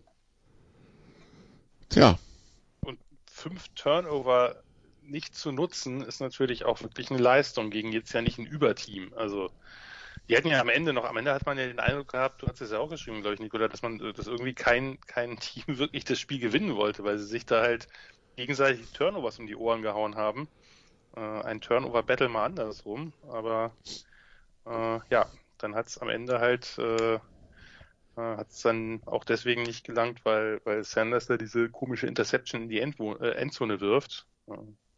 Tja, 1.90 2.18
Und 2.84 2.98
fünf 3.26 3.68
Turnover 3.74 4.56
nicht 5.08 5.34
zu 5.34 5.52
nutzen, 5.52 6.02
ist 6.02 6.20
natürlich 6.20 6.64
auch 6.64 6.82
wirklich 6.82 7.10
eine 7.10 7.20
Leistung 7.20 7.70
gegen 7.70 7.92
jetzt 7.92 8.12
ja 8.12 8.22
nicht 8.22 8.38
ein 8.38 8.46
Überteam. 8.46 9.12
Also 9.14 9.50
die 10.28 10.36
hätten 10.36 10.48
ja 10.48 10.60
am 10.60 10.68
Ende 10.68 10.92
noch, 10.92 11.04
am 11.04 11.16
Ende 11.16 11.32
hat 11.32 11.46
man 11.46 11.58
ja 11.58 11.66
den 11.66 11.80
Eindruck 11.80 12.08
gehabt, 12.12 12.42
du 12.42 12.46
hast 12.46 12.60
es 12.60 12.70
ja 12.70 12.78
auch 12.78 12.90
geschrieben, 12.90 13.22
glaube 13.22 13.34
ich, 13.34 13.40
Nicola, 13.40 13.68
dass 13.68 13.82
man, 13.82 13.98
dass 13.98 14.26
irgendwie 14.26 14.54
kein, 14.54 15.00
kein 15.02 15.36
Team 15.40 15.78
wirklich 15.78 16.04
das 16.04 16.20
Spiel 16.20 16.38
gewinnen 16.38 16.76
wollte, 16.76 17.04
weil 17.04 17.18
sie 17.18 17.26
sich 17.26 17.46
da 17.46 17.62
halt 17.62 17.88
gegenseitig 18.36 18.92
Turnovers 18.92 19.38
um 19.38 19.46
die 19.46 19.56
Ohren 19.56 19.82
gehauen 19.82 20.16
haben. 20.16 20.48
Äh, 21.16 21.20
ein 21.20 21.60
Turnover-Battle 21.60 22.28
mal 22.28 22.44
andersrum, 22.46 23.12
aber 23.28 23.72
äh, 24.66 25.00
ja, 25.10 25.26
dann 25.58 25.74
hat 25.74 25.86
es 25.88 25.98
am 25.98 26.08
Ende 26.08 26.40
halt 26.40 26.78
äh, 26.78 27.18
hat 28.18 28.50
es 28.50 28.62
dann 28.62 29.00
auch 29.06 29.24
deswegen 29.24 29.62
nicht 29.62 29.84
gelangt, 29.84 30.24
weil, 30.24 30.60
weil 30.64 30.82
Sanders 30.82 31.26
da 31.26 31.36
diese 31.36 31.68
komische 31.70 32.06
Interception 32.06 32.62
in 32.62 32.68
die 32.68 32.80
Endwo 32.80 33.14
äh, 33.14 33.30
Endzone 33.36 33.80
wirft. 33.80 34.26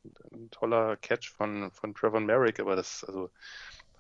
Äh, 0.04 0.34
Ein 0.34 0.50
toller 0.50 0.96
Catch 0.96 1.30
von, 1.30 1.70
von 1.72 1.94
Trevor 1.94 2.20
Merrick, 2.20 2.60
aber 2.60 2.76
das, 2.76 3.04
also, 3.04 3.30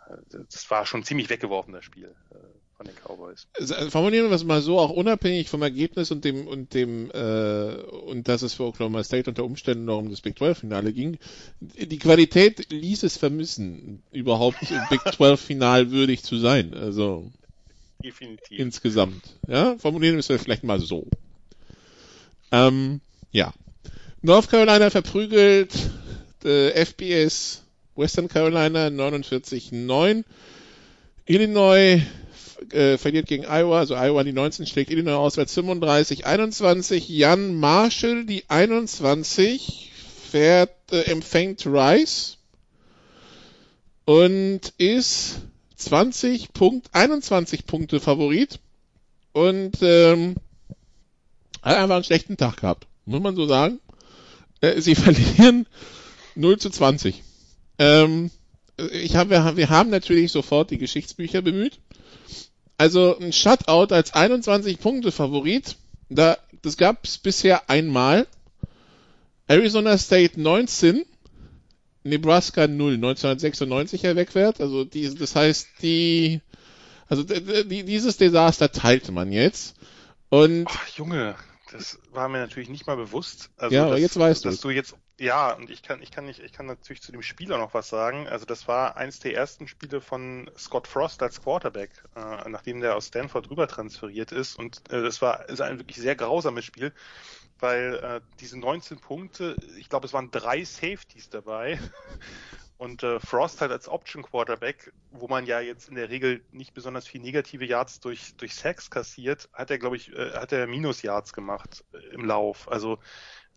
äh, 0.08 0.16
das 0.50 0.70
war 0.70 0.86
schon 0.86 1.04
ziemlich 1.04 1.30
weggeworfen, 1.30 1.72
das 1.72 1.84
Spiel 1.84 2.14
äh, 2.30 2.36
von 2.76 2.86
den 2.86 2.94
Cowboys. 2.96 3.46
Also, 3.58 3.74
Formulieren 3.90 4.28
wir 4.28 4.36
es 4.36 4.44
mal 4.44 4.62
so, 4.62 4.78
auch 4.78 4.90
unabhängig 4.90 5.48
vom 5.50 5.62
Ergebnis 5.62 6.10
und 6.10 6.24
dem 6.24 6.46
und 6.46 6.72
dem 6.72 7.10
äh, 7.10 7.74
und 7.74 8.26
dass 8.28 8.42
es 8.42 8.54
für 8.54 8.64
Oklahoma 8.64 9.04
State 9.04 9.28
unter 9.28 9.44
Umständen 9.44 9.84
noch 9.84 9.98
um 9.98 10.10
das 10.10 10.22
Big 10.22 10.38
12 10.38 10.58
Finale 10.60 10.92
ging. 10.92 11.18
Die 11.60 11.98
Qualität 11.98 12.72
ließ 12.72 13.02
es 13.02 13.18
vermissen, 13.18 14.02
überhaupt 14.12 14.62
im 14.70 14.80
Big 14.88 15.00
12 15.14 15.40
Final 15.40 15.90
würdig 15.90 16.22
zu 16.22 16.38
sein. 16.38 16.72
Also 16.74 17.30
Definitiv. 18.02 18.58
insgesamt. 18.58 19.36
Ja, 19.46 19.76
formulieren 19.76 20.14
wir 20.14 20.20
es 20.20 20.42
vielleicht 20.42 20.64
mal 20.64 20.80
so. 20.80 21.06
Ähm, 22.52 23.00
ja. 23.30 23.52
North 24.22 24.50
Carolina 24.50 24.90
verprügelt 24.90 25.72
äh, 26.44 26.84
FBS 26.84 27.62
Western 27.96 28.28
Carolina 28.28 28.88
49-9. 28.88 30.24
Illinois 31.24 32.02
äh, 32.70 32.98
verliert 32.98 33.26
gegen 33.26 33.44
Iowa, 33.44 33.78
also 33.78 33.94
Iowa 33.94 34.22
die 34.22 34.32
19 34.32 34.66
schlägt 34.66 34.90
Illinois 34.90 35.16
auswärts 35.16 35.56
35-21. 35.56 37.04
Jan 37.08 37.54
Marshall 37.54 38.26
die 38.26 38.44
21 38.48 39.90
fährt, 40.30 40.74
äh, 40.92 41.02
empfängt 41.04 41.64
Rice 41.66 42.36
und 44.04 44.74
ist 44.76 45.40
20 45.76 46.52
Punkt, 46.52 46.88
21 46.92 47.64
Punkte 47.64 48.00
Favorit 48.00 48.60
und 49.32 49.78
ähm, 49.80 50.36
hat 51.62 51.76
einfach 51.76 51.94
einen 51.94 52.04
schlechten 52.04 52.36
Tag 52.36 52.58
gehabt, 52.58 52.86
muss 53.06 53.22
man 53.22 53.34
so 53.34 53.46
sagen. 53.46 53.80
Äh, 54.60 54.80
sie 54.80 54.94
verlieren 54.96 55.66
0 56.34 56.58
zu 56.58 56.70
20. 56.70 57.22
Ähm, 57.78 58.30
ich 58.92 59.16
hab, 59.16 59.30
wir, 59.30 59.44
haben- 59.44 59.56
wir 59.56 59.68
haben 59.70 59.90
natürlich 59.90 60.32
sofort 60.32 60.70
die 60.70 60.78
Geschichtsbücher 60.78 61.42
bemüht. 61.42 61.78
Also 62.78 63.18
ein 63.18 63.32
Shutout 63.32 63.94
als 63.94 64.14
21 64.14 64.78
Punkte 64.80 65.12
Favorit, 65.12 65.76
da, 66.08 66.38
das 66.62 66.76
gab 66.78 67.04
es 67.04 67.18
bisher 67.18 67.68
einmal. 67.68 68.26
Arizona 69.48 69.98
State 69.98 70.40
19, 70.40 71.04
Nebraska 72.04 72.66
0, 72.66 72.94
1996er 72.94 74.16
Wegwert. 74.16 74.60
Also 74.60 74.84
die, 74.84 75.14
das 75.14 75.36
heißt, 75.36 75.66
die, 75.82 76.40
also 77.08 77.22
die, 77.24 77.82
dieses 77.84 78.16
Desaster 78.16 78.72
teilte 78.72 79.12
man 79.12 79.32
jetzt. 79.32 79.74
Und 80.30 80.66
Ach, 80.70 80.88
Junge, 80.96 81.34
das 81.70 82.00
war 82.10 82.28
mir 82.28 82.38
natürlich 82.38 82.68
nicht 82.68 82.86
mal 82.86 82.96
bewusst. 82.96 83.50
Also, 83.56 83.74
Ja, 83.76 83.86
aber 83.86 83.92
dass, 83.92 84.00
jetzt 84.00 84.18
weißt 84.18 84.44
dass 84.44 84.44
du's. 84.44 84.60
du 84.60 84.70
jetzt, 84.70 84.96
ja, 85.18 85.52
und 85.52 85.70
ich 85.70 85.82
kann, 85.82 86.02
ich 86.02 86.10
kann 86.10 86.26
nicht, 86.26 86.40
ich 86.40 86.52
kann 86.52 86.66
natürlich 86.66 87.02
zu 87.02 87.12
dem 87.12 87.22
Spieler 87.22 87.58
noch 87.58 87.74
was 87.74 87.88
sagen. 87.88 88.28
Also 88.28 88.46
das 88.46 88.68
war 88.68 88.96
eins 88.96 89.20
der 89.20 89.34
ersten 89.34 89.68
Spiele 89.68 90.00
von 90.00 90.50
Scott 90.58 90.88
Frost 90.88 91.22
als 91.22 91.40
Quarterback, 91.42 91.90
äh, 92.16 92.48
nachdem 92.48 92.80
der 92.80 92.96
aus 92.96 93.06
Stanford 93.08 93.50
rüber 93.50 93.68
transferiert 93.68 94.32
ist. 94.32 94.56
Und 94.56 94.82
äh, 94.90 95.02
das 95.02 95.22
war 95.22 95.48
ist 95.48 95.60
ein 95.60 95.78
wirklich 95.78 95.98
sehr 95.98 96.16
grausames 96.16 96.64
Spiel, 96.64 96.92
weil 97.58 97.94
äh, 98.02 98.20
diese 98.40 98.58
19 98.58 98.98
Punkte, 99.00 99.56
ich 99.78 99.88
glaube, 99.88 100.06
es 100.06 100.12
waren 100.12 100.30
drei 100.30 100.64
Safeties 100.64 101.30
dabei. 101.30 101.78
Und 102.80 103.02
äh, 103.02 103.20
Frost 103.20 103.60
halt 103.60 103.72
als 103.72 103.88
Option 103.88 104.22
Quarterback, 104.22 104.90
wo 105.10 105.28
man 105.28 105.44
ja 105.44 105.60
jetzt 105.60 105.90
in 105.90 105.96
der 105.96 106.08
Regel 106.08 106.42
nicht 106.50 106.72
besonders 106.72 107.06
viel 107.06 107.20
negative 107.20 107.66
Yards 107.66 108.00
durch, 108.00 108.34
durch 108.36 108.54
Sacks 108.54 108.88
kassiert, 108.88 109.50
hat 109.52 109.70
er, 109.70 109.78
glaube 109.78 109.96
ich, 109.96 110.10
äh, 110.14 110.30
hat 110.32 110.50
er 110.52 110.66
Minus 110.66 111.02
Yards 111.02 111.34
gemacht 111.34 111.84
äh, 111.92 111.98
im 112.14 112.24
Lauf. 112.24 112.72
Also 112.72 112.98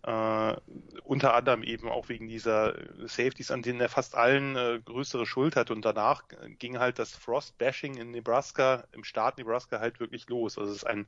äh, 0.02 0.56
unter 1.04 1.32
anderem 1.32 1.62
eben 1.62 1.88
auch 1.88 2.10
wegen 2.10 2.28
dieser 2.28 2.74
Safeties, 3.06 3.50
an 3.50 3.62
denen 3.62 3.80
er 3.80 3.88
fast 3.88 4.14
allen 4.14 4.56
äh, 4.56 4.82
größere 4.84 5.24
Schuld 5.24 5.56
hat. 5.56 5.70
Und 5.70 5.86
danach 5.86 6.24
ging 6.58 6.78
halt 6.78 6.98
das 6.98 7.14
Frost-Bashing 7.14 7.96
in 7.96 8.10
Nebraska, 8.10 8.84
im 8.92 9.04
Staat 9.04 9.38
Nebraska 9.38 9.80
halt 9.80 10.00
wirklich 10.00 10.28
los. 10.28 10.58
Also 10.58 10.70
es 10.70 10.76
ist 10.76 10.86
ein, 10.86 11.06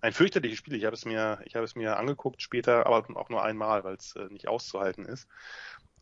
ein 0.00 0.14
fürchterliches 0.14 0.56
Spiel. 0.56 0.74
Ich 0.74 0.86
habe 0.86 0.94
es 0.96 1.04
mir, 1.04 1.42
ich 1.44 1.54
habe 1.54 1.66
es 1.66 1.74
mir 1.74 1.98
angeguckt 1.98 2.40
später, 2.40 2.86
aber 2.86 3.04
auch 3.14 3.28
nur 3.28 3.44
einmal, 3.44 3.84
weil 3.84 3.96
es 3.96 4.16
äh, 4.16 4.24
nicht 4.30 4.48
auszuhalten 4.48 5.04
ist. 5.04 5.28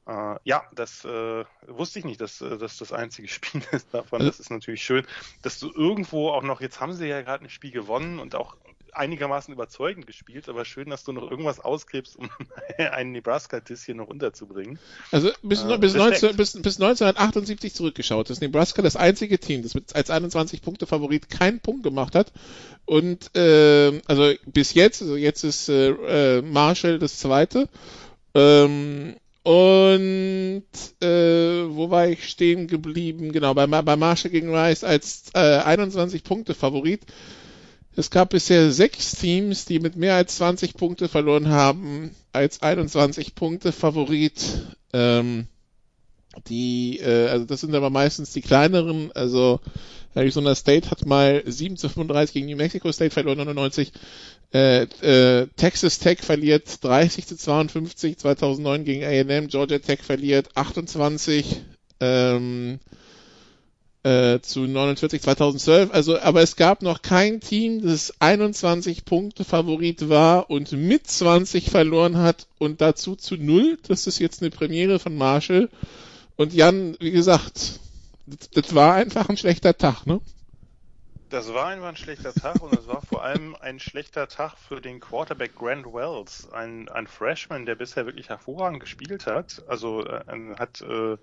Äh, 0.06 0.36
ja, 0.44 0.64
das 0.74 1.04
äh, 1.04 1.44
wusste 1.66 1.98
ich 1.98 2.04
nicht, 2.04 2.20
dass, 2.20 2.40
äh, 2.40 2.58
dass 2.58 2.78
das 2.78 2.92
einzige 2.92 3.28
Spiel 3.28 3.62
ist 3.72 3.92
davon. 3.92 4.24
Das 4.24 4.40
ist 4.40 4.50
natürlich 4.50 4.82
schön, 4.82 5.06
dass 5.42 5.58
du 5.58 5.70
irgendwo 5.72 6.30
auch 6.30 6.42
noch, 6.42 6.60
jetzt 6.60 6.80
haben 6.80 6.92
sie 6.92 7.06
ja 7.06 7.22
gerade 7.22 7.44
ein 7.44 7.50
Spiel 7.50 7.72
gewonnen 7.72 8.18
und 8.18 8.34
auch 8.34 8.56
einigermaßen 8.92 9.52
überzeugend 9.52 10.06
gespielt, 10.06 10.48
aber 10.48 10.64
schön, 10.64 10.88
dass 10.88 11.04
du 11.04 11.12
noch 11.12 11.30
irgendwas 11.30 11.60
ausgräbst, 11.60 12.16
um 12.16 12.30
einen 12.78 13.12
Nebraska-Diss 13.12 13.84
hier 13.84 13.94
noch 13.94 14.08
unterzubringen. 14.08 14.78
Also 15.12 15.30
bis, 15.42 15.64
Äh, 15.64 15.78
bis, 15.78 15.94
Respekt. 15.94 16.22
19, 16.22 16.36
bis, 16.36 16.52
bis 16.62 16.80
1978 16.80 17.74
zurückgeschaut 17.74 18.30
ist 18.30 18.40
Nebraska 18.40 18.82
das 18.82 18.96
einzige 18.96 19.38
Team, 19.38 19.62
das 19.62 19.74
mit, 19.74 19.94
als 19.94 20.08
21 20.10 20.62
Punkte 20.62 20.86
Favorit 20.86 21.28
keinen 21.28 21.60
Punkt 21.60 21.82
gemacht 21.82 22.14
hat. 22.14 22.32
Und 22.84 23.36
äh, 23.36 24.00
also 24.06 24.32
bis 24.46 24.72
jetzt, 24.74 25.02
also 25.02 25.16
jetzt 25.16 25.44
ist 25.44 25.68
äh, 25.68 26.38
äh, 26.38 26.42
Marshall 26.42 26.98
das 26.98 27.18
zweite. 27.18 27.68
Ähm, 28.34 29.16
und 29.46 30.64
äh, 31.00 31.06
wo 31.68 31.88
war 31.88 32.08
ich 32.08 32.28
stehen 32.28 32.66
geblieben? 32.66 33.30
Genau, 33.30 33.54
bei, 33.54 33.68
bei 33.68 33.94
Marshall 33.94 34.32
gegen 34.32 34.52
Rice 34.52 34.82
als 34.82 35.26
äh, 35.34 35.58
21 35.58 36.24
Punkte 36.24 36.52
Favorit. 36.52 37.02
Es 37.94 38.10
gab 38.10 38.30
bisher 38.30 38.72
sechs 38.72 39.12
Teams, 39.12 39.64
die 39.64 39.78
mit 39.78 39.94
mehr 39.94 40.16
als 40.16 40.34
20 40.38 40.74
Punkte 40.74 41.06
verloren 41.06 41.48
haben, 41.48 42.10
als 42.32 42.60
21 42.60 43.36
Punkte 43.36 43.70
Favorit. 43.70 44.66
Ähm, 44.92 45.46
die, 46.48 46.98
äh, 46.98 47.28
also 47.28 47.46
das 47.46 47.60
sind 47.60 47.76
aber 47.76 47.90
meistens 47.90 48.32
die 48.32 48.42
kleineren, 48.42 49.12
also 49.12 49.60
Arizona 50.16 50.54
State 50.54 50.90
hat 50.90 51.04
mal 51.06 51.42
7 51.44 51.76
zu 51.76 51.88
35 51.88 52.32
gegen 52.32 52.46
New 52.46 52.56
Mexico 52.56 52.90
State 52.90 53.10
verloren, 53.10 53.38
99. 53.38 53.92
Äh, 54.52 54.82
äh, 54.82 55.48
Texas 55.56 55.98
Tech 55.98 56.20
verliert 56.20 56.82
30 56.82 57.26
zu 57.26 57.36
52 57.36 58.16
2009 58.18 58.84
gegen 58.84 59.04
A&M, 59.04 59.48
Georgia 59.48 59.78
Tech 59.78 60.02
verliert 60.02 60.48
28 60.54 61.60
ähm, 62.00 62.78
äh, 64.06 64.40
zu 64.40 64.60
49 64.60 65.20
2012. 65.20 65.90
Also, 65.92 66.18
aber 66.18 66.40
es 66.40 66.56
gab 66.56 66.82
noch 66.82 67.02
kein 67.02 67.40
Team, 67.40 67.82
das 67.82 68.14
21 68.20 69.04
Punkte 69.04 69.44
Favorit 69.44 70.08
war 70.08 70.48
und 70.48 70.72
mit 70.72 71.06
20 71.06 71.70
verloren 71.70 72.16
hat 72.18 72.46
und 72.58 72.80
dazu 72.80 73.16
zu 73.16 73.36
null. 73.36 73.78
Das 73.88 74.06
ist 74.06 74.20
jetzt 74.20 74.42
eine 74.42 74.50
Premiere 74.50 74.98
von 74.98 75.16
Marshall. 75.16 75.68
Und 76.36 76.54
Jan, 76.54 76.96
wie 77.00 77.10
gesagt, 77.10 77.80
das, 78.26 78.74
war 78.74 78.94
einfach 78.94 79.28
ein 79.28 79.36
schlechter 79.36 79.76
Tag, 79.76 80.06
ne? 80.06 80.20
Das 81.28 81.52
war 81.52 81.66
einfach 81.66 81.88
ein 81.88 81.96
schlechter 81.96 82.32
Tag 82.32 82.62
und 82.62 82.72
es 82.72 82.86
war 82.86 83.02
vor 83.02 83.24
allem 83.24 83.56
ein 83.56 83.80
schlechter 83.80 84.28
Tag 84.28 84.56
für 84.56 84.80
den 84.80 85.00
Quarterback 85.00 85.56
Grant 85.56 85.86
Wells, 85.86 86.48
ein, 86.52 86.88
ein 86.88 87.08
Freshman, 87.08 87.66
der 87.66 87.74
bisher 87.74 88.06
wirklich 88.06 88.28
hervorragend 88.28 88.78
gespielt 88.78 89.26
hat. 89.26 89.62
Also 89.66 90.06
äh, 90.06 90.22
hat 90.56 90.82
äh, 90.82 91.16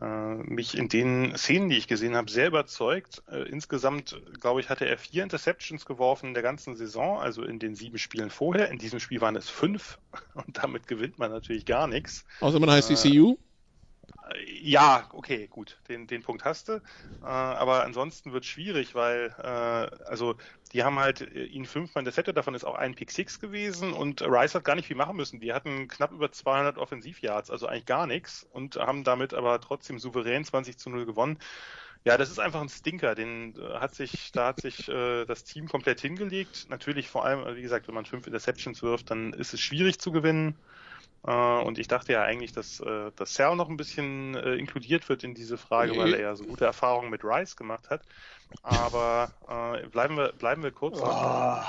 äh, 0.00 0.34
mich 0.34 0.78
in 0.78 0.88
den 0.88 1.36
Szenen, 1.36 1.68
die 1.68 1.76
ich 1.76 1.88
gesehen 1.88 2.14
habe, 2.14 2.30
sehr 2.30 2.46
überzeugt. 2.46 3.22
Äh, 3.28 3.48
insgesamt, 3.48 4.20
glaube 4.40 4.60
ich, 4.60 4.68
hatte 4.68 4.86
er 4.86 4.98
vier 4.98 5.24
Interceptions 5.24 5.84
geworfen 5.84 6.28
in 6.28 6.34
der 6.34 6.44
ganzen 6.44 6.76
Saison, 6.76 7.18
also 7.18 7.42
in 7.42 7.58
den 7.58 7.74
sieben 7.74 7.98
Spielen 7.98 8.30
vorher. 8.30 8.70
In 8.70 8.78
diesem 8.78 9.00
Spiel 9.00 9.20
waren 9.20 9.34
es 9.34 9.48
fünf 9.48 9.98
und 10.34 10.56
damit 10.56 10.86
gewinnt 10.86 11.18
man 11.18 11.32
natürlich 11.32 11.66
gar 11.66 11.88
nichts. 11.88 12.24
Außer 12.40 12.60
man 12.60 12.70
heißt 12.70 12.90
ECU? 12.90 13.36
Ja, 14.60 15.08
okay, 15.12 15.48
gut, 15.48 15.80
den, 15.88 16.06
den 16.06 16.22
Punkt 16.22 16.44
hast 16.44 16.68
du. 16.68 16.72
Äh, 17.22 17.24
aber 17.26 17.84
ansonsten 17.84 18.32
wird 18.32 18.44
schwierig, 18.44 18.94
weil 18.94 19.34
äh, 19.38 19.42
also 20.04 20.36
die 20.72 20.84
haben 20.84 20.98
halt 20.98 21.22
äh, 21.22 21.44
ihn 21.44 21.64
fünfmal 21.64 22.02
intercepted, 22.02 22.36
davon 22.36 22.54
ist 22.54 22.64
auch 22.64 22.74
ein 22.74 22.94
Pick 22.94 23.10
Six 23.10 23.38
gewesen 23.40 23.92
und 23.92 24.20
Rice 24.22 24.54
hat 24.54 24.64
gar 24.64 24.74
nicht 24.74 24.86
viel 24.86 24.96
machen 24.96 25.16
müssen. 25.16 25.40
Die 25.40 25.52
hatten 25.54 25.88
knapp 25.88 26.12
über 26.12 26.30
200 26.30 26.76
Offensivyards, 26.78 27.50
also 27.50 27.66
eigentlich 27.66 27.86
gar 27.86 28.06
nichts 28.06 28.44
und 28.50 28.76
haben 28.76 29.02
damit 29.02 29.32
aber 29.34 29.60
trotzdem 29.60 29.98
souverän 29.98 30.44
20 30.44 30.78
zu 30.78 30.90
0 30.90 31.06
gewonnen. 31.06 31.38
Ja, 32.04 32.16
das 32.16 32.30
ist 32.30 32.38
einfach 32.38 32.60
ein 32.60 32.68
Stinker. 32.68 33.14
Den 33.14 33.56
äh, 33.56 33.78
hat 33.80 33.94
sich, 33.94 34.32
da 34.32 34.48
hat 34.48 34.60
sich 34.60 34.88
äh, 34.88 35.24
das 35.26 35.44
Team 35.44 35.68
komplett 35.68 36.00
hingelegt. 36.00 36.66
Natürlich 36.68 37.08
vor 37.08 37.24
allem, 37.24 37.56
wie 37.56 37.62
gesagt, 37.62 37.88
wenn 37.88 37.94
man 37.94 38.06
fünf 38.06 38.26
Interceptions 38.26 38.82
wirft, 38.82 39.10
dann 39.10 39.32
ist 39.32 39.54
es 39.54 39.60
schwierig 39.60 39.98
zu 40.00 40.12
gewinnen. 40.12 40.58
Äh, 41.26 41.30
und 41.32 41.78
ich 41.78 41.88
dachte 41.88 42.12
ja 42.12 42.22
eigentlich, 42.22 42.52
dass, 42.52 42.80
äh, 42.80 43.10
dass 43.16 43.34
Sal 43.34 43.56
noch 43.56 43.68
ein 43.68 43.76
bisschen 43.76 44.34
äh, 44.34 44.54
inkludiert 44.54 45.08
wird 45.08 45.24
in 45.24 45.34
diese 45.34 45.58
Frage, 45.58 45.96
weil 45.96 46.14
er 46.14 46.20
ja 46.20 46.36
so 46.36 46.44
gute 46.44 46.64
Erfahrungen 46.64 47.10
mit 47.10 47.24
Rice 47.24 47.56
gemacht 47.56 47.90
hat. 47.90 48.02
Aber 48.62 49.30
äh, 49.48 49.86
bleiben 49.88 50.16
wir 50.16 50.32
bleiben 50.32 50.62
wir 50.62 50.70
kurz. 50.70 51.00
Oh. 51.00 51.62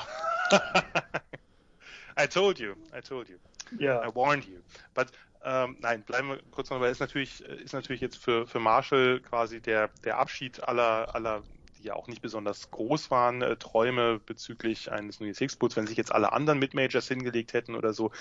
I 2.20 2.28
told 2.28 2.60
you, 2.60 2.74
I 2.96 3.02
told 3.02 3.30
you, 3.30 3.38
yeah. 3.80 4.06
I 4.06 4.14
warned 4.14 4.46
you. 4.46 4.60
But 4.94 5.08
ähm, 5.44 5.78
nein, 5.80 6.04
bleiben 6.04 6.30
wir 6.30 6.40
kurz 6.52 6.70
noch, 6.70 6.80
weil 6.80 6.92
ist 6.92 7.00
natürlich 7.00 7.42
ist 7.42 7.74
natürlich 7.74 8.02
jetzt 8.02 8.18
für 8.18 8.46
für 8.46 8.60
Marshall 8.60 9.22
quasi 9.22 9.62
der 9.62 9.90
der 10.04 10.18
Abschied 10.18 10.62
aller 10.64 11.14
aller 11.16 11.44
die 11.80 11.88
ja 11.88 11.96
auch 11.96 12.08
nicht 12.08 12.22
besonders 12.22 12.72
groß 12.72 13.10
waren, 13.12 13.42
äh, 13.42 13.56
Träume 13.56 14.20
bezüglich 14.26 14.92
eines 14.92 15.20
New 15.20 15.26
Year's 15.26 15.38
Six 15.38 15.56
Bowls, 15.56 15.76
wenn 15.76 15.88
sich 15.88 15.98
jetzt 15.98 16.12
alle 16.12 16.34
anderen 16.34 16.60
Mid-Majors 16.60 17.08
hingelegt 17.08 17.54
hätten 17.54 17.76
oder 17.76 17.94
so. 17.94 18.12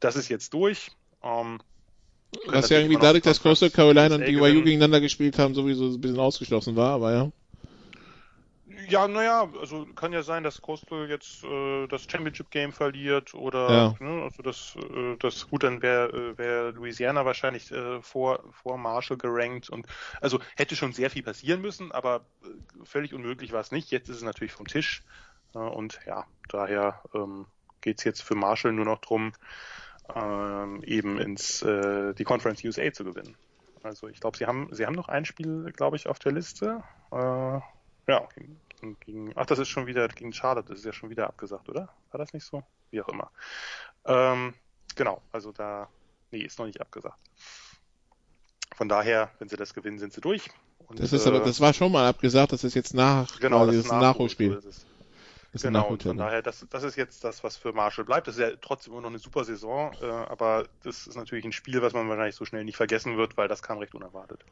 Das 0.00 0.16
ist 0.16 0.28
jetzt 0.28 0.52
durch. 0.52 0.90
Ähm, 1.22 1.60
Was 2.46 2.68
ja 2.68 2.78
irgendwie 2.78 2.98
dadurch, 3.00 3.22
dass 3.22 3.40
Coastal 3.42 3.70
Carolina 3.70 4.16
und 4.16 4.24
BYU 4.24 4.62
gegeneinander 4.62 5.00
gespielt 5.00 5.38
haben, 5.38 5.54
sowieso 5.54 5.86
ein 5.86 6.00
bisschen 6.00 6.18
ausgeschlossen 6.18 6.76
war, 6.76 6.90
aber 6.90 7.12
ja. 7.12 7.32
Ja, 8.88 9.08
naja, 9.08 9.48
also 9.60 9.86
kann 9.94 10.12
ja 10.12 10.22
sein, 10.22 10.42
dass 10.42 10.60
Coastal 10.60 11.08
jetzt 11.08 11.44
äh, 11.44 11.86
das 11.86 12.06
Championship 12.10 12.50
Game 12.50 12.72
verliert 12.72 13.34
oder 13.34 13.70
ja. 13.70 13.94
ne, 13.98 14.22
also 14.22 14.42
das, 14.42 14.76
äh, 14.76 15.16
das 15.18 15.48
gut, 15.48 15.62
dann 15.62 15.82
wäre 15.82 16.08
äh, 16.08 16.38
wär 16.38 16.72
Louisiana 16.72 17.24
wahrscheinlich 17.24 17.70
äh, 17.70 18.00
vor, 18.02 18.44
vor 18.50 18.78
Marshall 18.78 19.16
gerankt 19.16 19.70
und 19.70 19.86
also 20.20 20.40
hätte 20.56 20.76
schon 20.76 20.92
sehr 20.92 21.10
viel 21.10 21.22
passieren 21.22 21.60
müssen, 21.60 21.92
aber 21.92 22.26
äh, 22.42 22.84
völlig 22.84 23.14
unmöglich 23.14 23.52
war 23.52 23.60
es 23.60 23.70
nicht. 23.70 23.90
Jetzt 23.90 24.08
ist 24.08 24.16
es 24.16 24.22
natürlich 24.22 24.52
vom 24.52 24.66
Tisch 24.66 25.02
äh, 25.54 25.58
und 25.58 26.00
ja, 26.06 26.26
daher 26.48 27.02
ähm, 27.14 27.46
geht 27.80 27.98
es 27.98 28.04
jetzt 28.04 28.22
für 28.22 28.34
Marshall 28.34 28.72
nur 28.72 28.86
noch 28.86 29.00
drum, 29.00 29.32
ähm, 30.14 30.82
eben 30.84 31.18
ins 31.18 31.62
äh, 31.62 32.14
die 32.14 32.24
Conference 32.24 32.64
USA 32.64 32.92
zu 32.92 33.04
gewinnen. 33.04 33.36
Also 33.82 34.08
ich 34.08 34.20
glaube, 34.20 34.36
sie 34.36 34.46
haben 34.46 34.68
sie 34.72 34.86
haben 34.86 34.94
noch 34.94 35.08
ein 35.08 35.24
Spiel, 35.24 35.70
glaube 35.76 35.96
ich, 35.96 36.08
auf 36.08 36.18
der 36.18 36.32
Liste. 36.32 36.82
Äh, 37.12 37.60
ja, 38.06 38.28
gegen, 39.00 39.32
ach, 39.36 39.46
das 39.46 39.58
ist 39.58 39.68
schon 39.68 39.86
wieder 39.86 40.06
gegen 40.08 40.32
Charlotte, 40.32 40.68
das 40.68 40.80
ist 40.80 40.84
ja 40.84 40.92
schon 40.92 41.10
wieder 41.10 41.26
abgesagt, 41.26 41.68
oder? 41.68 41.88
War 42.10 42.18
das 42.18 42.32
nicht 42.32 42.44
so? 42.44 42.62
Wie 42.90 43.00
auch 43.00 43.08
immer. 43.08 43.30
Ähm, 44.04 44.54
genau, 44.94 45.22
also 45.32 45.52
da, 45.52 45.88
nee, 46.30 46.42
ist 46.42 46.58
noch 46.58 46.66
nicht 46.66 46.80
abgesagt. 46.80 47.18
Von 48.74 48.88
daher, 48.88 49.30
wenn 49.38 49.48
sie 49.48 49.56
das 49.56 49.74
gewinnen, 49.74 49.98
sind 49.98 50.12
sie 50.12 50.20
durch. 50.20 50.50
Und, 50.86 51.00
das 51.00 51.12
ist 51.12 51.26
aber, 51.26 51.40
das 51.40 51.60
war 51.60 51.72
schon 51.72 51.92
mal 51.92 52.06
abgesagt, 52.06 52.52
das 52.52 52.64
ist 52.64 52.74
jetzt 52.74 52.94
nach, 52.94 53.38
genau, 53.40 53.66
das 53.66 53.76
ist 53.76 53.90
ein 53.90 54.00
Nachholspiel. 54.00 54.60
So 54.60 54.68
ist 54.68 54.86
es. 55.52 55.62
genau, 55.62 55.88
und 55.88 56.02
von 56.02 56.16
daher, 56.16 56.42
das, 56.42 56.66
das 56.68 56.82
ist 56.82 56.96
jetzt 56.96 57.24
das, 57.24 57.44
was 57.44 57.56
für 57.56 57.72
Marshall 57.72 58.04
bleibt. 58.04 58.26
Das 58.26 58.36
ist 58.36 58.40
ja 58.40 58.50
trotzdem 58.60 58.92
immer 58.92 59.02
noch 59.02 59.10
eine 59.10 59.18
super 59.18 59.44
Saison, 59.44 59.92
äh, 60.02 60.06
aber 60.06 60.66
das 60.82 61.06
ist 61.06 61.16
natürlich 61.16 61.44
ein 61.44 61.52
Spiel, 61.52 61.80
was 61.80 61.92
man 61.92 62.08
wahrscheinlich 62.08 62.34
so 62.34 62.44
schnell 62.44 62.64
nicht 62.64 62.76
vergessen 62.76 63.16
wird, 63.16 63.36
weil 63.36 63.48
das 63.48 63.62
kam 63.62 63.78
recht 63.78 63.94
unerwartet. 63.94 64.44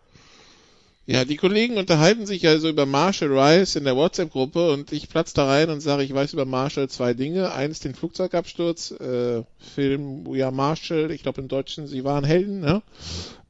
Ja, 1.05 1.25
die 1.25 1.37
Kollegen 1.37 1.79
unterhalten 1.79 2.27
sich 2.27 2.47
also 2.47 2.69
über 2.69 2.87
Marshall 2.87 3.37
Rice 3.37 3.75
in 3.75 3.83
der 3.85 3.97
WhatsApp-Gruppe 3.97 4.71
und 4.71 4.93
ich 4.93 5.09
platze 5.09 5.35
da 5.35 5.47
rein 5.47 5.69
und 5.69 5.81
sage, 5.81 6.05
ich 6.05 6.15
weiß 6.15 6.33
über 6.33 6.45
Marshall 6.45 6.89
zwei 6.89 7.13
Dinge. 7.13 7.53
Eins 7.53 7.81
den 7.81 7.95
Flugzeugabsturz, 7.95 8.93
äh, 8.93 9.43
Film 9.59 10.25
We 10.27 10.45
Are 10.45 10.55
Marshall, 10.55 11.11
ich 11.11 11.25
glaube 11.25 11.41
im 11.41 11.49
Deutschen, 11.49 11.89
sie 11.89 12.05
waren 12.05 12.25
Helden, 12.25 12.61
ne? 12.61 12.83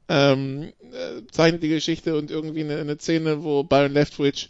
Ähm, 0.08 0.72
äh, 0.92 1.22
zeichnet 1.30 1.62
die 1.62 1.68
Geschichte 1.68 2.16
und 2.16 2.30
irgendwie 2.30 2.60
eine, 2.60 2.78
eine 2.78 2.98
Szene, 2.98 3.44
wo 3.44 3.62
Byron 3.64 3.92
Leftwich 3.92 4.48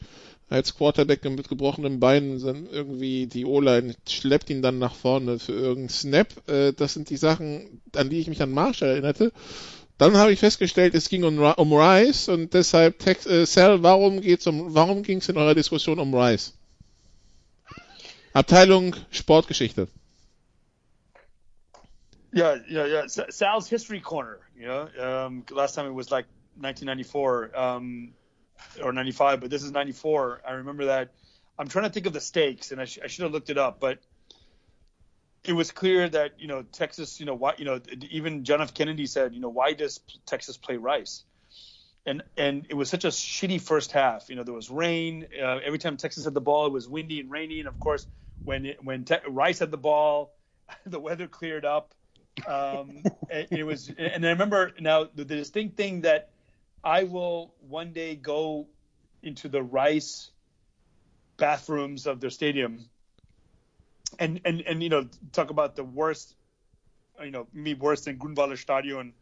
als 0.48 0.76
Quarterback 0.76 1.24
mit 1.24 1.48
gebrochenen 1.48 1.98
Beinen 1.98 2.38
irgendwie 2.70 3.26
die 3.26 3.46
O-Line 3.46 3.94
schleppt 4.08 4.50
ihn 4.50 4.62
dann 4.62 4.78
nach 4.78 4.94
vorne 4.94 5.38
für 5.40 5.52
irgendeinen 5.52 5.88
Snap. 5.88 6.28
Äh, 6.48 6.72
das 6.72 6.94
sind 6.94 7.10
die 7.10 7.16
Sachen, 7.16 7.80
an 7.96 8.10
die 8.10 8.20
ich 8.20 8.28
mich 8.28 8.42
an 8.42 8.52
Marshall 8.52 8.90
erinnerte. 8.90 9.32
Dann 9.98 10.16
habe 10.16 10.32
ich 10.32 10.40
festgestellt, 10.40 10.94
es 10.94 11.08
ging 11.08 11.24
um, 11.24 11.38
um 11.38 11.72
Rice 11.72 12.28
und 12.28 12.54
deshalb 12.54 12.98
Text, 12.98 13.26
äh, 13.26 13.46
Sal, 13.46 13.82
warum 13.82 14.18
um, 14.18 14.74
warum 14.74 15.02
ging 15.02 15.18
es 15.18 15.28
in 15.28 15.36
eurer 15.36 15.54
Diskussion 15.54 15.98
um 15.98 16.14
Rice? 16.14 16.54
Abteilung 18.32 18.96
Sportgeschichte. 19.10 19.88
Yeah, 22.32 22.58
yeah, 22.66 22.86
yeah. 22.86 23.06
Sal's 23.06 23.68
history 23.68 24.00
corner. 24.00 24.40
You 24.56 24.66
know, 24.66 24.88
um, 24.98 25.44
last 25.50 25.74
time 25.74 25.86
it 25.86 25.92
was 25.92 26.10
like 26.10 26.24
1994 26.56 27.56
um, 27.56 28.14
or 28.82 28.92
95, 28.92 29.40
but 29.40 29.50
this 29.50 29.62
is 29.62 29.70
94. 29.70 30.40
I 30.46 30.52
remember 30.52 30.86
that. 30.86 31.10
I'm 31.58 31.68
trying 31.68 31.84
to 31.84 31.90
think 31.90 32.06
of 32.06 32.14
the 32.14 32.20
stakes, 32.20 32.72
and 32.72 32.80
I, 32.80 32.86
sh- 32.86 33.00
I 33.04 33.08
should 33.08 33.24
have 33.24 33.32
looked 33.32 33.50
it 33.50 33.58
up, 33.58 33.80
but 33.80 33.98
it 35.44 35.52
was 35.52 35.70
clear 35.70 36.08
that 36.08 36.32
you 36.38 36.46
know 36.46 36.62
Texas, 36.62 37.18
you 37.18 37.26
know 37.26 37.34
why, 37.34 37.54
you 37.58 37.64
know 37.64 37.80
even 38.10 38.44
John 38.44 38.60
F. 38.60 38.74
Kennedy 38.74 39.06
said, 39.06 39.34
you 39.34 39.40
know 39.40 39.48
why 39.48 39.72
does 39.72 40.00
Texas 40.26 40.56
play 40.56 40.76
Rice? 40.76 41.24
And 42.06 42.22
and 42.36 42.66
it 42.68 42.74
was 42.74 42.88
such 42.88 43.04
a 43.04 43.08
shitty 43.08 43.60
first 43.60 43.92
half. 43.92 44.28
You 44.28 44.36
know 44.36 44.44
there 44.44 44.54
was 44.54 44.70
rain 44.70 45.26
uh, 45.40 45.58
every 45.64 45.78
time 45.78 45.96
Texas 45.96 46.24
had 46.24 46.34
the 46.34 46.40
ball. 46.40 46.66
It 46.66 46.72
was 46.72 46.88
windy 46.88 47.20
and 47.20 47.30
rainy, 47.30 47.60
and 47.60 47.68
of 47.68 47.78
course 47.78 48.06
when 48.44 48.66
it, 48.66 48.78
when 48.82 49.04
Te- 49.04 49.16
Rice 49.28 49.60
had 49.60 49.70
the 49.70 49.78
ball, 49.78 50.34
the 50.86 51.00
weather 51.00 51.28
cleared 51.28 51.64
up. 51.64 51.94
Um, 52.46 53.02
and 53.30 53.46
it 53.50 53.64
was, 53.64 53.90
and 53.96 54.24
I 54.24 54.30
remember 54.30 54.72
now 54.80 55.04
the, 55.04 55.24
the 55.24 55.36
distinct 55.36 55.76
thing 55.76 56.02
that 56.02 56.30
I 56.82 57.04
will 57.04 57.54
one 57.60 57.92
day 57.92 58.16
go 58.16 58.68
into 59.22 59.48
the 59.48 59.62
Rice 59.62 60.30
bathrooms 61.36 62.06
of 62.06 62.20
their 62.20 62.30
stadium 62.30 62.88
and 64.18 64.40
and 64.44 64.62
and 64.62 64.82
you 64.82 64.88
know 64.88 65.08
talk 65.32 65.50
about 65.50 65.76
the 65.76 65.84
worst 65.84 66.34
you 67.22 67.30
know 67.30 67.46
me 67.52 67.74
worse 67.74 68.04
than 68.04 68.18
Grunwalder 68.18 68.58
Stadion 68.58 69.12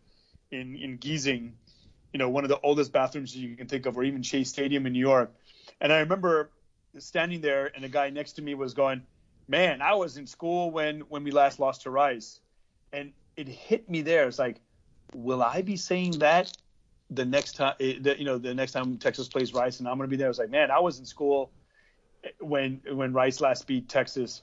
in 0.51 0.77
in 0.77 0.99
Giesing 0.99 1.53
you 2.13 2.19
know 2.19 2.29
one 2.29 2.45
of 2.45 2.51
the 2.51 2.61
oldest 2.61 2.93
bathrooms 2.93 3.37
you 3.37 3.57
can 3.57 3.67
think 3.67 3.87
of 3.87 3.97
or 3.97 4.05
even 4.05 4.23
Chase 4.23 4.49
Stadium 4.49 4.87
in 4.87 4.93
New 4.93 5.01
York. 5.01 5.33
And 5.81 5.93
I 5.93 6.01
remember 6.01 6.51
standing 6.99 7.41
there 7.41 7.71
and 7.75 7.85
the 7.85 7.89
guy 7.89 8.11
next 8.11 8.33
to 8.33 8.43
me 8.43 8.55
was 8.55 8.75
going 8.75 9.03
man 9.49 9.81
I 9.81 9.95
was 9.95 10.17
in 10.17 10.27
school 10.27 10.71
when 10.71 11.01
when 11.01 11.25
we 11.25 11.31
last 11.31 11.61
lost 11.61 11.83
to 11.83 11.91
Rice. 11.91 12.41
And 12.93 13.13
it 13.37 13.49
hit 13.49 13.89
me 13.89 14.03
there. 14.03 14.27
It's 14.27 14.39
like 14.39 14.61
will 15.15 15.43
I 15.43 15.63
be 15.63 15.77
saying 15.77 16.13
that 16.19 16.53
the 17.11 17.25
next 17.25 17.55
time 17.55 17.75
eh, 17.81 17.99
you 18.19 18.25
know 18.25 18.39
the 18.39 18.55
next 18.55 18.73
time 18.73 18.97
Texas 18.99 19.29
plays 19.29 19.55
Rice 19.55 19.79
and 19.79 19.89
I'm 19.89 19.97
going 19.97 20.09
to 20.09 20.11
be 20.11 20.17
there? 20.17 20.31
It's 20.31 20.39
like 20.39 20.51
man 20.51 20.71
I 20.71 20.81
was 20.81 20.99
in 20.99 21.05
school 21.05 21.53
when 22.41 22.81
when 22.93 23.13
Rice 23.13 23.41
last 23.41 23.67
beat 23.67 23.89
Texas, 23.89 24.43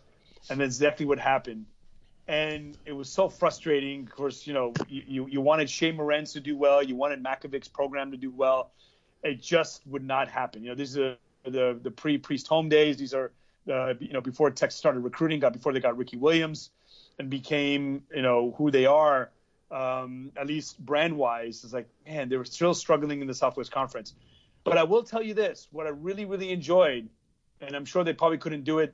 and 0.50 0.60
that's 0.60 0.78
definitely 0.78 1.08
what 1.08 1.20
happened. 1.20 1.66
And 2.28 2.78
it 2.86 2.92
was 2.92 3.10
so 3.10 3.30
frustrating. 3.30 4.04
Of 4.04 4.12
course, 4.12 4.46
you 4.46 4.54
know, 4.54 4.74
you, 4.90 5.28
you 5.30 5.40
wanted 5.40 5.70
Shea 5.70 5.94
Morenz 5.94 6.34
to 6.34 6.42
do 6.42 6.58
well, 6.58 6.84
you 6.84 6.96
wanted 6.96 7.24
Makovic's 7.24 7.70
program 7.70 8.12
to 8.12 8.18
do 8.18 8.32
well. 8.32 8.72
It 9.24 9.42
just 9.42 9.86
would 9.88 10.04
not 10.04 10.28
happen. 10.28 10.64
You 10.64 10.70
know, 10.70 10.76
these 10.76 10.98
are 10.98 11.18
the 11.46 11.80
the 11.82 11.92
pre 11.92 12.18
Priest 12.18 12.48
home 12.48 12.70
days. 12.70 12.98
These 12.98 13.14
are 13.14 13.32
uh, 13.72 13.94
you 14.00 14.14
know 14.14 14.22
before 14.22 14.52
Texas 14.52 14.78
started 14.78 15.00
recruiting, 15.00 15.40
got 15.40 15.54
before 15.54 15.74
they 15.74 15.80
got 15.80 15.98
Ricky 15.98 16.18
Williams, 16.18 16.70
and 17.18 17.30
became 17.30 18.04
you 18.14 18.22
know 18.22 18.54
who 18.58 18.72
they 18.72 18.86
are. 18.86 19.32
Um, 19.70 20.32
at 20.38 20.48
least 20.48 20.80
brand 20.80 21.18
wise, 21.18 21.64
it's 21.64 21.74
like 21.74 21.88
man, 22.06 22.30
they 22.30 22.38
were 22.38 22.46
still 22.46 22.74
struggling 22.74 23.22
in 23.22 23.28
the 23.28 23.34
Southwest 23.34 23.72
Conference. 23.72 24.14
But 24.64 24.78
I 24.78 24.84
will 24.84 25.04
tell 25.04 25.22
you 25.22 25.34
this: 25.34 25.68
what 25.72 25.88
I 25.88 25.90
really 25.90 26.26
really 26.26 26.52
enjoyed, 26.52 27.10
and 27.62 27.76
I'm 27.76 27.86
sure 27.86 28.04
they 28.04 28.14
probably 28.14 28.38
couldn't 28.38 28.64
do 28.64 28.80
it 28.80 28.94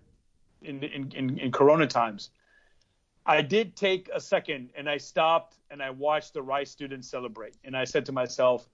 in 0.63 0.83
in, 0.83 1.39
in, 1.39 1.51
Corona 1.51 1.87
times. 1.87 2.29
I 3.25 3.41
did 3.41 3.75
take 3.75 4.09
a 4.13 4.19
second 4.19 4.71
and 4.75 4.89
I 4.89 4.97
stopped 4.97 5.55
and 5.69 5.81
I 5.81 5.91
watched 5.91 6.33
the 6.33 6.41
Rice 6.41 6.69
students 6.69 7.07
celebrate. 7.09 7.55
And 7.63 7.75
I 7.75 7.85
said 7.85 8.05
to 8.07 8.11
myself, 8.11 8.67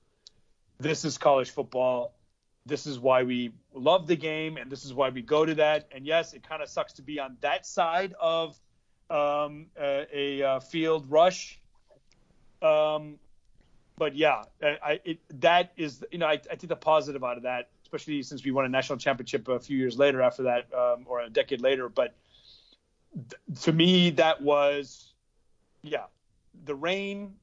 this 0.79 1.05
is 1.05 1.17
college 1.17 1.51
football. 1.51 2.15
This 2.65 2.87
is 2.87 2.99
why 2.99 3.23
we 3.23 3.51
love 3.73 4.07
the 4.07 4.15
game 4.15 4.57
and 4.57 4.71
this 4.71 4.85
is 4.85 4.93
why 4.93 5.09
we 5.09 5.21
go 5.21 5.45
to 5.45 5.55
that. 5.55 5.87
And 5.91 6.05
yes, 6.05 6.33
it 6.33 6.47
kind 6.47 6.63
of 6.63 6.69
sucks 6.69 6.93
to 6.93 7.01
be 7.01 7.19
on 7.19 7.37
that 7.41 7.65
side 7.65 8.13
of 8.19 8.59
um, 9.09 9.67
a, 9.79 10.07
a, 10.13 10.43
uh, 10.43 10.59
field 10.59 11.09
rush. 11.09 11.59
Um, 12.61 13.19
but 13.97 14.15
yeah, 14.15 14.43
I, 14.61 14.99
it, 15.03 15.19
that 15.41 15.73
is, 15.77 16.03
you 16.11 16.19
know, 16.19 16.27
I, 16.27 16.33
I 16.33 16.55
take 16.55 16.69
the 16.69 16.75
positive 16.75 17.23
out 17.23 17.37
of 17.37 17.43
that, 17.43 17.69
especially 17.91 18.21
since 18.21 18.43
we 18.43 18.51
won 18.51 18.65
a 18.65 18.69
national 18.69 18.99
championship 18.99 19.47
a 19.47 19.59
few 19.59 19.77
years 19.77 19.97
later 19.97 20.21
after 20.21 20.43
that, 20.43 20.71
um, 20.73 21.05
or 21.07 21.21
a 21.21 21.29
decade 21.29 21.61
later. 21.61 21.89
But 21.89 22.13
to 23.61 23.73
me, 23.73 24.11
that 24.11 24.41
was, 24.41 25.13
yeah, 25.81 26.03
the 26.65 26.75
rain, 26.75 27.33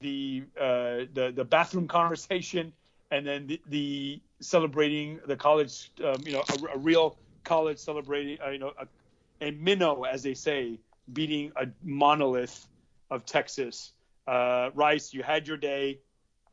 the 0.00 0.44
uh, 0.58 1.04
the 1.12 1.32
the 1.34 1.44
bathroom 1.44 1.88
conversation, 1.98 2.72
and 3.10 3.26
then 3.26 3.46
the, 3.46 3.60
the 3.68 4.20
celebrating 4.40 5.20
the 5.26 5.36
college, 5.36 5.92
um, 6.02 6.16
you 6.24 6.32
know, 6.32 6.42
a, 6.48 6.74
a, 6.74 6.78
real 6.78 7.18
college 7.44 7.78
celebrating, 7.78 8.38
uh, 8.44 8.50
you 8.50 8.58
know, 8.58 8.72
a, 8.80 9.46
a, 9.46 9.50
minnow, 9.52 10.04
as 10.04 10.22
they 10.22 10.34
say, 10.34 10.78
beating 11.12 11.52
a 11.56 11.66
monolith 11.82 12.66
of 13.10 13.26
Texas. 13.26 13.92
Uh, 14.26 14.70
Rice, 14.74 15.12
you 15.12 15.22
had 15.22 15.46
your 15.46 15.56
day, 15.58 15.98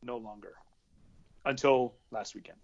no 0.02 0.18
longer, 0.18 0.54
until 1.46 1.94
last 2.10 2.34
weekend. 2.34 2.58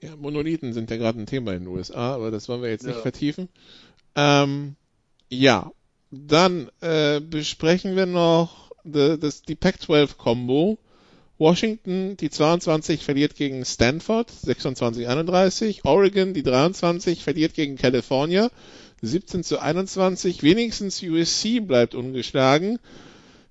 Ja, 0.00 0.14
Monolithen 0.16 0.72
sind 0.72 0.90
ja 0.90 0.96
gerade 0.96 1.20
ein 1.20 1.26
Thema 1.26 1.52
in 1.52 1.64
den 1.64 1.68
USA, 1.68 2.14
aber 2.14 2.30
das 2.30 2.48
wollen 2.48 2.62
wir 2.62 2.70
jetzt 2.70 2.86
nicht 2.86 2.96
ja. 2.96 3.02
vertiefen. 3.02 3.48
Ähm, 4.14 4.76
ja, 5.28 5.72
dann 6.10 6.70
äh, 6.80 7.20
besprechen 7.20 7.96
wir 7.96 8.06
noch 8.06 8.70
die, 8.84 9.18
das, 9.18 9.42
die 9.42 9.54
Pac-12-Kombo. 9.54 10.78
Washington, 11.38 12.16
die 12.16 12.30
22, 12.30 13.04
verliert 13.04 13.36
gegen 13.36 13.62
Stanford, 13.66 14.30
26-31. 14.30 15.80
Oregon, 15.84 16.32
die 16.32 16.42
23, 16.42 17.22
verliert 17.22 17.52
gegen 17.52 17.76
California, 17.76 18.50
17 19.02 19.44
zu 19.44 19.58
21. 19.58 20.42
Wenigstens 20.42 21.02
USC 21.02 21.60
bleibt 21.60 21.94
ungeschlagen, 21.94 22.78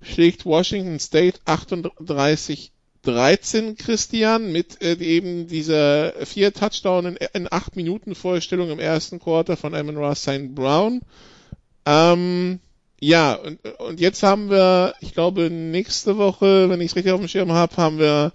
schlägt 0.02 0.44
Washington 0.44 0.98
State 0.98 1.38
38 1.44 2.72
13 3.06 3.76
Christian 3.76 4.50
mit 4.50 4.82
äh, 4.82 4.94
eben 4.94 5.46
dieser 5.46 6.12
vier 6.26 6.52
Touchdown 6.52 7.06
in, 7.06 7.16
in 7.34 7.48
acht 7.50 7.76
Minuten 7.76 8.14
Vorstellung 8.14 8.70
im 8.70 8.80
ersten 8.80 9.20
Quarter 9.20 9.56
von 9.56 9.74
Amon 9.74 9.96
Ross 9.96 10.22
St. 10.22 10.54
Brown. 10.54 11.00
Ähm, 11.84 12.58
ja, 13.00 13.34
und, 13.34 13.64
und 13.78 14.00
jetzt 14.00 14.22
haben 14.22 14.50
wir, 14.50 14.94
ich 15.00 15.14
glaube, 15.14 15.50
nächste 15.50 16.18
Woche, 16.18 16.68
wenn 16.68 16.80
ich 16.80 16.90
es 16.90 16.96
richtig 16.96 17.12
auf 17.12 17.20
dem 17.20 17.28
Schirm 17.28 17.52
habe, 17.52 17.76
haben 17.76 17.98
wir 17.98 18.32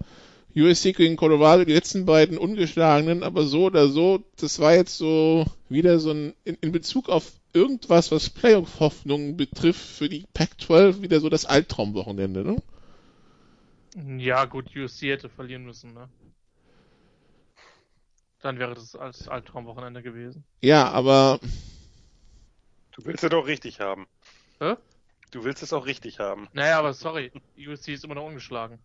USC 0.56 0.92
gegen 0.92 1.16
Colorado, 1.16 1.64
die 1.64 1.74
letzten 1.74 2.06
beiden 2.06 2.38
ungeschlagenen, 2.38 3.22
aber 3.22 3.44
so 3.44 3.64
oder 3.64 3.88
so, 3.88 4.22
das 4.36 4.58
war 4.58 4.74
jetzt 4.74 4.96
so 4.96 5.44
wieder 5.68 5.98
so 5.98 6.12
ein, 6.12 6.34
in, 6.44 6.56
in 6.60 6.72
Bezug 6.72 7.08
auf 7.08 7.32
irgendwas, 7.52 8.10
was 8.10 8.30
Playoff-Hoffnungen 8.30 9.36
betrifft, 9.36 9.80
für 9.80 10.08
die 10.08 10.24
Pac-12 10.32 11.02
wieder 11.02 11.20
so 11.20 11.28
das 11.28 11.44
Albtraumwochenende, 11.44 12.44
ne? 12.44 12.56
Ja, 13.94 14.46
gut, 14.46 14.74
USC 14.74 15.10
hätte 15.10 15.28
verlieren 15.28 15.64
müssen, 15.64 15.92
ne? 15.92 16.08
Dann 18.40 18.58
wäre 18.58 18.74
das 18.74 18.96
als 18.96 19.28
Albtraumwochenende 19.28 20.02
gewesen. 20.02 20.44
Ja, 20.60 20.90
aber. 20.90 21.38
Du 22.92 23.04
willst 23.04 23.22
es 23.22 23.30
doch 23.30 23.46
richtig 23.46 23.80
haben. 23.80 24.06
Hä? 24.58 24.76
Du 25.30 25.44
willst 25.44 25.62
es 25.62 25.72
auch 25.72 25.86
richtig 25.86 26.18
haben. 26.18 26.48
Naja, 26.52 26.78
aber 26.78 26.92
sorry, 26.92 27.32
USC 27.56 27.94
ist 27.94 28.04
immer 28.04 28.14
noch 28.14 28.26
ungeschlagen. 28.26 28.78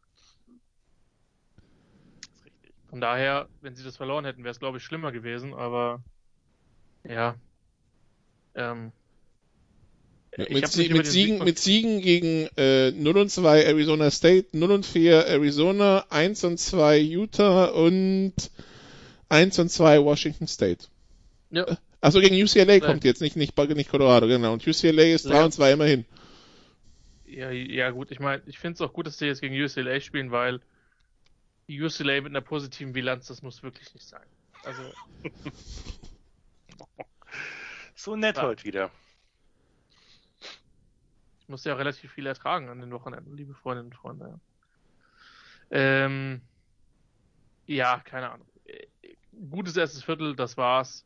Von 2.89 3.01
daher, 3.01 3.49
wenn 3.61 3.75
sie 3.75 3.83
das 3.83 3.97
verloren 3.97 4.25
hätten, 4.25 4.43
wäre 4.43 4.51
es, 4.51 4.59
glaube 4.59 4.77
ich, 4.77 4.83
schlimmer 4.83 5.11
gewesen, 5.11 5.53
aber 5.53 6.01
ja. 7.03 7.35
Ähm, 8.55 8.93
mit, 10.37 10.67
Sie, 10.67 10.89
mit, 10.89 11.07
Siegen, 11.07 11.43
mit 11.43 11.57
Siegen 11.57 11.99
gegen 12.01 12.47
äh, 12.57 12.91
0 12.91 13.17
und 13.17 13.29
2 13.29 13.63
Arizona 13.63 14.11
State, 14.11 14.49
0 14.53 14.71
und 14.71 14.85
4 14.85 15.25
Arizona, 15.25 16.05
1 16.09 16.43
und 16.43 16.59
2 16.59 16.99
Utah 16.99 17.65
und 17.65 18.33
1 19.29 19.59
und 19.59 19.69
2 19.69 20.03
Washington 20.03 20.47
State. 20.47 20.85
Ja. 21.49 21.65
Also 22.01 22.19
gegen 22.19 22.35
UCLA 22.35 22.79
kommt 22.79 23.03
jetzt, 23.03 23.21
nicht, 23.21 23.35
nicht, 23.35 23.57
nicht 23.57 23.89
Colorado, 23.89 24.27
genau. 24.27 24.53
Und 24.53 24.65
UCLA 24.65 25.03
ist 25.03 25.25
3 25.25 25.33
ja. 25.33 25.45
und 25.45 25.51
2 25.51 25.71
immerhin. 25.71 26.05
Ja, 27.25 27.49
ja 27.49 27.89
gut, 27.89 28.11
ich 28.11 28.19
meine, 28.19 28.43
ich 28.45 28.59
finde 28.59 28.75
es 28.75 28.81
auch 28.81 28.93
gut, 28.93 29.07
dass 29.07 29.17
sie 29.17 29.25
jetzt 29.25 29.41
gegen 29.41 29.59
UCLA 29.59 29.99
spielen, 30.01 30.31
weil 30.31 30.61
UCLA 31.67 32.21
mit 32.21 32.27
einer 32.27 32.41
positiven 32.41 32.93
Bilanz, 32.93 33.27
das 33.27 33.41
muss 33.41 33.63
wirklich 33.63 33.91
nicht 33.95 34.05
sein. 34.05 34.25
Also. 34.63 34.81
so 37.95 38.15
nett 38.15 38.37
ja. 38.37 38.43
heute 38.43 38.63
wieder 38.63 38.91
muss 41.47 41.63
ja 41.63 41.75
relativ 41.75 42.11
viel 42.11 42.25
ertragen 42.25 42.69
an 42.69 42.79
den 42.79 42.91
Wochenenden, 42.91 43.35
liebe 43.35 43.53
Freundinnen 43.53 43.91
und 43.91 43.95
Freunde. 43.95 44.39
Ähm, 45.69 46.41
ja 47.65 47.99
keine 47.99 48.31
Ahnung. 48.31 48.47
Gutes 49.49 49.77
erstes 49.77 50.03
Viertel, 50.03 50.35
das 50.35 50.57
war's. 50.57 51.05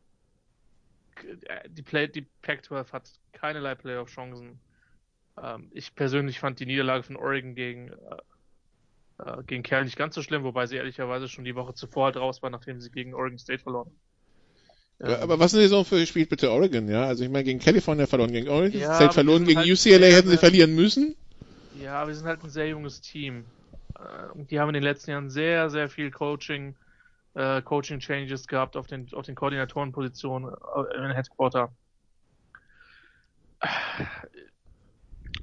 Die, 1.66 1.82
Play 1.82 2.08
die 2.08 2.26
Pac-12 2.42 2.92
hat 2.92 3.10
keinerlei 3.32 3.74
Playoff-Chancen. 3.74 4.58
Ähm, 5.40 5.70
ich 5.72 5.94
persönlich 5.94 6.40
fand 6.40 6.60
die 6.60 6.66
Niederlage 6.66 7.02
von 7.02 7.16
Oregon 7.16 7.54
gegen, 7.54 7.88
äh, 7.88 8.16
äh, 9.18 9.42
gegen 9.44 9.62
Kerl 9.62 9.84
nicht 9.84 9.96
ganz 9.96 10.14
so 10.14 10.22
schlimm, 10.22 10.44
wobei 10.44 10.66
sie 10.66 10.76
ehrlicherweise 10.76 11.28
schon 11.28 11.44
die 11.44 11.54
Woche 11.54 11.74
zuvor 11.74 12.06
halt 12.06 12.16
raus 12.16 12.42
war, 12.42 12.50
nachdem 12.50 12.80
sie 12.80 12.90
gegen 12.90 13.14
Oregon 13.14 13.38
State 13.38 13.62
verloren 13.62 13.88
haben. 13.88 14.11
Aber 15.00 15.40
was 15.40 15.50
sind 15.50 15.60
die 15.60 15.66
so 15.66 15.82
für 15.82 16.06
Spiel 16.06 16.26
bitte 16.26 16.52
Oregon, 16.52 16.88
ja? 16.88 17.06
Also 17.06 17.24
ich 17.24 17.30
meine 17.30 17.44
gegen 17.44 17.58
California 17.58 18.06
verloren, 18.06 18.30
gegen 18.30 18.48
Oregon 18.48 18.80
ja, 18.80 18.94
State 18.94 19.14
verloren, 19.14 19.44
gegen 19.44 19.58
halt 19.58 19.70
UCLA 19.70 20.06
hätten 20.06 20.28
sie 20.28 20.36
verlieren 20.36 20.74
müssen. 20.74 21.16
Ja, 21.80 21.94
aber 21.94 22.08
wir 22.08 22.14
sind 22.14 22.26
halt 22.26 22.44
ein 22.44 22.50
sehr 22.50 22.68
junges 22.68 23.00
Team. 23.00 23.44
Äh, 23.98 24.32
und 24.32 24.50
die 24.50 24.60
haben 24.60 24.68
in 24.68 24.74
den 24.74 24.82
letzten 24.84 25.10
Jahren 25.10 25.30
sehr, 25.30 25.70
sehr 25.70 25.88
viel 25.88 26.10
Coaching, 26.12 26.76
äh, 27.34 27.62
Coaching 27.62 27.98
Changes 27.98 28.46
gehabt 28.46 28.76
auf 28.76 28.86
den, 28.86 29.12
auf 29.12 29.26
den 29.26 29.34
Koordinatorenpositionen 29.34 30.52
äh, 30.52 30.96
im 30.96 31.10
Headquarter. 31.10 31.72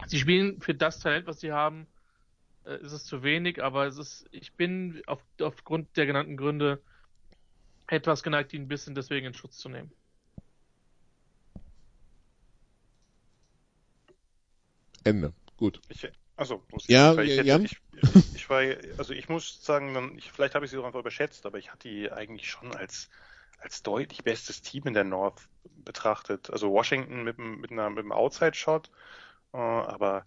Sie 0.07 0.19
spielen 0.19 0.61
für 0.61 0.73
das 0.73 0.99
Talent, 0.99 1.27
was 1.27 1.39
sie 1.39 1.51
haben, 1.51 1.87
äh, 2.65 2.77
ist 2.81 2.93
es 2.93 3.05
zu 3.05 3.23
wenig, 3.23 3.61
aber 3.63 3.87
es 3.87 3.97
ist, 3.97 4.25
ich 4.31 4.53
bin 4.53 5.01
auf, 5.05 5.23
aufgrund 5.41 5.95
der 5.97 6.05
genannten 6.05 6.37
Gründe 6.37 6.81
etwas 7.89 8.23
geneigt, 8.23 8.53
ihn 8.53 8.63
ein 8.63 8.67
bisschen 8.67 8.95
deswegen 8.95 9.27
in 9.27 9.33
Schutz 9.33 9.57
zu 9.57 9.69
nehmen. 9.69 9.91
Ende. 15.03 15.33
Gut. 15.57 15.81
Ich, 15.89 16.07
also, 16.35 16.63
ja, 16.87 17.17
ich, 17.19 17.35
Jan? 17.43 17.65
Ich, 17.65 17.81
ich, 18.33 18.49
war, 18.49 18.61
also 18.97 19.13
ich 19.13 19.27
muss 19.27 19.63
sagen, 19.63 20.17
ich, 20.17 20.31
vielleicht 20.31 20.55
habe 20.55 20.65
ich 20.65 20.71
sie 20.71 20.77
auch 20.77 20.85
einfach 20.85 20.99
überschätzt, 20.99 21.45
aber 21.45 21.57
ich 21.57 21.71
hatte 21.71 21.89
die 21.89 22.11
eigentlich 22.11 22.49
schon 22.49 22.73
als, 22.73 23.09
als 23.57 23.83
deutlich 23.83 24.23
bestes 24.23 24.61
Team 24.61 24.83
in 24.85 24.93
der 24.93 25.03
North 25.03 25.49
betrachtet. 25.83 26.49
Also 26.49 26.71
Washington 26.71 27.23
mit, 27.23 27.37
mit, 27.37 27.71
einer, 27.71 27.89
mit 27.89 27.99
einem 27.99 28.11
Outside-Shot, 28.11 28.89
äh, 29.53 29.57
aber 29.57 30.25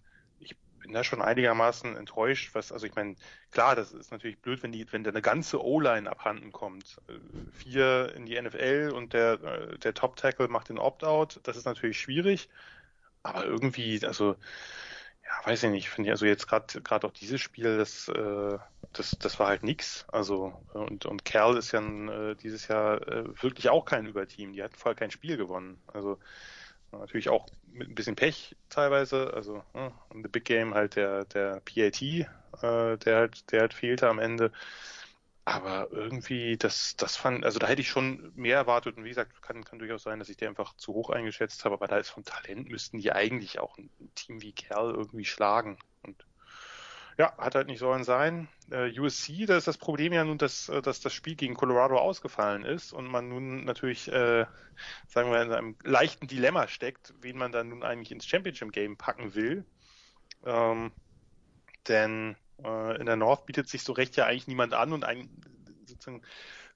bin 0.83 0.93
da 0.93 1.03
schon 1.03 1.21
einigermaßen 1.21 1.95
enttäuscht, 1.97 2.53
was, 2.53 2.71
also 2.71 2.85
ich 2.85 2.93
meine, 2.95 3.15
klar, 3.51 3.75
das 3.75 3.93
ist 3.93 4.11
natürlich 4.11 4.39
blöd, 4.39 4.61
wenn 4.63 4.71
die, 4.71 4.91
wenn 4.91 5.03
da 5.03 5.09
eine 5.11 5.21
ganze 5.21 5.63
O-Line 5.63 6.09
abhanden 6.09 6.51
kommt. 6.51 7.01
Äh, 7.07 7.13
vier 7.53 8.13
in 8.15 8.25
die 8.25 8.39
NFL 8.39 8.91
und 8.93 9.13
der, 9.13 9.41
äh, 9.43 9.77
der 9.79 9.93
Top-Tackle 9.93 10.47
macht 10.49 10.69
den 10.69 10.77
Opt-out, 10.79 11.39
das 11.43 11.57
ist 11.57 11.65
natürlich 11.65 11.99
schwierig. 11.99 12.49
Aber 13.23 13.45
irgendwie, 13.45 14.05
also, 14.05 14.35
ja, 15.23 15.47
weiß 15.47 15.63
ich 15.63 15.71
nicht, 15.71 15.89
finde 15.89 16.09
ich, 16.09 16.11
also 16.11 16.25
jetzt 16.25 16.47
gerade 16.47 16.81
gerade 16.81 17.07
auch 17.07 17.11
dieses 17.13 17.41
Spiel, 17.41 17.77
das, 17.77 18.09
äh, 18.09 18.57
das, 18.93 19.11
das 19.19 19.39
war 19.39 19.47
halt 19.47 19.63
nix. 19.63 20.05
Also, 20.11 20.53
und, 20.73 21.05
und 21.05 21.25
Kerl 21.25 21.57
ist 21.57 21.71
ja 21.71 21.81
äh, 21.81 22.35
dieses 22.35 22.67
Jahr 22.67 23.07
äh, 23.07 23.25
wirklich 23.41 23.69
auch 23.69 23.85
kein 23.85 24.05
Überteam. 24.05 24.53
Die 24.53 24.63
hatten 24.63 24.75
vorher 24.75 24.97
kein 24.97 25.11
Spiel 25.11 25.37
gewonnen. 25.37 25.81
Also, 25.87 26.19
natürlich 26.99 27.29
auch 27.29 27.47
mit 27.71 27.89
ein 27.89 27.95
bisschen 27.95 28.15
Pech 28.15 28.55
teilweise. 28.69 29.33
Also, 29.33 29.63
äh, 29.73 29.89
The 30.13 30.29
Big 30.29 30.45
Game 30.45 30.73
halt 30.73 30.95
der, 30.95 31.25
der 31.25 31.61
PAT, 31.61 32.01
äh, 32.01 32.27
der 32.97 33.17
halt, 33.17 33.51
der 33.51 33.61
halt 33.61 33.73
fehlte 33.73 34.09
am 34.09 34.19
Ende. 34.19 34.51
Aber 35.45 35.89
irgendwie, 35.91 36.57
das, 36.57 36.95
das 36.95 37.17
fand, 37.17 37.43
also 37.43 37.59
da 37.59 37.67
hätte 37.67 37.81
ich 37.81 37.89
schon 37.89 38.31
mehr 38.35 38.55
erwartet 38.55 38.95
und 38.95 39.03
wie 39.03 39.09
gesagt, 39.09 39.41
kann, 39.41 39.65
kann 39.65 39.79
durchaus 39.79 40.03
sein, 40.03 40.19
dass 40.19 40.29
ich 40.29 40.37
die 40.37 40.47
einfach 40.47 40.73
zu 40.77 40.93
hoch 40.93 41.09
eingeschätzt 41.09 41.65
habe, 41.65 41.75
aber 41.75 41.87
da 41.87 41.97
ist 41.97 42.09
von 42.09 42.23
Talent 42.23 42.69
müssten 42.69 42.99
die 42.99 43.11
eigentlich 43.11 43.59
auch 43.59 43.77
ein 43.77 43.89
Team 44.15 44.41
wie 44.41 44.53
Kerl 44.53 44.91
irgendwie 44.93 45.25
schlagen. 45.25 45.77
Und 46.03 46.25
ja, 47.17 47.35
hat 47.37 47.55
halt 47.55 47.67
nicht 47.67 47.79
sollen 47.79 48.03
sein. 48.03 48.47
Äh, 48.71 48.97
USC, 48.99 49.45
da 49.45 49.57
ist 49.57 49.67
das 49.67 49.77
Problem 49.77 50.13
ja 50.13 50.23
nun, 50.23 50.37
dass, 50.37 50.69
äh, 50.69 50.81
dass 50.81 50.99
das 50.99 51.13
Spiel 51.13 51.35
gegen 51.35 51.53
Colorado 51.53 51.97
ausgefallen 51.97 52.63
ist 52.63 52.93
und 52.93 53.07
man 53.07 53.29
nun 53.29 53.65
natürlich, 53.65 54.11
äh, 54.11 54.45
sagen 55.07 55.31
wir, 55.31 55.41
in 55.41 55.51
einem 55.51 55.75
leichten 55.83 56.27
Dilemma 56.27 56.67
steckt, 56.67 57.13
wen 57.21 57.37
man 57.37 57.51
dann 57.51 57.69
nun 57.69 57.83
eigentlich 57.83 58.11
ins 58.11 58.25
Championship 58.25 58.71
Game 58.71 58.97
packen 58.97 59.35
will. 59.35 59.65
Ähm, 60.45 60.91
denn 61.87 62.35
äh, 62.63 62.99
in 62.99 63.05
der 63.05 63.15
North 63.15 63.45
bietet 63.45 63.69
sich 63.69 63.83
so 63.83 63.93
recht 63.93 64.15
ja 64.15 64.25
eigentlich 64.25 64.47
niemand 64.47 64.73
an 64.73 64.93
und 64.93 65.03
ein, 65.05 65.29
sozusagen, 65.85 66.21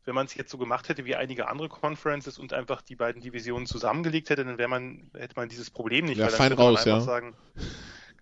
wenn 0.05 0.15
man 0.15 0.25
es 0.25 0.35
jetzt 0.35 0.51
so 0.51 0.57
gemacht 0.57 0.87
hätte 0.87 1.05
wie 1.05 1.15
einige 1.15 1.47
andere 1.47 1.67
Conferences 1.67 2.37
und 2.37 2.53
einfach 2.53 2.81
die 2.81 2.95
beiden 2.95 3.21
Divisionen 3.21 3.65
zusammengelegt 3.65 4.29
hätte, 4.29 4.45
dann 4.45 4.57
wäre 4.57 4.69
man, 4.69 5.09
hätte 5.13 5.35
man 5.35 5.49
dieses 5.49 5.69
Problem 5.69 6.05
nicht. 6.05 6.17
Ja, 6.17 6.29
fein 6.29 6.53
raus, 6.53 6.85
ja. 6.85 7.01
Sagen, 7.01 7.35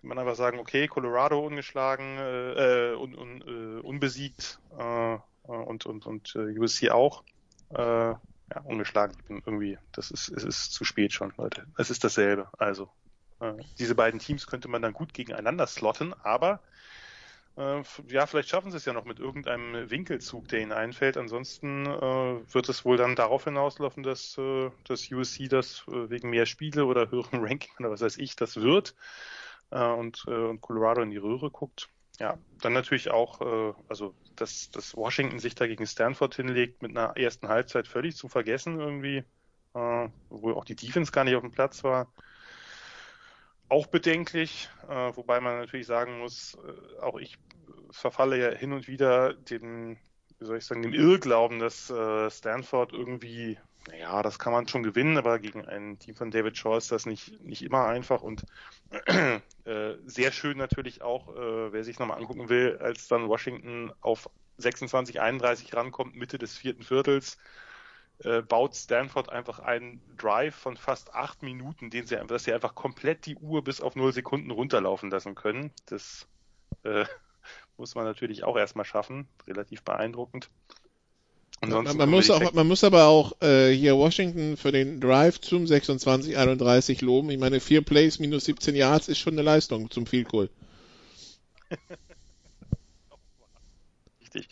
man 0.06 0.18
einfach 0.18 0.36
sagen, 0.36 0.58
okay, 0.58 0.88
Colorado 0.88 1.44
ungeschlagen, 1.44 2.18
äh, 2.18 2.94
un, 2.96 3.14
un, 3.14 3.42
uh, 3.42 3.80
unbesiegt 3.86 4.58
äh, 4.78 5.18
und, 5.42 5.86
und, 5.86 6.06
und 6.06 6.34
uh, 6.36 6.40
USC 6.40 6.90
auch. 6.90 7.24
Äh, 7.70 8.14
ja, 8.54 8.60
ungeschlagen. 8.62 9.16
Ich 9.18 9.24
bin 9.24 9.42
irgendwie, 9.44 9.78
das 9.92 10.10
ist, 10.10 10.28
es 10.28 10.44
ist 10.44 10.72
zu 10.72 10.84
spät 10.84 11.12
schon, 11.12 11.32
Leute. 11.36 11.66
Es 11.76 11.90
ist 11.90 12.04
dasselbe. 12.04 12.48
Also, 12.58 12.88
äh, 13.40 13.54
diese 13.78 13.94
beiden 13.94 14.20
Teams 14.20 14.46
könnte 14.46 14.68
man 14.68 14.82
dann 14.82 14.92
gut 14.92 15.12
gegeneinander 15.14 15.66
slotten, 15.66 16.14
aber 16.22 16.60
äh, 17.56 17.82
ja, 18.08 18.26
vielleicht 18.26 18.48
schaffen 18.48 18.70
sie 18.70 18.76
es 18.76 18.84
ja 18.84 18.92
noch 18.92 19.04
mit 19.04 19.18
irgendeinem 19.18 19.90
Winkelzug, 19.90 20.48
der 20.48 20.60
ihnen 20.60 20.72
einfällt. 20.72 21.16
Ansonsten 21.16 21.86
äh, 21.86 22.54
wird 22.54 22.68
es 22.68 22.84
wohl 22.84 22.96
dann 22.96 23.16
darauf 23.16 23.44
hinauslaufen, 23.44 24.02
dass 24.02 24.36
äh, 24.38 24.70
das 24.84 25.10
USC 25.10 25.48
das 25.48 25.84
äh, 25.88 26.10
wegen 26.10 26.30
mehr 26.30 26.46
Spiele 26.46 26.84
oder 26.84 27.10
höheren 27.10 27.40
Ranking 27.44 27.72
oder 27.78 27.90
was 27.90 28.00
weiß 28.00 28.18
ich 28.18 28.36
das 28.36 28.56
wird 28.56 28.94
äh, 29.70 29.92
und, 29.92 30.24
äh, 30.28 30.30
und 30.30 30.60
Colorado 30.60 31.02
in 31.02 31.10
die 31.10 31.16
Röhre 31.16 31.50
guckt. 31.50 31.88
Ja, 32.18 32.38
dann 32.62 32.72
natürlich 32.72 33.10
auch, 33.10 33.40
äh, 33.40 33.74
also 33.88 34.14
dass, 34.36 34.70
dass 34.70 34.96
Washington 34.96 35.38
sich 35.38 35.54
da 35.54 35.66
gegen 35.66 35.86
Stanford 35.86 36.34
hinlegt 36.34 36.82
mit 36.82 36.96
einer 36.96 37.16
ersten 37.16 37.48
Halbzeit 37.48 37.86
völlig 37.88 38.16
zu 38.16 38.28
vergessen 38.28 38.80
irgendwie, 38.80 39.24
äh, 39.74 40.08
obwohl 40.30 40.54
auch 40.54 40.64
die 40.64 40.76
Defense 40.76 41.12
gar 41.12 41.24
nicht 41.24 41.36
auf 41.36 41.42
dem 41.42 41.52
Platz 41.52 41.84
war 41.84 42.08
auch 43.68 43.86
bedenklich, 43.86 44.68
äh, 44.88 45.16
wobei 45.16 45.40
man 45.40 45.58
natürlich 45.58 45.86
sagen 45.86 46.18
muss, 46.18 46.56
äh, 46.66 47.00
auch 47.00 47.18
ich 47.18 47.38
verfalle 47.90 48.38
ja 48.38 48.56
hin 48.56 48.72
und 48.72 48.86
wieder 48.88 49.34
dem, 49.34 49.96
wie 50.38 50.44
soll 50.44 50.58
ich 50.58 50.64
sagen, 50.64 50.82
dem 50.82 50.92
Irrglauben, 50.92 51.58
dass 51.58 51.90
äh, 51.90 52.30
Stanford 52.30 52.92
irgendwie, 52.92 53.58
naja, 53.88 54.22
das 54.22 54.38
kann 54.38 54.52
man 54.52 54.68
schon 54.68 54.82
gewinnen, 54.82 55.18
aber 55.18 55.38
gegen 55.38 55.64
ein 55.66 55.98
Team 55.98 56.14
von 56.14 56.30
David 56.30 56.56
Shaw 56.56 56.76
ist 56.76 56.92
das 56.92 57.06
nicht, 57.06 57.40
nicht 57.42 57.62
immer 57.62 57.86
einfach 57.86 58.22
und 58.22 58.44
äh, 59.66 59.96
sehr 60.06 60.32
schön 60.32 60.58
natürlich 60.58 61.02
auch, 61.02 61.34
äh, 61.34 61.72
wer 61.72 61.84
sich 61.84 61.98
nochmal 61.98 62.18
angucken 62.18 62.48
will, 62.48 62.78
als 62.78 63.08
dann 63.08 63.28
Washington 63.28 63.92
auf 64.00 64.30
26, 64.58 65.20
31 65.20 65.74
rankommt, 65.74 66.14
Mitte 66.16 66.38
des 66.38 66.56
vierten 66.56 66.82
Viertels, 66.82 67.36
äh, 68.20 68.42
baut 68.42 68.74
Stanford 68.76 69.28
einfach 69.30 69.58
einen 69.58 70.00
Drive 70.16 70.54
von 70.54 70.76
fast 70.76 71.14
acht 71.14 71.42
Minuten, 71.42 71.90
den 71.90 72.06
sie, 72.06 72.16
dass 72.26 72.44
sie 72.44 72.52
einfach 72.54 72.74
komplett 72.74 73.26
die 73.26 73.36
Uhr 73.36 73.62
bis 73.64 73.80
auf 73.80 73.96
null 73.96 74.12
Sekunden 74.12 74.50
runterlaufen 74.50 75.10
lassen 75.10 75.34
können. 75.34 75.72
Das 75.86 76.28
äh, 76.84 77.04
muss 77.76 77.94
man 77.94 78.04
natürlich 78.04 78.44
auch 78.44 78.56
erstmal 78.56 78.86
schaffen. 78.86 79.28
Relativ 79.46 79.82
beeindruckend. 79.82 80.50
Man, 81.62 81.96
man, 81.96 82.10
muss 82.10 82.30
auch, 82.30 82.52
man 82.52 82.68
muss 82.68 82.84
aber 82.84 83.06
auch 83.06 83.40
äh, 83.40 83.72
hier 83.72 83.96
Washington 83.96 84.56
für 84.56 84.72
den 84.72 85.00
Drive 85.00 85.40
zum 85.40 85.64
26-31 85.64 87.04
loben. 87.04 87.30
Ich 87.30 87.38
meine, 87.38 87.60
vier 87.60 87.82
Plays 87.82 88.18
minus 88.18 88.44
17 88.44 88.76
Yards 88.76 89.08
ist 89.08 89.18
schon 89.18 89.32
eine 89.34 89.42
Leistung 89.42 89.90
zum 89.90 90.06
Field 90.06 90.28
Goal. 90.28 90.50
Richtig. 94.20 94.48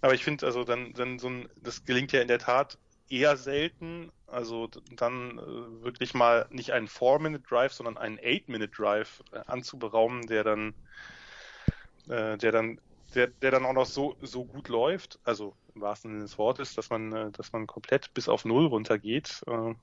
Aber 0.00 0.14
ich 0.14 0.24
finde, 0.24 0.46
also 0.46 0.64
dann, 0.64 0.92
dann 0.94 1.18
so 1.18 1.28
ein, 1.28 1.48
das 1.62 1.84
gelingt 1.84 2.12
ja 2.12 2.20
in 2.20 2.28
der 2.28 2.40
Tat 2.40 2.76
eher 3.08 3.36
selten. 3.36 4.10
Also 4.26 4.68
dann 4.96 5.38
äh, 5.38 5.84
wirklich 5.84 6.12
mal 6.12 6.46
nicht 6.50 6.72
einen 6.72 6.88
4-Minute-Drive, 6.88 7.72
sondern 7.72 7.96
einen 7.96 8.18
8-Minute-Drive 8.18 9.22
äh, 9.32 9.38
anzuberaumen, 9.46 10.26
der 10.26 10.42
dann, 10.42 10.74
äh, 12.08 12.36
der 12.36 12.52
dann, 12.52 12.80
der, 13.14 13.28
der 13.28 13.52
dann 13.52 13.64
auch 13.64 13.72
noch 13.72 13.86
so, 13.86 14.16
so 14.22 14.44
gut 14.44 14.68
läuft, 14.68 15.20
also 15.24 15.54
im 15.76 15.82
wahrsten 15.82 16.10
Sinne 16.10 16.22
des 16.22 16.38
Wortes, 16.38 16.74
dass 16.74 16.90
man, 16.90 17.12
äh, 17.12 17.30
dass 17.30 17.52
man 17.52 17.66
komplett 17.66 18.12
bis 18.14 18.28
auf 18.28 18.44
Null 18.44 18.66
runtergeht. 18.66 19.42
Äh, 19.46 19.74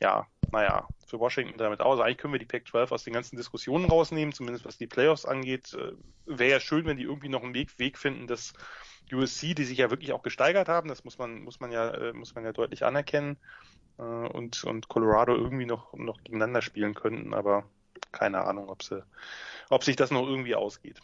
ja, 0.00 0.26
naja, 0.50 0.88
für 1.06 1.20
Washington 1.20 1.58
damit 1.58 1.80
aus. 1.80 2.00
Eigentlich 2.00 2.18
können 2.18 2.32
wir 2.32 2.38
die 2.38 2.46
Pac-12 2.46 2.90
aus 2.90 3.04
den 3.04 3.12
ganzen 3.12 3.36
Diskussionen 3.36 3.84
rausnehmen, 3.84 4.32
zumindest 4.32 4.64
was 4.64 4.78
die 4.78 4.86
Playoffs 4.86 5.24
angeht. 5.24 5.74
Äh, 5.74 5.92
Wäre 6.26 6.52
ja 6.52 6.60
schön, 6.60 6.86
wenn 6.86 6.96
die 6.96 7.04
irgendwie 7.04 7.28
noch 7.28 7.42
einen 7.42 7.54
Weg, 7.54 7.78
Weg 7.78 7.98
finden, 7.98 8.26
dass 8.26 8.54
USC, 9.12 9.54
die 9.54 9.64
sich 9.64 9.78
ja 9.78 9.90
wirklich 9.90 10.12
auch 10.12 10.22
gesteigert 10.22 10.68
haben, 10.68 10.88
das 10.88 11.04
muss 11.04 11.18
man, 11.18 11.42
muss 11.42 11.60
man 11.60 11.70
ja, 11.70 12.12
muss 12.14 12.34
man 12.34 12.44
ja 12.44 12.52
deutlich 12.52 12.84
anerkennen, 12.84 13.36
und, 13.98 14.64
und 14.64 14.88
Colorado 14.88 15.34
irgendwie 15.34 15.66
noch, 15.66 15.92
noch 15.92 16.18
gegeneinander 16.24 16.62
spielen 16.62 16.94
könnten, 16.94 17.34
aber 17.34 17.64
keine 18.10 18.42
Ahnung, 18.42 18.70
ob 18.70 18.82
sie, 18.82 19.04
ob 19.68 19.84
sich 19.84 19.96
das 19.96 20.10
noch 20.10 20.26
irgendwie 20.26 20.54
ausgeht. 20.54 21.00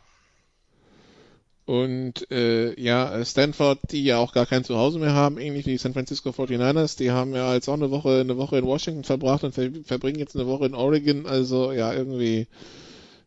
Und 1.69 2.31
äh, 2.31 2.81
ja, 2.81 3.23
Stanford, 3.27 3.79
die 3.93 4.03
ja 4.03 4.17
auch 4.17 4.33
gar 4.33 4.47
kein 4.47 4.65
Zuhause 4.65 4.99
mehr 4.99 5.13
haben, 5.13 5.37
ähnlich 5.37 5.67
wie 5.67 5.73
die 5.73 5.77
San 5.77 5.93
Francisco 5.93 6.31
49ers, 6.31 6.97
die 6.97 7.11
haben 7.11 7.35
ja 7.35 7.53
jetzt 7.53 7.69
auch 7.69 7.75
eine 7.75 7.91
Woche, 7.91 8.21
eine 8.21 8.39
Woche 8.39 8.57
in 8.57 8.65
Washington 8.65 9.05
verbracht 9.05 9.45
und 9.45 9.55
ver 9.55 9.69
verbringen 9.85 10.19
jetzt 10.19 10.35
eine 10.35 10.47
Woche 10.47 10.65
in 10.65 10.75
Oregon, 10.75 11.27
also 11.27 11.73
ja, 11.73 11.93
irgendwie 11.93 12.47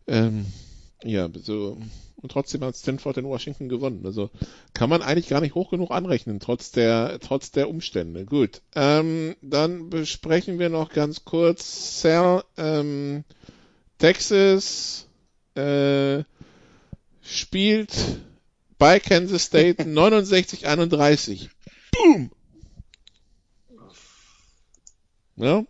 ähm, 0.07 0.47
ja, 1.03 1.29
so 1.35 1.77
und 2.15 2.31
trotzdem 2.31 2.63
hat 2.63 2.75
Stanford 2.75 3.17
in 3.17 3.25
Washington 3.25 3.69
gewonnen. 3.69 4.01
Also 4.05 4.31
kann 4.73 4.89
man 4.89 5.03
eigentlich 5.03 5.29
gar 5.29 5.41
nicht 5.41 5.53
hoch 5.53 5.69
genug 5.69 5.91
anrechnen, 5.91 6.39
trotz 6.39 6.71
der, 6.71 7.19
trotz 7.21 7.51
der 7.51 7.69
Umstände. 7.69 8.25
Gut. 8.25 8.63
Ähm, 8.75 9.35
dann 9.43 9.91
besprechen 9.91 10.57
wir 10.57 10.69
noch 10.69 10.89
ganz 10.89 11.25
kurz 11.25 12.01
Sal, 12.01 12.43
ähm, 12.57 13.23
Texas 13.99 15.07
äh, 15.53 16.23
spielt 17.21 17.93
bei 18.81 18.99
Kansas 18.99 19.43
State 19.43 19.77
69-31. 19.85 21.49
Boom! 21.93 22.31
Ja? 25.35 25.63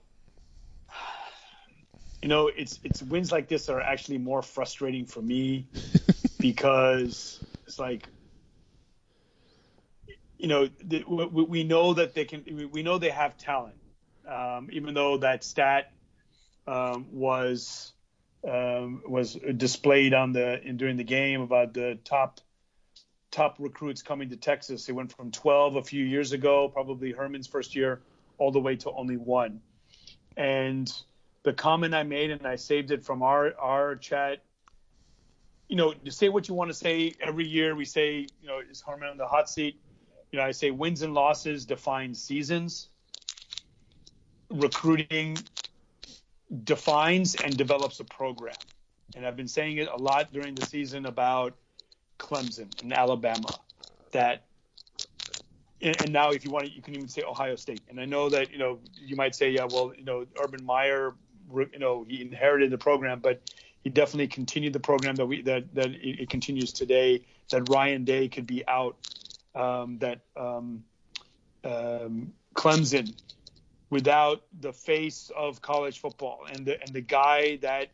You 2.21 2.29
know, 2.29 2.47
it's 2.47 2.79
it's 2.83 3.03
wins 3.03 3.31
like 3.31 3.47
this 3.49 3.67
are 3.67 3.81
actually 3.81 4.19
more 4.19 4.41
frustrating 4.41 5.05
for 5.05 5.21
me 5.21 5.67
because 6.39 7.43
it's 7.67 7.79
like 7.79 8.07
you 10.37 10.47
know 10.47 10.69
the, 10.83 11.03
we, 11.07 11.43
we 11.43 11.63
know 11.63 11.93
that 11.95 12.13
they 12.13 12.25
can 12.25 12.43
we 12.71 12.83
know 12.83 12.97
they 12.97 13.09
have 13.09 13.37
talent 13.37 13.75
um, 14.27 14.69
even 14.71 14.93
though 14.93 15.17
that 15.17 15.43
stat 15.43 15.91
um, 16.67 17.07
was 17.11 17.91
um, 18.47 19.01
was 19.07 19.33
displayed 19.57 20.13
on 20.13 20.31
the 20.31 20.61
in, 20.61 20.77
during 20.77 20.97
the 20.97 21.03
game 21.03 21.41
about 21.41 21.73
the 21.73 21.97
top 22.03 22.39
top 23.31 23.55
recruits 23.59 24.01
coming 24.01 24.29
to 24.29 24.37
Texas. 24.37 24.85
They 24.85 24.93
went 24.93 25.15
from 25.15 25.31
12 25.31 25.77
a 25.77 25.83
few 25.83 26.03
years 26.03 26.33
ago, 26.33 26.69
probably 26.69 27.11
Herman's 27.11 27.47
first 27.47 27.75
year, 27.75 28.01
all 28.37 28.51
the 28.51 28.59
way 28.59 28.75
to 28.77 28.91
only 28.91 29.17
one. 29.17 29.61
And 30.37 30.91
the 31.43 31.53
comment 31.53 31.95
I 31.95 32.03
made, 32.03 32.31
and 32.31 32.45
I 32.45 32.55
saved 32.55 32.91
it 32.91 33.03
from 33.03 33.23
our 33.23 33.53
our 33.57 33.95
chat 33.95 34.43
you 35.71 35.77
know, 35.77 35.93
to 35.93 36.11
say 36.11 36.27
what 36.27 36.49
you 36.49 36.53
want 36.53 36.69
to 36.69 36.73
say 36.73 37.13
every 37.21 37.47
year. 37.47 37.73
We 37.75 37.85
say, 37.85 38.27
you 38.41 38.47
know, 38.47 38.59
is 38.59 38.81
Herman 38.81 39.07
on 39.07 39.15
the 39.15 39.25
hot 39.25 39.49
seat? 39.49 39.79
You 40.29 40.37
know, 40.37 40.43
I 40.43 40.51
say 40.51 40.69
wins 40.69 41.01
and 41.01 41.13
losses 41.13 41.65
define 41.65 42.13
seasons. 42.13 42.89
Recruiting 44.49 45.37
defines 46.65 47.35
and 47.35 47.55
develops 47.55 48.01
a 48.01 48.03
program. 48.03 48.53
And 49.15 49.25
I've 49.25 49.37
been 49.37 49.47
saying 49.47 49.77
it 49.77 49.87
a 49.87 49.95
lot 49.95 50.33
during 50.33 50.55
the 50.55 50.65
season 50.65 51.05
about 51.05 51.53
Clemson 52.21 52.69
and 52.81 52.93
Alabama. 52.93 53.49
That 54.11 54.43
and 55.81 56.13
now 56.13 56.31
if 56.31 56.45
you 56.45 56.51
want 56.51 56.67
to, 56.67 56.71
you 56.71 56.81
can 56.81 56.95
even 56.95 57.07
say 57.07 57.23
Ohio 57.23 57.55
State. 57.55 57.81
And 57.89 57.99
I 57.99 58.05
know 58.05 58.29
that 58.29 58.51
you 58.51 58.59
know 58.59 58.79
you 58.95 59.15
might 59.15 59.35
say, 59.35 59.49
yeah, 59.49 59.65
well, 59.69 59.93
you 59.97 60.03
know, 60.03 60.25
Urban 60.41 60.63
Meyer, 60.63 61.15
you 61.53 61.79
know, 61.79 62.05
he 62.07 62.21
inherited 62.21 62.71
the 62.71 62.77
program, 62.77 63.19
but 63.19 63.41
he 63.83 63.89
definitely 63.89 64.27
continued 64.27 64.73
the 64.73 64.79
program 64.79 65.15
that 65.15 65.25
we 65.25 65.41
that 65.41 65.73
that 65.73 65.89
it, 65.91 66.29
continues 66.29 66.71
today. 66.71 67.25
That 67.49 67.67
Ryan 67.69 68.05
Day 68.05 68.27
could 68.27 68.47
be 68.47 68.65
out. 68.67 68.97
Um, 69.53 69.97
that 69.97 70.21
um, 70.37 70.85
um, 71.65 72.31
Clemson 72.55 73.13
without 73.89 74.43
the 74.61 74.71
face 74.71 75.29
of 75.35 75.61
college 75.61 75.99
football 75.99 76.45
and 76.49 76.65
the 76.65 76.81
and 76.81 76.93
the 76.93 77.01
guy 77.01 77.57
that 77.57 77.89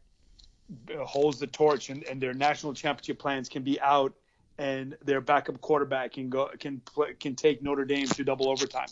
holds 0.99 1.39
the 1.39 1.47
torch 1.47 1.89
and, 1.89 2.03
and 2.03 2.21
their 2.21 2.33
national 2.33 2.73
championship 2.73 3.19
plans 3.19 3.49
can 3.49 3.63
be 3.63 3.79
out 3.79 4.13
and 4.57 4.97
their 5.03 5.21
backup 5.21 5.61
quarterback 5.61 6.13
can 6.13 6.29
go 6.29 6.49
can 6.59 6.79
play, 6.79 7.13
can 7.13 7.35
take 7.35 7.61
Notre 7.61 7.85
Dame 7.85 8.07
to 8.07 8.23
double 8.23 8.49
overtime. 8.49 8.87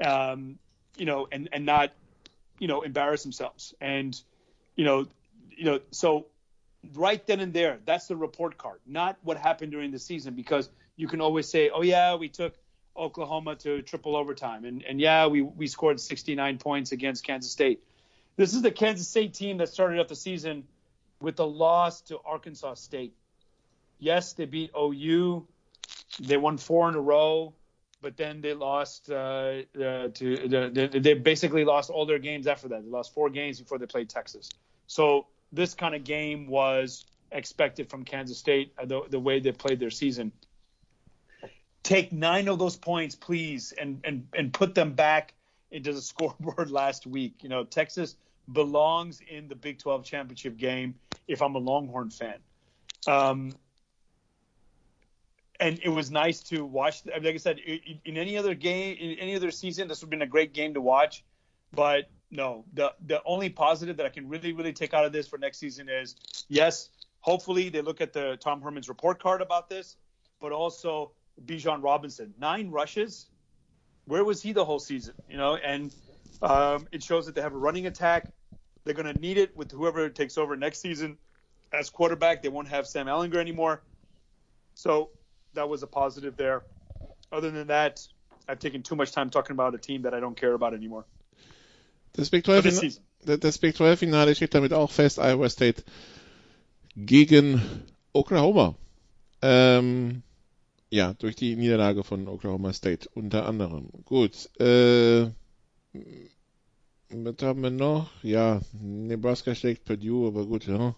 Um, 0.00 0.58
you 0.96 1.06
know, 1.06 1.26
and 1.32 1.48
and 1.52 1.64
not 1.64 1.92
you 2.58 2.68
know 2.68 2.82
embarrass 2.82 3.22
themselves. 3.22 3.74
And 3.80 4.20
you 4.76 4.84
know 4.84 5.06
you 5.50 5.64
know 5.64 5.80
so 5.90 6.26
right 6.94 7.26
then 7.26 7.40
and 7.40 7.52
there 7.52 7.78
that's 7.84 8.06
the 8.06 8.14
report 8.14 8.56
card 8.56 8.78
not 8.86 9.16
what 9.22 9.36
happened 9.36 9.72
during 9.72 9.90
the 9.90 9.98
season 9.98 10.34
because 10.34 10.70
you 10.94 11.08
can 11.08 11.20
always 11.20 11.48
say 11.48 11.70
oh 11.70 11.82
yeah 11.82 12.14
we 12.14 12.28
took 12.28 12.54
Oklahoma 12.96 13.56
to 13.56 13.82
triple 13.82 14.16
overtime. 14.16 14.64
And 14.64 14.82
and 14.84 15.00
yeah 15.00 15.26
we 15.26 15.42
we 15.42 15.66
scored 15.66 16.00
69 16.00 16.58
points 16.58 16.92
against 16.92 17.24
Kansas 17.24 17.50
State 17.50 17.82
this 18.38 18.54
is 18.54 18.62
the 18.62 18.70
Kansas 18.70 19.06
State 19.06 19.34
team 19.34 19.58
that 19.58 19.68
started 19.68 20.00
off 20.00 20.08
the 20.08 20.16
season 20.16 20.64
with 21.20 21.38
a 21.40 21.44
loss 21.44 22.00
to 22.02 22.18
Arkansas 22.24 22.74
State 22.74 23.12
yes 23.98 24.32
they 24.32 24.46
beat 24.46 24.70
OU 24.74 25.46
they 26.20 26.38
won 26.38 26.56
four 26.56 26.88
in 26.88 26.94
a 26.94 27.00
row 27.00 27.52
but 28.00 28.16
then 28.16 28.40
they 28.40 28.54
lost 28.54 29.10
uh, 29.10 29.14
uh, 29.14 30.08
to 30.14 30.70
they, 30.72 30.86
they 30.86 31.14
basically 31.14 31.64
lost 31.64 31.90
all 31.90 32.06
their 32.06 32.18
games 32.18 32.46
after 32.46 32.68
that. 32.68 32.84
They 32.84 32.88
lost 32.88 33.12
four 33.12 33.30
games 33.30 33.60
before 33.60 33.78
they 33.78 33.86
played 33.86 34.08
Texas. 34.08 34.50
So 34.86 35.26
this 35.52 35.74
kind 35.74 35.94
of 35.94 36.04
game 36.04 36.46
was 36.46 37.04
expected 37.32 37.90
from 37.90 38.04
Kansas 38.04 38.38
State 38.38 38.72
uh, 38.78 38.86
the, 38.86 39.02
the 39.08 39.18
way 39.18 39.40
they 39.40 39.52
played 39.52 39.80
their 39.80 39.90
season. 39.90 40.32
Take 41.82 42.12
nine 42.12 42.48
of 42.48 42.58
those 42.58 42.76
points, 42.76 43.14
please, 43.14 43.72
and 43.72 44.00
and 44.04 44.28
and 44.34 44.52
put 44.52 44.74
them 44.74 44.92
back 44.92 45.34
into 45.70 45.92
the 45.92 46.02
scoreboard 46.02 46.70
last 46.70 47.06
week. 47.06 47.42
You 47.42 47.48
know, 47.48 47.64
Texas 47.64 48.14
belongs 48.52 49.20
in 49.28 49.48
the 49.48 49.54
Big 49.54 49.78
12 49.78 50.04
championship 50.04 50.56
game. 50.56 50.94
If 51.26 51.42
I'm 51.42 51.54
a 51.54 51.58
Longhorn 51.58 52.10
fan. 52.10 52.38
Um, 53.06 53.52
and 55.60 55.78
it 55.82 55.88
was 55.88 56.10
nice 56.10 56.40
to 56.44 56.64
watch. 56.64 57.02
Like 57.06 57.34
I 57.34 57.36
said, 57.36 57.58
in 57.58 58.16
any 58.16 58.36
other 58.36 58.54
game, 58.54 58.96
in 58.98 59.18
any 59.18 59.34
other 59.34 59.50
season, 59.50 59.88
this 59.88 60.00
would 60.00 60.06
have 60.06 60.10
been 60.10 60.22
a 60.22 60.26
great 60.26 60.52
game 60.54 60.74
to 60.74 60.80
watch. 60.80 61.24
But 61.72 62.08
no, 62.30 62.64
the 62.74 62.94
the 63.06 63.22
only 63.24 63.50
positive 63.50 63.96
that 63.96 64.06
I 64.06 64.08
can 64.08 64.28
really 64.28 64.52
really 64.52 64.72
take 64.72 64.94
out 64.94 65.04
of 65.04 65.12
this 65.12 65.26
for 65.26 65.38
next 65.38 65.58
season 65.58 65.88
is 65.88 66.14
yes, 66.48 66.90
hopefully 67.20 67.68
they 67.68 67.80
look 67.80 68.00
at 68.00 68.12
the 68.12 68.36
Tom 68.40 68.60
Herman's 68.60 68.88
report 68.88 69.20
card 69.20 69.42
about 69.42 69.68
this, 69.68 69.96
but 70.40 70.52
also 70.52 71.12
Bijan 71.44 71.82
Robinson, 71.82 72.32
nine 72.38 72.70
rushes. 72.70 73.26
Where 74.06 74.24
was 74.24 74.40
he 74.40 74.52
the 74.52 74.64
whole 74.64 74.78
season? 74.78 75.14
You 75.28 75.36
know, 75.36 75.56
and 75.56 75.94
um, 76.40 76.86
it 76.92 77.02
shows 77.02 77.26
that 77.26 77.34
they 77.34 77.42
have 77.42 77.52
a 77.52 77.58
running 77.58 77.86
attack. 77.86 78.32
They're 78.84 78.94
going 78.94 79.12
to 79.12 79.20
need 79.20 79.38
it 79.38 79.56
with 79.56 79.70
whoever 79.72 80.08
takes 80.08 80.38
over 80.38 80.56
next 80.56 80.80
season 80.80 81.18
as 81.72 81.90
quarterback. 81.90 82.42
They 82.42 82.48
won't 82.48 82.68
have 82.68 82.86
Sam 82.86 83.06
Ehlinger 83.06 83.36
anymore. 83.36 83.82
So 84.74 85.10
that 85.54 85.68
was 85.68 85.82
a 85.82 85.86
positive 85.86 86.36
there. 86.36 86.62
Other 87.30 87.50
than 87.50 87.66
that, 87.68 88.06
I've 88.48 88.58
taken 88.58 88.82
too 88.82 88.96
much 88.96 89.12
time 89.12 89.30
talking 89.30 89.52
about 89.52 89.74
a 89.74 89.78
team 89.78 90.02
that 90.02 90.14
I 90.14 90.20
don't 90.20 90.36
care 90.36 90.54
about 90.54 90.72
anymore. 90.74 91.04
Das 92.14 92.30
Big 92.30 92.44
12, 92.44 92.64
Finale, 92.64 93.38
das 93.38 93.58
Big 93.58 93.74
12 93.74 93.98
Finale 93.98 94.34
steht 94.34 94.54
damit 94.54 94.72
auch 94.72 94.90
fest. 94.90 95.18
Iowa 95.18 95.48
State 95.48 95.84
gegen 96.96 97.60
Oklahoma. 98.12 98.74
Ähm, 99.42 100.22
ja, 100.90 101.14
durch 101.14 101.36
die 101.36 101.54
Niederlage 101.56 102.02
von 102.02 102.26
Oklahoma 102.28 102.72
State 102.72 103.08
unter 103.14 103.46
anderem. 103.46 103.90
Gut. 104.04 104.48
Äh, 104.58 105.30
was 107.10 107.34
haben 107.42 107.62
wir 107.62 107.70
noch? 107.70 108.10
Ja, 108.22 108.60
Nebraska 108.72 109.54
schlägt 109.54 109.84
Purdue, 109.84 110.28
aber 110.28 110.46
gut, 110.46 110.66
ja. 110.66 110.94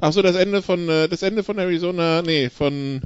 Ach 0.00 0.12
so, 0.12 0.22
das 0.22 0.36
Ende 0.36 0.62
von 0.62 0.88
äh, 0.88 1.08
das 1.08 1.22
Ende 1.22 1.42
von 1.42 1.58
Arizona, 1.58 2.22
nee, 2.22 2.50
von 2.50 3.02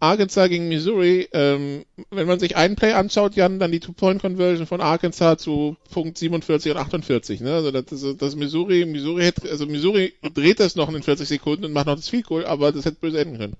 Arkansas 0.00 0.48
gegen 0.48 0.68
Missouri, 0.68 1.28
ähm, 1.32 1.84
wenn 2.10 2.26
man 2.26 2.40
sich 2.40 2.56
einen 2.56 2.74
Play 2.74 2.92
anschaut, 2.92 3.36
Jan, 3.36 3.58
dann 3.58 3.70
die 3.70 3.80
Two-Point-Conversion 3.80 4.66
von 4.66 4.80
Arkansas 4.80 5.42
zu 5.42 5.76
Punkt 5.92 6.16
47 6.16 6.72
und 6.72 6.78
48, 6.78 7.40
ne? 7.40 7.52
Also 7.54 7.70
das, 7.70 7.92
ist, 7.92 8.22
das 8.22 8.34
Missouri, 8.34 8.86
Missouri 8.86 9.24
hätte, 9.24 9.50
also 9.50 9.66
Missouri 9.66 10.14
dreht 10.34 10.58
das 10.58 10.74
noch 10.74 10.92
in 10.92 11.02
40 11.02 11.28
Sekunden 11.28 11.66
und 11.66 11.72
macht 11.72 11.86
noch 11.86 11.96
das 11.96 12.08
Field 12.08 12.26
Goal, 12.26 12.46
aber 12.46 12.72
das 12.72 12.86
hätte 12.86 12.96
böse 12.98 13.20
enden 13.20 13.38
können. 13.38 13.56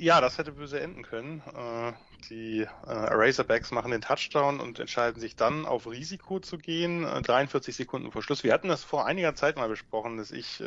Ja, 0.00 0.22
das 0.22 0.38
hätte 0.38 0.52
böse 0.52 0.80
enden 0.80 1.02
können. 1.02 1.42
Äh, 1.54 1.92
die 2.30 2.60
äh, 2.62 2.66
Razorbacks 2.86 3.70
machen 3.70 3.90
den 3.90 4.00
Touchdown 4.00 4.58
und 4.58 4.78
entscheiden 4.78 5.20
sich 5.20 5.36
dann 5.36 5.66
auf 5.66 5.86
Risiko 5.86 6.40
zu 6.40 6.56
gehen, 6.56 7.02
43 7.02 7.74
äh, 7.74 7.76
Sekunden 7.76 8.10
vor 8.10 8.22
Schluss. 8.22 8.42
Wir 8.42 8.54
hatten 8.54 8.68
das 8.68 8.82
vor 8.82 9.04
einiger 9.04 9.34
Zeit 9.34 9.56
mal 9.56 9.68
besprochen, 9.68 10.16
dass 10.16 10.30
ich 10.30 10.62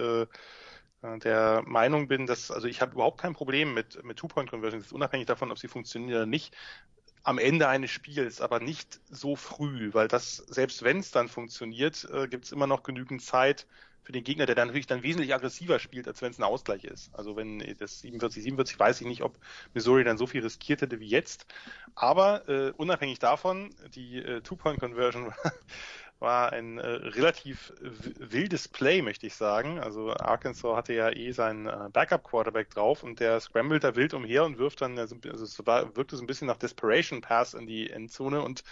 der 1.01 1.63
Meinung 1.65 2.07
bin, 2.07 2.27
dass, 2.27 2.51
also 2.51 2.67
ich 2.67 2.79
habe 2.79 2.93
überhaupt 2.93 3.19
kein 3.19 3.33
Problem 3.33 3.73
mit, 3.73 4.03
mit 4.03 4.17
Two-Point-Conversions, 4.17 4.91
unabhängig 4.91 5.25
davon, 5.25 5.51
ob 5.51 5.57
sie 5.57 5.67
funktionieren 5.67 6.15
oder 6.15 6.25
nicht, 6.27 6.55
am 7.23 7.39
Ende 7.39 7.67
eines 7.67 7.89
Spiels, 7.89 8.39
aber 8.39 8.59
nicht 8.59 9.01
so 9.09 9.35
früh, 9.35 9.93
weil 9.93 10.07
das, 10.07 10.37
selbst 10.37 10.83
wenn 10.83 10.99
es 10.99 11.09
dann 11.09 11.27
funktioniert, 11.27 12.07
gibt 12.29 12.45
es 12.45 12.51
immer 12.51 12.67
noch 12.67 12.83
genügend 12.83 13.23
Zeit 13.23 13.65
für 14.03 14.11
den 14.11 14.23
Gegner, 14.23 14.45
der 14.45 14.55
dann 14.55 14.67
natürlich 14.67 14.87
dann 14.87 15.03
wesentlich 15.03 15.33
aggressiver 15.33 15.79
spielt, 15.79 16.07
als 16.07 16.21
wenn 16.21 16.31
es 16.31 16.39
ein 16.39 16.43
Ausgleich 16.43 16.83
ist. 16.83 17.13
Also 17.13 17.35
wenn 17.35 17.59
das 17.79 18.01
47, 18.01 18.43
47, 18.43 18.79
weiß 18.79 19.01
ich 19.01 19.07
nicht, 19.07 19.23
ob 19.23 19.37
Missouri 19.73 20.03
dann 20.03 20.17
so 20.17 20.27
viel 20.27 20.43
riskiert 20.43 20.81
hätte 20.81 20.99
wie 20.99 21.07
jetzt. 21.07 21.45
Aber 21.95 22.47
äh, 22.49 22.71
unabhängig 22.71 23.19
davon, 23.19 23.73
die 23.95 24.17
äh, 24.17 24.41
Two-Point-Conversion 24.41 25.33
war 26.19 26.53
ein 26.53 26.77
äh, 26.77 26.87
relativ 26.87 27.73
wildes 27.81 28.67
Play, 28.69 29.01
möchte 29.01 29.27
ich 29.27 29.35
sagen. 29.35 29.79
Also 29.79 30.13
Arkansas 30.13 30.75
hatte 30.75 30.93
ja 30.93 31.09
eh 31.11 31.31
seinen 31.31 31.67
äh, 31.67 31.89
Backup-Quarterback 31.91 32.69
drauf 32.69 33.03
und 33.03 33.19
der 33.19 33.39
scrambled 33.41 33.83
da 33.83 33.95
wild 33.95 34.13
umher 34.13 34.45
und 34.45 34.57
wirft 34.57 34.81
dann, 34.81 34.97
also, 34.97 35.17
also 35.29 35.43
es 35.43 35.65
war, 35.65 35.95
wirkte 35.95 36.15
so 36.15 36.23
ein 36.23 36.27
bisschen 36.27 36.47
nach 36.47 36.57
Desperation 36.57 37.21
Pass 37.21 37.53
in 37.53 37.67
die 37.67 37.89
Endzone 37.89 38.41
und 38.41 38.63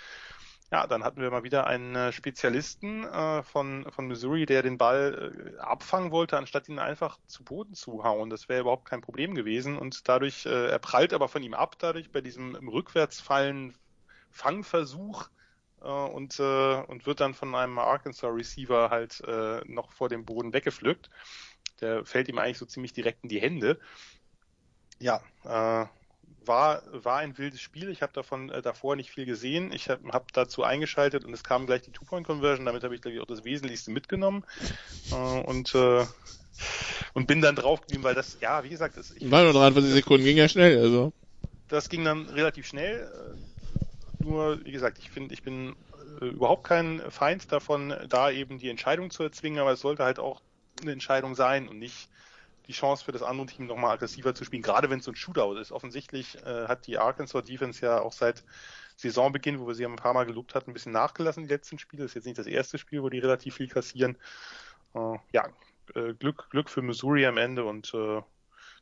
ja, 0.71 0.87
dann 0.87 1.03
hatten 1.03 1.19
wir 1.21 1.29
mal 1.31 1.43
wieder 1.43 1.67
einen 1.67 1.95
äh, 1.95 2.11
Spezialisten 2.13 3.03
äh, 3.03 3.43
von, 3.43 3.85
von 3.91 4.07
Missouri, 4.07 4.45
der 4.45 4.63
den 4.63 4.77
Ball 4.77 5.53
äh, 5.57 5.59
abfangen 5.59 6.11
wollte, 6.11 6.37
anstatt 6.37 6.69
ihn 6.69 6.79
einfach 6.79 7.19
zu 7.27 7.43
Boden 7.43 7.73
zu 7.73 8.05
hauen. 8.05 8.29
Das 8.29 8.47
wäre 8.47 8.61
überhaupt 8.61 8.85
kein 8.85 9.01
Problem 9.01 9.35
gewesen. 9.35 9.77
Und 9.77 10.07
dadurch, 10.07 10.45
äh, 10.45 10.69
er 10.69 10.79
prallt 10.79 11.11
aber 11.11 11.27
von 11.27 11.43
ihm 11.43 11.53
ab, 11.53 11.75
dadurch 11.77 12.11
bei 12.13 12.21
diesem 12.21 12.55
im 12.55 12.69
Rückwärtsfallen 12.69 13.75
Fangversuch 14.29 15.27
äh, 15.81 15.87
und, 15.87 16.39
äh, 16.39 16.75
und 16.83 17.05
wird 17.05 17.19
dann 17.19 17.33
von 17.33 17.53
einem 17.53 17.77
Arkansas 17.77 18.31
Receiver 18.33 18.89
halt 18.89 19.21
noch 19.67 19.91
vor 19.91 20.07
dem 20.07 20.23
Boden 20.23 20.53
weggepflückt. 20.53 21.09
Der 21.81 22.05
fällt 22.05 22.29
ihm 22.29 22.37
eigentlich 22.37 22.59
so 22.59 22.65
ziemlich 22.65 22.93
direkt 22.93 23.23
in 23.23 23.29
die 23.29 23.41
Hände. 23.41 23.77
Ja, 24.99 25.21
war, 26.45 26.81
war 26.91 27.17
ein 27.17 27.37
wildes 27.37 27.61
Spiel. 27.61 27.89
Ich 27.89 28.01
habe 28.01 28.13
davon 28.13 28.49
äh, 28.49 28.61
davor 28.61 28.95
nicht 28.95 29.11
viel 29.11 29.25
gesehen. 29.25 29.71
Ich 29.73 29.89
habe 29.89 30.09
hab 30.11 30.33
dazu 30.33 30.63
eingeschaltet 30.63 31.25
und 31.25 31.33
es 31.33 31.43
kam 31.43 31.65
gleich 31.65 31.81
die 31.81 31.91
Two-Point-Conversion. 31.91 32.65
Damit 32.65 32.83
habe 32.83 32.95
ich, 32.95 33.01
glaube 33.01 33.15
ich, 33.15 33.21
auch 33.21 33.27
das 33.27 33.43
Wesentlichste 33.43 33.91
mitgenommen. 33.91 34.43
Äh, 35.11 35.15
und, 35.15 35.75
äh, 35.75 36.05
und 37.13 37.27
bin 37.27 37.41
dann 37.41 37.55
drauf 37.55 37.81
geblieben, 37.81 38.03
weil 38.03 38.15
das, 38.15 38.37
ja, 38.41 38.63
wie 38.63 38.69
gesagt, 38.69 38.97
das, 38.97 39.11
ich, 39.11 39.29
war 39.29 39.43
nur 39.43 39.53
43 39.53 39.93
Sekunden, 39.93 40.25
ging 40.25 40.37
ja 40.37 40.49
schnell, 40.49 40.79
also. 40.79 41.13
Das 41.67 41.89
ging 41.89 42.03
dann 42.03 42.25
relativ 42.27 42.67
schnell 42.67 43.09
nur, 44.23 44.63
wie 44.65 44.71
gesagt, 44.71 44.99
ich 44.99 45.09
finde, 45.09 45.33
ich 45.33 45.43
bin 45.43 45.75
äh, 46.21 46.25
überhaupt 46.25 46.63
kein 46.63 47.01
Feind 47.09 47.51
davon, 47.51 47.93
da 48.09 48.31
eben 48.31 48.59
die 48.59 48.69
Entscheidung 48.69 49.09
zu 49.09 49.23
erzwingen, 49.23 49.59
aber 49.59 49.71
es 49.71 49.81
sollte 49.81 50.03
halt 50.03 50.19
auch 50.19 50.41
eine 50.81 50.91
Entscheidung 50.91 51.35
sein 51.35 51.67
und 51.67 51.79
nicht 51.79 52.09
die 52.71 52.77
Chance 52.77 53.03
für 53.03 53.11
das 53.11 53.21
andere 53.21 53.47
Team 53.47 53.67
nochmal 53.67 53.95
aggressiver 53.95 54.33
zu 54.33 54.45
spielen, 54.45 54.63
gerade 54.63 54.89
wenn 54.89 54.99
es 54.99 55.05
so 55.05 55.11
ein 55.11 55.15
Shootout 55.15 55.55
ist. 55.55 55.71
Offensichtlich 55.71 56.37
äh, 56.45 56.67
hat 56.67 56.87
die 56.87 56.97
Arkansas 56.97 57.43
Defense 57.43 57.85
ja 57.85 58.01
auch 58.01 58.13
seit 58.13 58.43
Saisonbeginn, 58.95 59.59
wo 59.59 59.67
wir 59.67 59.75
sie 59.75 59.85
ein 59.85 59.95
paar 59.97 60.13
Mal 60.13 60.25
gelobt 60.25 60.55
hatten, 60.55 60.71
ein 60.71 60.73
bisschen 60.73 60.93
nachgelassen, 60.93 61.43
die 61.43 61.49
letzten 61.49 61.79
Spiele. 61.79 62.03
Das 62.03 62.11
ist 62.11 62.15
jetzt 62.15 62.25
nicht 62.25 62.37
das 62.37 62.47
erste 62.47 62.77
Spiel, 62.77 63.03
wo 63.03 63.09
die 63.09 63.19
relativ 63.19 63.55
viel 63.55 63.67
kassieren. 63.67 64.17
Äh, 64.93 65.17
ja, 65.33 65.49
äh, 65.95 66.13
Glück, 66.13 66.49
Glück 66.49 66.69
für 66.69 66.81
Missouri 66.81 67.25
am 67.25 67.37
Ende 67.37 67.65
und 67.65 67.93
äh, 67.93 68.21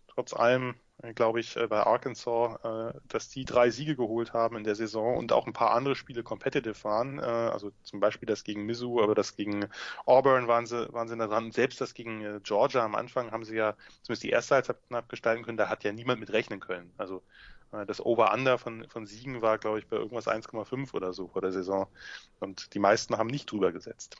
trotz 0.08 0.34
allem 0.34 0.76
glaube 1.16 1.40
ich, 1.40 1.56
äh, 1.56 1.68
bei 1.68 1.82
Arkansas, 1.86 2.60
äh, 2.64 3.00
dass 3.08 3.30
die 3.30 3.46
drei 3.46 3.70
Siege 3.70 3.96
geholt 3.96 4.34
haben 4.34 4.58
in 4.58 4.64
der 4.64 4.76
Saison 4.76 5.18
und 5.18 5.32
auch 5.32 5.48
ein 5.48 5.54
paar 5.54 5.72
andere 5.72 5.96
Spiele 5.96 6.24
competitive 6.24 6.84
waren. 6.84 7.20
Also 7.20 7.72
zum 7.84 8.00
Beispiel 8.00 8.28
das 8.28 8.44
gegen 8.44 8.66
Mizzou, 8.66 9.02
aber 9.02 9.16
das 9.16 9.36
gegen 9.36 9.66
Auburn 10.06 10.48
waren 10.48 10.66
sie, 10.66 10.92
waren 10.94 11.08
sie 11.08 11.18
da 11.18 11.28
dran. 11.28 11.46
Und 11.46 11.54
selbst 11.54 11.80
das 11.82 11.94
gegen 11.94 12.42
Georgia 12.44 12.84
am 12.84 12.96
Anfang 12.96 13.32
haben 13.32 13.44
sie 13.46 13.56
ja 13.56 13.76
zumindest 14.04 14.24
die 14.24 14.30
erste 14.30 14.56
Halbzeit 14.56 14.78
knapp 14.88 15.10
gestalten 15.10 15.44
können. 15.44 15.58
Da 15.58 15.70
hat 15.70 15.84
ja 15.84 15.92
niemand 15.94 16.20
mit 16.20 16.32
rechnen 16.32 16.60
können. 16.60 16.92
Also 16.98 17.24
das 17.72 18.04
Over-Under 18.04 18.58
von, 18.58 18.88
von 18.90 19.06
Siegen 19.06 19.42
war, 19.42 19.60
glaube 19.60 19.80
ich, 19.80 19.88
bei 19.88 19.98
irgendwas 19.98 20.28
1,5 20.28 20.94
oder 20.94 21.14
so 21.14 21.28
vor 21.28 21.42
der 21.42 21.52
Saison. 21.52 21.88
Und 22.40 22.74
die 22.74 22.80
meisten 22.80 23.18
haben 23.18 23.30
nicht 23.30 23.52
drüber 23.52 23.72
gesetzt. 23.72 24.18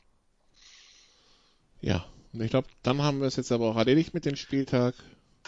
Ja, 1.80 2.04
Ich 2.32 2.50
glaube, 2.50 2.68
dann 2.82 3.02
haben 3.02 3.20
wir 3.20 3.26
es 3.26 3.36
jetzt 3.36 3.52
aber 3.52 3.66
auch 3.70 3.76
erledigt 3.76 4.14
mit 4.14 4.24
dem 4.24 4.36
Spieltag. 4.36 4.94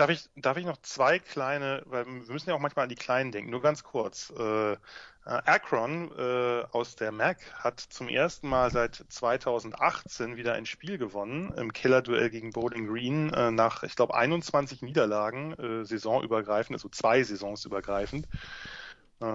Darf 0.02 0.10
ich, 0.10 0.28
darf 0.34 0.56
ich 0.56 0.66
noch 0.66 0.78
zwei 0.82 1.20
kleine, 1.20 1.84
weil 1.86 2.04
wir 2.06 2.12
müssen 2.32 2.50
ja 2.50 2.56
auch 2.56 2.58
manchmal 2.58 2.82
an 2.82 2.88
die 2.88 2.96
Kleinen 2.96 3.30
denken, 3.30 3.52
nur 3.52 3.62
ganz 3.62 3.84
kurz. 3.84 4.30
Äh, 4.36 4.76
Akron 5.24 6.10
äh, 6.18 6.64
aus 6.72 6.96
der 6.96 7.12
MAC 7.12 7.38
hat 7.54 7.78
zum 7.78 8.08
ersten 8.08 8.48
Mal 8.48 8.72
seit 8.72 9.04
2018 9.08 10.34
wieder 10.34 10.54
ein 10.54 10.66
Spiel 10.66 10.98
gewonnen 10.98 11.52
im 11.56 11.72
Killer-Duell 11.72 12.30
gegen 12.30 12.50
Bowling 12.50 12.88
Green 12.88 13.32
äh, 13.32 13.52
nach, 13.52 13.84
ich 13.84 13.94
glaube, 13.94 14.16
21 14.16 14.82
Niederlagen, 14.82 15.52
äh, 15.52 15.84
saisonübergreifend, 15.84 16.74
also 16.74 16.88
zwei 16.88 17.22
Saisons 17.22 17.64
übergreifend. 17.64 18.26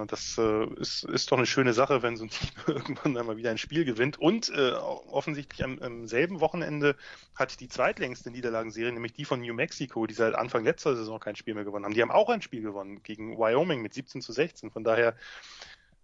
Das 0.07 0.37
äh, 0.37 0.65
ist, 0.75 1.05
ist 1.05 1.31
doch 1.31 1.37
eine 1.37 1.45
schöne 1.45 1.71
Sache, 1.71 2.01
wenn 2.01 2.17
so 2.17 2.25
ein 2.25 2.29
Team 2.31 2.49
irgendwann 2.67 3.17
einmal 3.17 3.37
wieder 3.37 3.51
ein 3.51 3.57
Spiel 3.57 3.85
gewinnt. 3.85 4.19
Und 4.19 4.49
äh, 4.49 4.71
offensichtlich 4.71 5.63
am, 5.63 5.79
am 5.79 6.07
selben 6.07 6.41
Wochenende 6.41 6.95
hat 7.35 7.59
die 7.61 7.69
zweitlängste 7.69 8.29
Niederlagenserie, 8.29 8.91
nämlich 8.91 9.13
die 9.13 9.23
von 9.23 9.39
New 9.39 9.53
Mexico, 9.53 10.05
die 10.05 10.13
seit 10.13 10.35
Anfang 10.35 10.65
letzter 10.65 10.95
Saison 10.95 11.19
kein 11.19 11.37
Spiel 11.37 11.53
mehr 11.53 11.63
gewonnen 11.63 11.85
haben. 11.85 11.93
Die 11.93 12.01
haben 12.01 12.11
auch 12.11 12.29
ein 12.29 12.41
Spiel 12.41 12.61
gewonnen 12.61 13.01
gegen 13.03 13.37
Wyoming 13.37 13.81
mit 13.81 13.93
17 13.93 14.21
zu 14.21 14.33
16. 14.33 14.71
Von 14.71 14.83
daher 14.83 15.15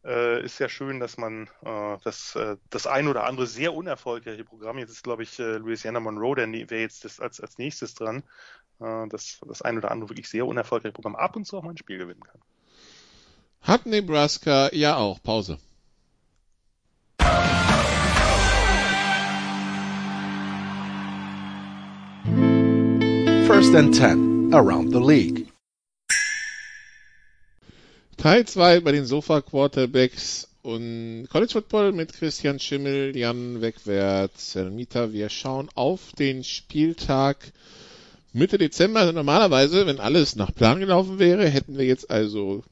äh, 0.06 0.44
ist 0.44 0.60
ja 0.60 0.70
schön, 0.70 1.02
dass 1.02 1.18
man 1.18 1.50
äh, 1.66 1.98
das, 2.04 2.36
äh, 2.36 2.56
das 2.70 2.88
ein 2.88 3.08
oder 3.08 3.26
andere 3.26 3.48
sehr 3.48 3.74
unerfolgreiche 3.74 4.46
Programm, 4.46 4.78
jetzt 4.78 4.92
ist 4.92 5.04
glaube 5.04 5.24
ich 5.24 5.40
äh, 5.40 5.58
Louisiana 5.58 6.00
Monroe, 6.00 6.36
der 6.36 6.48
wäre 6.52 6.82
jetzt 6.82 7.06
das 7.06 7.20
als, 7.20 7.40
als 7.42 7.58
nächstes 7.58 7.96
dran, 7.96 8.24
äh, 8.80 9.08
das, 9.08 9.40
das 9.46 9.62
ein 9.62 9.78
oder 9.78 9.92
andere 9.92 10.10
wirklich 10.10 10.30
sehr 10.30 10.46
unerfolgreiche 10.46 10.94
Programm 10.94 11.16
ab 11.16 11.36
und 11.36 11.46
zu 11.46 11.58
auch 11.58 11.64
mal 11.64 11.72
ein 11.72 11.78
Spiel 11.78 11.98
gewinnen 11.98 12.24
kann. 12.24 12.42
Hat 13.64 13.86
Nebraska 13.86 14.70
ja 14.74 14.98
auch. 14.98 15.24
Pause. 15.24 15.58
First 23.48 23.74
and 23.74 23.96
10 23.96 24.54
around 24.54 24.92
the 24.92 25.00
league. 25.00 25.48
Teil 28.18 28.46
2 28.46 28.82
bei 28.82 28.92
den 28.92 29.06
Sofa 29.06 29.40
Quarterbacks 29.40 30.50
und 30.62 31.28
College 31.30 31.54
Football 31.54 31.94
mit 31.94 32.12
Christian 32.12 32.60
Schimmel, 32.60 33.16
Jan 33.16 33.62
Wegwert, 33.62 34.38
Selmita. 34.38 35.14
Wir 35.14 35.30
schauen 35.30 35.70
auf 35.76 36.12
den 36.20 36.44
Spieltag 36.44 37.54
Mitte 38.34 38.58
Dezember. 38.58 39.00
Also 39.00 39.14
normalerweise, 39.14 39.88
wenn 39.88 40.02
alles 40.02 40.36
nach 40.36 40.54
Plan 40.54 40.82
gelaufen 40.82 41.18
wäre, 41.18 41.48
hätten 41.48 41.78
wir 41.78 41.86
jetzt 41.86 42.12
also 42.12 42.64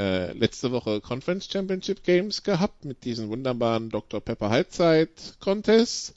äh, 0.00 0.32
letzte 0.32 0.72
Woche 0.72 1.02
Conference 1.02 1.46
Championship 1.52 2.02
Games 2.04 2.42
gehabt 2.42 2.86
mit 2.86 3.04
diesen 3.04 3.28
wunderbaren 3.28 3.90
Dr. 3.90 4.22
Pepper 4.22 4.48
Halbzeit 4.48 5.10
Contests, 5.40 6.14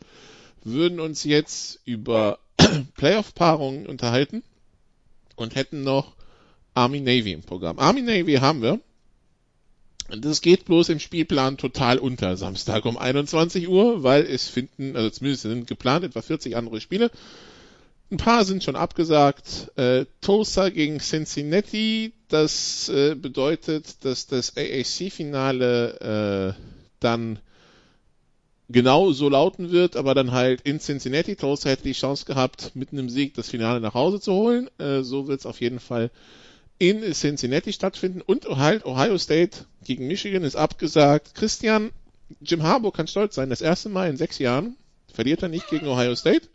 würden 0.64 1.02
uns 1.02 1.26
jetzt 1.26 1.82
über 1.84 2.40
Playoff-Paarungen 2.96 3.86
unterhalten 3.86 4.42
und 5.36 5.56
hätten 5.56 5.84
noch 5.84 6.14
Army 6.74 7.02
Navy 7.02 7.34
im 7.34 7.42
Programm. 7.42 7.78
Army 7.78 8.02
Navy 8.02 8.36
haben 8.36 8.62
wir. 8.62 8.80
Das 10.10 10.42
geht 10.42 10.64
bloß 10.64 10.90
im 10.90 11.00
Spielplan 11.00 11.58
total 11.58 11.98
unter, 11.98 12.38
Samstag 12.38 12.86
um 12.86 12.98
21 12.98 13.68
Uhr, 13.68 14.04
weil 14.04 14.24
es 14.24 14.48
finden, 14.48 14.96
also 14.96 15.10
zumindest 15.10 15.44
sind 15.44 15.68
geplant 15.68 16.06
etwa 16.06 16.22
40 16.22 16.56
andere 16.56 16.80
Spiele. 16.80 17.12
Ein 18.14 18.18
paar 18.18 18.46
sind 18.46 18.64
schon 18.64 18.76
abgesagt. 18.76 19.72
Äh, 19.76 20.06
Tulsa 20.22 20.70
gegen 20.70 21.00
Cincinnati, 21.00 22.14
das 22.28 22.88
äh, 22.90 23.16
bedeutet, 23.16 24.06
dass 24.06 24.28
das 24.28 24.56
AAC-Finale 24.56 26.54
äh, 26.56 26.62
dann 27.00 27.40
genau 28.70 29.14
so 29.14 29.30
lauten 29.30 29.72
wird, 29.72 29.96
aber 29.96 30.14
dann 30.14 30.32
halt 30.32 30.62
in 30.62 30.80
Cincinnati. 30.80 31.36
Tulsa 31.36 31.72
hätte 31.72 31.86
die 31.86 31.94
Chance 31.94 32.26
gehabt, 32.26 32.76
mit 32.76 32.92
einem 32.92 33.10
Sieg 33.10 33.34
das 33.34 33.50
Finale 33.50 33.82
nach 33.82 33.96
Hause 33.96 34.20
zu 34.20 34.34
holen. 34.34 34.70
Äh, 34.78 35.02
so 35.02 35.28
wird 35.28 35.40
es 35.40 35.48
auf 35.48 35.60
jeden 35.60 35.80
Fall 35.80 36.12
in 36.78 37.02
Cincinnati 37.14 37.74
stattfinden. 37.74 38.22
Und 38.22 38.46
halt 38.46 38.86
Ohio 38.86 39.18
State 39.18 39.66
gegen 39.84 40.06
Michigan 40.06 40.44
ist 40.44 40.56
abgesagt. 40.56 41.34
Christian, 41.34 41.90
Jim 42.42 42.62
Harbour 42.62 42.94
kann 42.94 43.08
stolz 43.08 43.34
sein. 43.34 43.50
Das 43.50 43.62
erste 43.62 43.90
Mal 43.90 44.08
in 44.08 44.18
sechs 44.18 44.38
Jahren 44.38 44.76
verliert 45.12 45.42
er 45.42 45.50
nicht 45.50 45.68
gegen 45.72 45.88
Ohio 45.88 46.14
State. 46.14 46.48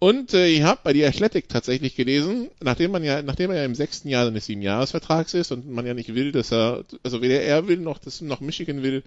Und 0.00 0.32
äh, 0.32 0.46
ich 0.46 0.62
habe 0.62 0.80
bei 0.84 0.92
die 0.92 1.04
Athletic 1.04 1.48
tatsächlich 1.48 1.96
gelesen, 1.96 2.48
nachdem 2.62 2.92
man 2.92 3.02
ja, 3.02 3.20
nachdem 3.22 3.50
er 3.50 3.58
ja 3.58 3.64
im 3.64 3.74
sechsten 3.74 4.08
Jahr 4.08 4.26
seines 4.26 4.46
Siebenjahresvertrags 4.46 5.34
ist 5.34 5.50
und 5.50 5.68
man 5.68 5.86
ja 5.86 5.94
nicht 5.94 6.14
will, 6.14 6.30
dass 6.30 6.52
er, 6.52 6.84
also 7.02 7.20
weder 7.20 7.42
er 7.42 7.66
will 7.66 7.78
noch, 7.78 7.98
dass 7.98 8.20
noch 8.20 8.40
Michigan 8.40 8.82
will, 8.84 9.02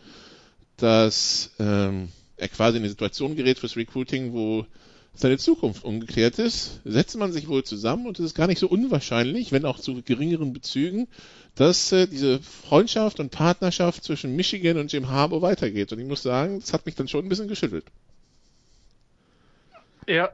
dass 0.76 1.52
ähm, 1.60 2.10
er 2.36 2.50
quasi 2.50 2.78
in 2.78 2.84
eine 2.84 2.90
Situation 2.90 3.38
gerät 3.38 3.60
fürs 3.60 3.78
Recruiting, 3.78 4.34
wo 4.34 4.66
seine 5.14 5.38
Zukunft 5.38 5.84
ungeklärt 5.84 6.40
ist, 6.40 6.82
setzt 6.84 7.18
man 7.18 7.32
sich 7.32 7.48
wohl 7.48 7.64
zusammen 7.64 8.06
und 8.08 8.20
es 8.20 8.26
ist 8.26 8.36
gar 8.36 8.48
nicht 8.48 8.60
so 8.60 8.68
unwahrscheinlich, 8.68 9.52
wenn 9.52 9.66
auch 9.66 9.80
zu 9.80 10.02
geringeren 10.02 10.52
Bezügen, 10.52 11.08
dass 11.56 11.92
äh, 11.94 12.08
diese 12.08 12.40
Freundschaft 12.40 13.20
und 13.20 13.30
Partnerschaft 13.30 14.04
zwischen 14.04 14.36
Michigan 14.36 14.78
und 14.78 14.92
Jim 14.92 15.10
Harbour 15.10 15.42
weitergeht. 15.42 15.92
Und 15.94 16.00
ich 16.00 16.08
muss 16.08 16.24
sagen, 16.24 16.60
das 16.60 16.74
hat 16.74 16.86
mich 16.86 16.96
dann 16.96 17.08
schon 17.08 17.26
ein 17.26 17.30
bisschen 17.30 17.50
geschüttelt. 17.50 17.86
Ja, 20.08 20.32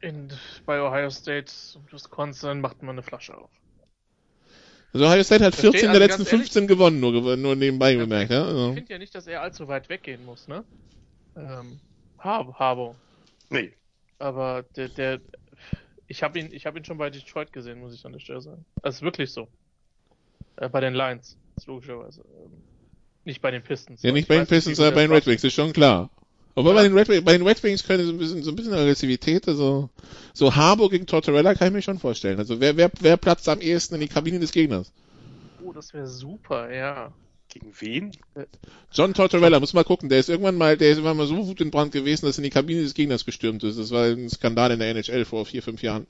in, 0.00 0.32
bei 0.64 0.80
Ohio 0.80 1.10
State 1.10 1.52
und 1.74 1.92
Wisconsin 1.92 2.60
macht 2.60 2.82
man 2.82 2.96
eine 2.96 3.02
Flasche 3.02 3.36
auf. 3.36 3.50
Also 4.92 5.06
Ohio 5.06 5.22
State 5.22 5.44
hat 5.44 5.54
14 5.54 5.70
Versteh, 5.72 5.80
der 5.80 5.90
also 5.90 6.00
letzten 6.00 6.18
ganz 6.18 6.32
ehrlich, 6.32 6.52
15 6.52 6.68
gewonnen, 6.68 7.00
nur, 7.00 7.36
nur 7.36 7.56
nebenbei 7.56 7.96
bemerkt. 7.96 8.30
Ja? 8.30 8.42
Ich 8.42 8.48
Also. 8.48 8.72
finde 8.74 8.92
ja 8.92 8.98
nicht, 8.98 9.14
dass 9.14 9.26
er 9.26 9.42
allzu 9.42 9.68
weit 9.68 9.88
weggehen 9.88 10.24
muss, 10.24 10.48
ne? 10.48 10.64
Ähm, 11.36 11.80
Har 12.18 12.58
Harbo. 12.58 12.96
Nee. 13.50 13.72
Aber 14.18 14.64
der, 14.76 14.88
der, 14.88 15.20
ich 16.06 16.22
habe 16.22 16.38
ihn, 16.38 16.52
ich 16.52 16.64
habe 16.66 16.78
ihn 16.78 16.84
schon 16.84 16.96
bei 16.96 17.10
Detroit 17.10 17.52
gesehen, 17.52 17.80
muss 17.80 17.94
ich 17.94 18.04
an 18.06 18.12
der 18.12 18.20
Stelle 18.20 18.40
sagen. 18.40 18.64
Das 18.82 18.96
ist 18.96 19.02
wirklich 19.02 19.32
so. 19.32 19.48
Äh, 20.56 20.68
bei 20.70 20.80
den 20.80 20.94
Lions, 20.94 21.36
logischerweise. 21.66 22.22
Ähm, 22.22 22.52
nicht 23.24 23.42
bei 23.42 23.50
den 23.50 23.62
Pistons. 23.62 24.02
Ja, 24.02 24.12
nicht 24.12 24.22
ich 24.22 24.28
bei 24.28 24.36
den 24.36 24.46
Pistons, 24.46 24.76
sondern 24.76 24.94
bei 24.94 25.02
den 25.02 25.12
Red 25.12 25.26
Wings, 25.26 25.44
ist 25.44 25.52
schon 25.52 25.72
klar. 25.72 26.10
Obwohl 26.56 26.74
bei, 26.74 26.82
den 26.82 26.94
Red, 26.96 27.08
Wings- 27.08 27.24
bei 27.24 27.32
den 27.36 27.46
Red 27.46 27.62
Wings 27.62 27.84
können 27.84 28.04
so 28.06 28.12
ein 28.12 28.18
bisschen, 28.18 28.42
so 28.42 28.50
ein 28.50 28.56
bisschen 28.56 28.72
Aggressivität, 28.74 29.46
also, 29.46 29.90
so 30.32 30.56
Harbour 30.56 30.90
gegen 30.90 31.06
Tortorella 31.06 31.54
kann 31.54 31.68
ich 31.68 31.74
mir 31.74 31.82
schon 31.82 31.98
vorstellen. 31.98 32.38
Also, 32.38 32.60
wer, 32.60 32.76
wer, 32.76 32.90
wer 33.00 33.16
platzt 33.18 33.48
am 33.48 33.60
ehesten 33.60 33.94
in 33.96 34.00
die 34.00 34.08
Kabine 34.08 34.40
des 34.40 34.52
Gegners? 34.52 34.90
Oh, 35.62 35.72
das 35.72 35.92
wäre 35.94 36.06
super, 36.08 36.72
ja. 36.74 37.12
Gegen 37.48 37.72
wen? 37.78 38.10
John 38.92 39.14
Tortorella, 39.14 39.60
muss 39.60 39.72
mal 39.74 39.84
gucken, 39.84 40.08
der 40.08 40.18
ist 40.18 40.28
irgendwann 40.28 40.56
mal, 40.56 40.76
der 40.76 40.90
ist 40.90 40.96
irgendwann 40.96 41.16
mal 41.18 41.26
so 41.26 41.46
wutentbrannt 41.46 41.92
gewesen, 41.92 42.26
dass 42.26 42.36
er 42.36 42.38
in 42.38 42.44
die 42.44 42.50
Kabine 42.50 42.82
des 42.82 42.94
Gegners 42.94 43.24
gestürmt 43.24 43.62
ist. 43.62 43.78
Das 43.78 43.90
war 43.90 44.04
ein 44.06 44.28
Skandal 44.28 44.70
in 44.72 44.78
der 44.78 44.88
NHL 44.90 45.24
vor 45.26 45.44
vier, 45.46 45.62
fünf 45.62 45.82
Jahren. 45.82 46.06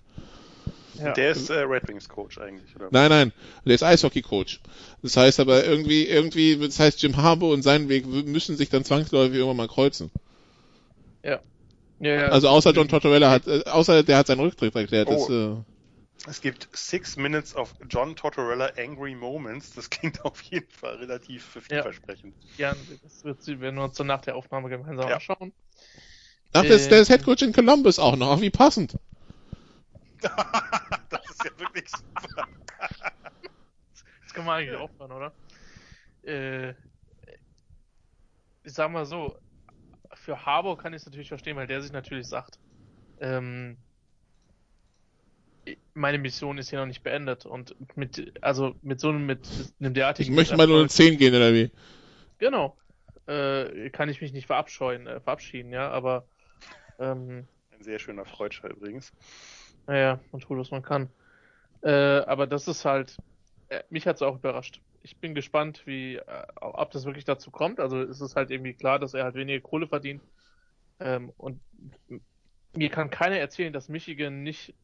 ja. 0.99 1.13
Der 1.13 1.33
ist 1.33 1.51
äh, 1.51 1.59
Red 1.61 1.89
Wings 1.89 2.09
Coach 2.09 2.39
eigentlich, 2.39 2.75
oder? 2.75 2.89
Nein, 2.91 3.11
nein, 3.11 3.33
der 3.65 3.75
ist 3.75 3.83
Eishockey-Coach. 3.83 4.61
Das 5.03 5.17
heißt 5.17 5.41
aber 5.41 5.65
irgendwie, 5.65 6.05
irgendwie, 6.05 6.57
das 6.57 6.79
heißt 6.81 7.03
Jim 7.03 7.17
Harbour 7.17 7.53
und 7.53 7.63
sein 7.63 7.89
Weg 7.89 8.07
müssen 8.07 8.57
sich 8.57 8.71
dann 8.71 8.85
zwangsläufig 8.85 9.37
irgendwann 9.37 9.57
mal 9.59 9.69
kreuzen. 9.69 10.11
Ja. 11.31 11.41
Ja, 11.99 12.15
ja. 12.15 12.29
Also 12.29 12.49
außer 12.49 12.73
John 12.73 12.89
Tortorella 12.89 13.31
hat, 13.31 13.47
äh, 13.47 13.63
außer 13.65 14.03
der 14.03 14.19
hat 14.19 14.27
seinen 14.27 14.41
Rücktritt 14.41 14.75
erklärt. 14.75 15.09
Das, 15.09 15.31
Oh. 15.31 15.65
äh, 15.65 16.29
Es 16.29 16.41
gibt 16.41 16.69
Six 16.75 17.17
Minutes 17.17 17.55
of 17.57 17.75
John 17.89 18.17
Tortorella 18.17 18.71
Angry 18.77 19.15
Moments. 19.15 19.71
Das 19.75 19.89
klingt 19.89 20.21
auf 20.25 20.43
jeden 20.43 20.71
Fall 20.71 20.97
relativ 20.97 21.45
vielversprechend. 21.45 22.35
Jan, 22.59 22.77
das 23.03 23.25
wird, 23.25 23.43
sie- 23.43 23.61
werden 23.61 23.77
wir 23.77 23.85
uns 23.85 23.97
dann 23.97 24.09
nach 24.09 24.21
der 24.21 24.37
Aufnahme 24.37 24.69
gemeinsam 24.69 25.09
Ja. 25.09 25.15
anschauen. 25.17 25.53
ach, 26.53 26.63
der 26.63 26.71
ist, 26.71 26.87
Äh, 26.87 26.91
der 26.91 27.01
ist 27.01 27.09
Headcoach 27.09 27.43
in 27.43 27.53
Columbus 27.53 27.99
auch 27.99 28.17
noch. 28.17 28.41
Wie 28.41 28.51
passend. 28.51 28.97
das 30.21 31.31
ist 31.31 31.45
ja 31.45 31.59
wirklich 31.59 31.89
super. 31.91 32.47
Das 34.25 34.33
kann 34.35 34.45
man 34.45 34.59
eigentlich 34.59 34.77
aufhören, 34.77 35.13
oder? 35.13 35.33
Äh, 36.25 36.71
ich 38.65 38.73
sag 38.75 38.91
mal 38.91 39.07
so, 39.07 39.39
für 40.27 40.45
Harbour 40.45 40.77
kann 40.77 40.93
ich 40.93 41.03
es 41.03 41.07
natürlich 41.07 41.29
verstehen, 41.29 41.57
weil 41.57 41.69
der 41.69 41.81
sich 41.81 41.93
natürlich 41.93 42.27
sagt, 42.27 42.59
ähm, 43.21 43.77
meine 45.95 46.19
Mission 46.19 46.59
ist 46.59 46.69
hier 46.71 46.81
noch 46.81 46.87
nicht 46.87 47.05
beendet 47.05 47.47
und 47.47 47.77
mit, 47.97 48.33
also 48.43 48.75
mit 48.83 48.99
so 48.99 49.09
einem, 49.11 49.25
mit 49.25 49.47
einem 49.47 49.91
Ich 49.91 49.95
derartigen 49.95 50.35
möchte 50.35 50.57
mal 50.57 50.67
nur 50.67 50.79
in 50.79 50.87
Erfolg- 50.87 50.91
10 50.91 51.17
gehen, 51.17 51.33
oder 51.35 51.55
wie? 51.55 51.71
Genau. 52.39 52.77
Äh, 53.29 53.91
kann 53.91 54.09
ich 54.09 54.21
mich 54.21 54.33
nicht 54.33 54.47
verabscheuen, 54.47 55.07
äh, 55.07 55.21
verabschieden, 55.21 55.71
ja, 55.71 55.91
aber 55.91 56.27
ähm, 56.99 57.47
Ein 57.71 57.83
sehr 57.83 58.01
schöner 58.01 58.25
Freudscher 58.25 58.69
übrigens. 58.71 59.13
naja, 59.87 60.19
man 60.33 60.41
tut, 60.41 60.59
was 60.59 60.73
man 60.73 60.83
kann. 60.83 61.09
Äh, 61.83 61.91
aber 61.91 62.49
das 62.49 62.67
ist 62.67 62.85
halt, 62.85 63.17
äh, 63.69 63.83
mich 63.91 64.07
hat's 64.07 64.23
auch 64.23 64.37
überrascht. 64.37 64.81
Ich 65.03 65.17
bin 65.19 65.35
gespannt, 65.35 65.83
wie, 65.87 66.17
äh, 66.17 66.47
ob 66.61 66.91
das 66.91 67.05
wirklich 67.05 67.25
dazu 67.25 67.51
kommt. 67.51 67.81
Also 67.81 68.01
ist 68.01 68.21
es 68.21 68.37
halt 68.37 68.51
irgendwie 68.51 68.75
klar, 68.75 68.99
dass 68.99 69.15
er 69.15 69.25
halt 69.25 69.35
weniger 69.35 69.61
Kohle 69.61 69.87
verdient. 69.87 70.23
Ähm, 70.99 71.33
und 71.37 71.61
mir 72.75 72.91
kann 72.91 73.11
keiner 73.11 73.39
erzählen, 73.39 73.73
dass 73.73 73.89
Michigan 73.89 74.43
nicht, 74.43 74.75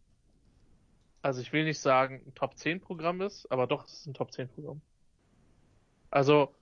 also 1.23 1.41
ich 1.41 1.53
will 1.53 1.65
nicht 1.65 1.79
sagen, 1.79 2.23
ein 2.27 2.35
Top 2.35 2.57
10 2.59 2.81
Programm 2.81 3.21
ist, 3.21 3.51
aber 3.51 3.67
doch, 3.67 3.87
es 3.87 3.93
ist 3.93 4.07
ein 4.07 4.15
Top 4.15 4.33
10 4.33 4.49
Programm. 4.49 4.81
Also, 6.11 6.55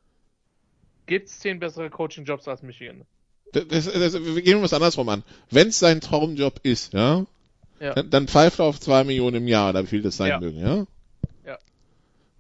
gibt's 1.07 1.41
10 1.41 1.59
bessere 1.59 1.91
Coaching-Jobs 1.91 2.47
als 2.47 2.63
Michigan? 2.63 3.05
Das, 3.53 3.67
das, 3.67 3.93
das, 3.93 4.15
wir 4.15 4.43
gehen 4.43 4.63
was 4.63 4.73
andersrum 4.73 5.09
an. 5.09 5.25
Wenn 5.51 5.69
es 5.69 5.79
sein 5.81 6.01
Traumjob 6.01 6.61
ist, 6.63 6.93
ja, 6.93 7.27
Ja. 7.81 7.95
dann, 7.95 8.11
dann 8.11 8.29
pfeift 8.29 8.61
er 8.61 8.67
auf 8.67 8.79
zwei 8.79 9.03
Millionen 9.03 9.37
im 9.39 9.49
Jahr, 9.49 9.71
oder 9.71 9.83
wie 9.83 9.89
viel 9.89 10.03
das 10.03 10.17
sein 10.17 10.29
Ja. 10.29 10.41
mögen? 10.41 10.59
Ja. 10.59 10.87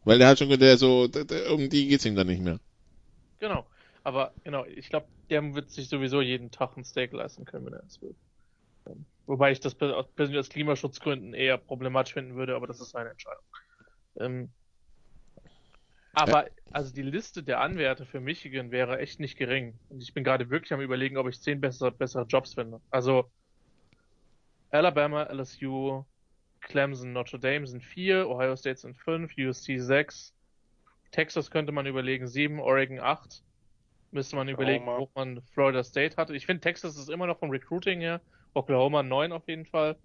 Weil 0.04 0.18
der 0.18 0.28
hat 0.28 0.38
schon 0.38 0.48
der 0.48 0.76
so, 0.76 1.08
der, 1.08 1.24
der, 1.24 1.52
um 1.52 1.68
die 1.68 1.88
geht's 1.88 2.06
ihm 2.06 2.16
dann 2.16 2.26
nicht 2.26 2.42
mehr. 2.42 2.58
Genau. 3.38 3.66
Aber 4.02 4.32
genau, 4.44 4.64
ich 4.64 4.88
glaube, 4.88 5.06
der 5.28 5.54
wird 5.54 5.70
sich 5.70 5.88
sowieso 5.88 6.20
jeden 6.20 6.50
Tag 6.50 6.76
ein 6.76 6.84
Steak 6.84 7.12
leisten 7.12 7.44
können, 7.44 7.66
wenn 7.66 7.74
er 7.74 7.84
es 7.84 8.00
will. 8.00 8.14
Wobei 9.26 9.52
ich 9.52 9.60
das 9.60 9.74
persönlich 9.74 10.38
aus 10.38 10.48
Klimaschutzgründen 10.48 11.34
eher 11.34 11.58
problematisch 11.58 12.14
finden 12.14 12.34
würde, 12.34 12.56
aber 12.56 12.66
das 12.66 12.80
ist 12.80 12.90
seine 12.90 13.10
Entscheidung. 13.10 13.44
Ähm, 14.18 14.50
aber 16.12 16.46
also 16.72 16.92
die 16.92 17.02
Liste 17.02 17.42
der 17.42 17.60
Anwärter 17.60 18.04
für 18.04 18.20
Michigan 18.20 18.70
wäre 18.70 18.98
echt 18.98 19.20
nicht 19.20 19.36
gering. 19.36 19.78
Und 19.88 20.02
ich 20.02 20.12
bin 20.12 20.24
gerade 20.24 20.50
wirklich 20.50 20.72
am 20.72 20.80
überlegen, 20.80 21.16
ob 21.16 21.28
ich 21.28 21.40
zehn 21.40 21.60
bessere, 21.60 21.92
bessere 21.92 22.24
Jobs 22.24 22.54
finde. 22.54 22.80
Also 22.90 23.30
Alabama, 24.70 25.24
LSU, 25.24 26.04
Clemson, 26.60 27.12
Notre 27.12 27.38
Dame 27.38 27.66
sind 27.66 27.82
vier, 27.82 28.28
Ohio 28.28 28.56
State 28.56 28.80
sind 28.80 28.96
fünf, 28.96 29.32
USC 29.36 29.78
sechs, 29.78 30.34
Texas 31.10 31.50
könnte 31.50 31.72
man 31.72 31.86
überlegen 31.86 32.26
sieben, 32.26 32.60
Oregon 32.60 33.00
acht. 33.00 33.42
Müsste 34.12 34.36
man 34.36 34.48
überlegen, 34.48 34.84
Oklahoma. 34.88 35.08
wo 35.14 35.20
man 35.20 35.42
Florida 35.42 35.84
State 35.84 36.16
hatte. 36.16 36.34
Ich 36.34 36.46
finde, 36.46 36.60
Texas 36.60 36.96
ist 36.96 37.10
immer 37.10 37.26
noch 37.26 37.38
vom 37.38 37.50
Recruiting 37.50 38.00
her. 38.00 38.20
Oklahoma 38.54 39.02
neun 39.02 39.32
auf 39.32 39.46
jeden 39.48 39.66
Fall. 39.66 39.96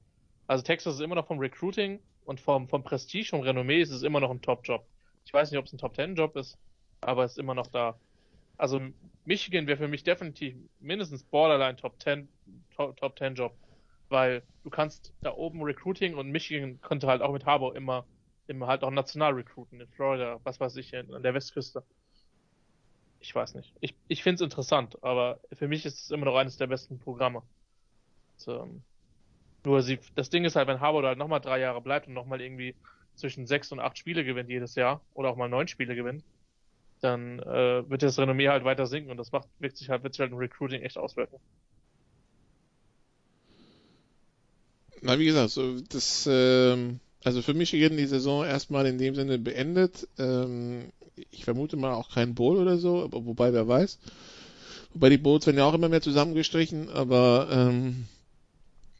Also 0.48 0.64
Texas 0.64 0.96
ist 0.96 1.02
immer 1.02 1.16
noch 1.16 1.26
vom 1.28 1.40
Recruiting 1.40 2.00
und 2.26 2.40
vom, 2.40 2.68
vom 2.68 2.84
Prestige, 2.84 3.30
vom 3.30 3.42
Renommee 3.42 3.82
ist 3.82 3.92
es 3.92 4.04
immer 4.04 4.20
noch 4.20 4.30
ein 4.30 4.42
Top-Job. 4.42 4.86
Ich 5.26 5.34
weiß 5.34 5.50
nicht, 5.50 5.60
ob 5.60 5.66
es 5.66 5.74
ein 5.74 5.80
Top-10-Job 5.80 6.36
ist, 6.36 6.58
aber 7.02 7.24
es 7.24 7.32
ist 7.32 7.40
immer 7.40 7.56
noch 7.56 7.68
da. 7.68 8.00
Also 8.58 8.80
Michigan 9.26 9.66
wäre 9.66 9.78
für 9.78 9.88
mich 9.88 10.04
definitiv 10.04 10.56
mindestens 10.80 11.24
Borderline 11.24 11.76
Top 11.76 12.00
10, 12.00 12.28
Top, 12.76 12.96
Top 12.98 13.18
10 13.18 13.36
Job, 13.36 13.56
weil 14.10 14.44
du 14.64 14.70
kannst 14.70 15.14
da 15.22 15.34
oben 15.34 15.62
Recruiting 15.62 16.16
und 16.16 16.30
Michigan 16.30 16.80
konnte 16.82 17.08
halt 17.08 17.22
auch 17.22 17.34
mit 17.34 17.46
Harbour 17.46 17.76
immer, 17.76 18.06
immer 18.48 18.68
halt 18.68 18.84
auch 18.84 18.92
national 18.92 19.34
recruiten 19.34 19.82
in 19.82 19.88
Florida, 19.90 20.40
was 20.44 20.60
weiß 20.60 20.76
ich, 20.78 20.96
an 20.96 21.24
der 21.24 21.34
Westküste. 21.34 21.84
Ich 23.20 23.34
weiß 23.34 23.56
nicht. 23.56 23.74
Ich, 23.82 23.96
ich 24.08 24.22
finde 24.22 24.36
es 24.36 24.42
interessant, 24.42 25.02
aber 25.04 25.40
für 25.54 25.68
mich 25.68 25.86
ist 25.86 26.04
es 26.04 26.12
immer 26.12 26.26
noch 26.26 26.36
eines 26.36 26.58
der 26.58 26.68
besten 26.68 27.00
Programme. 27.00 27.42
So, 28.38 28.62
ähm, 28.62 28.84
nur 29.64 29.82
sie, 29.82 30.00
das 30.16 30.30
Ding 30.30 30.46
ist 30.46 30.56
halt, 30.56 30.68
wenn 30.68 30.80
Harbour 30.80 31.02
da 31.02 31.08
halt 31.10 31.18
nochmal 31.18 31.42
drei 31.42 31.60
Jahre 31.60 31.82
bleibt 31.82 32.08
und 32.08 32.14
nochmal 32.14 32.42
irgendwie 32.42 32.76
zwischen 33.16 33.48
sechs 33.48 33.72
und 33.72 33.80
acht 33.80 33.98
Spiele 33.98 34.24
gewinnt 34.24 34.50
jedes 34.50 34.76
Jahr 34.76 35.02
oder 35.14 35.30
auch 35.30 35.38
mal 35.38 35.50
neun 35.50 35.68
Spiele 35.68 35.96
gewinnt, 35.96 36.24
dann 37.02 37.40
äh, 37.40 37.90
wird 37.90 38.04
das 38.04 38.20
Renommee 38.20 38.50
halt 38.50 38.64
weiter 38.64 38.86
sinken 38.86 39.12
und 39.12 39.18
das 39.18 39.32
macht, 39.32 39.50
wirkt 39.60 39.78
sich 39.78 39.90
halt, 39.90 40.04
wird 40.04 40.14
sich 40.14 40.22
halt 40.22 40.32
im 40.32 40.38
Recruiting 40.38 40.82
echt 40.84 40.98
auswirken. 40.98 41.40
Na, 45.06 45.20
wie 45.20 45.26
gesagt, 45.26 45.52
so, 45.52 45.80
das, 45.90 46.28
ähm, 46.28 47.00
also 47.24 47.44
für 47.44 47.54
Michigan 47.54 47.96
die 47.96 48.08
Saison 48.08 48.44
erstmal 48.44 48.88
in 48.88 48.98
dem 48.98 49.14
Sinne 49.14 49.38
beendet. 49.38 50.08
Ähm, 50.18 50.86
ich 51.30 51.46
vermute 51.46 51.78
mal 51.78 51.94
auch 51.94 52.10
kein 52.10 52.34
Bowl 52.34 52.58
oder 52.58 52.80
so, 52.80 53.04
aber 53.04 53.24
wobei, 53.24 53.54
wer 53.54 53.68
weiß. 53.68 54.00
Wobei 54.94 55.10
die 55.10 55.20
Bowls 55.20 55.46
werden 55.46 55.58
ja 55.58 55.66
auch 55.66 55.76
immer 55.76 55.90
mehr 55.90 56.02
zusammengestrichen, 56.02 56.90
aber 56.90 57.48
ähm, 57.52 58.06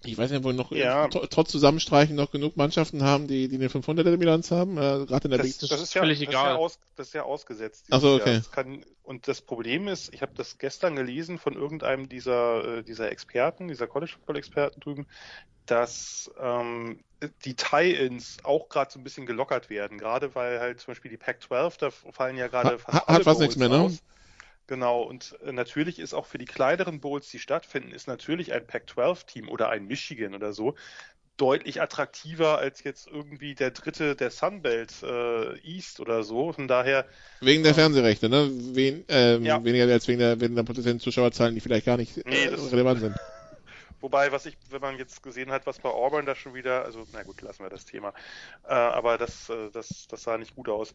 ich 0.08 0.18
weiß 0.18 0.32
nicht, 0.32 0.44
wo 0.44 0.52
noch 0.52 0.72
Ja. 0.72 1.06
tr- 1.06 1.28
trotz 1.30 1.52
Zusammenstreichen 1.52 2.16
noch 2.16 2.32
genug 2.32 2.58
Mannschaften 2.58 3.04
haben, 3.04 3.28
die, 3.28 3.48
die 3.48 3.56
eine 3.56 3.70
500er 3.70 4.18
Bilanz 4.18 4.52
haben, 4.52 4.78
äh, 4.78 5.06
gerade 5.06 5.26
in 5.26 5.32
der 5.32 5.40
Das, 5.40 5.48
Big 5.48 5.60
das, 5.70 5.82
ist 5.82 5.94
ja, 5.94 6.02
völlig 6.02 6.20
das, 6.20 6.28
ist 6.28 6.30
egal. 6.30 6.50
ja 6.52 6.56
aus, 6.56 6.80
das 6.96 7.08
ist 7.08 7.14
ja 7.14 7.24
ausgesetzt. 7.24 7.86
Ach 7.92 8.00
so, 8.02 8.16
dieses 8.16 8.22
okay. 8.22 8.30
Jahr. 8.32 8.40
Das 8.40 8.52
kann, 8.52 8.86
und 9.04 9.28
das 9.28 9.42
Problem 9.42 9.88
ist, 9.88 10.14
ich 10.14 10.22
habe 10.22 10.34
das 10.36 10.58
gestern 10.58 10.96
gelesen 10.96 11.38
von 11.40 11.54
irgendeinem 11.54 12.10
dieser, 12.10 12.80
äh, 12.80 12.84
dieser 12.84 13.12
Experten, 13.12 13.68
dieser 13.68 13.88
College 13.88 14.14
Football 14.14 14.38
Experten 14.38 14.80
drüben, 14.80 15.08
dass 15.66 16.32
ähm, 16.40 17.04
die 17.44 17.56
Tie-Ins 17.56 18.38
auch 18.44 18.70
gerade 18.70 18.92
so 18.92 19.00
ein 19.00 19.04
bisschen 19.04 19.26
gelockert 19.26 19.70
werden. 19.70 19.98
Gerade 19.98 20.36
weil 20.36 20.60
halt 20.60 20.80
zum 20.80 20.92
Beispiel 20.92 21.12
die 21.12 21.18
Pac-12, 21.18 21.78
da 21.80 21.90
fallen 21.92 22.38
ja 22.38 22.48
gerade 22.48 22.74
Ha- 22.74 22.78
fast 22.78 23.08
hat 23.08 23.10
alle 23.10 23.24
fast 23.24 23.40
Bowls 23.40 23.40
nichts 23.40 23.56
mehr, 23.58 23.70
ne? 23.70 23.80
aus. 23.80 24.04
Genau, 24.68 25.04
und 25.04 25.38
äh, 25.44 25.52
natürlich 25.52 26.00
ist 26.00 26.14
auch 26.14 26.26
für 26.26 26.38
die 26.38 26.46
kleineren 26.46 27.00
Bowls, 27.00 27.30
die 27.30 27.40
stattfinden, 27.40 27.92
ist 27.92 28.08
natürlich 28.08 28.54
ein 28.54 28.66
Pac-12-Team 28.66 29.50
oder 29.50 29.70
ein 29.70 29.86
Michigan 29.86 30.34
oder 30.34 30.54
so 30.54 30.76
deutlich 31.38 31.82
attraktiver 31.82 32.58
als 32.60 32.84
jetzt 32.84 33.08
irgendwie 33.08 33.56
der 33.56 33.72
dritte 33.72 34.16
der 34.16 34.32
Sunbelt 34.32 35.04
äh, 35.04 35.58
East 35.60 36.00
oder 36.00 36.24
so. 36.24 36.54
Von 36.54 36.68
daher, 36.68 37.06
Wegen 37.42 37.64
der 37.64 37.74
Fernsehrechte, 37.74 38.30
ne? 38.30 38.50
Wen, 38.50 39.04
ähm, 39.10 39.44
Ja. 39.44 39.64
Weniger 39.64 39.92
als 39.92 40.08
wegen 40.08 40.20
der, 40.20 40.40
wegen 40.40 40.56
der 40.56 40.64
potenziellen 40.64 41.00
Zuschauerzahlen, 41.00 41.54
die 41.54 41.62
vielleicht 41.62 41.86
gar 41.86 41.98
nicht 41.98 42.18
äh, 42.18 42.22
Nee, 42.26 42.48
relevant 42.48 43.02
sind. 43.02 43.16
wobei, 44.00 44.32
was 44.32 44.46
ich, 44.46 44.58
wenn 44.70 44.82
man 44.82 44.98
jetzt 44.98 45.24
gesehen 45.24 45.52
hat, 45.52 45.66
was 45.66 45.80
bei 45.80 45.90
Auburn 45.90 46.26
da 46.26 46.36
schon 46.36 46.54
wieder, 46.54 46.86
also 46.86 47.06
na 47.12 47.24
gut, 47.24 47.42
lassen 47.42 47.64
wir 47.64 47.70
das 47.70 47.86
Thema. 47.86 48.14
Äh, 48.64 48.74
aber 48.74 49.18
das, 49.18 49.50
äh, 49.50 49.70
das, 49.72 50.08
das 50.08 50.24
sah 50.24 50.38
nicht 50.38 50.56
gut 50.56 50.70
aus. 50.70 50.94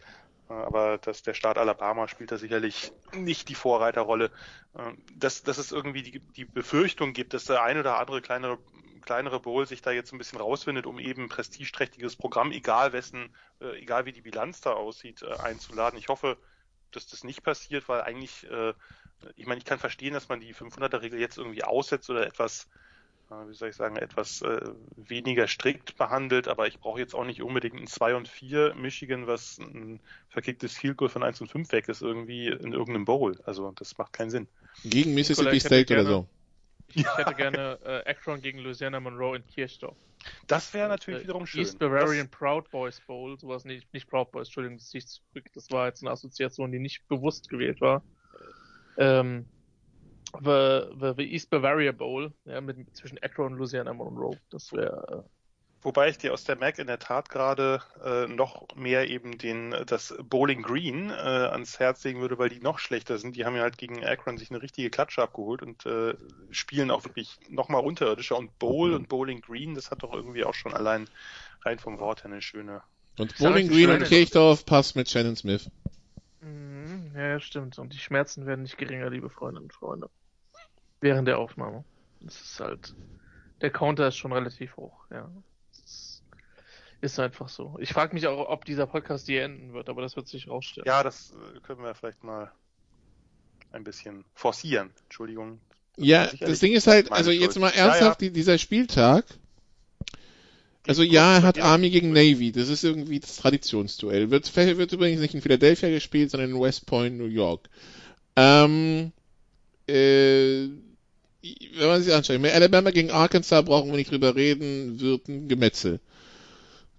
Äh, 0.51 0.55
aber 0.55 0.99
das, 0.99 1.23
der 1.23 1.35
Staat 1.35 1.57
Alabama 1.59 2.09
spielt 2.09 2.33
da 2.33 2.37
sicherlich 2.37 2.93
nicht 3.15 3.49
die 3.49 3.55
Vorreiterrolle. 3.55 4.31
Äh, 4.75 4.93
dass, 5.17 5.43
dass 5.43 5.59
es 5.59 5.73
irgendwie 5.73 6.03
die, 6.03 6.21
die 6.21 6.45
Befürchtung 6.45 7.13
gibt, 7.13 7.33
dass 7.33 7.45
der 7.45 7.63
ein 7.63 7.79
oder 7.79 7.99
andere 7.99 8.21
kleinere 8.21 8.59
kleinere 9.03 9.41
Bowl 9.41 9.67
sich 9.67 9.81
da 9.81 9.93
jetzt 9.93 10.13
ein 10.13 10.19
bisschen 10.19 10.39
rausfindet, 10.39 10.85
um 10.85 10.99
eben 10.99 11.31
prestigeträchtiges 11.31 12.17
Programm, 12.17 12.53
egal 12.53 12.93
wessen, 12.93 13.35
äh, 13.59 13.81
egal 13.81 14.05
wie 14.05 14.13
die 14.13 14.21
Bilanz 14.21 14.61
da 14.61 14.73
aussieht, 14.75 15.23
einzuladen. 15.25 15.99
Ich 15.99 16.09
hoffe, 16.09 16.37
dass 16.91 17.07
das 17.07 17.25
nicht 17.25 17.43
passiert, 17.43 17.89
weil 17.89 18.03
eigentlich, 18.03 18.47
ich 19.37 19.47
meine, 19.47 19.59
ich 19.59 19.65
kann 19.65 19.79
verstehen, 19.79 20.13
dass 20.13 20.29
man 20.29 20.41
die 20.41 20.55
500er-Regel 20.55 21.19
jetzt 21.19 21.39
irgendwie 21.39 21.65
aussetzt 21.65 22.11
oder 22.11 22.27
etwas, 22.27 22.69
wie 23.49 23.55
soll 23.55 23.69
ich 23.71 23.77
sagen, 23.77 23.97
etwas 23.97 24.43
äh, 24.43 24.61
weniger 24.97 25.47
strikt 25.47 25.97
behandelt, 25.97 26.49
aber 26.49 26.67
ich 26.67 26.79
brauche 26.81 26.99
jetzt 27.01 27.15
auch 27.15 27.25
nicht 27.25 27.43
unbedingt 27.43 27.77
ein 27.77 27.87
2 27.87 28.15
und 28.17 28.29
4 28.29 28.75
Michigan, 28.75 29.27
was 29.27 29.59
ein 29.59 30.01
verkicktes 30.29 30.77
Field 30.77 30.97
Goal 30.97 31.09
von 31.09 31.23
1 31.23 31.41
und 31.41 31.49
5 31.49 31.71
weg 31.73 31.89
ist, 31.89 32.03
irgendwie 32.03 32.49
in 32.49 32.73
irgendeinem 32.73 33.05
Bowl. 33.05 33.39
Also 33.45 33.71
das 33.73 33.97
macht 33.99 34.13
keinen 34.13 34.31
Sinn. 34.31 34.49
Gegen 34.85 35.15
Mississippi 35.15 35.57
hätte 35.61 35.61
State 35.61 35.95
oder 35.95 36.03
gerne- 36.03 36.09
so. 36.11 36.27
Ich 36.93 37.07
hätte 37.17 37.35
gerne 37.35 37.79
äh, 37.85 38.11
Akron 38.11 38.43
gegen 38.43 38.59
Louisiana 38.59 38.99
Monroe 38.99 39.37
in 39.37 39.47
Kirchdorf. 39.47 39.97
Das 40.49 40.75
wäre 40.75 40.89
natürlich 40.89 41.21
Äh, 41.21 41.25
wiederum 41.25 41.47
schön. 41.47 41.61
East 41.61 41.79
Bavarian 41.79 42.29
Proud 42.29 42.69
Boys 42.71 43.01
Bowl, 43.01 43.39
sowas 43.39 43.65
nicht, 43.65 43.93
nicht 43.95 44.09
Proud 44.09 44.33
Boys, 44.33 44.49
Entschuldigung, 44.49 44.79
das 44.79 44.91
zurück. 44.91 45.47
Das 45.55 45.71
war 45.71 45.87
jetzt 45.87 46.03
eine 46.03 46.11
Assoziation, 46.11 46.73
die 46.73 46.79
nicht 46.81 47.07
bewusst 47.09 47.49
gewählt 47.49 47.81
war. 47.81 48.03
Ähm, 48.99 49.47
the, 50.43 50.91
the, 51.01 51.15
the 51.17 51.33
East 51.33 51.51
Bavaria 51.51 51.93
Bowl, 51.93 52.33
ja, 52.45 52.61
mit, 52.61 52.97
zwischen 52.97 53.19
Akron 53.23 53.53
und 53.53 53.59
Louisiana 53.59 53.93
Monroe. 53.93 54.37
Das 54.51 54.73
wäre, 54.73 55.25
Wobei 55.83 56.11
ich 56.11 56.19
dir 56.19 56.35
aus 56.35 56.45
der 56.45 56.59
Mac 56.59 56.79
in 56.79 56.89
der 56.89 56.99
Tat 56.99 57.31
gerade 57.31 57.81
äh, 58.05 58.27
noch 58.27 58.67
mehr 58.77 59.09
eben 59.09 59.39
den 59.39 59.75
das 59.87 60.15
Bowling 60.23 60.61
Green 60.61 61.09
äh, 61.09 61.15
ans 61.15 61.79
Herz 61.79 62.05
legen 62.05 62.21
würde, 62.21 62.39
weil 62.39 62.51
die 62.51 62.61
noch 62.61 62.79
schlechter 62.79 63.17
sind. 63.17 63.35
Die 63.35 63.47
haben 63.47 63.57
ja 63.57 63.63
halt 63.63 63.79
gegen 63.79 64.05
Akron 64.05 64.37
sich 64.37 64.51
eine 64.51 64.61
richtige 64.61 64.91
Klatsche 64.91 65.23
abgeholt 65.23 65.63
und 65.63 65.87
äh, 65.87 66.15
spielen 66.51 66.91
auch 66.91 67.05
wirklich 67.05 67.39
noch 67.49 67.71
mal 67.71 67.79
unterirdischer. 67.79 68.37
Und 68.37 68.59
Bowl 68.59 68.93
und 68.93 69.09
Bowling 69.09 69.41
Green, 69.41 69.75
das 69.75 69.91
hat 69.91 70.03
doch 70.03 70.13
irgendwie 70.13 70.45
auch 70.45 70.55
schon 70.55 70.75
allein 70.75 71.09
rein 71.65 71.79
vom 71.79 71.99
Wort 71.99 72.25
her 72.25 72.31
eine 72.31 72.43
schöne. 72.43 72.83
Und 73.19 73.39
Bowling 73.39 73.69
Green 73.69 73.91
und 73.91 74.05
Kirchdorf 74.05 74.67
passt 74.67 74.97
mit 74.97 75.09
Shannon 75.09 75.37
Smith. 75.37 75.71
Mhm, 76.41 77.13
ja, 77.15 77.29
ja, 77.29 77.41
stimmt. 77.41 77.79
Und 77.79 77.93
die 77.93 77.99
Schmerzen 77.99 78.47
werden 78.47 78.63
nicht 78.63 78.79
geringer, 78.79 79.11
liebe 79.11 79.31
Freundinnen 79.31 79.65
und 79.65 79.73
Freunde. 79.73 80.09
Während 81.01 81.29
der 81.29 81.39
Aufnahme. 81.39 81.85
Das 82.21 82.41
ist 82.41 82.61
halt, 82.61 82.95
der 83.61 83.71
Counter 83.71 84.09
ist 84.09 84.17
schon 84.17 84.33
relativ 84.33 84.77
hoch, 84.77 85.05
ja. 85.11 85.31
Das 85.71 85.79
ist, 85.85 86.23
ist 87.01 87.19
einfach 87.19 87.49
so. 87.49 87.77
Ich 87.81 87.93
frage 87.95 88.15
mich 88.15 88.27
auch, 88.27 88.49
ob 88.49 88.65
dieser 88.67 88.87
Podcast 88.87 89.27
je 89.29 89.39
enden 89.39 89.73
wird, 89.73 89.89
aber 89.89 90.03
das 90.03 90.17
wird 90.17 90.29
sich 90.29 90.49
rausstellen. 90.49 90.87
Ja, 90.87 91.03
das 91.03 91.33
äh, 91.57 91.61
können 91.61 91.83
wir 91.83 91.95
vielleicht 91.95 92.23
mal 92.23 92.53
ein 93.73 93.85
bisschen 93.85 94.25
forcieren. 94.35 94.93
Entschuldigung. 95.05 95.61
Ja, 95.97 96.25
Sicherlich 96.25 96.51
das 96.51 96.59
Ding 96.61 96.73
ist 96.75 96.87
halt, 96.87 97.13
also 97.13 97.31
jetzt 97.31 97.59
mal 97.59 97.71
Ja, 97.75 97.87
ernsthaft, 97.87 98.21
ja. 98.23 98.29
die- 98.29 98.33
dieser 98.33 98.59
Spieltag. 98.59 99.25
Also 100.87 101.03
ja, 101.03 101.37
er 101.37 101.43
hat. 101.43 101.61
Army 101.61 101.91
gegen 101.91 102.13
Navy. 102.13 102.53
Das 102.53 102.69
ist 102.69 102.85
irgendwie 102.85 103.21
das 103.21 103.37
Traditionsduell. 103.37 104.31
Wird, 104.31 104.55
wird 104.57 104.93
übrigens 104.93 105.21
nicht 105.21 105.35
in 105.35 105.43
Philadelphia 105.43 105.91
gespielt, 105.91 106.31
sondern 106.31 106.51
in 106.51 106.61
West 106.61 106.87
Point, 106.87 107.19
New 107.19 107.27
York. 107.27 107.69
Ähm, 108.37 109.13
äh, 109.87 110.69
wenn 111.43 111.89
man 111.89 112.03
sich 112.03 112.13
anschaut, 112.13 112.45
Alabama 112.45 112.91
gegen 112.91 113.11
Arkansas 113.11 113.65
brauchen 113.65 113.91
wir 113.91 113.97
nicht 113.97 114.11
drüber 114.11 114.35
reden, 114.35 115.01
wird 115.01 115.29
ein 115.29 115.49
Gemetzel. 115.49 116.01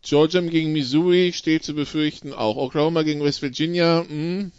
Georgia 0.02 0.42
gegen 0.42 0.74
Missouri 0.74 1.32
steht 1.34 1.64
zu 1.64 1.76
befürchten 1.76 2.34
auch. 2.34 2.58
Oklahoma 2.58 3.04
gegen 3.04 3.24
West 3.24 3.42
Virginia, 3.42 4.04
mh. 4.08 4.50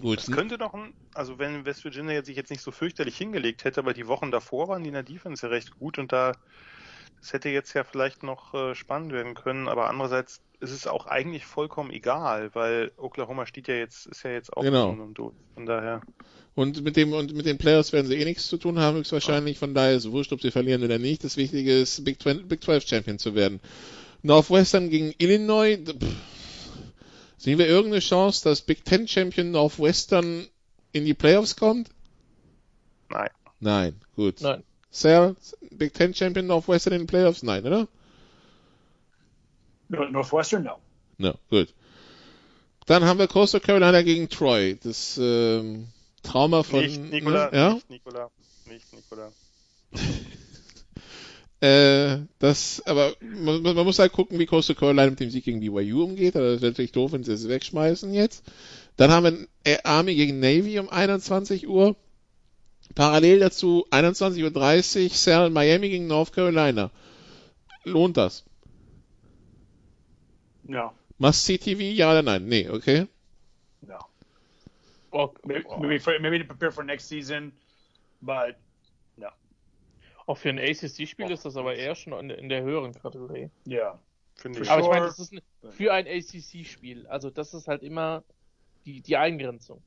Gut. 0.00 0.18
Das 0.18 0.30
könnte 0.30 0.58
noch 0.58 0.74
ein, 0.74 0.92
also 1.14 1.38
wenn 1.38 1.64
West 1.64 1.84
Virginia 1.84 2.12
jetzt 2.12 2.26
sich 2.26 2.36
jetzt 2.36 2.50
nicht 2.50 2.60
so 2.60 2.70
fürchterlich 2.70 3.16
hingelegt 3.16 3.64
hätte, 3.64 3.80
aber 3.80 3.94
die 3.94 4.06
Wochen 4.06 4.30
davor 4.30 4.68
waren 4.68 4.82
die 4.82 4.88
in 4.88 4.94
der 4.94 5.02
Defense 5.02 5.46
ja 5.46 5.50
recht 5.50 5.78
gut 5.78 5.98
und 5.98 6.12
da 6.12 6.32
es 7.26 7.32
hätte 7.32 7.48
jetzt 7.48 7.74
ja 7.74 7.82
vielleicht 7.82 8.22
noch 8.22 8.54
äh, 8.54 8.76
spannend 8.76 9.12
werden 9.12 9.34
können, 9.34 9.66
aber 9.66 9.90
andererseits 9.90 10.40
ist 10.60 10.70
es 10.70 10.86
auch 10.86 11.06
eigentlich 11.06 11.44
vollkommen 11.44 11.90
egal, 11.90 12.54
weil 12.54 12.92
Oklahoma 12.96 13.46
steht 13.46 13.66
ja 13.66 13.74
jetzt, 13.74 14.06
ist 14.06 14.22
ja 14.22 14.30
jetzt 14.30 14.56
auch 14.56 14.62
Genau. 14.62 14.94
schon 14.94 15.12
durch. 15.12 15.34
Von 15.54 15.66
daher. 15.66 16.02
Und 16.54 16.84
mit 16.84 16.96
dem 16.96 17.12
und 17.12 17.34
mit 17.34 17.44
den 17.44 17.58
Playoffs 17.58 17.92
werden 17.92 18.06
sie 18.06 18.14
eh 18.14 18.24
nichts 18.24 18.46
zu 18.46 18.58
tun 18.58 18.78
haben, 18.78 18.98
höchstwahrscheinlich. 18.98 19.58
Von 19.58 19.74
daher 19.74 19.96
ist 19.96 20.04
es 20.04 20.12
wurscht, 20.12 20.32
ob 20.32 20.40
sie 20.40 20.52
verlieren 20.52 20.84
oder 20.84 20.98
nicht. 20.98 21.24
Das 21.24 21.36
Wichtige 21.36 21.76
ist, 21.76 22.04
Big, 22.04 22.22
12, 22.22 22.46
Big 22.46 22.62
12 22.62 22.86
Champion 22.86 23.18
zu 23.18 23.34
werden. 23.34 23.60
Northwestern 24.22 24.88
gegen 24.88 25.12
Illinois. 25.18 25.78
Pff. 25.78 26.14
Sehen 27.38 27.58
wir 27.58 27.66
irgendeine 27.66 28.00
Chance, 28.00 28.44
dass 28.44 28.62
Big 28.62 28.86
10 28.86 29.08
Champion 29.08 29.50
Northwestern 29.50 30.46
in 30.92 31.04
die 31.04 31.14
Playoffs 31.14 31.56
kommt? 31.56 31.90
Nein. 33.10 33.30
Nein, 33.58 34.00
gut. 34.14 34.40
Nein. 34.42 34.62
Sal, 34.90 35.36
Big 35.70 35.94
10 35.96 36.14
Champion 36.14 36.46
Northwestern 36.46 36.94
in 36.94 37.00
den 37.02 37.06
Playoffs? 37.06 37.42
Nein, 37.42 37.66
oder? 37.66 37.88
No- 39.88 40.08
Northwestern, 40.08 40.64
no. 40.64 40.78
No, 41.18 41.34
gut. 41.50 41.72
Dann 42.86 43.04
haben 43.04 43.18
wir 43.18 43.26
Coastal 43.26 43.60
Carolina 43.60 44.02
gegen 44.02 44.28
Troy. 44.28 44.76
Das 44.82 45.18
ähm, 45.20 45.88
Trauma 46.22 46.62
von 46.62 46.80
nicht 46.80 47.00
Nikola, 47.00 47.50
ne? 47.50 47.56
ja? 47.56 47.74
nicht 47.74 47.90
Nikola, 47.90 48.30
nicht 48.66 48.92
Nikola. 48.92 49.32
Äh, 51.58 52.18
das, 52.38 52.82
aber 52.84 53.14
man, 53.20 53.62
man 53.62 53.86
muss 53.86 53.98
halt 53.98 54.12
gucken, 54.12 54.38
wie 54.38 54.44
Coastal 54.44 54.76
Carolina 54.76 55.08
mit 55.08 55.20
dem 55.20 55.30
Sieg 55.30 55.46
gegen 55.46 55.60
BYU 55.60 56.04
umgeht. 56.04 56.36
Also 56.36 56.52
das 56.52 56.60
wäre 56.60 56.72
natürlich 56.72 56.92
doof, 56.92 57.12
wenn 57.12 57.24
sie 57.24 57.32
es 57.32 57.48
wegschmeißen 57.48 58.12
jetzt. 58.12 58.44
Dann 58.98 59.10
haben 59.10 59.48
wir 59.64 59.86
Army 59.86 60.14
gegen 60.14 60.38
Navy 60.38 60.78
um 60.78 60.90
21 60.90 61.66
Uhr. 61.66 61.96
Parallel 62.96 63.40
dazu 63.40 63.86
21.30 63.90 65.04
Uhr 65.04 65.10
Sal 65.10 65.50
Miami 65.50 65.90
gegen 65.90 66.06
North 66.06 66.32
Carolina. 66.32 66.90
Lohnt 67.84 68.16
das? 68.16 68.42
No. 70.64 70.92
Must 71.18 71.44
see 71.44 71.58
TV? 71.58 71.82
Ja 71.82 72.10
oder 72.10 72.22
nein? 72.22 72.46
Nee, 72.46 72.68
okay. 72.70 73.06
No. 73.82 73.98
Oh, 75.10 75.32
Maybe, 75.44 75.64
oh. 75.68 75.78
maybe, 75.78 75.98
for, 75.98 76.18
maybe 76.20 76.38
to 76.38 76.46
prepare 76.46 76.72
for 76.72 76.84
next 76.84 77.06
season, 77.06 77.52
but 78.22 78.56
no. 79.18 79.28
Auch 80.26 80.38
für 80.38 80.48
ein 80.48 80.58
ACC-Spiel 80.58 81.30
ist 81.30 81.44
das 81.44 81.56
aber 81.56 81.76
eher 81.76 81.94
schon 81.94 82.14
in, 82.14 82.30
in 82.30 82.48
der 82.48 82.62
höheren 82.62 82.94
Kategorie. 82.94 83.50
Yeah. 83.68 84.00
Finde 84.36 84.62
ich. 84.62 84.70
Aber 84.70 84.80
ich 84.80 84.88
meine, 84.88 85.04
das 85.04 85.18
ist 85.18 85.34
ein, 85.34 85.42
für 85.70 85.92
ein 85.92 86.06
ACC-Spiel. 86.06 87.06
Also 87.08 87.28
das 87.28 87.52
ist 87.52 87.68
halt 87.68 87.82
immer 87.82 88.24
die, 88.86 89.02
die 89.02 89.18
Eingrenzung, 89.18 89.82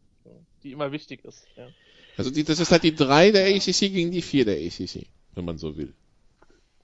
die 0.61 0.71
immer 0.71 0.91
wichtig 0.91 1.25
ist. 1.25 1.47
Ja. 1.55 1.67
Also 2.19 2.31
die, 2.31 2.43
das 2.43 2.59
ist 2.59 2.71
halt 2.71 2.83
die 2.83 2.93
3 2.93 3.31
der 3.31 3.45
ACC 3.47 3.79
gegen 3.79 4.11
die 4.11 4.21
4 4.21 4.45
der 4.45 4.55
ACC, 4.57 5.07
wenn 5.35 5.45
man 5.45 5.57
so 5.57 5.75
will. 5.77 5.93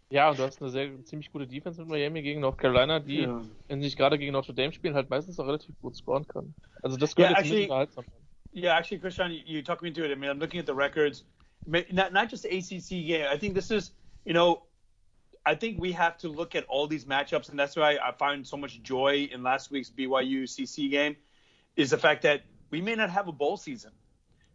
Ja, 0.10 0.30
und 0.30 0.40
du 0.40 0.44
hast 0.44 0.62
eine 0.62 0.72
sehr 0.72 1.03
ziemlich 1.03 1.32
gute 1.32 1.45
Defense 1.45 1.80
mit 1.82 1.90
Miami 1.90 2.22
gegen 2.22 2.40
North 2.40 2.57
Carolina, 2.57 2.99
die, 2.99 3.22
Yeah. 3.22 3.44
wenn 3.68 3.80
sie 3.82 3.86
nicht 3.88 3.98
gerade 3.98 4.18
gegen 4.18 4.32
Notre 4.32 4.53
Dame 4.53 4.72
spielen, 4.72 4.94
halt 4.95 5.10
meistens 5.10 5.40
auch 5.40 5.48
relativ 5.48 5.76
gut 5.82 5.95
scoren 5.98 6.26
können. 6.28 6.53
Also 6.82 6.95
das 6.95 7.16
Yeah, 7.18 7.28
könnte 7.28 7.41
actually- 7.41 7.68
zumindest 7.68 7.70
unterhaltsam. 7.72 8.06
Yeah, 8.56 8.78
actually, 8.78 8.99
Christian, 9.02 9.32
you, 9.32 9.41
you 9.45 9.62
talked 9.62 9.82
me 9.82 9.90
into 9.90 10.03
it. 10.06 10.12
I 10.12 10.16
mean, 10.16 10.30
I'm 10.30 10.40
looking 10.40 10.60
at 10.62 10.66
the 10.68 10.74
records, 10.74 11.26
not 11.66 12.14
not 12.14 12.30
just 12.32 12.45
ACC 12.45 13.06
game. 13.06 13.26
I 13.30 13.38
think 13.38 13.53
this 13.56 13.70
is, 13.72 13.91
you 14.24 14.34
know, 14.34 14.62
I 15.45 15.56
think 15.56 15.78
we 15.82 15.91
have 15.91 16.18
to 16.20 16.30
look 16.30 16.56
at 16.56 16.64
all 16.70 16.88
these 16.88 17.06
matchups, 17.06 17.49
and 17.49 17.60
that's 17.60 17.76
why 17.76 17.98
I 17.98 18.14
find 18.18 18.48
so 18.48 18.56
much 18.56 18.82
joy 18.84 19.28
in 19.34 19.44
last 19.44 19.70
week's 19.72 19.90
BYU 19.91 20.44
CC 20.48 20.90
game, 20.90 21.18
is 21.76 21.90
the 21.90 21.98
fact 21.98 22.22
that 22.24 22.44
we 22.72 22.80
may 22.80 22.95
not 22.95 23.10
have 23.10 23.28
a 23.28 23.34
bowl 23.34 23.57
season. 23.57 23.91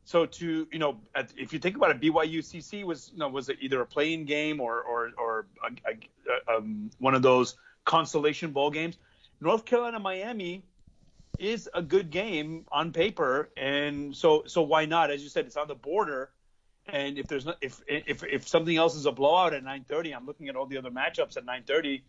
So 0.04 0.26
to 0.26 0.68
you 0.72 0.78
know, 0.78 0.98
at, 1.14 1.32
if 1.36 1.52
you 1.52 1.58
think 1.58 1.76
about 1.76 1.90
it, 1.90 2.00
BYU 2.00 2.38
CC 2.38 2.84
was 2.84 3.10
you 3.12 3.18
know 3.18 3.28
was 3.28 3.48
it 3.48 3.58
either 3.60 3.80
a 3.80 3.86
playing 3.86 4.24
game 4.24 4.60
or 4.60 4.80
or 4.82 5.10
or 5.16 5.46
a, 5.64 5.90
a, 5.90 6.56
um, 6.56 6.90
one 6.98 7.14
of 7.14 7.22
those 7.22 7.56
consolation 7.84 8.52
bowl 8.52 8.70
games. 8.70 8.96
North 9.40 9.64
Carolina 9.64 9.98
Miami 9.98 10.64
is 11.38 11.68
a 11.72 11.82
good 11.82 12.10
game 12.10 12.66
on 12.70 12.92
paper, 12.92 13.50
and 13.56 14.14
so 14.14 14.44
so 14.46 14.62
why 14.62 14.84
not? 14.84 15.10
As 15.10 15.22
you 15.22 15.28
said, 15.28 15.46
it's 15.46 15.56
on 15.56 15.68
the 15.68 15.74
border, 15.74 16.30
and 16.86 17.18
if 17.18 17.26
there's 17.26 17.46
not 17.46 17.56
if 17.60 17.80
if 17.88 18.22
if 18.24 18.48
something 18.48 18.76
else 18.76 18.94
is 18.94 19.06
a 19.06 19.12
blowout 19.12 19.54
at 19.54 19.64
9:30, 19.64 20.14
I'm 20.14 20.26
looking 20.26 20.48
at 20.48 20.56
all 20.56 20.66
the 20.66 20.78
other 20.78 20.90
matchups 20.90 21.36
at 21.36 21.46
9:30. 21.46 22.02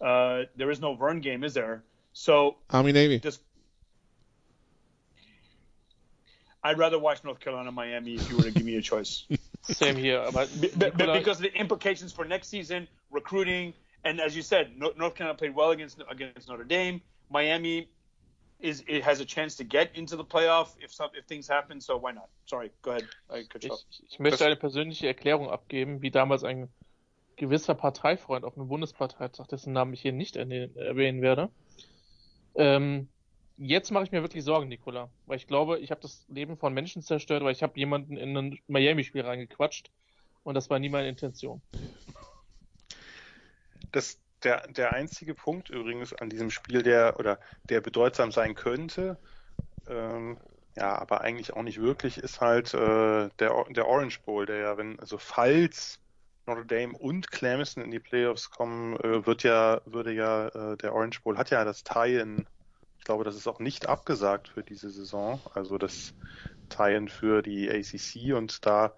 Uh, 0.00 0.44
there 0.56 0.70
is 0.70 0.80
no 0.80 0.94
Vern 0.94 1.20
game, 1.20 1.44
is 1.44 1.54
there? 1.54 1.82
So 2.12 2.56
Army 2.70 2.92
Navy. 2.92 3.18
just 3.18 3.40
I'd 6.68 6.78
rather 6.78 6.98
watch 6.98 7.24
North 7.24 7.40
Carolina 7.40 7.72
Miami 7.72 8.16
if 8.16 8.28
you 8.30 8.36
were 8.36 8.42
to 8.42 8.50
give 8.50 8.64
me 8.64 8.76
a 8.76 8.82
choice. 8.82 9.24
Same 9.62 9.96
here, 9.96 10.20
aber 10.20 10.46
Be- 10.60 10.68
be- 10.68 10.86
Nikolai- 10.86 11.12
uh, 11.14 11.18
because 11.18 11.38
of 11.38 11.44
the 11.44 11.54
implications 11.54 12.12
for 12.12 12.26
next 12.26 12.48
season, 12.48 12.86
recruiting, 13.10 13.72
and 14.04 14.20
as 14.20 14.36
you 14.36 14.42
said, 14.42 14.72
North 14.76 15.14
Carolina 15.14 15.34
played 15.34 15.54
well 15.54 15.70
against 15.70 16.02
against 16.10 16.48
Notre 16.48 16.64
Dame. 16.64 17.00
Miami 17.30 17.88
is 18.60 18.84
it 18.86 19.02
has 19.02 19.20
a 19.20 19.24
chance 19.24 19.56
to 19.56 19.64
get 19.64 19.96
into 19.96 20.16
the 20.16 20.24
playoff 20.24 20.68
if 20.80 20.92
some 20.92 21.10
if 21.14 21.24
things 21.24 21.48
happen. 21.48 21.80
So 21.80 21.96
why 21.96 22.12
not? 22.12 22.28
Sorry, 22.44 22.70
go 22.82 22.90
ahead. 22.90 23.08
Uh, 23.30 23.38
Cut. 23.48 23.64
Ich, 23.64 24.02
ich 24.10 24.18
möchte 24.18 24.44
eine 24.44 24.56
persönliche 24.56 25.06
Erklärung 25.06 25.48
abgeben, 25.48 26.02
wie 26.02 26.10
damals 26.10 26.44
ein 26.44 26.68
gewisser 27.36 27.74
Parteifreund 27.74 28.44
auf 28.44 28.58
einem 28.58 28.68
Bundesparteitag, 28.68 29.46
dessen 29.46 29.72
Namen 29.72 29.94
ich 29.94 30.02
hier 30.02 30.12
nicht 30.12 30.36
erwähnen 30.36 31.22
werde. 31.22 31.50
Ähm, 32.56 33.08
jetzt 33.58 33.90
mache 33.90 34.04
ich 34.04 34.12
mir 34.12 34.22
wirklich 34.22 34.44
Sorgen, 34.44 34.68
Nicola, 34.68 35.10
weil 35.26 35.36
ich 35.36 35.46
glaube, 35.46 35.78
ich 35.78 35.90
habe 35.90 36.00
das 36.00 36.24
Leben 36.28 36.56
von 36.56 36.72
Menschen 36.72 37.02
zerstört, 37.02 37.42
weil 37.42 37.52
ich 37.52 37.62
habe 37.62 37.78
jemanden 37.78 38.16
in 38.16 38.36
ein 38.36 38.58
Miami-Spiel 38.68 39.22
reingequatscht 39.22 39.90
und 40.44 40.54
das 40.54 40.70
war 40.70 40.78
nie 40.78 40.88
meine 40.88 41.08
Intention. 41.08 41.60
Das, 43.92 44.20
der, 44.44 44.66
der 44.68 44.92
einzige 44.92 45.34
Punkt 45.34 45.70
übrigens 45.70 46.14
an 46.14 46.30
diesem 46.30 46.50
Spiel, 46.50 46.82
der 46.82 47.18
oder 47.18 47.40
der 47.68 47.80
bedeutsam 47.80 48.30
sein 48.30 48.54
könnte, 48.54 49.18
ähm, 49.88 50.38
ja, 50.76 50.96
aber 50.96 51.22
eigentlich 51.22 51.54
auch 51.54 51.62
nicht 51.62 51.80
wirklich, 51.80 52.18
ist 52.18 52.40
halt 52.40 52.72
äh, 52.74 53.28
der, 53.40 53.64
der 53.70 53.88
Orange 53.88 54.20
Bowl, 54.24 54.46
der 54.46 54.58
ja, 54.58 54.76
wenn, 54.76 55.00
also 55.00 55.18
falls 55.18 55.98
Notre 56.46 56.64
Dame 56.64 56.96
und 56.96 57.30
Clemson 57.32 57.82
in 57.82 57.90
die 57.90 57.98
Playoffs 57.98 58.50
kommen, 58.50 58.96
äh, 59.00 59.26
wird 59.26 59.42
ja, 59.42 59.80
würde 59.86 60.12
ja, 60.12 60.46
äh, 60.48 60.76
der 60.76 60.94
Orange 60.94 61.20
Bowl 61.22 61.36
hat 61.36 61.50
ja 61.50 61.64
das 61.64 61.82
Tie-In, 61.82 62.46
glaube, 63.08 63.24
das 63.24 63.36
ist 63.36 63.46
auch 63.46 63.58
nicht 63.58 63.88
abgesagt 63.88 64.48
für 64.48 64.62
diese 64.62 64.90
Saison, 64.90 65.40
also 65.54 65.78
das 65.78 66.12
Tie-In 66.68 67.08
für 67.08 67.40
die 67.40 67.70
ACC 67.70 68.36
und 68.36 68.66
da 68.66 68.92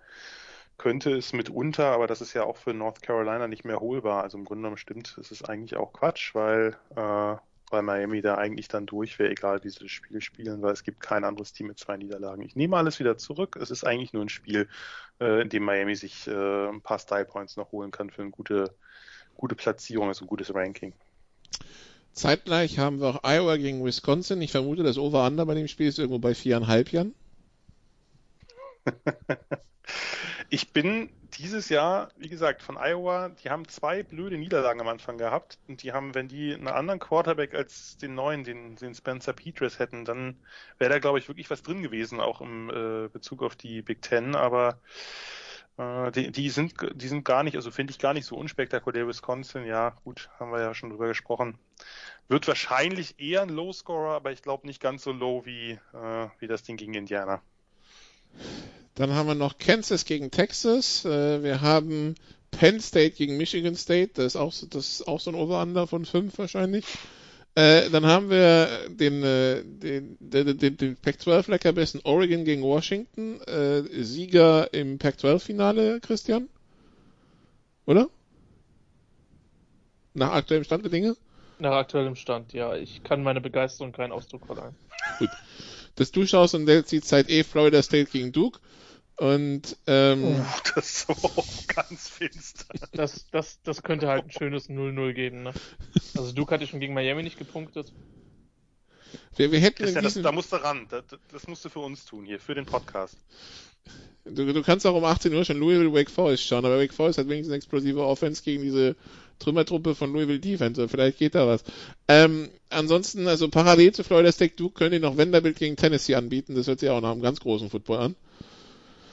könnte 0.79 1.17
es 1.17 1.33
mitunter, 1.33 1.93
aber 1.93 2.09
das 2.09 2.21
ist 2.21 2.35
ja 2.35 2.43
auch 2.43 2.57
für 2.57 2.75
North 2.75 3.03
Carolina 3.03 3.47
nicht 3.47 3.65
mehr 3.65 3.79
holbar. 3.79 4.25
Also 4.25 4.37
im 4.37 4.45
Grunde 4.45 4.63
genommen 4.63 4.79
stimmt, 4.79 5.17
es 5.21 5.31
ist 5.31 5.49
eigentlich 5.49 5.77
auch 5.77 5.93
Quatsch, 5.93 6.35
weil, 6.35 6.77
äh, 6.97 7.37
weil 7.71 7.83
Miami 7.83 8.21
da 8.21 8.35
eigentlich 8.35 8.67
dann 8.67 8.87
durch 8.87 9.21
wäre, 9.21 9.31
egal 9.31 9.63
wie 9.63 9.71
sie 9.71 9.79
das 9.79 9.93
Spiel 9.93 10.21
spielen, 10.21 10.61
weil 10.61 10.73
es 10.73 10.83
gibt 10.83 10.99
kein 10.99 11.23
anderes 11.23 11.53
Team 11.53 11.69
mit 11.69 11.79
zwei 11.79 11.97
Niederlagen. 11.97 12.43
Ich 12.43 12.57
nehme 12.57 12.77
alles 12.79 12.99
wieder 12.99 13.17
zurück. 13.17 13.57
Es 13.61 13.71
ist 13.71 13.85
eigentlich 13.85 14.13
nur 14.13 14.25
ein 14.25 14.29
Spiel, 14.29 14.69
äh, 15.21 15.43
in 15.43 15.51
dem 15.51 15.63
Miami 15.63 15.95
sich 15.95 16.27
äh, 16.27 16.69
ein 16.69 16.81
paar 16.81 16.99
Style 16.99 17.27
Points 17.27 17.57
noch 17.57 17.71
holen 17.71 17.93
kann 17.93 18.11
für 18.11 18.23
eine 18.23 18.33
gute, 18.33 18.75
gute 19.37 19.55
Platzierung, 19.55 20.09
also 20.09 20.25
ein 20.25 20.29
gutes 20.29 20.53
Ranking. 20.53 20.95
Zeitgleich 22.13 22.79
haben 22.79 23.01
wir 23.01 23.09
auch 23.09 23.25
Iowa 23.25 23.57
gegen 23.57 23.85
Wisconsin. 23.85 24.43
Ich 24.43 24.53
vermute, 24.53 24.83
das 24.83 24.99
Over-Under 24.99 25.47
bei 25.47 25.55
dem 25.55 25.69
Spiel 25.69 25.89
ist 25.89 25.99
irgendwo 25.99 26.19
bei 26.19 26.35
viereinhalb 26.35 26.93
Jahren. 26.93 27.15
Ich 30.53 30.73
bin 30.73 31.11
dieses 31.35 31.69
Jahr, 31.69 32.11
wie 32.17 32.29
gesagt, 32.29 32.61
von 32.63 32.77
Iowa, 32.77 33.29
die 33.29 33.51
haben 33.51 33.69
zwei 33.69 34.03
blöde 34.03 34.37
Niederlagen 34.37 34.81
am 34.81 34.89
Anfang 34.89 35.17
gehabt 35.17 35.59
und 35.69 35.85
die 35.85 35.93
haben, 35.93 36.13
wenn 36.17 36.27
die 36.27 36.53
einen 36.53 36.67
anderen 36.67 36.99
Quarterback 36.99 37.55
als 37.55 37.97
den 37.99 38.17
neuen, 38.17 38.43
den, 38.43 38.75
den 38.75 38.93
Spencer 38.93 39.33
Petras 39.33 39.79
hätten, 39.79 40.05
dann 40.05 40.37
wäre 40.79 40.91
da, 40.91 40.99
glaube 40.99 41.21
ich, 41.21 41.29
wirklich 41.29 41.51
was 41.51 41.63
drin 41.63 41.83
gewesen, 41.83 42.19
auch 42.19 42.41
im 42.41 42.69
äh, 42.69 43.09
Bezug 43.09 43.45
auf 43.45 43.55
die 43.55 43.81
Big 43.81 44.03
Ten, 44.03 44.35
aber 44.35 44.81
die, 46.11 46.31
die 46.31 46.51
sind 46.51 46.75
die 46.95 47.09
sind 47.09 47.25
gar 47.25 47.43
nicht, 47.43 47.57
also 47.57 47.71
finde 47.71 47.93
ich 47.93 47.99
gar 47.99 48.13
nicht 48.13 48.27
so 48.27 48.37
unspektakulär. 48.37 49.07
Wisconsin, 49.07 49.65
ja, 49.65 49.91
gut, 50.05 50.29
haben 50.39 50.53
wir 50.53 50.61
ja 50.61 50.75
schon 50.75 50.91
drüber 50.91 51.09
gesprochen. 51.09 51.59
Wird 52.29 52.47
wahrscheinlich 52.49 53.19
eher 53.19 53.43
ein 53.43 53.49
Low-Scorer, 53.49 54.15
aber 54.15 54.33
ich 54.33 54.43
glaube 54.43 54.67
nicht 54.67 54.81
ganz 54.81 55.03
so 55.03 55.13
low 55.13 55.45
wie, 55.47 55.79
äh, 55.95 56.29
wie 56.39 56.47
das 56.47 56.63
Ding 56.63 56.77
gegen 56.77 56.95
Indiana. 56.95 57.41
Dann 58.95 59.15
haben 59.15 59.27
wir 59.27 59.35
noch 59.35 59.59
Kansas 59.59 60.05
gegen 60.05 60.31
Texas. 60.31 61.05
Äh, 61.05 61.43
wir 61.43 61.61
haben 61.61 62.15
Penn 62.51 62.81
State 62.81 63.17
gegen 63.17 63.37
Michigan 63.37 63.75
State. 63.75 64.13
Das 64.15 64.27
ist 64.27 64.37
auch, 64.37 64.53
das 64.69 64.89
ist 64.89 65.09
auch 65.09 65.21
so 65.21 65.31
ein 65.31 65.35
Over-Under 65.35 65.87
von 65.87 66.05
5 66.05 66.37
wahrscheinlich. 66.39 66.85
Äh, 67.57 67.91
dann 67.91 68.07
haben 68.07 68.31
wir 68.31 68.89
den, 68.89 69.23
äh, 69.25 69.65
den, 69.65 70.17
den, 70.21 70.57
den, 70.57 70.77
den 70.77 70.97
Pac-12-Leckerbissen 70.97 72.01
Oregon 72.05 72.45
gegen 72.45 72.63
Washington. 72.63 73.41
Äh, 73.43 73.83
Sieger 74.03 74.73
im 74.73 74.99
Pac-12-Finale, 74.99 76.01
Christian? 76.01 76.49
Oder? 77.87 78.09
Nach 80.15 80.33
aktuellem 80.33 80.65
Stand 80.65 80.85
der 80.85 80.91
Dinge? 80.91 81.17
Nach 81.59 81.73
aktuellem 81.73 82.15
Stand, 82.15 82.53
ja. 82.53 82.77
Ich 82.77 83.03
kann 83.03 83.23
meine 83.23 83.41
Begeisterung 83.41 83.93
keinen 83.93 84.13
Ausdruck 84.13 84.47
verleihen. 84.47 84.75
Das 85.97 86.13
du 86.13 86.27
schaust 86.27 86.55
und 86.55 86.67
der 86.67 86.87
zieht 86.87 87.05
Zeit 87.05 87.29
eh 87.29 87.43
Florida 87.43 87.83
State 87.83 88.11
gegen 88.11 88.33
Duke. 88.33 88.61
Und 89.21 89.77
ähm, 89.87 90.25
Uh, 90.25 90.45
das 90.75 90.87
ist 90.87 91.07
so 91.07 91.45
ganz 91.75 92.09
finster. 92.09 92.65
Das, 92.93 93.27
das, 93.31 93.61
das 93.63 93.83
könnte 93.83 94.09
halt 94.09 94.25
ein 94.25 94.31
schönes 94.31 94.71
0-0 94.71 95.13
geben, 95.13 95.43
ne? 95.43 95.53
Also 96.17 96.33
Duke 96.33 96.55
hatte 96.55 96.67
schon 96.67 96.81
gegen 96.81 96.95
Miami 96.95 97.23
nicht 97.23 97.39
gepunktet. 97.39 97.93
wir, 99.37 99.53
wir 99.53 99.61
hätten 99.61 99.83
in 99.83 99.93
Christian, 99.93 100.05
das, 100.05 100.23
da 100.23 100.33
musst 100.33 100.55
du 100.55 100.57
ran. 100.57 100.87
Das, 100.89 101.05
das 101.31 101.47
musst 101.49 101.63
du 101.67 101.69
für 101.69 101.81
uns 101.81 102.07
tun 102.07 102.25
hier, 102.25 102.41
für 102.41 102.55
den 102.55 102.65
Podcast. 102.65 103.19
du, 104.25 104.55
du 104.55 104.63
kannst 104.63 104.87
auch 104.87 104.95
um 104.95 105.05
18 105.05 105.35
Uhr 105.35 105.45
schon 105.45 105.59
Louisville 105.59 105.93
Wake 105.93 106.11
Forest 106.11 106.47
schauen, 106.47 106.65
aber 106.65 106.79
Wake 106.79 106.95
Forest 106.95 107.19
hat 107.19 107.29
wenigstens 107.29 107.51
eine 107.53 107.59
explosive 107.59 108.03
Offense 108.03 108.43
gegen 108.43 108.63
diese 108.63 108.97
Trümmertruppe 109.39 109.95
von 109.95 110.15
Louisville 110.15 110.41
Defense. 110.41 110.89
Vielleicht 110.89 111.19
geht 111.19 111.35
da 111.35 111.47
was. 111.47 111.63
Ähm, 112.09 112.49
ansonsten, 112.71 113.29
also 113.29 113.51
parallel 113.51 113.93
zu 113.93 114.03
Florida 114.03 114.33
State 114.33 114.57
Duke 114.57 114.79
könnt 114.79 114.95
ihr 114.95 115.01
noch 115.01 115.19
Vanderbilt 115.19 115.59
gegen 115.59 115.77
Tennessee 115.77 116.15
anbieten. 116.15 116.55
Das 116.55 116.69
hört 116.69 116.81
sich 116.81 116.89
auch 116.89 117.03
nach 117.03 117.13
einem 117.13 117.21
ganz 117.21 117.41
großen 117.41 117.69
Football 117.69 117.99
an. 117.99 118.17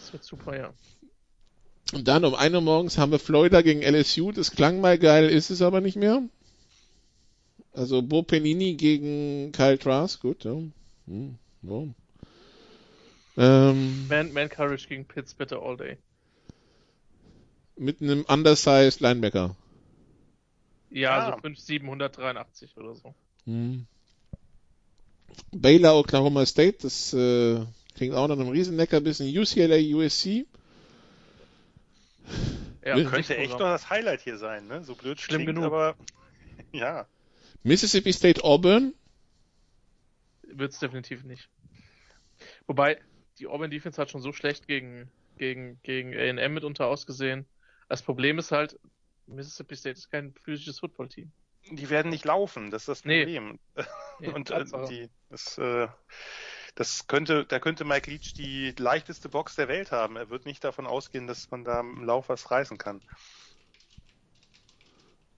Das 0.07 0.13
wird 0.13 0.23
super, 0.23 0.57
ja. 0.57 0.73
Und 1.93 2.07
dann 2.07 2.23
um 2.23 2.33
1 2.33 2.55
Uhr 2.55 2.61
morgens 2.61 2.97
haben 2.97 3.11
wir 3.11 3.19
Florida 3.19 3.61
gegen 3.61 3.81
LSU. 3.81 4.31
Das 4.31 4.51
klang 4.51 4.79
mal 4.79 4.97
geil, 4.97 5.27
ist 5.29 5.49
es 5.49 5.61
aber 5.61 5.81
nicht 5.81 5.97
mehr. 5.97 6.21
Also 7.73 8.01
Bo 8.01 8.23
Penini 8.23 8.75
gegen 8.75 9.51
Kyle 9.51 9.77
Trask, 9.77 10.21
gut, 10.21 10.45
ja. 10.45 10.57
Hm, 11.07 11.35
ja. 11.63 11.83
Ähm, 13.37 14.07
Man, 14.07 14.31
Man 14.31 14.47
Courage 14.49 14.87
gegen 14.87 15.03
Pitts 15.05 15.33
bitte 15.33 15.59
all 15.59 15.75
day. 15.75 15.97
mit 17.75 18.01
einem 18.01 18.23
undersized 18.29 19.01
Linebacker. 19.01 19.55
Ja, 20.89 21.19
Ah. 21.19 21.33
so 21.35 21.41
5, 21.41 21.59
783 21.59 22.77
oder 22.77 22.95
so. 22.95 23.13
Hm. 23.45 23.85
Baylor, 25.51 25.95
Oklahoma 25.97 26.45
State, 26.45 26.77
das 26.81 27.13
äh, 27.13 27.59
klingt 27.97 28.13
auch 28.15 28.27
nach 28.27 28.37
einem 28.39 28.49
Riesenleckerbissen. 28.49 29.27
UCLA, 29.27 29.75
USC. 29.97 30.45
Ja, 32.85 32.95
Will- 32.95 33.05
Könnte 33.05 33.35
echt 33.37 33.51
noch 33.51 33.59
das 33.59 33.89
Highlight 33.89 34.21
hier 34.21 34.37
sein, 34.37 34.67
ne? 34.67 34.83
So 34.83 34.95
blöd 34.95 35.19
Schlimm 35.19 35.41
klingt, 35.43 35.55
genug. 35.57 35.65
aber 35.65 35.95
ja. 36.71 37.05
Mississippi 37.63 38.13
State, 38.13 38.43
Auburn. 38.43 38.93
Wird's 40.43 40.79
definitiv 40.79 41.23
nicht. 41.23 41.49
Wobei, 42.67 43.01
die 43.39 43.47
Auburn 43.47 43.69
Defense 43.71 43.99
hat 44.01 44.09
schon 44.09 44.21
so 44.21 44.31
schlecht 44.31 44.67
gegen, 44.67 45.09
gegen, 45.37 45.79
gegen 45.83 46.13
A&M 46.13 46.53
mitunter 46.53 46.87
ausgesehen. 46.87 47.45
Das 47.89 48.01
Problem 48.01 48.39
ist 48.39 48.51
halt, 48.51 48.79
Mississippi 49.25 49.75
State 49.75 49.97
ist 49.97 50.09
kein 50.09 50.33
physisches 50.43 50.79
Footballteam. 50.79 51.31
Die 51.71 51.89
werden 51.89 52.09
nicht 52.09 52.23
laufen, 52.23 52.71
das 52.71 52.83
ist 52.83 52.87
das 52.87 53.05
Nee. 53.05 53.23
Problem. 53.23 53.59
Nee, 54.19 54.27
Und 54.33 54.49
äh, 54.49 54.53
Tatsache. 54.53 54.87
die, 54.89 55.09
das, 55.29 55.57
äh, 55.57 55.87
das 56.77 57.07
könnte, 57.07 57.43
da 57.43 57.59
könnte 57.59 57.85
Mike 57.85 58.09
Leach 58.09 58.33
die 58.33 58.71
leichteste 58.77 59.29
Box 59.29 59.55
der 59.55 59.67
Welt 59.67 59.91
haben. 59.91 60.15
Er 60.15 60.29
wird 60.29 60.45
nicht 60.45 60.63
davon 60.63 60.85
ausgehen, 60.85 61.25
dass 61.25 61.49
man 61.49 61.63
da 61.63 61.79
im 61.79 62.03
Lauf 62.05 62.29
was 62.29 62.51
reißen 62.51 62.77
kann. 62.77 63.01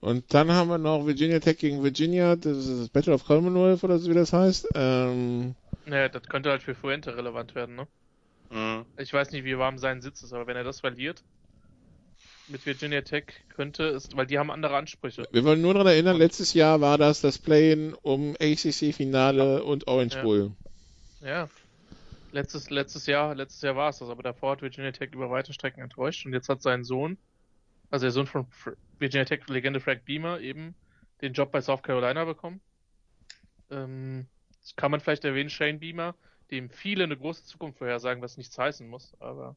Und 0.00 0.32
dann 0.34 0.50
haben 0.52 0.68
wir 0.68 0.78
noch 0.78 1.06
Virginia 1.06 1.40
Tech 1.40 1.58
gegen 1.58 1.82
Virginia. 1.82 2.36
Das 2.36 2.56
ist 2.56 2.80
das 2.80 2.88
Battle 2.90 3.14
of 3.14 3.24
Commonwealth 3.24 3.82
oder 3.84 3.98
so 3.98 4.10
wie 4.10 4.14
das 4.14 4.32
heißt. 4.32 4.68
Ähm, 4.74 5.54
Naja, 5.86 6.08
das 6.10 6.22
könnte 6.24 6.50
halt 6.50 6.62
für 6.62 6.74
Fuente 6.74 7.16
relevant 7.16 7.54
werden, 7.54 7.74
ne? 7.76 7.86
Mhm. 8.50 8.84
Ich 8.98 9.12
weiß 9.12 9.30
nicht, 9.30 9.44
wie 9.44 9.56
warm 9.58 9.78
sein 9.78 10.02
Sitz 10.02 10.22
ist, 10.22 10.32
aber 10.32 10.46
wenn 10.46 10.56
er 10.56 10.64
das 10.64 10.80
verliert, 10.80 11.22
mit 12.48 12.64
Virginia 12.66 13.00
Tech 13.02 13.24
könnte 13.54 13.84
es, 13.84 14.08
weil 14.14 14.26
die 14.26 14.38
haben 14.38 14.50
andere 14.50 14.76
Ansprüche. 14.76 15.26
wir 15.30 15.44
wollen 15.44 15.62
nur 15.62 15.72
daran 15.74 15.86
erinnern, 15.88 16.16
letztes 16.16 16.52
Jahr 16.52 16.80
war 16.80 16.98
das 16.98 17.20
das 17.20 17.38
Play-in 17.38 17.94
um 17.94 18.36
ACC-Finale 18.40 19.62
und 19.62 19.86
Orange 19.86 20.16
Ja. 20.16 20.22
Bowl. 20.22 20.52
Ja. 20.64 20.69
Letztes, 22.32 22.70
letztes 22.70 23.06
Jahr, 23.06 23.34
letztes 23.34 23.62
Jahr 23.62 23.76
war 23.76 23.88
es 23.90 23.98
das, 23.98 24.08
aber 24.08 24.22
davor 24.22 24.52
hat 24.52 24.62
Virginia 24.62 24.92
Tech 24.92 25.12
über 25.12 25.30
weite 25.30 25.52
Strecken 25.52 25.82
enttäuscht 25.82 26.24
und 26.26 26.32
jetzt 26.32 26.48
hat 26.48 26.62
sein 26.62 26.84
Sohn, 26.84 27.18
also 27.90 28.04
der 28.04 28.12
Sohn 28.12 28.26
von 28.26 28.46
Virginia 28.98 29.24
Tech 29.24 29.46
Legende 29.48 29.80
Frank 29.80 30.04
Beamer 30.04 30.40
eben 30.40 30.74
den 31.22 31.32
Job 31.32 31.50
bei 31.50 31.60
South 31.60 31.82
Carolina 31.82 32.24
bekommen. 32.24 32.60
Ähm, 33.70 34.28
das 34.60 34.76
kann 34.76 34.90
man 34.90 35.00
vielleicht 35.00 35.24
erwähnen, 35.24 35.50
Shane 35.50 35.80
Beamer, 35.80 36.14
dem 36.50 36.70
viele 36.70 37.04
eine 37.04 37.16
große 37.16 37.44
Zukunft 37.44 37.78
vorhersagen, 37.78 38.22
was 38.22 38.36
nichts 38.36 38.56
heißen 38.56 38.88
muss, 38.88 39.14
aber 39.20 39.56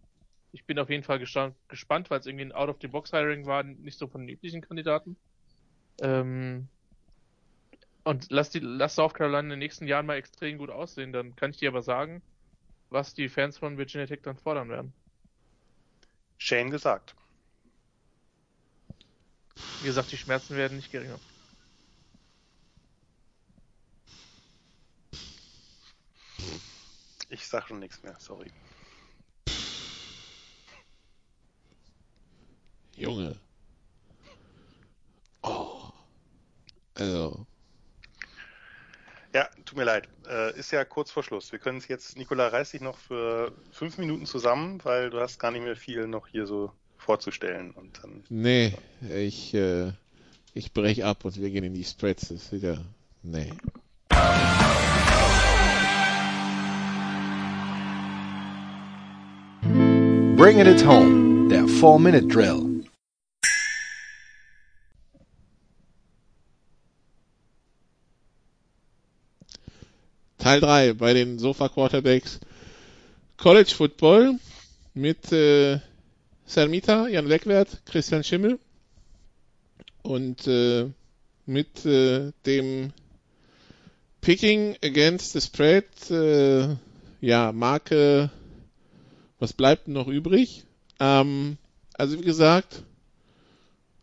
ich 0.52 0.66
bin 0.66 0.80
auf 0.80 0.90
jeden 0.90 1.04
Fall 1.04 1.20
gespannt 1.20 2.10
weil 2.10 2.20
es 2.20 2.26
irgendwie 2.26 2.46
ein 2.46 2.52
Out-of-the-Box-Hiring 2.52 3.46
war, 3.46 3.64
nicht 3.64 3.98
so 3.98 4.08
von 4.08 4.22
den 4.22 4.36
üblichen 4.36 4.62
Kandidaten. 4.62 5.16
Ähm, 6.02 6.70
und 8.04 8.28
lass 8.30 8.50
die, 8.50 8.60
lass 8.60 8.96
South 8.96 9.14
Carolina 9.14 9.40
in 9.40 9.50
den 9.50 9.60
nächsten 9.60 9.88
Jahren 9.88 10.06
mal 10.06 10.18
extrem 10.18 10.58
gut 10.58 10.70
aussehen, 10.70 11.14
dann 11.14 11.36
kann 11.36 11.52
ich 11.52 11.58
dir 11.58 11.70
aber 11.70 11.82
sagen, 11.82 12.22
was 12.90 13.14
die 13.14 13.30
Fans 13.30 13.58
von 13.58 13.78
Virginia 13.78 14.06
Tech 14.06 14.20
dann 14.22 14.38
fordern 14.38 14.70
werden. 14.70 14.94
Shane 16.38 16.70
gesagt. 16.70 17.16
Wie 19.82 19.88
gesagt, 19.88 20.12
die 20.12 20.18
Schmerzen 20.18 20.56
werden 20.56 20.78
nicht 20.78 20.92
geringer. 20.92 21.20
Ich 27.30 27.48
sag 27.48 27.68
schon 27.68 27.80
nichts 27.80 28.04
mehr, 28.04 28.16
sorry. 28.20 28.52
Junge. 32.96 33.40
Oh. 35.42 35.90
Also. 36.94 37.48
Ja, 39.34 39.50
tut 39.66 39.78
mir 39.78 39.84
leid. 39.84 40.08
Äh, 40.30 40.58
ist 40.60 40.72
ja 40.72 40.86
kurz 40.86 41.10
vor 41.10 41.24
Schluss. 41.24 41.52
Wir 41.52 41.58
können 41.58 41.80
es 41.80 41.88
jetzt, 41.88 42.18
Nikola, 42.18 42.50
reiß 42.50 42.72
dich 42.72 42.82
noch 42.82 42.98
für 43.00 43.52
fünf 43.72 43.98
Minuten 43.98 44.28
zusammen, 44.28 44.80
weil 44.84 45.10
du 45.10 45.20
hast 45.20 45.40
gar 45.40 45.50
nicht 45.50 45.64
mehr 45.64 45.76
viel 45.76 46.08
noch 46.08 46.28
hier 46.28 46.46
so 46.46 46.72
vorzustellen. 46.98 47.72
Und 47.72 48.00
dann 48.04 48.24
Nee, 48.30 48.74
ich, 49.10 49.56
äh, 49.56 49.92
ich 50.54 50.72
brech 50.72 51.04
ab 51.04 51.26
und 51.26 51.42
wir 51.42 51.50
gehen 51.50 51.64
in 51.64 51.74
die 51.74 51.84
Spreads. 51.84 52.30
Das 52.30 52.44
ist 52.44 52.52
wieder. 52.52 52.78
Nee. 53.24 53.52
Bringing 60.36 60.68
it 60.68 60.86
home, 60.86 61.50
der 61.50 61.64
4-Minute-Drill. 61.64 62.73
Teil 70.44 70.60
3 70.60 70.94
bei 70.96 71.14
den 71.14 71.40
Sofa 71.40 71.70
Quarterbacks 71.70 72.42
College 73.38 73.74
Football 73.74 74.40
mit 74.94 75.32
äh, 75.32 75.80
Salmita, 76.46 77.08
Jan 77.08 77.28
Leckwert, 77.28 77.82
Christian 77.86 78.26
Schimmel 78.26 78.60
und 80.02 80.46
äh, 80.46 80.90
mit 81.46 81.86
äh, 81.86 82.34
dem 82.46 82.92
Picking 84.20 84.76
against 84.84 85.32
the 85.32 85.40
Spread, 85.40 85.86
äh, 86.12 86.76
ja, 87.22 87.54
Marke, 87.54 88.30
was 89.40 89.54
bleibt 89.54 89.88
noch 89.88 90.10
übrig? 90.10 90.66
Ähm, 91.00 91.56
also 91.94 92.20
wie 92.20 92.26
gesagt, 92.26 92.84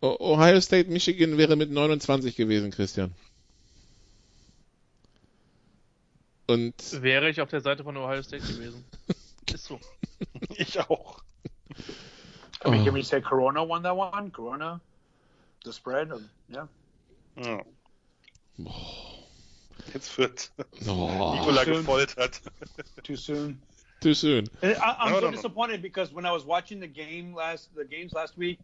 Ohio 0.01 0.59
State, 0.63 0.91
Michigan 0.91 1.37
wäre 1.37 1.57
mit 1.57 1.71
29 1.71 2.35
gewesen, 2.35 2.71
Christian. 2.71 3.13
Und 6.51 7.03
Wäre 7.03 7.31
ich 7.31 7.41
auf 7.41 7.49
der 7.49 7.61
Seite 7.61 7.85
von 7.85 7.97
Ohio 7.97 8.23
State 8.23 8.45
gewesen. 8.45 8.85
Ist 9.53 9.65
so. 9.67 9.79
ich 10.57 10.79
auch. 10.81 11.23
I 12.65 12.71
mean, 12.71 12.81
Oh. 12.83 12.85
can 12.85 12.95
we 12.95 13.03
say 13.03 13.21
Corona 13.21 13.67
won 13.67 13.83
that 13.85 13.97
one? 13.97 14.31
Corona, 14.33 14.81
the 15.65 15.73
spread, 15.73 16.11
or, 16.13 16.21
yeah. 16.49 16.69
Ja. 17.37 17.63
Jetzt 19.95 20.19
wird 20.19 20.51
oh, 20.87 21.35
Nikola 21.35 21.65
gefoltert. 21.65 22.41
Too 23.03 23.17
soon. 23.17 23.63
too 24.01 24.13
soon. 24.13 24.47
And 24.63 24.73
I, 24.77 24.97
I'm 24.99 25.11
No, 25.11 25.15
so 25.15 25.21
no, 25.21 25.27
no. 25.31 25.37
disappointed 25.37 25.81
because 25.83 26.13
when 26.13 26.27
I 26.27 26.33
was 26.33 26.45
watching 26.45 26.81
the 26.81 26.87
game 26.89 27.35
last, 27.35 27.71
the 27.75 27.85
games 27.85 28.13
last 28.13 28.37
week, 28.37 28.59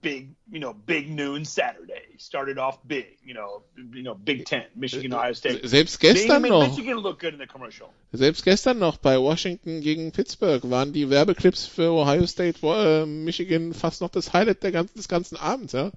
big, 0.00 0.34
you 0.50 0.60
know, 0.60 0.72
big 0.72 1.10
noon 1.10 1.44
Saturday 1.44 2.16
started 2.18 2.58
off 2.58 2.78
big, 2.86 3.18
you 3.24 3.34
know, 3.34 3.62
you 3.76 4.02
know, 4.02 4.14
Big 4.14 4.44
Ten, 4.44 4.64
Michigan, 4.74 5.12
Ohio 5.12 5.32
State. 5.32 5.66
Selbst 5.68 6.00
gestern 6.00 6.42
noch, 6.42 6.68
Michigan 6.68 6.98
look 6.98 7.20
good 7.20 7.32
in 7.32 7.38
the 7.38 7.46
commercial. 7.46 7.88
selbst 8.12 8.44
gestern 8.44 8.78
noch 8.78 8.98
bei 8.98 9.18
Washington 9.18 9.80
gegen 9.80 10.12
Pittsburgh 10.12 10.68
waren 10.70 10.92
die 10.92 11.10
Werbeclips 11.10 11.66
für 11.66 11.90
Ohio 11.92 12.26
State, 12.26 12.58
äh, 12.62 13.06
Michigan 13.06 13.74
fast 13.74 14.00
noch 14.00 14.10
das 14.10 14.32
Highlight 14.32 14.62
der 14.62 14.72
ganzen, 14.72 14.96
des 14.96 15.08
ganzen 15.08 15.36
Abends, 15.36 15.72
ja. 15.72 15.90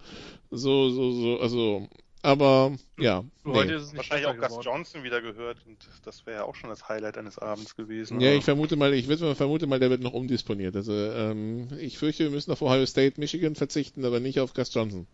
So, 0.52 0.90
so, 0.90 1.12
so, 1.12 1.40
also, 1.40 1.88
aber, 2.24 2.76
ja. 3.00 3.24
Nur 3.44 3.56
Heute 3.56 3.70
Nee. 3.72 3.76
ist 3.78 3.82
es 3.84 3.88
nicht 3.94 3.98
Wahrscheinlich 4.12 4.28
auch 4.44 4.56
Gus. 4.56 4.66
Johnson 4.66 5.04
wieder 5.04 5.22
gehört 5.22 5.58
und 5.66 5.78
das 6.06 6.26
wäre 6.26 6.38
ja 6.38 6.44
auch 6.44 6.56
schon 6.56 6.70
das 6.70 6.88
Highlight 6.90 7.18
eines 7.18 7.38
Abends 7.40 7.76
gewesen. 7.76 8.20
Ja, 8.20 8.30
aber- 8.30 8.38
ich 8.38 8.44
vermute 8.44 8.76
mal, 8.76 8.94
ich 8.94 9.08
würde 9.08 9.36
vermute 9.36 9.68
mal, 9.68 9.80
der 9.80 9.90
wird 9.90 10.02
noch 10.02 10.14
umdisponiert. 10.14 10.76
Also, 10.76 10.94
ähm, 10.94 11.68
ich 11.80 11.98
fürchte, 11.98 12.24
wir 12.24 12.32
müssen 12.32 12.52
auf 12.52 12.62
Ohio 12.62 12.86
State, 12.86 13.20
Michigan 13.20 13.56
verzichten, 13.56 14.06
aber 14.06 14.20
nicht 14.20 14.40
auf 14.40 14.54
Gus 14.54 14.74
Johnson. 14.74 15.08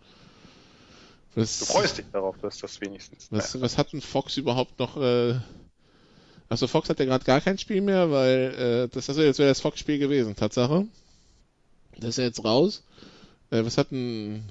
Was, 1.36 1.60
Du 1.60 1.66
freust 1.66 1.98
dich 2.00 2.06
darauf, 2.12 2.38
dass 2.40 2.58
das 2.58 2.82
wenigstens. 2.82 3.28
Was, 3.32 3.60
was 3.62 3.78
hat 3.78 3.94
denn 3.94 4.02
Fox 4.02 4.38
überhaupt 4.38 4.80
noch 4.80 4.98
äh, 4.98 5.36
Also 6.50 6.68
Fox 6.68 6.90
hat 6.90 7.00
ja 7.00 7.06
gerade 7.06 7.26
gar 7.26 7.42
kein 7.42 7.58
Spiel 7.58 7.82
mehr, 7.82 8.10
weil 8.10 8.88
äh, 8.88 8.94
das 8.94 9.10
also 9.10 9.22
jetzt 9.22 9.38
wäre 9.38 9.50
das 9.50 9.62
Fox-Spiel 9.62 10.00
gewesen, 10.00 10.36
Tatsache. 10.36 10.88
Das 11.98 12.10
ist 12.12 12.18
ja 12.18 12.24
jetzt 12.24 12.44
raus. 12.44 12.84
Äh, 13.52 13.64
was 13.66 13.78
hat 13.78 13.92
denn 13.92 14.44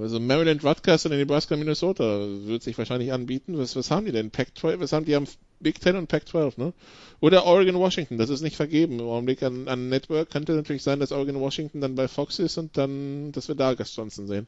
also 0.00 0.20
Maryland 0.20 0.64
Rutgers 0.64 1.06
und 1.06 1.12
Nebraska 1.12 1.56
Minnesota 1.56 2.26
wird 2.28 2.62
sich 2.62 2.76
wahrscheinlich 2.78 3.12
anbieten. 3.12 3.58
Was, 3.58 3.76
was 3.76 3.90
haben 3.90 4.06
die 4.06 4.12
denn? 4.12 4.30
Pac-12? 4.30 4.80
Was 4.80 4.92
haben 4.92 5.04
die? 5.04 5.14
haben 5.14 5.26
Big 5.60 5.80
Ten 5.80 5.96
und 5.96 6.08
Pac-12, 6.08 6.58
ne? 6.58 6.72
Oder 7.20 7.44
Oregon 7.44 7.74
Washington. 7.76 8.16
Das 8.16 8.30
ist 8.30 8.40
nicht 8.40 8.56
vergeben 8.56 8.98
im 8.98 9.06
Augenblick 9.06 9.42
an, 9.42 9.68
an 9.68 9.90
Network. 9.90 10.30
Könnte 10.30 10.52
natürlich 10.52 10.82
sein, 10.82 11.00
dass 11.00 11.12
Oregon 11.12 11.38
Washington 11.38 11.82
dann 11.82 11.94
bei 11.94 12.08
Fox 12.08 12.38
ist 12.38 12.56
und 12.56 12.76
dann, 12.78 13.30
dass 13.32 13.48
wir 13.48 13.54
da 13.54 13.74
Gus 13.74 13.94
Johnson 13.94 14.26
sehen. 14.26 14.46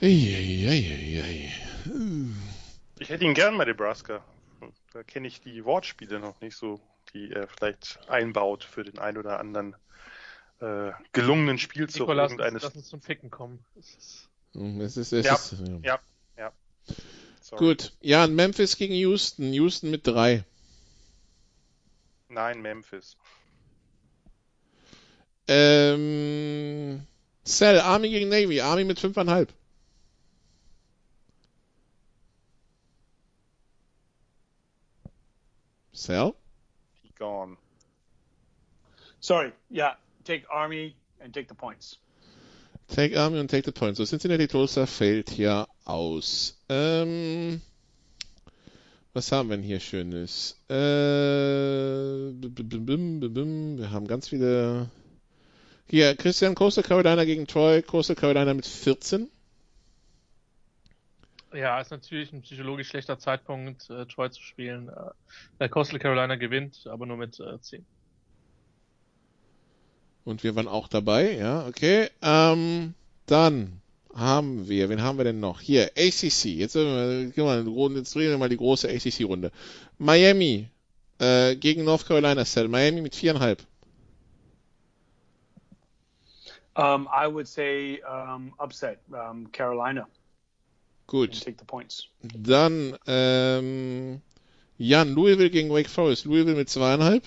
Eieieiei. 0.00 1.50
Ich 2.98 3.08
hätte 3.08 3.24
ihn 3.24 3.34
gern 3.34 3.56
bei 3.56 3.64
Nebraska. 3.64 4.22
Da 4.92 5.02
kenne 5.02 5.28
ich 5.28 5.40
die 5.40 5.64
Wortspiele 5.64 6.20
noch 6.20 6.40
nicht 6.42 6.56
so, 6.56 6.78
die 7.14 7.32
er 7.32 7.48
vielleicht 7.48 7.98
einbaut 8.08 8.64
für 8.64 8.84
den 8.84 8.98
ein 8.98 9.16
oder 9.16 9.40
anderen 9.40 9.74
äh, 10.60 10.92
gelungenen 11.12 11.58
Spielzug 11.58 12.08
Nico, 12.08 12.12
lass, 12.12 12.32
irgendeines. 12.32 12.62
lass 12.62 12.76
uns 12.76 12.88
zum 12.88 13.00
Ficken 13.00 13.30
kommen. 13.30 13.64
Ist, 14.54 14.96
Es 14.96 14.96
ist, 14.96 15.12
es 15.12 15.26
Ja, 15.26 15.34
ist, 15.34 15.54
ja. 15.82 16.00
ja, 16.36 16.52
ja. 17.50 17.56
Gut. 17.56 17.92
Ja, 18.00 18.26
Memphis 18.26 18.76
gegen 18.76 18.94
Houston. 18.94 19.52
Houston 19.52 19.90
mit 19.90 20.06
drei. 20.06 20.44
Nein, 22.28 22.60
Memphis. 22.62 23.16
Ähm, 25.48 27.06
Cell, 27.44 27.80
Army 27.80 28.10
gegen 28.10 28.28
Navy. 28.28 28.60
Army 28.60 28.84
mit 28.84 29.00
fünfeinhalb. 29.00 29.52
Cell? 35.92 36.34
He 37.02 37.10
gone. 37.18 37.56
Sorry. 39.20 39.52
Yeah. 39.70 39.94
Take 40.24 40.44
Army 40.50 40.94
and 41.20 41.32
take 41.32 41.48
the 41.48 41.54
points. 41.54 41.98
Take 42.94 43.18
Army 43.18 43.40
und 43.40 43.50
take 43.50 43.64
the 43.64 43.72
point. 43.72 43.96
So, 43.96 44.04
Cincinnati 44.04 44.46
Tulsa 44.46 44.84
fällt 44.84 45.30
hier 45.30 45.66
aus. 45.86 46.62
Ähm, 46.68 47.62
was 49.14 49.32
haben 49.32 49.48
wir 49.48 49.56
denn 49.56 49.64
hier 49.64 49.80
Schönes? 49.80 50.60
Äh, 50.68 50.74
wir 50.74 52.42
haben 53.90 54.06
ganz 54.06 54.28
viele. 54.28 54.90
Hier, 55.88 56.14
Christian, 56.16 56.54
Coastal 56.54 56.84
Carolina 56.84 57.24
gegen 57.24 57.46
Troy. 57.46 57.80
Coastal 57.80 58.14
Carolina 58.14 58.52
mit 58.52 58.66
14. 58.66 59.30
ja, 61.54 61.80
ist 61.80 61.90
natürlich 61.90 62.30
ein 62.32 62.42
psychologisch 62.42 62.88
schlechter 62.88 63.18
Zeitpunkt, 63.18 63.88
äh, 63.88 64.04
Troy 64.04 64.30
zu 64.30 64.42
spielen. 64.42 64.90
Äh, 65.58 65.70
Coastal 65.70 65.98
Carolina 65.98 66.36
gewinnt, 66.36 66.86
aber 66.86 67.06
nur 67.06 67.16
mit 67.16 67.40
äh, 67.40 67.58
10. 67.58 67.86
Und 70.24 70.44
wir 70.44 70.54
waren 70.54 70.68
auch 70.68 70.88
dabei, 70.88 71.36
ja, 71.36 71.66
okay. 71.66 72.08
Ähm, 72.22 72.94
dann 73.26 73.80
haben 74.14 74.68
wir, 74.68 74.88
wen 74.88 75.02
haben 75.02 75.18
wir 75.18 75.24
denn 75.24 75.40
noch? 75.40 75.60
Hier, 75.60 75.90
ACC. 75.96 76.44
Jetzt, 76.44 76.76
äh, 76.76 77.26
gehen 77.26 77.36
wir 77.36 77.62
mal, 77.64 77.96
jetzt 77.96 78.14
drehen 78.14 78.30
wir 78.30 78.38
mal 78.38 78.48
die 78.48 78.56
große 78.56 78.88
ACC-Runde. 78.88 79.50
Miami 79.98 80.68
äh, 81.18 81.56
gegen 81.56 81.84
North 81.84 82.06
Carolina 82.06 82.44
Cell. 82.44 82.68
Miami 82.68 83.00
mit 83.00 83.14
viereinhalb. 83.14 83.64
Um, 86.74 87.06
I 87.12 87.26
would 87.26 87.46
say 87.46 88.00
um, 88.02 88.54
upset 88.58 88.98
um, 89.12 89.52
Carolina 89.52 90.06
Gut. 91.06 91.44
take 91.44 91.58
the 91.58 91.66
points. 91.66 92.08
Dann 92.22 92.96
ähm, 93.06 94.22
Jan, 94.78 95.14
Louisville 95.14 95.50
gegen 95.50 95.68
Wake 95.68 95.90
Forest. 95.90 96.24
Louisville 96.24 96.56
mit 96.56 96.70
zweieinhalb. 96.70 97.24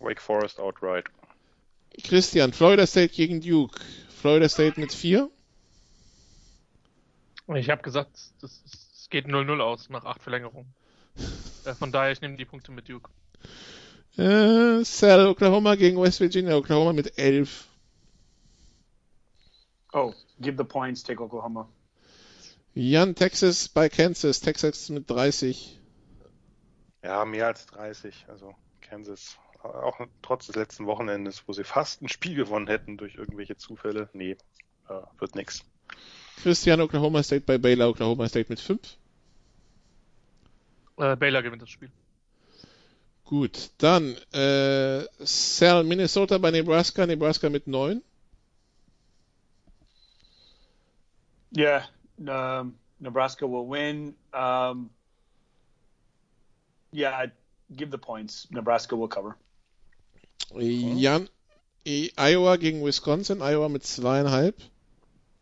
Wake 0.00 0.20
Forest 0.20 0.58
outright. 0.58 1.04
Christian, 2.02 2.52
Florida 2.52 2.86
State 2.86 3.14
gegen 3.14 3.40
Duke. 3.40 3.80
Florida 4.08 4.48
State 4.48 4.78
mit 4.80 4.92
vier. 4.92 5.30
Ich 7.54 7.70
habe 7.70 7.82
gesagt, 7.82 8.10
es 8.42 9.08
geht 9.08 9.26
0-0 9.26 9.60
aus 9.60 9.88
nach 9.88 10.04
acht 10.04 10.22
Verlängerungen. 10.22 10.74
Äh, 11.64 11.74
von 11.74 11.92
daher, 11.92 12.12
ich 12.12 12.20
nehme 12.20 12.36
die 12.36 12.44
Punkte 12.44 12.72
mit 12.72 12.88
Duke. 12.88 13.10
Äh, 14.16 14.82
Cell, 14.84 15.26
Oklahoma 15.26 15.74
gegen 15.74 16.00
West 16.00 16.20
Virginia. 16.20 16.56
Oklahoma 16.56 16.92
mit 16.92 17.18
elf. 17.18 17.68
Oh, 19.92 20.12
give 20.40 20.56
the 20.56 20.64
points. 20.64 21.02
Take 21.02 21.22
Oklahoma. 21.22 21.68
Jan, 22.74 23.14
Texas 23.14 23.68
bei 23.68 23.88
Kansas. 23.88 24.40
Texas 24.40 24.88
mit 24.90 25.08
30. 25.08 25.78
Ja, 27.02 27.24
mehr 27.24 27.46
als 27.46 27.66
30. 27.66 28.26
Also 28.28 28.54
Kansas. 28.80 29.38
Auch 29.62 30.00
trotz 30.22 30.46
des 30.46 30.56
letzten 30.56 30.86
Wochenendes, 30.86 31.42
wo 31.46 31.52
sie 31.52 31.64
fast 31.64 32.02
ein 32.02 32.08
Spiel 32.08 32.34
gewonnen 32.34 32.66
hätten 32.66 32.96
durch 32.96 33.16
irgendwelche 33.16 33.56
Zufälle. 33.56 34.08
Nee, 34.12 34.36
äh, 34.88 35.00
wird 35.18 35.34
nix. 35.34 35.64
Christian, 36.42 36.80
Oklahoma 36.80 37.22
State 37.22 37.44
bei 37.46 37.58
Baylor. 37.58 37.88
Oklahoma 37.88 38.28
State 38.28 38.46
mit 38.48 38.60
5. 38.60 38.96
Äh, 40.98 41.16
Baylor 41.16 41.42
gewinnt 41.42 41.62
das 41.62 41.70
Spiel. 41.70 41.90
Gut, 43.24 43.70
dann 43.78 44.16
äh, 44.32 45.04
Cell, 45.24 45.82
Minnesota 45.82 46.38
bei 46.38 46.50
Nebraska. 46.50 47.06
Nebraska 47.06 47.50
mit 47.50 47.66
9. 47.66 48.02
Yeah, 51.56 51.82
um, 52.18 52.76
Nebraska 53.00 53.46
will 53.46 53.66
win. 53.66 54.14
Um, 54.32 54.90
yeah, 56.92 57.26
give 57.74 57.90
the 57.90 57.98
points. 57.98 58.46
Nebraska 58.50 58.94
will 58.94 59.08
cover. 59.08 59.36
Jan, 60.54 61.28
I- 61.86 62.12
Iowa 62.18 62.56
gegen 62.56 62.84
Wisconsin. 62.84 63.40
Iowa 63.40 63.68
mit 63.68 63.84
zweieinhalb. 63.84 64.56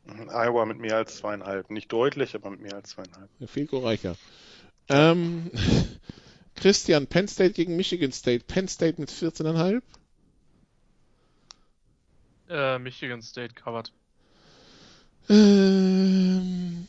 Iowa 0.06 0.66
mit 0.66 0.78
mehr 0.78 0.96
als 0.96 1.16
zweieinhalb. 1.16 1.70
Nicht 1.70 1.90
deutlich, 1.92 2.34
aber 2.34 2.50
mit 2.50 2.60
mehr 2.60 2.74
als 2.74 2.90
zweieinhalb. 2.90 3.30
Ja, 3.38 3.46
Viel 3.46 3.68
reicher. 3.72 4.16
Ähm, 4.88 5.50
Christian, 6.56 7.06
Penn 7.06 7.28
State 7.28 7.52
gegen 7.54 7.76
Michigan 7.76 8.12
State. 8.12 8.44
Penn 8.46 8.68
State 8.68 9.00
mit 9.00 9.10
14,5. 9.10 9.82
Äh, 12.50 12.78
Michigan 12.78 13.22
State 13.22 13.54
covered. 13.54 13.90
Ähm, 15.30 16.86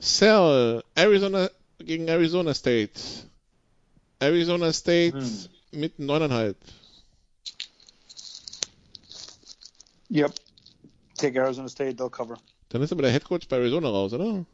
Cell, 0.00 0.82
Arizona 0.94 1.50
gegen 1.78 2.08
Arizona 2.08 2.54
State. 2.54 2.92
Arizona 4.20 4.72
State 4.72 5.18
mit 5.72 5.98
9,5. 5.98 6.54
Yep. 10.10 10.34
Take 11.16 11.38
Arizona 11.38 11.68
State. 11.68 11.96
They'll 11.96 12.10
cover. 12.10 12.38
Dann 12.70 12.82
ist 12.82 12.92
aber 12.92 13.02
der 13.02 13.10
Headcoach 13.10 13.48
bei 13.48 13.56
Arizona 13.56 13.88
raus, 13.88 14.12
oder? 14.12 14.44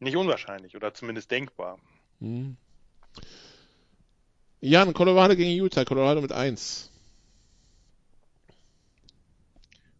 Nicht 0.00 0.16
unwahrscheinlich 0.16 0.76
oder 0.76 0.94
zumindest 0.94 1.30
denkbar. 1.30 1.78
Hm. 2.20 2.56
Jan, 4.60 4.92
Colorado 4.92 5.36
gegen 5.36 5.50
Utah. 5.50 5.84
Colorado 5.84 6.20
mit 6.20 6.32
1. 6.32 6.90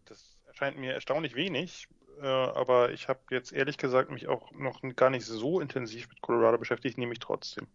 Das 0.05 0.37
erscheint 0.47 0.77
mir 0.77 0.93
erstaunlich 0.93 1.35
wenig, 1.35 1.87
äh, 2.21 2.25
aber 2.25 2.91
ich 2.91 3.07
habe 3.07 3.19
jetzt 3.31 3.53
ehrlich 3.53 3.77
gesagt 3.77 4.11
mich 4.11 4.27
auch 4.27 4.51
noch 4.51 4.81
gar 4.95 5.09
nicht 5.09 5.25
so 5.25 5.61
intensiv 5.61 6.09
mit 6.09 6.21
Colorado 6.21 6.57
beschäftigt, 6.57 6.97
nehme 6.97 7.13
ich 7.13 7.19
trotzdem. 7.19 7.67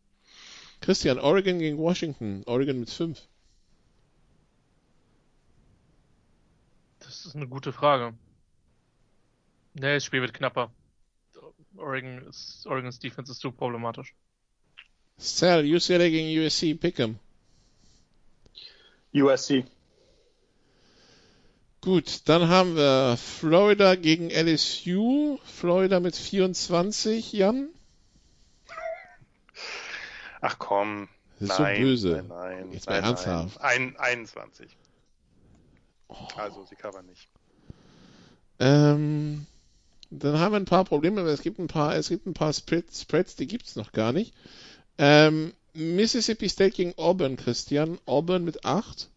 Christian, 0.81 1.19
Oregon 1.19 1.59
gegen 1.59 1.79
Washington. 1.79 2.43
Oregon 2.47 2.81
mit 2.81 2.91
5. 2.91 3.21
Das 7.01 7.27
ist 7.27 7.37
eine 7.37 7.47
gute 7.47 7.73
Frage. 7.73 8.15
Nee, 9.75 9.95
das 9.95 10.05
Spiel 10.05 10.21
wird 10.21 10.35
knapper. 10.35 10.71
Oregon 11.77 12.19
ist, 12.29 12.67
Oregons 12.67 12.99
Defense 12.99 13.33
ist 13.33 13.41
zu 13.41 13.51
problematisch. 13.51 14.15
Cell, 15.19 15.65
UCLA 15.65 16.09
gegen 16.09 16.45
USC. 16.45 16.73
Pick'em. 16.75 17.17
USC. 19.13 19.65
Gut, 21.81 22.23
dann 22.25 22.49
haben 22.49 22.77
wir 22.77 23.17
Florida 23.17 23.95
gegen 23.95 24.31
LSU. 24.31 25.39
Florida 25.45 26.01
mit 26.01 26.17
24, 26.17 27.33
Jan. 27.33 27.69
Ach 30.45 30.59
komm. 30.59 31.09
Das 31.41 31.49
ist 31.49 31.57
so 31.57 31.62
nein, 31.62 31.81
böse. 31.81 32.11
Nein, 32.11 32.29
nein, 32.29 32.73
Jetzt 32.73 32.87
mal 32.87 33.01
nein, 33.01 33.05
ernsthaft. 33.05 33.59
Nein. 33.62 33.97
Ein, 33.97 33.97
21. 33.97 34.77
Also, 36.37 36.66
sie 36.66 36.77
covern 36.77 37.07
nicht. 37.07 37.29
Ähm, 38.59 39.47
dann 40.11 40.39
haben 40.39 40.53
wir 40.53 40.61
ein 40.61 40.66
paar 40.66 40.85
Probleme, 40.85 41.23
aber 41.23 41.31
es 41.31 41.41
gibt 41.41 41.59
ein 41.59 41.66
paar, 41.66 41.97
es 41.97 42.11
gibt 42.11 42.27
ein 42.27 42.35
paar 42.35 42.53
Spreads, 42.53 43.01
Spreads 43.01 43.37
die 43.37 43.47
gibt's 43.47 43.75
noch 43.75 43.93
gar 43.93 44.12
nicht. 44.12 44.35
Ähm, 44.99 45.55
Mississippi 45.73 46.51
State 46.51 46.77
gegen 46.77 46.93
Auburn, 46.99 47.37
Christian. 47.37 47.99
Auburn 48.05 48.45
mit 48.45 48.66
8. 48.66 49.09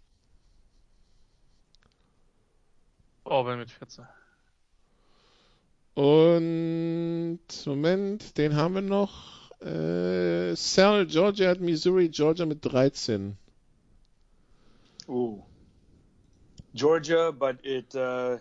Auburn 3.26 3.60
mit 3.60 3.70
14. 3.70 4.08
Und 5.94 7.40
Moment, 7.66 8.38
den 8.38 8.56
haben 8.56 8.76
wir 8.76 8.82
noch. 8.82 9.36
Äh, 9.60 10.56
Sal, 10.56 11.08
Georgia 11.08 11.50
hat 11.50 11.60
Missouri, 11.60 12.10
Georgia 12.10 12.46
mit 12.46 12.64
13. 12.64 13.38
Ooh. 15.08 15.44
Georgia, 16.74 17.32
but 17.32 17.58
it, 17.64 17.96
uh, 17.96 18.38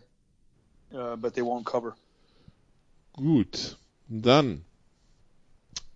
uh, 0.93 1.17
but 1.17 1.35
they 1.35 1.43
won't 1.43 1.65
cover. 1.65 1.97
Gut, 3.15 3.79
dann 4.09 4.65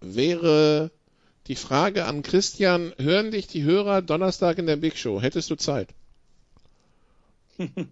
wäre 0.01 0.91
die 1.49 1.57
Frage 1.57 2.07
an 2.07 2.23
Christian, 2.23 2.95
hören 2.97 3.31
dich 3.31 3.47
die 3.47 3.63
Hörer 3.63 4.01
Donnerstag 4.01 4.59
in 4.59 4.67
der 4.67 4.77
Big 4.77 4.97
Show? 4.97 5.21
Hättest 5.21 5.51
du 5.51 5.57
Zeit? 5.57 5.89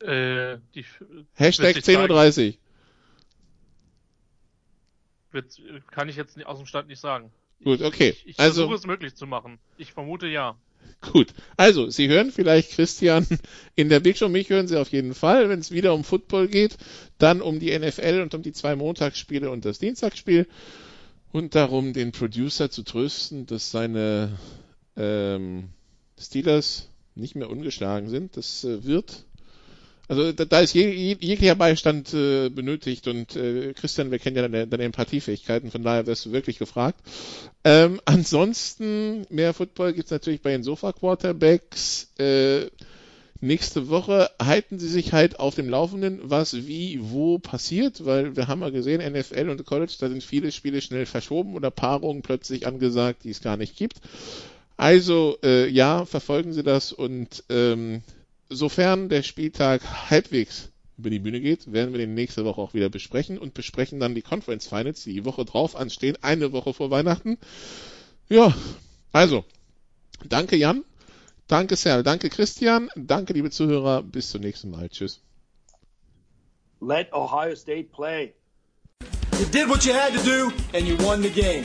Äh, 0.00 0.58
die, 0.76 0.84
Hashtag 1.34 1.74
witzig 1.74 1.96
sagen. 1.96 2.12
10.30 2.12 2.48
Uhr. 2.50 2.54
Wird, 5.30 5.60
kann 5.90 6.08
ich 6.08 6.16
jetzt 6.16 6.44
aus 6.46 6.58
dem 6.58 6.66
Stand 6.66 6.88
nicht 6.88 7.00
sagen. 7.00 7.30
Gut, 7.62 7.82
okay. 7.82 8.10
Ich, 8.10 8.26
ich 8.26 8.40
also, 8.40 8.62
versuche 8.62 8.76
es 8.76 8.86
möglich 8.86 9.14
zu 9.14 9.26
machen. 9.26 9.58
Ich 9.76 9.92
vermute 9.92 10.26
ja. 10.26 10.56
Gut, 11.00 11.34
also 11.56 11.90
Sie 11.90 12.08
hören 12.08 12.30
vielleicht 12.30 12.72
Christian 12.72 13.26
in 13.74 13.88
der 13.88 14.00
Big 14.00 14.16
Show, 14.16 14.28
mich 14.28 14.48
hören 14.48 14.68
Sie 14.68 14.80
auf 14.80 14.90
jeden 14.90 15.14
Fall, 15.14 15.48
wenn 15.48 15.58
es 15.58 15.70
wieder 15.70 15.92
um 15.92 16.02
Football 16.02 16.48
geht, 16.48 16.76
dann 17.18 17.40
um 17.42 17.60
die 17.60 17.76
NFL 17.76 18.20
und 18.22 18.34
um 18.34 18.42
die 18.42 18.52
zwei 18.52 18.74
Montagsspiele 18.74 19.50
und 19.50 19.64
das 19.64 19.78
Dienstagsspiel 19.78 20.46
und 21.30 21.54
darum, 21.54 21.92
den 21.92 22.12
Producer 22.12 22.70
zu 22.70 22.82
trösten, 22.82 23.46
dass 23.46 23.70
seine 23.70 24.38
ähm, 24.96 25.68
Steelers 26.18 26.88
nicht 27.14 27.34
mehr 27.34 27.50
ungeschlagen 27.50 28.08
sind. 28.08 28.36
Das 28.36 28.64
äh, 28.64 28.84
wird 28.84 29.24
also 30.08 30.32
da, 30.32 30.46
da 30.46 30.60
ist 30.60 30.72
je, 30.72 30.90
je, 30.90 31.16
jeglicher 31.20 31.54
Beistand 31.54 32.14
äh, 32.14 32.48
benötigt 32.48 33.06
und 33.08 33.36
äh, 33.36 33.74
Christian, 33.74 34.10
wir 34.10 34.18
kennen 34.18 34.36
ja 34.36 34.42
deine, 34.42 34.66
deine 34.66 34.84
Empathiefähigkeiten, 34.84 35.70
von 35.70 35.82
daher 35.82 36.06
wirst 36.06 36.24
du 36.24 36.32
wirklich 36.32 36.58
gefragt. 36.58 36.98
Ähm, 37.64 38.00
ansonsten, 38.06 39.26
mehr 39.28 39.52
Football 39.52 39.92
gibt's 39.92 40.10
natürlich 40.10 40.40
bei 40.40 40.50
den 40.50 40.62
Sofa-Quarterbacks. 40.62 42.12
Äh, 42.18 42.70
nächste 43.40 43.88
Woche 43.88 44.30
halten 44.42 44.78
sie 44.78 44.88
sich 44.88 45.12
halt 45.12 45.38
auf 45.38 45.54
dem 45.54 45.68
Laufenden, 45.68 46.20
was 46.22 46.66
wie 46.66 46.98
wo 47.02 47.38
passiert, 47.38 48.04
weil 48.04 48.34
wir 48.34 48.48
haben 48.48 48.62
ja 48.62 48.70
gesehen, 48.70 49.00
NFL 49.12 49.50
und 49.50 49.64
College, 49.66 49.94
da 50.00 50.08
sind 50.08 50.24
viele 50.24 50.50
Spiele 50.52 50.80
schnell 50.80 51.06
verschoben 51.06 51.54
oder 51.54 51.70
Paarungen 51.70 52.22
plötzlich 52.22 52.66
angesagt, 52.66 53.24
die 53.24 53.30
es 53.30 53.42
gar 53.42 53.56
nicht 53.56 53.76
gibt. 53.76 53.98
Also 54.78 55.38
äh, 55.42 55.68
ja, 55.68 56.04
verfolgen 56.04 56.52
Sie 56.52 56.62
das 56.62 56.92
und 56.92 57.44
ähm, 57.50 58.02
sofern 58.48 59.08
der 59.08 59.22
Spieltag 59.22 60.10
halbwegs 60.10 60.70
über 60.96 61.10
die 61.10 61.20
Bühne 61.20 61.40
geht, 61.40 61.72
werden 61.72 61.92
wir 61.92 61.98
den 61.98 62.14
nächste 62.14 62.44
Woche 62.44 62.60
auch 62.60 62.74
wieder 62.74 62.88
besprechen 62.88 63.38
und 63.38 63.54
besprechen 63.54 64.00
dann 64.00 64.14
die 64.14 64.22
Conference 64.22 64.66
Finals, 64.66 65.04
die 65.04 65.14
die 65.14 65.24
Woche 65.24 65.44
drauf 65.44 65.76
anstehen, 65.76 66.18
eine 66.22 66.52
Woche 66.52 66.74
vor 66.74 66.90
Weihnachten. 66.90 67.38
Ja, 68.28 68.52
also, 69.12 69.44
danke 70.24 70.56
Jan, 70.56 70.84
danke 71.46 71.76
Serl, 71.76 72.02
danke 72.02 72.30
Christian, 72.30 72.90
danke 72.96 73.32
liebe 73.32 73.50
Zuhörer, 73.50 74.02
bis 74.02 74.30
zum 74.30 74.40
nächsten 74.40 74.70
Mal. 74.70 74.88
Tschüss. 74.88 75.20
Let 76.80 77.12
Ohio 77.12 77.54
State 77.54 77.90
play. 77.92 78.34
You 79.38 79.46
did 79.46 79.68
what 79.68 79.84
you 79.84 79.92
had 79.92 80.12
to 80.14 80.22
do 80.24 80.52
and 80.72 80.86
you 80.86 80.96
won 80.98 81.22
the 81.22 81.30
game. 81.30 81.64